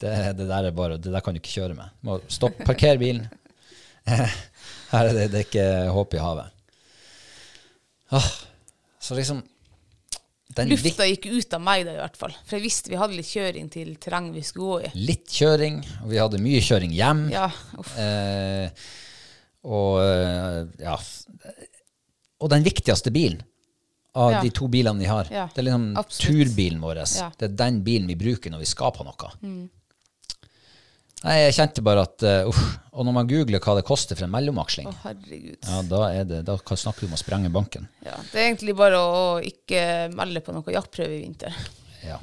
det, 0.00 0.12
det 0.40 0.48
der 0.48 0.68
er 0.68 0.76
bare, 0.76 0.98
det 1.00 1.12
der 1.12 1.24
kan 1.24 1.36
du 1.36 1.40
ikke 1.40 1.54
kjøre 1.58 1.76
med. 1.76 1.92
Må 2.04 2.18
stopp, 2.32 2.58
parker 2.66 3.00
bilen. 3.00 3.28
Her 4.92 5.08
er 5.08 5.12
det, 5.16 5.28
det 5.32 5.40
er 5.40 5.46
ikke 5.48 5.68
håp 5.92 6.14
i 6.14 6.22
havet. 6.22 6.52
Ah, 8.14 8.32
så 9.02 9.16
liksom 9.18 9.40
den 10.56 10.70
Lufta 10.70 11.04
gikk 11.04 11.26
ut 11.28 11.52
av 11.52 11.60
meg 11.60 11.82
da, 11.84 11.96
i 11.96 12.00
hvert 12.00 12.16
fall. 12.16 12.32
For 12.46 12.56
jeg 12.56 12.64
visste 12.64 12.92
vi 12.92 12.96
hadde 12.96 13.16
litt 13.18 13.28
kjøring 13.28 13.66
til 13.72 13.90
terreng 14.00 14.30
vi 14.32 14.44
skulle 14.46 14.68
gå 14.68 14.76
i. 14.86 14.92
Litt 15.10 15.32
kjøring, 15.36 15.82
og 16.04 16.12
vi 16.12 16.20
hadde 16.22 16.40
mye 16.40 16.62
kjøring 16.64 16.94
hjem. 16.96 17.26
Ja, 17.34 17.50
uff. 17.76 17.90
Eh, 18.00 18.86
og 19.66 19.98
eh, 20.02 20.62
ja 20.80 20.96
Og 22.40 22.50
den 22.52 22.64
viktigste 22.66 23.10
bilen 23.10 23.40
av 24.16 24.32
Ja. 24.32 24.42
de 24.44 24.50
to 24.54 24.68
bilene 24.72 25.00
vi 25.00 25.08
har, 25.10 25.28
Ja, 25.30 25.48
det 25.52 25.60
er 25.60 25.66
liksom 25.68 25.86
absolutt. 25.96 26.48
turbilen 26.48 26.80
vår. 26.80 27.00
Ja. 27.02 27.26
Mm. 27.28 27.34
Det 27.38 27.48
er 27.50 27.56
den 27.64 27.82
bilen 27.84 28.06
vi 28.08 28.16
bruker 28.16 28.52
når 28.52 28.62
vi 28.62 28.68
skal 28.70 28.92
på 28.96 29.04
noe. 29.04 29.32
Nei, 31.24 31.36
jeg 31.40 31.54
kjente 31.56 31.82
bare 31.84 32.04
at 32.04 32.24
uh. 32.28 32.58
Og 32.96 33.04
når 33.04 33.12
man 33.12 33.28
googler 33.28 33.60
hva 33.60 33.74
det 33.76 33.84
koster 33.88 34.16
for 34.16 34.24
en 34.24 34.32
mellomaksling, 34.32 34.88
oh, 34.88 35.06
ja, 35.10 35.82
da, 35.84 36.02
er 36.16 36.24
det, 36.28 36.38
da 36.48 36.56
kan 36.64 36.78
snakke 36.80 37.02
vi 37.02 37.10
om 37.10 37.16
å 37.16 37.20
sprenge 37.20 37.50
banken. 37.52 37.88
Ja, 38.06 38.16
det 38.32 38.40
er 38.40 38.46
egentlig 38.46 38.76
bare 38.78 39.00
å 39.00 39.24
ikke 39.44 39.82
melde 40.16 40.40
på 40.44 40.54
noe 40.56 40.72
jaktprøve 40.72 41.12
i 41.12 41.20
vinter. 41.26 41.56
Ja. 42.06 42.16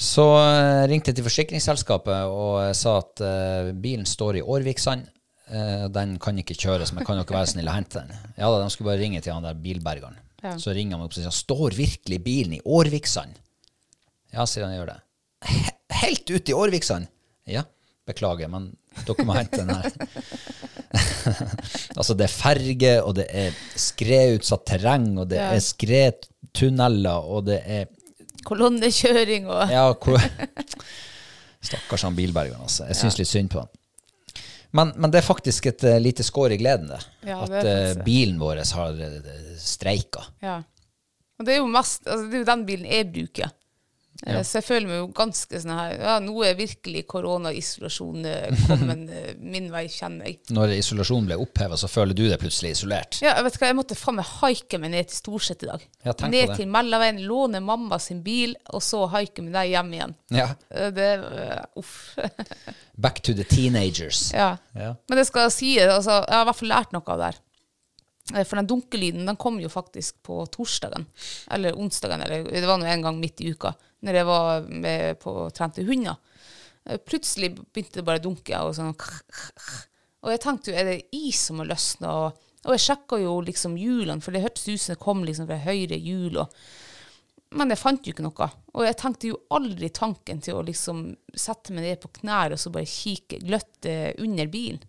Så 0.00 0.24
eh, 0.40 0.86
ringte 0.88 1.12
jeg 1.12 1.18
til 1.18 1.26
forsikringsselskapet 1.28 2.32
og 2.32 2.70
sa 2.78 2.94
at 3.02 3.20
uh, 3.20 3.72
bilen 3.76 4.08
står 4.08 4.40
i 4.40 4.44
Årviksand. 4.48 5.04
Eh, 5.50 5.86
den 5.90 6.12
kan 6.22 6.38
ikke 6.38 6.54
kjøres, 6.54 6.92
men 6.94 7.04
kan 7.06 7.18
dere 7.18 7.34
være 7.34 7.50
snill 7.50 7.66
å 7.70 7.74
hente 7.74 7.98
den? 8.04 8.12
Ja 8.38 8.50
da, 8.52 8.60
de 8.62 8.70
skulle 8.70 8.92
bare 8.92 9.00
ringe 9.02 9.20
til 9.24 9.32
han 9.34 9.42
der 9.46 9.56
bilbergeren. 9.58 10.14
Ja. 10.44 10.54
Så 10.62 10.72
ringer 10.76 10.96
han 10.96 11.04
opp 11.04 11.12
og 11.12 11.18
sier 11.18 11.34
står 11.34 11.74
virkelig 11.76 12.20
bilen 12.24 12.54
i 12.56 12.60
Årviksand? 12.64 13.34
Ja, 14.32 14.46
sier 14.46 14.64
han 14.68 14.76
gjør 14.76 14.92
det. 14.92 14.98
«He- 15.50 15.76
Helt 16.00 16.30
ute 16.30 16.52
i 16.52 16.54
Årviksand? 16.56 17.08
Ja, 17.50 17.64
beklager, 18.08 18.48
men 18.48 18.70
dere 19.04 19.24
må 19.26 19.34
hente 19.36 19.58
den 19.58 19.74
her. 19.74 19.90
altså, 21.98 22.14
det 22.16 22.24
er 22.28 22.32
ferge, 22.32 22.92
og 23.04 23.16
det 23.18 23.26
er 23.42 23.58
skredutsatt 23.78 24.64
terreng, 24.70 25.10
og 25.18 25.28
det 25.30 25.40
Ja. 25.42 25.50
er 25.56 25.60
skredtunneler, 25.66 27.26
og 27.26 27.44
det 27.50 27.60
er 27.66 27.90
Kolonnekjøring 28.46 29.44
og 29.52 29.68
ja, 29.68 29.82
hvor 29.92 30.16
Stakkars 31.60 32.06
han 32.06 32.16
bilbergeren, 32.16 32.62
altså. 32.64 32.86
Jeg 32.88 32.96
syns 32.96 33.18
litt 33.20 33.28
synd 33.28 33.50
på 33.52 33.60
han. 33.60 33.68
Men, 34.76 34.92
men 34.96 35.10
det 35.10 35.20
er 35.20 35.26
faktisk 35.26 35.66
et 35.70 35.84
eh, 35.86 35.98
lite 36.02 36.24
skår 36.26 36.54
i 36.54 36.60
gleden, 36.60 36.90
det. 36.92 37.00
Ja, 37.26 37.40
at 37.42 37.54
eh, 37.58 37.64
det. 37.64 38.04
bilen 38.06 38.38
vår 38.38 38.62
har 38.76 39.00
uh, 39.00 39.32
streika. 39.58 40.26
Ja. 40.44 40.60
Og 41.40 41.46
det 41.48 41.56
er 41.56 41.62
jo 41.62 41.70
mest 41.72 42.04
altså 42.04 42.28
Det 42.28 42.36
er 42.36 42.44
jo 42.44 42.50
den 42.52 42.66
bilen 42.68 42.90
jeg 42.90 43.08
bruker. 43.14 43.54
Eh, 44.26 44.42
Så 44.44 44.58
jeg 44.58 44.66
føler 44.66 44.86
meg 44.90 44.98
jo 45.00 45.06
ganske 45.16 45.60
sånn 45.62 45.72
her 45.72 45.94
Ja, 45.96 46.14
nå 46.20 46.34
er 46.44 46.56
virkelig 46.58 47.06
koronaisolasjon 47.08 48.26
eh, 48.28 48.64
kommet 48.68 49.10
eh, 49.16 49.30
min 49.40 49.70
vei, 49.72 49.86
kjenner 49.88 50.28
jeg. 50.28 50.40
Når 50.52 50.74
isolasjonen 50.76 51.30
ble 51.30 51.38
oppheva, 51.40 51.78
så 51.80 51.88
føler 51.88 52.16
du 52.18 52.26
deg 52.28 52.36
plutselig 52.42 52.74
isolert. 52.76 53.20
Ja, 53.24 53.34
jeg 53.38 53.46
vet 53.48 53.58
hva, 53.60 53.70
jeg 53.70 53.78
måtte 53.80 53.96
faen 53.98 54.18
meg 54.20 54.28
haike 54.40 54.80
meg 54.82 54.92
ned 54.94 55.08
til 55.10 55.20
Storset 55.22 55.64
i 55.64 55.70
dag. 55.70 55.86
Ja, 56.04 56.12
tenk 56.12 56.34
ned 56.34 56.54
til 56.58 56.68
Mellaveien, 56.72 57.22
låne 57.24 57.62
mamma 57.64 57.98
sin 58.02 58.20
bil, 58.26 58.56
og 58.74 58.84
så 58.84 59.06
haike 59.14 59.44
med 59.46 59.56
deg 59.56 59.72
hjem 59.72 59.94
igjen. 59.98 60.16
Ja. 60.36 60.48
Det 60.68 61.10
Uff. 61.80 62.16
Back 63.00 63.22
to 63.22 63.32
the 63.34 63.44
teenagers. 63.44 64.32
ja. 64.34 64.56
Ja. 64.76 64.94
Men 65.08 65.18
det 65.18 65.26
skal 65.28 65.48
jeg 65.48 65.52
si, 65.56 65.70
altså, 65.80 66.20
jeg 66.26 66.34
har 66.36 66.44
i 66.44 66.48
hvert 66.50 66.58
fall 66.60 66.70
lært 66.72 66.92
noe 66.94 67.06
av 67.14 67.18
det 67.20 67.30
her. 67.32 67.38
Eh, 68.34 68.44
For 68.44 68.56
den 68.60 68.68
dunkelyden 68.70 69.26
den 69.26 69.38
kom 69.40 69.60
jo 69.60 69.70
faktisk 69.72 70.20
på 70.26 70.42
torsdagen, 70.52 71.06
eller 71.50 71.78
onsdagen, 71.78 72.22
eller 72.22 72.44
det 72.50 72.66
var 72.66 72.78
nå 72.80 72.88
en 72.88 73.06
gang 73.06 73.20
midt 73.20 73.40
i 73.42 73.50
uka, 73.54 73.74
når 74.06 74.20
jeg 74.20 74.28
var 74.28 74.68
med 74.70 75.18
på 75.22 75.34
trente 75.56 75.84
hunder. 75.86 76.18
Eh, 76.86 76.98
Plutselig 76.98 77.54
begynte 77.58 78.00
det 78.00 78.06
bare 78.06 78.22
å 78.22 78.26
dunke, 78.28 78.60
og 78.64 78.74
sånn 78.76 78.94
Og 80.20 80.30
jeg 80.34 80.40
tenkte 80.42 80.70
jo, 80.70 80.76
er 80.76 80.84
det 80.84 81.00
is 81.16 81.38
som 81.48 81.62
har 81.62 81.70
løsna? 81.70 82.12
Og 82.68 82.74
jeg 82.76 82.82
sjekka 82.84 83.16
jo 83.22 83.38
liksom 83.40 83.76
hjulene, 83.80 84.20
for 84.20 84.36
det 84.36 84.42
hørtes 84.44 84.68
ut 84.68 84.80
som 84.82 84.92
det 84.94 85.00
kom 85.00 85.22
liksom 85.24 85.46
fra 85.48 85.56
høyre 85.64 85.96
hjul. 85.96 86.36
Og, 86.42 86.56
men 87.56 87.72
jeg 87.72 87.80
fant 87.80 88.04
jo 88.04 88.12
ikke 88.12 88.26
noe. 88.26 88.48
Og 88.74 88.84
jeg 88.84 88.98
tenkte 89.00 89.30
jo 89.30 89.38
aldri 89.56 89.88
tanken 89.96 90.42
til 90.44 90.58
å 90.58 90.64
liksom 90.66 91.06
sette 91.32 91.72
meg 91.72 91.86
ned 91.86 92.02
på 92.02 92.12
knær 92.20 92.52
og 92.52 92.60
så 92.60 92.72
bare 92.74 92.84
kikke, 92.84 93.40
gløtte 93.46 93.94
under 94.20 94.52
bilen. 94.52 94.84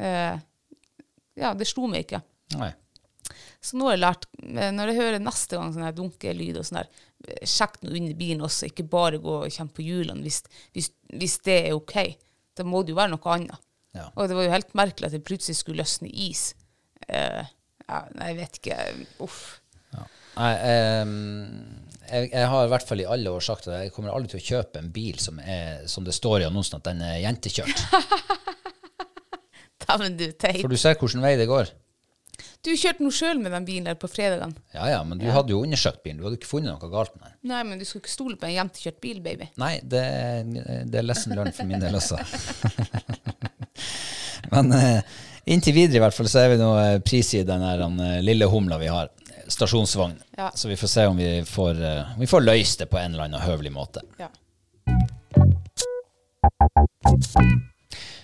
Eh, 0.00 0.40
ja, 1.36 1.52
det 1.52 1.68
slo 1.68 1.84
meg 1.92 2.06
ikke. 2.06 2.22
Nei. 2.60 2.72
Så 3.66 3.78
nå 3.78 3.88
har 3.88 3.96
jeg 3.96 4.04
lært, 4.04 4.26
eh, 4.44 4.70
når 4.74 4.92
jeg 4.92 5.00
hører 5.00 5.22
neste 5.22 5.58
gang 5.58 5.72
sånn 5.74 5.86
her 5.86 5.96
dunkelyd 5.96 6.60
og 6.60 6.66
sånn 6.68 6.80
her, 6.82 6.90
eh, 7.26 7.42
sjekk 7.48 7.80
nå 7.82 7.94
under 7.98 8.14
bilen 8.18 8.46
også, 8.46 8.70
ikke 8.70 8.86
bare 8.92 9.20
gå 9.22 9.36
og 9.40 9.52
kjenne 9.52 9.74
på 9.74 9.86
hjulene 9.86 10.22
hvis, 10.26 10.42
hvis, 10.76 10.92
hvis 11.16 11.38
det 11.48 11.58
er 11.64 11.76
ok. 11.76 11.96
Da 12.56 12.66
må 12.68 12.84
det 12.84 12.94
jo 12.94 13.00
være 13.00 13.14
noe 13.16 13.34
annet. 13.34 13.66
Ja. 13.96 14.10
Og 14.14 14.28
det 14.28 14.36
var 14.36 14.46
jo 14.46 14.54
helt 14.54 14.74
merkelig 14.76 15.08
at 15.08 15.16
det 15.16 15.24
plutselig 15.26 15.58
skulle 15.58 15.80
løsne 15.80 16.08
is. 16.10 16.50
Uh, 17.08 17.44
ja, 17.86 18.00
jeg 18.28 18.36
vet 18.38 18.58
ikke. 18.60 18.78
Uff. 19.24 19.40
Nei, 20.36 20.52
ehm, 20.68 21.12
jeg, 22.04 22.28
jeg 22.28 22.48
har 22.52 22.66
i 22.66 22.70
hvert 22.70 22.84
fall 22.88 23.00
i 23.00 23.08
alle 23.08 23.32
år 23.32 23.44
sagt 23.44 23.70
at 23.70 23.86
jeg 23.86 23.92
kommer 23.94 24.12
aldri 24.12 24.34
til 24.34 24.42
å 24.42 24.48
kjøpe 24.50 24.82
en 24.82 24.90
bil 24.92 25.16
som, 25.22 25.38
er, 25.40 25.86
som 25.88 26.04
det 26.04 26.14
står 26.16 26.42
i 26.42 26.48
annonsen 26.48 26.76
at 26.78 26.84
den 26.90 27.00
er 27.04 27.22
jentekjørt. 27.22 27.84
Dæven, 29.86 30.18
du, 30.18 30.26
teit. 30.36 30.60
For 30.60 30.72
du 30.72 30.76
ser 30.80 30.98
hvilken 31.00 31.24
vei 31.24 31.34
det 31.40 31.48
går. 31.48 31.72
Du 32.66 32.72
kjørte 32.74 33.04
nå 33.04 33.12
sjøl 33.14 33.38
med 33.38 33.52
den 33.54 33.66
bilen 33.66 33.86
der 33.86 33.94
på 33.98 34.08
fredagene. 34.10 34.58
Ja 34.74 34.88
ja, 34.90 35.02
men 35.06 35.20
du 35.20 35.26
hadde 35.30 35.54
jo 35.54 35.60
undersøkt 35.62 36.00
bilen. 36.02 36.18
Du 36.18 36.26
hadde 36.26 36.40
ikke 36.40 36.50
funnet 36.50 36.72
noe 36.72 36.90
galt 36.90 37.14
med 37.14 37.28
den. 37.28 37.36
Nei, 37.52 37.60
men 37.68 37.78
du 37.78 37.84
skulle 37.86 38.02
ikke 38.02 38.14
stole 38.14 38.38
på 38.40 38.48
en 38.48 38.56
hjemtekjørt 38.56 38.98
bil, 39.04 39.20
baby. 39.22 39.46
Nei, 39.62 39.76
det, 39.86 40.02
det 40.90 40.98
er 40.98 41.06
lesson 41.06 41.36
learned 41.36 41.54
for 41.54 41.68
min 41.68 41.82
del 41.82 41.94
også. 41.94 42.18
Men 44.52 44.72
eh, 44.74 45.00
inntil 45.50 45.74
videre 45.74 45.98
i 45.98 46.02
hvert 46.04 46.14
fall 46.16 46.28
så 46.30 46.42
er 46.42 46.52
vi 46.52 46.58
nå 46.60 46.72
pris 46.76 47.04
prisgitt 47.06 47.48
den 47.48 47.64
her 47.66 47.80
den, 47.82 47.98
eh, 48.02 48.18
lille 48.24 48.48
humla 48.50 48.78
vi 48.82 48.90
har. 48.90 49.10
Stasjonsvogn. 49.46 50.16
Ja. 50.38 50.50
Så 50.54 50.70
vi 50.70 50.78
får 50.78 50.90
se 50.90 51.06
om 51.06 51.18
vi 51.18 51.30
får, 51.46 51.82
eh, 51.82 52.14
om 52.14 52.22
vi 52.22 52.30
får 52.30 52.42
løst 52.46 52.82
det 52.82 52.90
på 52.90 52.98
en 52.98 53.14
eller 53.14 53.28
annen 53.28 53.46
høvelig 53.46 53.72
måte. 53.74 54.02
Ja. 54.18 54.30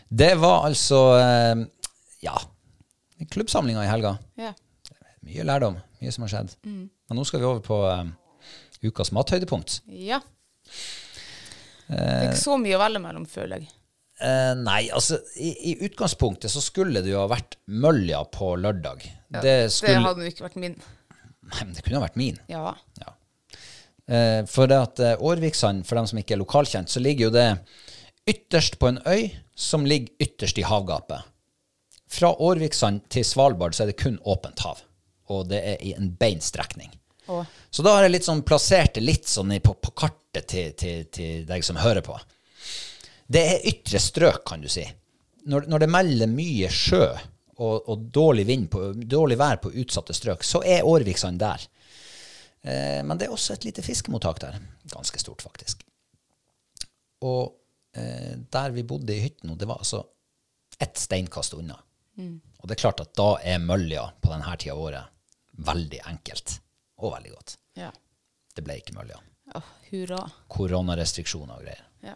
Det 0.09 0.35
var 0.43 0.67
altså 0.67 1.03
eh, 1.19 1.63
ja, 2.27 2.37
klubbsamlinga 3.31 3.85
i 3.87 3.91
helga. 3.91 4.17
ja. 4.41 4.55
Mye 5.23 5.45
lærdom, 5.47 5.77
mye 6.01 6.11
som 6.11 6.25
har 6.25 6.33
skjedd. 6.33 6.57
Men 6.67 7.15
nå 7.15 7.23
skal 7.29 7.39
vi 7.39 7.47
over 7.47 7.61
på 7.63 7.77
eh, 7.87 8.09
ukas 8.89 9.13
mathøydepunkt. 9.15 9.77
Ja. 9.87 10.19
Det 11.87 12.01
er 12.01 12.27
ikke 12.33 12.41
så 12.41 12.57
mye 12.59 12.75
å 12.75 12.81
velge 12.83 13.03
mellom, 13.05 13.29
føler 13.31 13.63
jeg. 13.63 13.71
Uh, 14.23 14.53
nei, 14.55 14.85
altså 14.95 15.19
i, 15.35 15.51
i 15.71 15.73
utgangspunktet 15.87 16.53
så 16.53 16.61
skulle 16.63 17.01
det 17.03 17.11
jo 17.11 17.19
ha 17.19 17.27
vært 17.31 17.57
mølja 17.67 18.21
på 18.31 18.53
lørdag. 18.61 19.03
det 19.35 19.43
Det 19.43 19.57
skulle 19.75 20.03
hadde 20.05 20.23
jo 20.23 20.31
ikke 20.31 20.47
vært 20.47 20.61
min. 20.63 20.77
Nei, 21.49 21.65
men 21.65 21.73
det 21.75 21.83
kunne 21.83 21.99
ha 21.99 22.05
vært 22.05 22.21
min. 22.21 22.39
Ja. 22.53 22.75
Ja. 23.03 23.15
Uh, 24.07 24.43
for 24.51 24.71
det 24.71 24.79
at 24.79 25.03
eh, 25.03 25.19
Årviksand, 25.23 25.87
for 25.89 25.99
dem 25.99 26.07
som 26.11 26.21
ikke 26.21 26.37
er 26.37 26.43
lokalkjent, 26.43 26.91
så 26.91 27.03
ligger 27.03 27.29
jo 27.31 27.35
det 27.35 27.49
ytterst 28.31 28.79
på 28.83 28.93
en 28.93 29.01
øy 29.07 29.33
som 29.59 29.87
ligger 29.89 30.15
ytterst 30.23 30.59
i 30.61 30.67
havgapet. 30.67 31.27
Fra 32.13 32.33
Årviksand 32.45 33.07
til 33.13 33.25
Svalbard 33.25 33.77
så 33.77 33.85
er 33.85 33.93
det 33.93 34.01
kun 34.03 34.19
åpent 34.29 34.61
hav, 34.67 34.83
og 35.33 35.47
det 35.49 35.63
er 35.73 35.85
i 35.85 35.95
en 35.97 36.11
bein 36.21 36.43
strekning. 36.45 36.93
Så 37.71 37.85
da 37.85 37.95
har 37.97 38.05
jeg 38.05 38.13
litt 38.13 38.27
sånn 38.27 38.43
plassert 38.45 38.97
det 38.99 39.05
litt 39.05 39.29
sånn 39.31 39.55
på, 39.65 39.75
på 39.81 39.93
kartet 39.97 40.49
til, 40.51 40.73
til, 40.77 41.07
til 41.15 41.45
deg 41.49 41.65
som 41.65 41.79
hører 41.81 42.05
på. 42.05 42.19
Det 43.33 43.43
er 43.55 43.69
ytre 43.71 44.01
strøk, 44.03 44.43
kan 44.49 44.61
du 44.61 44.69
si. 44.69 44.85
Når, 45.49 45.69
når 45.71 45.85
det 45.85 45.91
melder 45.91 46.31
mye 46.31 46.69
sjø 46.71 47.07
og, 47.63 47.89
og 47.89 48.05
dårlig, 48.13 48.45
vind 48.49 48.69
på, 48.73 48.91
dårlig 48.93 49.39
vær 49.41 49.63
på 49.63 49.73
utsatte 49.83 50.15
strøk, 50.17 50.45
så 50.45 50.61
er 50.67 50.87
Årviksand 50.89 51.41
der. 51.41 51.65
Eh, 52.63 53.01
men 53.07 53.17
det 53.19 53.29
er 53.29 53.35
også 53.35 53.57
et 53.57 53.67
lite 53.69 53.85
fiskemottak 53.87 54.43
der. 54.43 54.59
Ganske 54.93 55.23
stort, 55.23 55.45
faktisk. 55.47 55.87
Og 57.25 57.55
eh, 57.97 58.35
der 58.53 58.77
vi 58.77 58.85
bodde 58.87 59.15
i 59.15 59.23
hytten 59.25 59.51
nå, 59.51 59.57
det 59.57 59.71
var 59.71 59.81
altså 59.83 60.03
ett 60.83 60.99
steinkast 60.99 61.55
unna. 61.55 61.79
Og 62.19 62.69
det 62.69 62.77
er 62.77 62.81
klart 62.83 63.01
at 63.01 63.13
da 63.19 63.29
er 63.41 63.59
mølja 63.63 64.05
på 64.21 64.31
denne 64.33 64.57
tida 64.61 64.75
av 64.75 64.83
året 64.85 65.65
veldig 65.67 66.01
enkelt 66.11 66.59
og 67.03 67.15
veldig 67.17 67.33
godt. 67.35 67.57
ja. 67.81 67.91
Det 68.53 68.61
ble 68.67 68.75
ikke 68.83 68.93
mølja. 68.93 69.17
Oh, 69.57 69.69
hurra. 69.89 70.19
Koronarestriksjoner 70.53 71.55
og 71.57 71.63
greier. 71.65 71.85
Ja. 72.05 72.13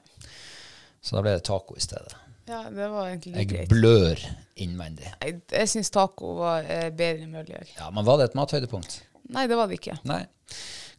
Så 1.01 1.17
da 1.17 1.23
ble 1.25 1.33
det 1.39 1.47
taco 1.49 1.77
i 1.77 1.81
stedet. 1.81 2.13
ja, 2.45 2.59
det 2.69 2.89
var 2.93 3.09
egentlig 3.09 3.33
litt 3.33 3.55
Jeg 3.57 3.69
blør 3.71 4.21
innvendig. 4.61 5.09
Jeg, 5.23 5.39
jeg 5.49 5.71
syns 5.73 5.91
taco 5.95 6.35
var 6.43 6.69
eh, 6.69 6.91
bedre 6.93 7.25
enn 7.25 7.33
mølje. 7.33 7.63
Ja, 7.79 7.89
Men 7.91 8.05
var 8.05 8.21
det 8.21 8.29
et 8.29 8.37
mathøydepunkt? 8.37 8.99
Nei, 9.33 9.47
det 9.49 9.57
var 9.57 9.71
det 9.73 9.79
ikke. 9.81 9.97
Nei. 10.05 10.27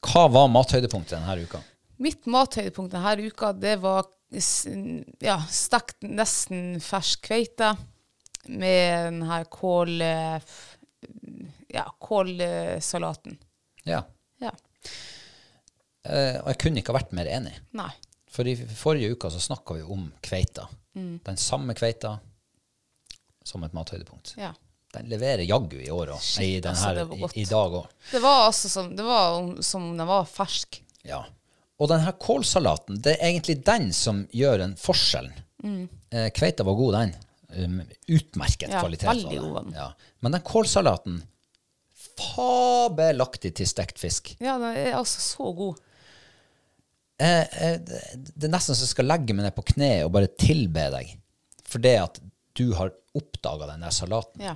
Hva 0.08 0.26
var 0.34 0.50
mathøydepunktet 0.50 1.20
denne 1.20 1.38
uka? 1.46 1.62
Mitt 2.02 2.26
mathøydepunkt 2.26 2.98
denne 2.98 3.30
uka, 3.30 3.52
det 3.54 3.76
var 3.86 4.10
ja, 5.22 5.38
stekt 5.54 6.02
nesten 6.02 6.82
fersk 6.84 7.30
kveite 7.30 7.76
med 8.50 9.06
den 9.12 9.22
her 9.30 9.44
kål... 9.52 10.02
eh, 10.02 10.42
Ja, 11.70 11.84
kålsalaten. 12.00 13.38
Ja. 13.84 14.00
Ja. 14.42 14.52
Eh, 16.08 16.38
og 16.42 16.48
jeg 16.54 16.60
kunne 16.62 16.80
ikke 16.82 16.94
ha 16.94 17.00
vært 17.02 17.12
mer 17.18 17.28
enig. 17.30 17.54
Nei. 17.76 17.90
For 18.32 18.48
i 18.48 18.54
forrige 18.56 19.12
uke 19.16 19.30
så 19.34 19.42
snakka 19.44 19.76
vi 19.78 19.84
om 19.84 20.08
kveita. 20.24 20.68
Mm. 20.98 21.18
Den 21.26 21.38
samme 21.42 21.76
kveita 21.78 22.16
som 23.48 23.64
et 23.68 23.76
mathøydepunkt. 23.76 24.34
Ja. 24.40 24.54
Den 24.96 25.10
leverer 25.12 25.44
jaggu 25.46 25.78
i 25.84 25.92
år 25.92 26.14
òg. 26.16 26.24
I, 26.44 26.54
altså, 26.64 26.94
i, 27.14 27.42
i 27.44 27.46
dag 27.50 27.76
òg. 27.82 27.88
Det 28.12 28.22
var 28.24 28.46
altså 28.48 28.72
som, 28.72 28.90
det 28.96 29.04
var 29.06 29.38
om- 29.42 29.62
som 29.64 29.90
den 29.98 30.08
var 30.08 30.26
fersk. 30.32 30.80
Ja. 31.08 31.26
Og 31.78 31.92
denne 31.92 32.12
kålsalaten, 32.18 33.02
det 33.04 33.18
er 33.20 33.28
egentlig 33.30 33.60
den 33.68 33.92
som 33.94 34.24
gjør 34.34 34.64
en 34.66 34.76
forskjell. 34.80 35.28
Eh, 35.68 36.30
kveita 36.34 36.64
var 36.66 36.80
god, 36.80 36.96
den. 37.02 37.14
Um, 37.50 37.78
utmerket. 38.12 38.70
Ja, 38.74 38.82
kvalitet. 38.84 39.08
veldig 39.08 39.38
god 39.40 39.54
vann. 39.56 39.70
Ja. 39.76 39.92
Men 40.20 40.34
den 40.36 40.42
kålsalaten 40.44 41.22
Fabelaktig 42.18 43.52
til 43.58 43.68
stekt 43.70 44.00
fisk. 44.02 44.34
Ja, 44.42 44.56
den 44.62 44.74
er 44.78 44.96
altså 44.98 45.22
så 45.22 45.52
god. 45.56 45.78
Eh, 47.22 47.46
eh, 47.64 47.78
det 47.82 48.02
det 48.38 48.48
er 48.48 48.54
nesten 48.54 48.78
så 48.78 48.86
jeg 48.86 48.92
skal 48.94 49.08
legge 49.10 49.34
meg 49.34 49.48
ned 49.48 49.56
på 49.58 49.64
kne 49.74 49.90
og 50.06 50.12
bare 50.14 50.30
tilbe 50.38 50.84
deg 50.94 51.16
for 51.68 51.82
det 51.84 51.96
at 52.02 52.20
du 52.58 52.72
har 52.78 52.92
oppdaga 53.18 53.70
den 53.72 53.86
der 53.86 53.94
salaten. 53.94 54.44
Ja. 54.46 54.56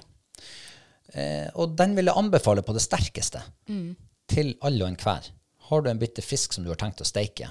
Eh, 1.13 1.49
og 1.57 1.75
den 1.77 1.95
vil 1.97 2.09
jeg 2.09 2.17
anbefale 2.17 2.63
på 2.65 2.73
det 2.77 2.83
sterkeste 2.85 3.41
Mm. 3.69 3.95
til 4.27 4.53
alle 4.61 4.85
og 4.85 4.91
enhver. 4.93 5.29
Har 5.69 5.81
du 5.81 5.89
en 5.89 5.99
bitte 6.01 6.21
fisk 6.21 6.53
som 6.53 6.63
du 6.63 6.69
har 6.69 6.77
tenkt 6.81 7.01
å 7.01 7.07
steike, 7.07 7.49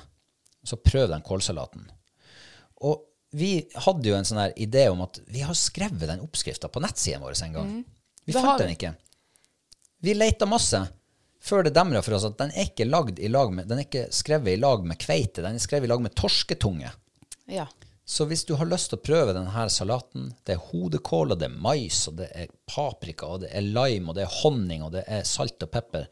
så 0.65 0.77
prøv 0.77 1.09
den 1.11 1.23
kålsalaten. 1.23 1.87
Og 2.83 3.07
vi 3.31 3.51
hadde 3.87 4.11
jo 4.11 4.17
en 4.17 4.27
sånn 4.27 4.43
her 4.43 4.55
idé 4.59 4.89
om 4.91 5.03
at 5.05 5.21
vi 5.31 5.45
har 5.47 5.55
skrevet 5.55 6.09
den 6.11 6.23
oppskrifta 6.25 6.71
på 6.73 6.83
nettsiden 6.83 7.23
vår 7.23 7.37
en 7.47 7.59
gang. 7.59 7.69
Vi 7.71 7.81
Mm. 7.81 7.85
Det 8.31 8.43
fant 8.43 8.63
den 8.63 8.75
ikke. 8.75 8.95
Vi 10.01 10.15
leita 10.15 10.47
masse 10.47 10.81
før 11.41 11.65
det 11.65 11.75
demra 11.75 12.03
for 12.05 12.15
oss 12.17 12.27
at 12.29 12.39
den 12.39 12.53
er 12.53 12.69
ikke 12.69 12.89
lagd 12.89 13.19
i 13.19 13.29
lag 13.29 13.53
med, 13.53 13.69
den 13.69 13.81
er 13.81 13.87
ikke 13.87 14.09
skrevet 14.13 14.55
i 14.55 14.61
lag 14.61 14.85
med 14.85 14.99
kveite, 15.01 15.43
den 15.43 15.57
er 15.57 15.63
skrevet 15.63 15.89
i 15.89 15.93
lag 15.93 16.03
med 16.05 16.15
torsketunge. 16.15 16.93
ja. 17.47 17.69
Så 18.11 18.25
hvis 18.27 18.43
du 18.43 18.57
har 18.59 18.67
lyst 18.67 18.89
til 18.91 18.99
å 18.99 19.03
prøve 19.07 19.31
denne 19.37 19.65
salaten, 19.71 20.33
det 20.43 20.57
er 20.57 20.63
hodekål, 20.73 21.31
og 21.31 21.39
det 21.39 21.47
er 21.47 21.59
mais, 21.63 22.01
og 22.11 22.17
det 22.19 22.27
er 22.35 22.49
paprika, 22.67 23.29
og 23.29 23.45
det 23.45 23.53
er 23.55 23.63
lime, 23.63 24.11
og 24.11 24.17
det 24.17 24.25
er 24.25 24.33
honning, 24.41 24.83
og 24.83 24.91
det 24.97 25.05
er 25.07 25.23
salt 25.29 25.63
og 25.63 25.71
pepper, 25.71 26.09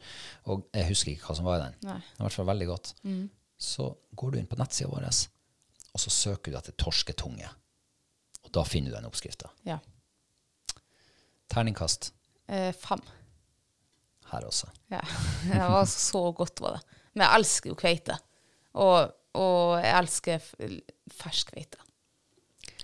og 0.47 0.61
jeg 0.71 0.87
husker 0.93 1.11
ikke 1.11 1.27
hva 1.27 1.35
som 1.35 1.49
var 1.49 1.59
i 1.59 1.65
den. 1.65 1.75
Nei. 1.89 1.97
Det 1.99 2.21
var 2.21 2.23
i 2.23 2.27
hvert 2.29 2.37
fall 2.37 2.47
veldig 2.53 2.69
godt. 2.69 2.93
Så 3.59 3.89
går 4.15 4.31
du 4.31 4.39
inn 4.39 4.47
på 4.47 4.61
nettsida 4.61 4.93
vår, 4.93 5.09
og 5.93 5.99
så 6.03 6.11
søker 6.13 6.51
du 6.53 6.57
etter 6.59 6.75
torsketunge. 6.79 7.49
Og 8.45 8.51
da 8.55 8.63
finner 8.67 8.91
du 8.93 8.97
den 8.99 9.07
oppskrifta. 9.09 9.49
ja. 9.67 9.79
Terningkast 11.49 12.11
Eh, 12.49 12.71
fem. 12.73 13.01
her 14.31 14.45
også. 14.45 14.67
Ja. 14.89 14.99
Det 15.49 15.57
var 15.59 15.79
altså 15.83 15.99
så 15.99 16.31
godt, 16.33 16.61
var 16.61 16.77
det. 16.77 16.97
Men 17.13 17.23
jeg 17.25 17.35
elsker 17.39 17.69
jo 17.69 17.75
kveite. 17.77 18.15
Og, 18.73 19.11
og 19.37 19.75
jeg 19.83 19.93
elsker 19.99 20.47
fersk 21.13 21.51
kveite. 21.53 21.77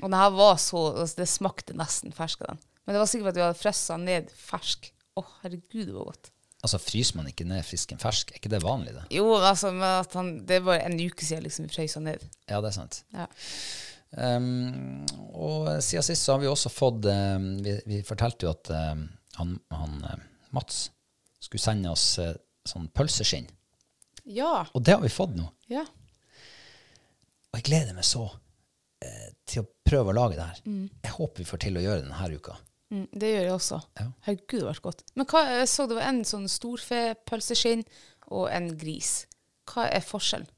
Og 0.02 0.10
den 0.10 0.18
her 0.18 0.30
var 0.36 0.58
så 0.62 0.82
altså 1.00 1.22
Det 1.22 1.28
smakte 1.30 1.74
nesten 1.78 2.14
fersk 2.14 2.42
av 2.46 2.54
den. 2.54 2.62
Men 2.86 2.94
det 2.96 3.02
var 3.02 3.10
sikkert 3.10 3.32
at 3.34 3.38
vi 3.40 3.46
hadde 3.46 3.58
fressa 3.62 3.98
ned 4.02 4.30
fersk. 4.38 4.92
Å, 5.18 5.24
herregud, 5.44 5.86
det 5.88 5.96
var 5.96 6.10
godt. 6.12 6.30
Altså, 6.66 6.80
fryser 6.82 7.20
man 7.20 7.28
ikke 7.30 7.46
ned 7.46 7.62
fisken 7.68 8.00
fersk? 8.02 8.32
Er 8.34 8.40
ikke 8.40 8.50
det 8.50 8.64
vanlig, 8.64 8.96
det? 8.96 9.04
Jo, 9.14 9.28
altså, 9.38 9.70
men 9.76 9.86
at 9.86 10.14
han, 10.18 10.32
det 10.50 10.64
var 10.66 10.82
en 10.82 10.98
uke 10.98 11.26
siden 11.26 11.46
liksom, 11.46 11.68
vi 11.68 11.76
frøys 11.76 11.94
han 12.00 12.08
ned. 12.10 12.24
Ja, 12.50 12.58
det 12.64 12.72
er 12.72 12.78
sant. 12.80 13.04
Ja. 13.14 13.28
Um, 14.16 15.04
og 15.36 15.68
siden 15.84 16.06
sist 16.08 16.24
så 16.24 16.36
har 16.36 16.42
vi 16.42 16.48
også 16.48 16.72
fått 16.72 17.04
um, 17.10 17.48
vi, 17.66 17.74
vi 17.90 17.98
fortalte 18.08 18.48
jo 18.48 18.54
at 18.54 18.70
um, 18.72 19.02
han, 19.36 19.58
han 19.76 19.98
uh, 20.08 20.14
Mats 20.56 20.86
skulle 21.44 21.62
sende 21.62 21.92
oss 21.92 22.06
uh, 22.24 22.32
sånn 22.66 22.88
pølseskinn. 22.96 23.50
Ja. 24.26 24.64
Og 24.74 24.86
det 24.88 24.96
har 24.96 25.04
vi 25.04 25.12
fått 25.14 25.36
nå. 25.38 25.50
ja. 25.74 25.86
Og 27.52 27.60
jeg 27.62 27.68
gleder 27.70 27.96
meg 27.96 28.08
så 28.08 28.24
uh, 28.26 29.28
til 29.48 29.62
å 29.62 29.70
prøve 29.86 30.12
å 30.12 30.18
lage 30.18 30.40
det 30.40 30.48
her. 30.48 30.64
Jeg 31.06 31.14
håper 31.20 31.44
vi 31.44 31.50
får 31.52 31.62
til 31.68 31.78
å 31.78 31.84
gjøre 31.84 32.02
det 32.02 32.08
denne 32.10 32.40
uka. 32.40 32.58
Mm, 32.94 33.06
det 33.18 33.30
gjør 33.32 33.46
jeg 33.48 33.54
også. 33.56 33.80
Ja. 34.00 34.08
Herregud, 34.28 34.60
det 34.62 34.66
ble 34.68 34.84
godt. 34.86 35.04
Men 35.18 35.28
hva, 35.32 35.42
jeg 35.58 35.70
så 35.72 35.88
det 35.90 35.98
var 35.98 36.10
en 36.12 36.22
sånn 36.28 36.46
storfepølseskinn 36.52 37.86
og 38.36 38.46
en 38.54 38.70
gris. 38.78 39.14
Hva 39.72 39.88
er 39.90 40.06
forskjellen? 40.06 40.50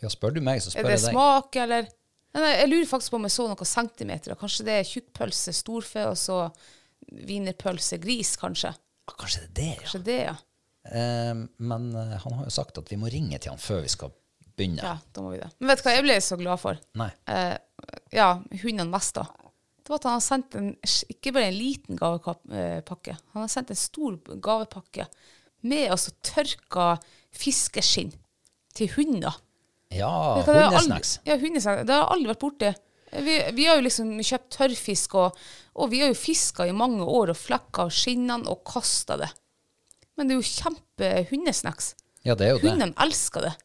Ja, 0.00 0.08
spør 0.08 0.32
du 0.32 0.40
meg, 0.44 0.62
så 0.64 0.70
Er 0.70 0.78
spør 0.78 0.88
det 0.88 0.94
jeg 0.96 1.02
deg. 1.04 1.12
smak, 1.12 1.56
eller 1.60 1.82
nei, 1.84 2.40
nei, 2.40 2.52
Jeg 2.56 2.68
lurer 2.70 2.86
faktisk 2.88 3.12
på 3.12 3.18
om 3.20 3.26
jeg 3.28 3.34
så 3.36 3.48
noen 3.50 3.68
centimeter. 3.68 4.36
Kanskje 4.40 4.64
det 4.64 4.76
er 4.78 4.88
tjukkpølse, 4.88 5.52
storfe, 5.56 6.06
og 6.08 6.16
så 6.16 6.38
wienerpølse, 7.10 7.98
gris, 8.00 8.36
kanskje. 8.40 8.72
Ah, 9.10 9.16
Kanskje 9.18 9.42
det 9.42 9.50
er 9.50 9.52
det, 9.58 9.68
ja. 9.68 9.82
Kanskje 9.82 10.02
det, 10.08 10.18
ja. 10.30 10.36
Eh, 10.90 11.34
men 11.68 11.90
uh, 11.92 12.16
han 12.22 12.38
har 12.38 12.46
jo 12.48 12.54
sagt 12.54 12.80
at 12.80 12.88
vi 12.88 12.96
må 12.96 13.10
ringe 13.12 13.36
til 13.38 13.52
han 13.52 13.60
før 13.60 13.82
vi 13.84 13.92
skal 13.92 14.14
begynne. 14.56 14.80
Ja, 14.80 14.96
da 15.12 15.24
må 15.24 15.34
vi 15.34 15.42
det. 15.42 15.50
Men 15.60 15.72
vet 15.74 15.82
du 15.82 15.84
hva 15.84 15.94
jeg 15.98 16.06
ble 16.06 16.16
så 16.24 16.38
glad 16.40 16.60
for? 16.62 16.80
Nei. 16.96 17.10
Eh, 17.28 17.56
ja, 18.16 18.30
hundene 18.62 18.88
mest, 18.88 19.20
da. 19.20 19.26
Det 19.90 19.96
var 19.96 19.98
at 19.98 20.04
han 20.06 20.18
har 20.20 20.22
sendt 20.22 20.54
en, 20.54 20.66
ikke 21.10 21.32
bare 21.34 21.48
en 21.50 21.56
liten 21.58 21.98
gavepakke, 21.98 23.16
han 23.34 23.42
har 23.42 23.48
sendt 23.50 23.72
en 23.74 23.78
stor 23.80 24.20
gavepakke 24.38 25.08
med 25.66 25.90
altså 25.90 26.12
tørka 26.22 26.84
fiskeskinn 27.34 28.12
til 28.78 28.92
hunder. 28.94 29.34
Ja, 29.90 30.12
det 30.38 30.54
hundesnacks. 30.54 31.16
Ja, 31.26 31.34
hundesnacks. 31.42 31.82
Det 31.88 31.96
har 31.96 32.06
aldri 32.14 32.30
vært 32.30 32.44
borti. 32.44 32.70
Vi, 33.10 33.34
vi 33.56 33.66
har 33.66 33.80
jo 33.80 33.86
liksom 33.88 34.12
kjøpt 34.22 34.52
tørrfisk, 34.60 35.18
og, 35.18 35.42
og 35.74 35.90
vi 35.90 36.04
har 36.04 36.12
jo 36.12 36.20
fiska 36.22 36.68
i 36.70 36.76
mange 36.76 37.02
år 37.02 37.34
og 37.34 37.40
flekka 37.40 37.88
av 37.88 37.90
skinnene 37.90 38.46
og 38.46 38.62
kasta 38.70 39.18
det. 39.24 39.32
Men 40.14 40.30
det 40.30 40.36
er 40.36 40.38
jo 40.38 40.52
kjempe 40.52 41.10
hundesnacks. 41.32 41.96
Ja, 42.22 42.38
det 42.38 42.46
er 42.46 42.54
jo 42.54 42.62
det. 42.62 42.70
Hundene 42.70 42.94
elsker 43.02 43.48
det. 43.48 43.56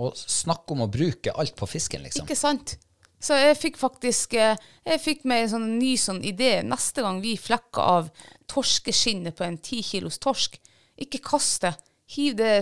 Og 0.00 0.16
snakk 0.16 0.72
om 0.72 0.86
å 0.88 0.90
bruke 0.96 1.36
alt 1.36 1.60
på 1.60 1.68
fisken, 1.68 2.08
liksom. 2.08 2.24
Ikke 2.24 2.40
sant? 2.40 2.78
Så 3.22 3.36
jeg 3.38 3.56
fikk 3.56 3.78
faktisk 3.80 4.34
eh, 4.36 4.58
Jeg 4.86 5.00
fikk 5.02 5.24
meg 5.28 5.46
en 5.46 5.52
sånn 5.54 5.70
ny 5.80 5.94
sånn 6.00 6.22
idé. 6.26 6.60
Neste 6.66 7.04
gang 7.04 7.22
vi 7.24 7.34
flekker 7.40 7.82
av 7.82 8.10
torskeskinnet 8.50 9.36
på 9.36 9.46
en 9.46 9.58
ti 9.58 9.80
kilos 9.84 10.20
torsk, 10.22 10.60
ikke 11.00 11.22
kast 11.24 11.64
det. 11.64 11.74
Hiv 12.14 12.36
det 12.38 12.52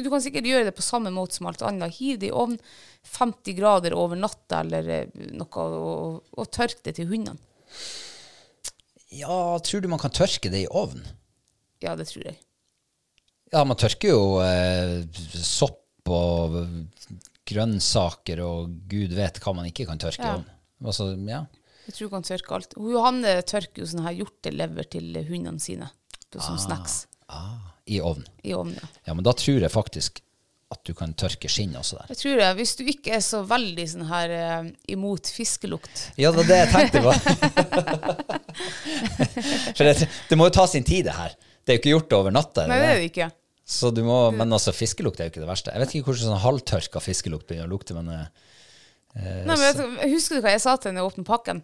Du 0.00 0.08
kan 0.08 0.22
sikkert 0.24 0.48
gjøre 0.48 0.70
det 0.70 0.76
på 0.78 0.84
samme 0.84 1.12
måte 1.12 1.36
som 1.36 1.50
alt 1.50 1.62
annet. 1.66 1.92
Hiv 1.98 2.22
det 2.22 2.30
i 2.30 2.34
ovn 2.34 2.56
50 3.04 3.58
grader 3.58 3.96
over 3.98 4.16
natta 4.16 4.62
eller 4.64 4.88
eh, 4.88 5.28
noe, 5.36 5.66
og, 5.66 6.22
og 6.38 6.50
tørk 6.54 6.80
det 6.86 6.96
til 6.96 7.10
hundene. 7.10 7.40
Ja, 9.14 9.58
tror 9.62 9.84
du 9.84 9.90
man 9.92 10.00
kan 10.02 10.14
tørke 10.14 10.50
det 10.50 10.64
i 10.64 10.70
ovn? 10.72 11.04
Ja, 11.84 11.92
det 11.98 12.08
tror 12.10 12.24
jeg. 12.30 12.38
Ja, 13.52 13.62
man 13.68 13.78
tørker 13.78 14.10
jo 14.10 14.22
eh, 14.42 15.04
sopp 15.36 16.10
og 16.10 16.56
grønnsaker 17.48 18.38
og 18.44 18.70
gud 18.90 19.12
vet 19.16 19.38
hva 19.44 19.52
man 19.56 19.66
ikke 19.70 19.86
kan 19.88 19.98
tørke 20.00 20.24
Ja. 20.24 20.38
Altså, 20.84 21.04
ja. 21.28 21.42
Jeg 21.86 21.94
tror 21.94 22.08
hun 22.08 22.14
kan 22.16 22.22
tørke 22.26 22.54
alt. 22.56 22.74
Hun 22.80 22.92
Johanne 22.94 23.32
tørker 23.44 23.78
jo 23.84 23.88
sånn 23.88 24.04
her 24.06 24.12
hjortelever 24.16 24.84
til 24.90 25.16
hundene 25.28 25.60
sine 25.60 25.88
som 26.34 26.40
som 26.42 26.58
snacks 26.58 27.06
Ah, 27.30 27.56
I 27.88 28.00
ovn. 28.04 28.24
i 28.44 28.52
ovn, 28.56 28.72
Ja. 28.74 28.80
Ja, 29.06 29.14
men 29.14 29.24
da 29.24 29.32
tror 29.32 29.60
jeg 29.60 29.70
faktisk 29.72 30.20
at 30.74 30.80
du 30.84 30.94
kan 30.96 31.12
tørke 31.14 31.48
skinn 31.48 31.76
også 31.78 31.96
der. 32.00 32.06
Jeg 32.10 32.16
tror 32.18 32.36
det, 32.40 32.56
Hvis 32.58 32.76
du 32.76 32.82
ikke 32.84 33.12
er 33.14 33.20
så 33.22 33.44
veldig 33.46 33.86
sånn 33.88 34.06
her 34.08 34.30
eh, 34.34 34.64
imot 34.90 35.26
fiskelukt 35.30 36.10
Ja, 36.18 36.30
det 36.32 36.36
var 36.40 36.46
det 36.50 36.58
jeg 36.58 36.68
tenkte 36.72 37.00
på. 37.04 37.12
For 39.76 39.84
det, 39.86 40.08
det 40.28 40.38
må 40.38 40.48
jo 40.48 40.54
ta 40.56 40.66
sin 40.70 40.84
tid, 40.86 41.06
det 41.08 41.14
her. 41.16 41.34
Det 41.64 41.72
er 41.72 41.78
jo 41.78 41.82
ikke 41.82 41.94
gjort 41.94 42.16
over 42.18 42.34
natta. 42.34 42.66
Nei, 42.68 42.78
det 42.80 42.88
er 42.90 42.98
det 43.00 43.08
ikke. 43.12 43.28
Så 43.64 43.88
du 43.96 44.02
må, 44.04 44.18
men 44.36 44.52
altså, 44.52 44.74
fiskelukt 44.76 45.20
er 45.20 45.28
jo 45.28 45.32
ikke 45.32 45.42
det 45.42 45.48
verste. 45.48 45.72
Jeg 45.72 45.80
vet 45.80 45.94
ikke 45.96 46.10
hvordan 46.10 46.28
sånn 46.28 46.42
halvtørka 46.42 47.00
fiskelukt 47.00 47.46
begynner 47.48 47.70
å 47.70 47.72
lukte, 47.72 47.96
men 47.96 48.10
eh, 48.12 48.26
Nei, 49.46 49.56
men 49.56 49.78
du, 49.78 49.84
Husker 50.10 50.36
du 50.36 50.44
hva 50.44 50.52
jeg 50.52 50.64
sa 50.64 50.74
til 50.76 50.90
henne 50.90 51.00
da 51.00 51.04
jeg 51.04 51.12
åpnet 51.12 51.28
pakken? 51.28 51.62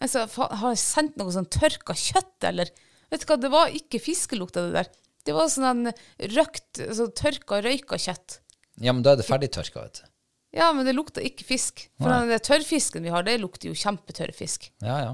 Jeg 0.00 0.12
sa, 0.14 0.24
har 0.32 0.72
jeg 0.72 0.80
sendt 0.80 1.18
noe 1.20 1.34
sånn 1.34 1.50
tørka 1.52 1.96
kjøtt, 1.98 2.38
eller? 2.48 2.70
Vet 3.12 3.26
du 3.26 3.28
hva, 3.28 3.36
det 3.42 3.50
var 3.52 3.74
ikke 3.76 4.00
fiskelukt 4.00 4.56
av 4.56 4.70
det 4.70 4.78
der. 4.78 4.88
Det 5.28 5.34
var 5.36 5.50
sånn 5.52 5.68
en 5.68 5.92
røkt, 6.32 6.80
altså 6.80 7.10
tørka, 7.20 7.60
røyka 7.62 8.00
kjøtt. 8.00 8.40
ja, 8.80 8.94
men 8.94 9.04
da 9.04 9.12
er 9.12 9.20
det 9.20 9.28
ferdigtørka, 9.28 9.84
vet 9.84 10.00
du. 10.00 10.08
Ja, 10.56 10.70
men 10.76 10.84
det 10.88 10.92
lukta 10.96 11.22
ikke 11.24 11.46
fisk. 11.48 11.86
For 12.00 12.12
Nei. 12.12 12.26
den 12.28 12.42
tørrfisken 12.44 13.04
vi 13.06 13.12
har, 13.12 13.24
det 13.24 13.38
lukter 13.40 13.70
jo 13.70 13.76
kjempetørr 13.78 14.34
fisk. 14.36 14.68
Ja, 14.84 14.98
ja. 15.00 15.12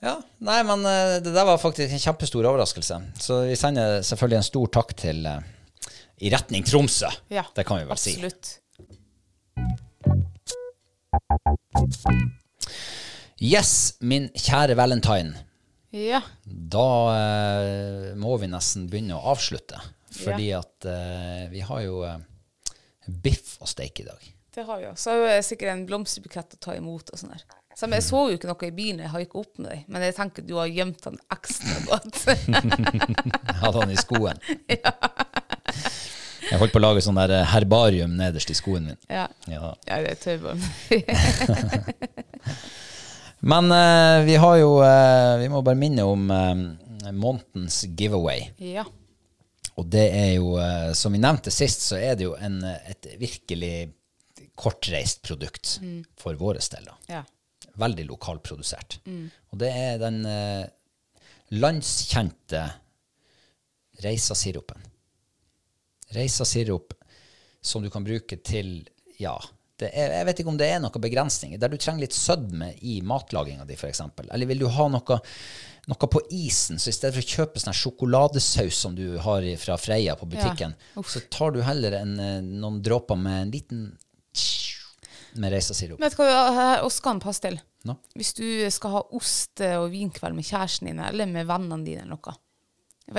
Ja, 0.00 0.14
nei, 0.40 0.62
men 0.64 0.84
eh, 0.88 1.18
det 1.20 1.34
der 1.34 1.44
var 1.44 1.58
faktisk 1.60 1.92
en 1.92 2.00
kjempestor 2.00 2.46
overraskelse. 2.48 2.96
Så 3.20 3.42
vi 3.50 3.56
sender 3.60 4.00
selvfølgelig 4.06 4.38
en 4.38 4.46
stor 4.46 4.70
takk 4.78 4.94
til 4.96 5.26
uh, 5.28 5.42
i 6.24 6.32
retning 6.32 6.64
Tromsø. 6.64 7.10
Ja, 7.28 7.44
det 7.56 7.66
kan 7.68 7.82
vi 7.82 7.88
vel 7.90 8.00
si. 8.00 8.14
Absolutt. 8.16 8.56
Yes, 13.40 13.94
min 14.00 14.30
kjære 14.32 14.76
valentine. 14.80 15.36
Ja. 15.92 16.22
Da 16.44 16.88
uh, 17.12 18.16
må 18.16 18.40
vi 18.40 18.48
nesten 18.48 18.88
begynne 18.88 19.20
å 19.20 19.34
avslutte. 19.34 19.80
Fordi 20.16 20.50
at 20.56 20.88
uh, 20.88 21.44
vi 21.52 21.60
har 21.64 21.84
jo 21.84 22.02
uh, 22.08 22.16
biff 23.20 23.58
og 23.60 23.68
steik 23.68 24.00
i 24.00 24.08
dag. 24.08 24.32
Det 24.54 24.64
har 24.64 24.80
vi 24.80 24.88
jo. 24.88 24.96
Så 24.96 25.12
har 25.12 25.36
jeg 25.36 25.48
sikkert 25.52 25.76
en 25.76 25.86
blomsterbukett 25.88 26.56
å 26.56 26.64
ta 26.64 26.80
imot 26.80 27.12
og 27.12 27.20
sånn 27.20 27.36
der. 27.36 27.44
Så 27.80 27.88
jeg 27.88 28.04
så 28.04 28.18
jo 28.28 28.36
ikke 28.36 28.48
noe 28.50 28.66
i 28.68 28.74
bilen, 28.76 28.98
jeg 29.00 29.08
har 29.08 29.22
ikke 29.24 29.38
opp 29.40 29.54
med 29.56 29.70
deg. 29.70 29.84
Men 29.88 30.02
jeg 30.04 30.12
tenker 30.18 30.44
du 30.44 30.50
har 30.58 30.68
gjemt 30.68 31.00
den 31.06 31.14
ekstra 31.32 31.78
godt. 31.88 32.18
Hadde 33.62 33.78
han 33.78 33.94
i 33.94 33.96
skoen. 34.00 34.36
Jeg 36.50 36.58
holdt 36.58 36.72
på 36.74 36.80
å 36.80 36.82
lage 36.82 36.98
sånn 37.04 37.14
der 37.14 37.30
eh, 37.36 37.44
herbarium 37.46 38.16
nederst 38.18 38.50
i 38.50 38.54
skoen 38.58 38.82
min. 38.88 38.96
ja. 39.06 39.28
Ja. 39.46 39.68
ja, 39.86 39.98
det 40.02 40.16
er 40.16 40.18
tøybar. 40.18 40.58
Men 43.52 43.70
eh, 43.70 44.24
vi 44.26 44.34
har 44.40 44.56
jo 44.58 44.72
eh, 44.82 45.36
Vi 45.44 45.48
må 45.52 45.60
bare 45.62 45.78
minne 45.78 46.02
om 46.10 46.26
eh, 46.34 46.58
månedens 47.14 47.84
giveaway. 47.96 48.50
ja. 48.58 48.82
Og 49.78 49.86
det 49.88 50.08
er 50.12 50.32
jo, 50.34 50.56
eh, 50.60 50.90
som 50.98 51.12
vi 51.14 51.18
nevnte 51.22 51.50
sist, 51.54 51.80
så 51.86 51.96
er 51.96 52.16
det 52.18 52.24
jo 52.26 52.34
en, 52.36 52.58
eh, 52.66 52.90
et 52.90 53.06
virkelig 53.20 53.92
kortreist 54.58 55.22
produkt 55.24 55.78
for 56.20 56.34
våre 56.40 56.58
del. 56.74 56.88
ja. 57.08 57.22
Veldig 57.78 58.06
lokalprodusert. 58.08 59.00
Og 59.52 59.60
det 59.62 59.70
er 59.70 60.00
den 60.02 60.24
eh, 60.26 60.64
landskjente 61.54 62.64
Reisa-sirupen. 64.00 64.80
Reisa-sirup 66.16 66.94
som 67.60 67.82
du 67.82 67.90
kan 67.92 68.04
bruke 68.04 68.40
til 68.42 68.88
Ja, 69.20 69.36
det 69.80 69.90
er, 69.96 70.12
jeg 70.18 70.26
vet 70.28 70.40
ikke 70.42 70.52
om 70.52 70.58
det 70.60 70.68
er 70.72 70.80
noen 70.82 71.02
begrensninger. 71.02 71.60
Der 71.60 71.72
du 71.72 71.78
trenger 71.80 72.04
litt 72.04 72.16
sødme 72.16 72.72
i 72.84 73.00
matlaginga 73.06 73.66
di, 73.68 73.76
f.eks. 73.78 74.02
Eller 74.28 74.48
vil 74.48 74.64
du 74.64 74.68
ha 74.72 74.88
noe, 74.92 75.18
noe 75.90 76.10
på 76.14 76.22
isen, 76.36 76.80
så 76.80 76.90
i 76.90 76.96
stedet 76.96 77.16
for 77.16 77.24
å 77.24 77.36
kjøpe 77.36 77.62
sånn 77.62 77.76
sjokoladesaus 77.76 78.80
som 78.84 78.96
du 78.96 79.18
har 79.24 79.46
fra 79.60 79.78
Freia 79.80 80.16
på 80.20 80.28
butikken, 80.30 80.76
så 81.00 81.24
tar 81.32 81.56
du 81.56 81.62
heller 81.64 82.00
en, 82.00 82.14
eh, 82.20 82.38
noen 82.44 82.80
dråper 82.84 83.20
med 83.20 83.42
en 83.46 83.54
liten 83.56 83.84
med 85.38 85.52
Reisa-sirup. 85.54 86.00
Vet 86.02 86.16
du 86.16 86.22
hva 86.24 86.80
også 86.84 87.04
kan 87.04 87.20
pass 87.22 87.40
til? 87.42 87.58
No. 87.88 87.96
Hvis 88.18 88.34
du 88.36 88.44
skal 88.72 88.96
ha 88.96 89.02
ost- 89.16 89.62
og 89.64 89.90
vinkveld 89.92 90.36
med 90.36 90.44
kjæresten 90.44 90.90
din, 90.90 91.02
eller 91.04 91.28
med 91.30 91.48
vennene 91.48 91.86
dine 91.86 92.04
eller 92.04 92.16
noe. 92.16 92.34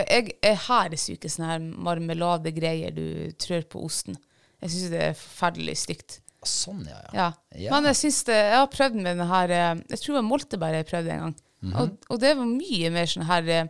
Jeg, 0.05 0.35
jeg 0.39 0.59
her 0.67 0.93
jo 0.95 1.15
ikke 1.17 1.31
sånne 1.31 1.49
her 1.49 1.63
marmeladegreier 1.88 2.93
du 2.95 3.31
trør 3.41 3.65
på 3.67 3.81
osten. 3.83 4.15
Jeg 4.61 4.71
syns 4.73 4.91
det 4.93 5.01
er 5.09 5.17
forferdelig 5.17 5.77
stygt. 5.81 6.19
Sånn, 6.47 6.85
ja, 6.89 6.97
ja. 7.05 7.11
Ja. 7.13 7.27
Ja. 7.67 7.73
Men 7.75 7.89
jeg 7.91 7.99
synes 7.99 8.23
det, 8.29 8.38
jeg 8.38 8.57
har 8.57 8.69
prøvd 8.71 8.95
med 8.97 9.19
den 9.19 9.27
her 9.29 9.51
eh, 9.53 9.81
Jeg 9.91 9.99
tror 10.01 10.13
det 10.15 10.17
var 10.17 10.25
moltebær 10.25 10.73
jeg 10.73 10.88
prøvde 10.89 11.13
en 11.13 11.25
gang. 11.27 11.35
Mhm. 11.61 11.73
og, 11.77 12.07
og 12.09 12.21
det 12.23 12.31
var 12.39 12.47
mye 12.49 12.89
mer 12.89 13.09
sånn 13.11 13.27
her 13.29 13.49
eh, 13.53 13.67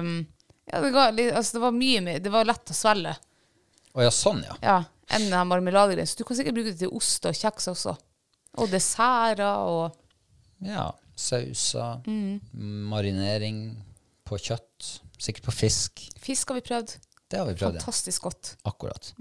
um, 0.00 0.12
Ja, 0.70 0.78
det, 0.80 0.92
ga, 0.94 1.02
altså 1.36 1.58
det 1.58 1.60
var 1.66 1.74
mye 1.76 2.00
mer 2.06 2.22
Det 2.24 2.32
var 2.32 2.48
lett 2.48 2.72
å 2.72 2.76
svelge. 2.76 3.12
Å 3.92 4.06
ja, 4.06 4.12
sånn, 4.12 4.40
ja. 4.46 4.56
Ja, 4.64 4.78
enn 5.10 5.28
den 5.28 5.36
her 5.36 5.46
marmeladegreien. 5.48 6.08
Så 6.08 6.18
du 6.20 6.24
kan 6.28 6.38
sikkert 6.38 6.56
bruke 6.58 6.72
det 6.72 6.80
til 6.82 6.92
ost 6.96 7.26
og 7.28 7.36
kjeks 7.36 7.68
også. 7.72 7.96
Og 8.56 8.70
desserter 8.72 9.44
og 9.68 10.02
Ja, 10.64 10.88
sauser, 11.16 12.00
marinering 12.56 13.58
på 14.26 14.38
kjøtt, 14.40 14.86
sikkert 15.20 15.50
på 15.50 15.52
fisk. 15.52 16.06
Fisk 16.22 16.48
har 16.50 16.56
vi 16.60 16.64
prøvd. 16.64 16.94
Det 17.28 17.38
har 17.40 17.46
vi 17.50 17.56
prøvd. 17.58 17.76
Fantastisk 17.82 18.22
godt. 18.24 18.54
Akkurat. 18.64 19.12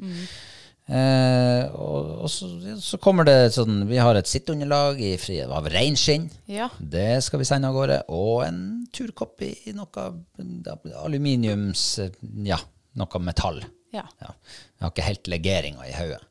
Eh, 0.86 1.66
og 1.74 2.22
og 2.26 2.30
så, 2.30 2.48
så 2.78 3.00
kommer 3.02 3.26
det 3.26 3.56
sånn 3.56 3.88
Vi 3.90 3.98
har 3.98 4.14
et 4.20 4.30
sitteunderlag 4.30 5.00
i 5.02 5.16
fri, 5.18 5.40
av 5.42 5.66
reinskinn. 5.74 6.28
Ja. 6.46 6.68
Det 6.80 7.24
skal 7.26 7.42
vi 7.42 7.48
sende 7.50 7.72
av 7.72 7.78
gårde. 7.78 8.00
Og 8.14 8.44
en 8.46 8.60
turkopp 8.94 9.42
i, 9.46 9.52
i 9.70 9.74
noe 9.76 10.06
aluminiums 11.04 11.88
Ja, 12.46 12.60
noe 13.02 13.22
metall. 13.24 13.64
Ja. 13.96 14.06
Ja. 14.22 14.36
Jeg 14.76 14.86
har 14.86 14.94
ikke 14.94 15.10
helt 15.10 15.32
legeringa 15.32 15.88
i 15.88 15.96
hodet. 15.96 16.22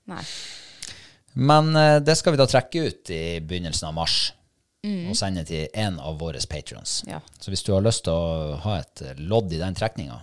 Men 1.35 1.75
eh, 1.77 1.99
det 2.05 2.15
skal 2.21 2.35
vi 2.35 2.41
da 2.41 2.47
trekke 2.51 2.87
ut 2.87 3.11
i 3.11 3.23
begynnelsen 3.43 3.91
av 3.91 3.97
mars. 3.97 4.19
Og 4.85 5.17
sende 5.17 5.47
til 5.49 5.71
en 5.81 5.95
av 5.97 6.19
våre 6.21 6.41
patrons. 6.45 6.99
Ja. 7.09 7.23
Så 7.41 7.49
hvis 7.49 7.63
du 7.65 7.71
har 7.73 7.81
lyst 7.81 8.05
til 8.05 8.13
å 8.13 8.59
ha 8.67 8.75
et 8.83 9.01
lodd 9.17 9.53
i 9.57 9.61
den 9.63 9.77
trekninga, 9.79 10.19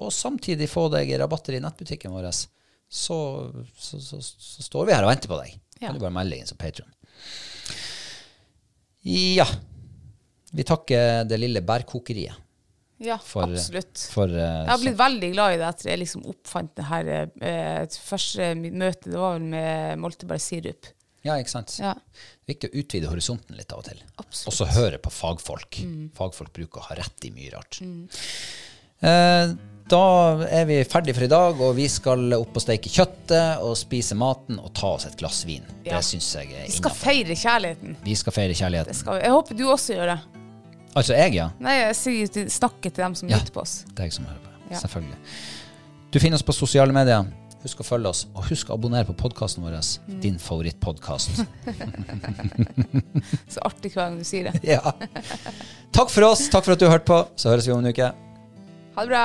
og 0.00 0.12
samtidig 0.12 0.70
få 0.72 0.88
deg 0.92 1.12
rabatter 1.20 1.58
i 1.58 1.60
nettbutikken 1.62 2.14
vår, 2.14 2.30
så, 2.32 3.18
så, 3.76 4.00
så, 4.00 4.20
så 4.22 4.64
står 4.64 4.88
vi 4.88 4.96
her 4.96 5.04
og 5.04 5.12
venter 5.12 5.30
på 5.30 5.38
deg. 5.42 5.52
Ja. 5.76 5.88
Kan 5.90 5.98
du 5.98 6.02
bare 6.02 6.16
melde 6.16 6.38
inn 6.40 6.48
som 6.48 6.58
patron. 6.60 6.88
Ja. 9.04 9.46
Vi 10.54 10.64
takker 10.64 11.28
det 11.28 11.38
lille 11.42 11.60
bærkokeriet 11.66 12.40
Ja, 13.02 13.18
for, 13.18 13.50
absolutt. 13.50 13.98
for 14.14 14.30
uh, 14.30 14.38
Jeg 14.38 14.70
har 14.70 14.82
blitt 14.82 14.98
veldig 14.98 15.30
glad 15.34 15.54
i 15.54 15.58
det 15.60 15.66
etter 15.66 15.90
jeg 15.90 16.02
liksom 16.04 16.26
oppfant 16.30 16.74
det 16.78 16.84
her 16.88 17.10
uh, 17.26 17.96
første 18.06 18.52
møte. 18.54 19.10
Det 19.10 19.18
var 19.18 19.38
vel 19.38 19.48
med 19.54 20.04
moltebærsirup. 20.04 20.92
Ja, 21.24 21.38
ikke 21.40 21.54
sant? 21.54 21.78
Ja. 21.80 21.94
Viktig 22.44 22.68
å 22.68 22.80
utvide 22.82 23.08
horisonten 23.08 23.56
litt 23.56 23.72
av 23.72 23.80
og 23.80 23.86
til. 23.88 24.02
Absolutt. 24.20 24.50
Og 24.50 24.56
så 24.58 24.68
høre 24.74 25.00
på 25.00 25.12
fagfolk. 25.12 25.80
Fagfolk 26.16 26.52
bruker 26.52 26.82
å 26.82 26.88
ha 26.90 26.98
rett 26.98 27.24
i 27.24 27.32
mye 27.32 27.54
rart. 27.54 27.80
Eh, 29.04 29.54
da 29.88 30.04
er 30.44 30.68
vi 30.68 30.78
ferdige 30.88 31.16
for 31.16 31.24
i 31.24 31.32
dag, 31.32 31.64
og 31.64 31.74
vi 31.76 31.88
skal 31.92 32.36
opp 32.36 32.60
og 32.60 32.64
steike 32.66 32.92
kjøttet 32.92 33.64
og 33.64 33.72
spise 33.80 34.16
maten 34.20 34.60
og 34.60 34.72
ta 34.76 34.94
oss 34.98 35.08
et 35.08 35.16
glass 35.20 35.42
vin. 35.48 35.64
Ja. 35.84 35.96
Det 35.96 36.04
syns 36.12 36.28
jeg 36.36 36.52
er 36.52 36.68
Vi 36.68 36.76
skal 36.76 36.96
feire 37.00 37.40
kjærligheten. 37.40 37.98
Vi 38.04 38.20
skal 38.20 38.36
feire 38.36 38.52
Det 38.52 38.60
kjærligheten. 38.60 39.00
skal 39.00 39.18
vi. 39.18 39.24
Jeg 39.24 39.38
håper 39.38 39.60
du 39.60 39.66
også 39.72 39.96
gjør 39.96 40.12
det. 40.12 40.43
Altså 40.94 41.14
jeg, 41.18 41.34
ja. 41.34 41.48
Nei, 41.60 41.72
jeg 41.80 41.96
sier 41.98 42.28
til, 42.30 42.50
snakker 42.50 42.90
til 42.94 43.02
dem 43.04 43.14
som 43.18 43.28
Ja. 43.28 43.36
lytter 43.40 43.52
på 43.52 43.60
oss. 43.64 43.84
Deg 43.98 44.12
som 44.14 44.24
hører 44.28 44.38
på. 44.44 44.50
Ja. 44.70 44.78
Selvfølgelig. 44.78 45.16
Du 46.14 46.20
finner 46.22 46.38
oss 46.38 46.42
på 46.46 46.54
sosiale 46.54 46.92
medier. 46.94 47.26
Husk 47.64 47.80
å 47.80 47.84
følge 47.86 48.10
oss, 48.12 48.26
og 48.36 48.44
husk 48.50 48.68
å 48.68 48.74
abonnere 48.76 49.06
på 49.08 49.14
podkasten 49.16 49.64
vår. 49.64 49.78
Din 50.20 50.36
favorittpodkast. 50.38 51.40
Så 53.52 53.62
artig 53.64 53.94
hver 53.94 54.02
gang 54.10 54.18
du 54.20 54.24
sier 54.28 54.50
det. 54.50 54.60
ja. 54.68 54.92
Takk 55.94 56.10
for 56.12 56.28
oss. 56.28 56.46
Takk 56.52 56.66
for 56.66 56.76
at 56.76 56.82
du 56.82 56.86
hørte 56.90 57.08
på. 57.08 57.22
Så 57.40 57.48
høres 57.54 57.66
vi 57.66 57.72
om 57.72 57.80
en 57.84 57.88
uke. 57.94 58.10
Ha 58.94 59.02
det 59.06 59.08
bra. 59.10 59.24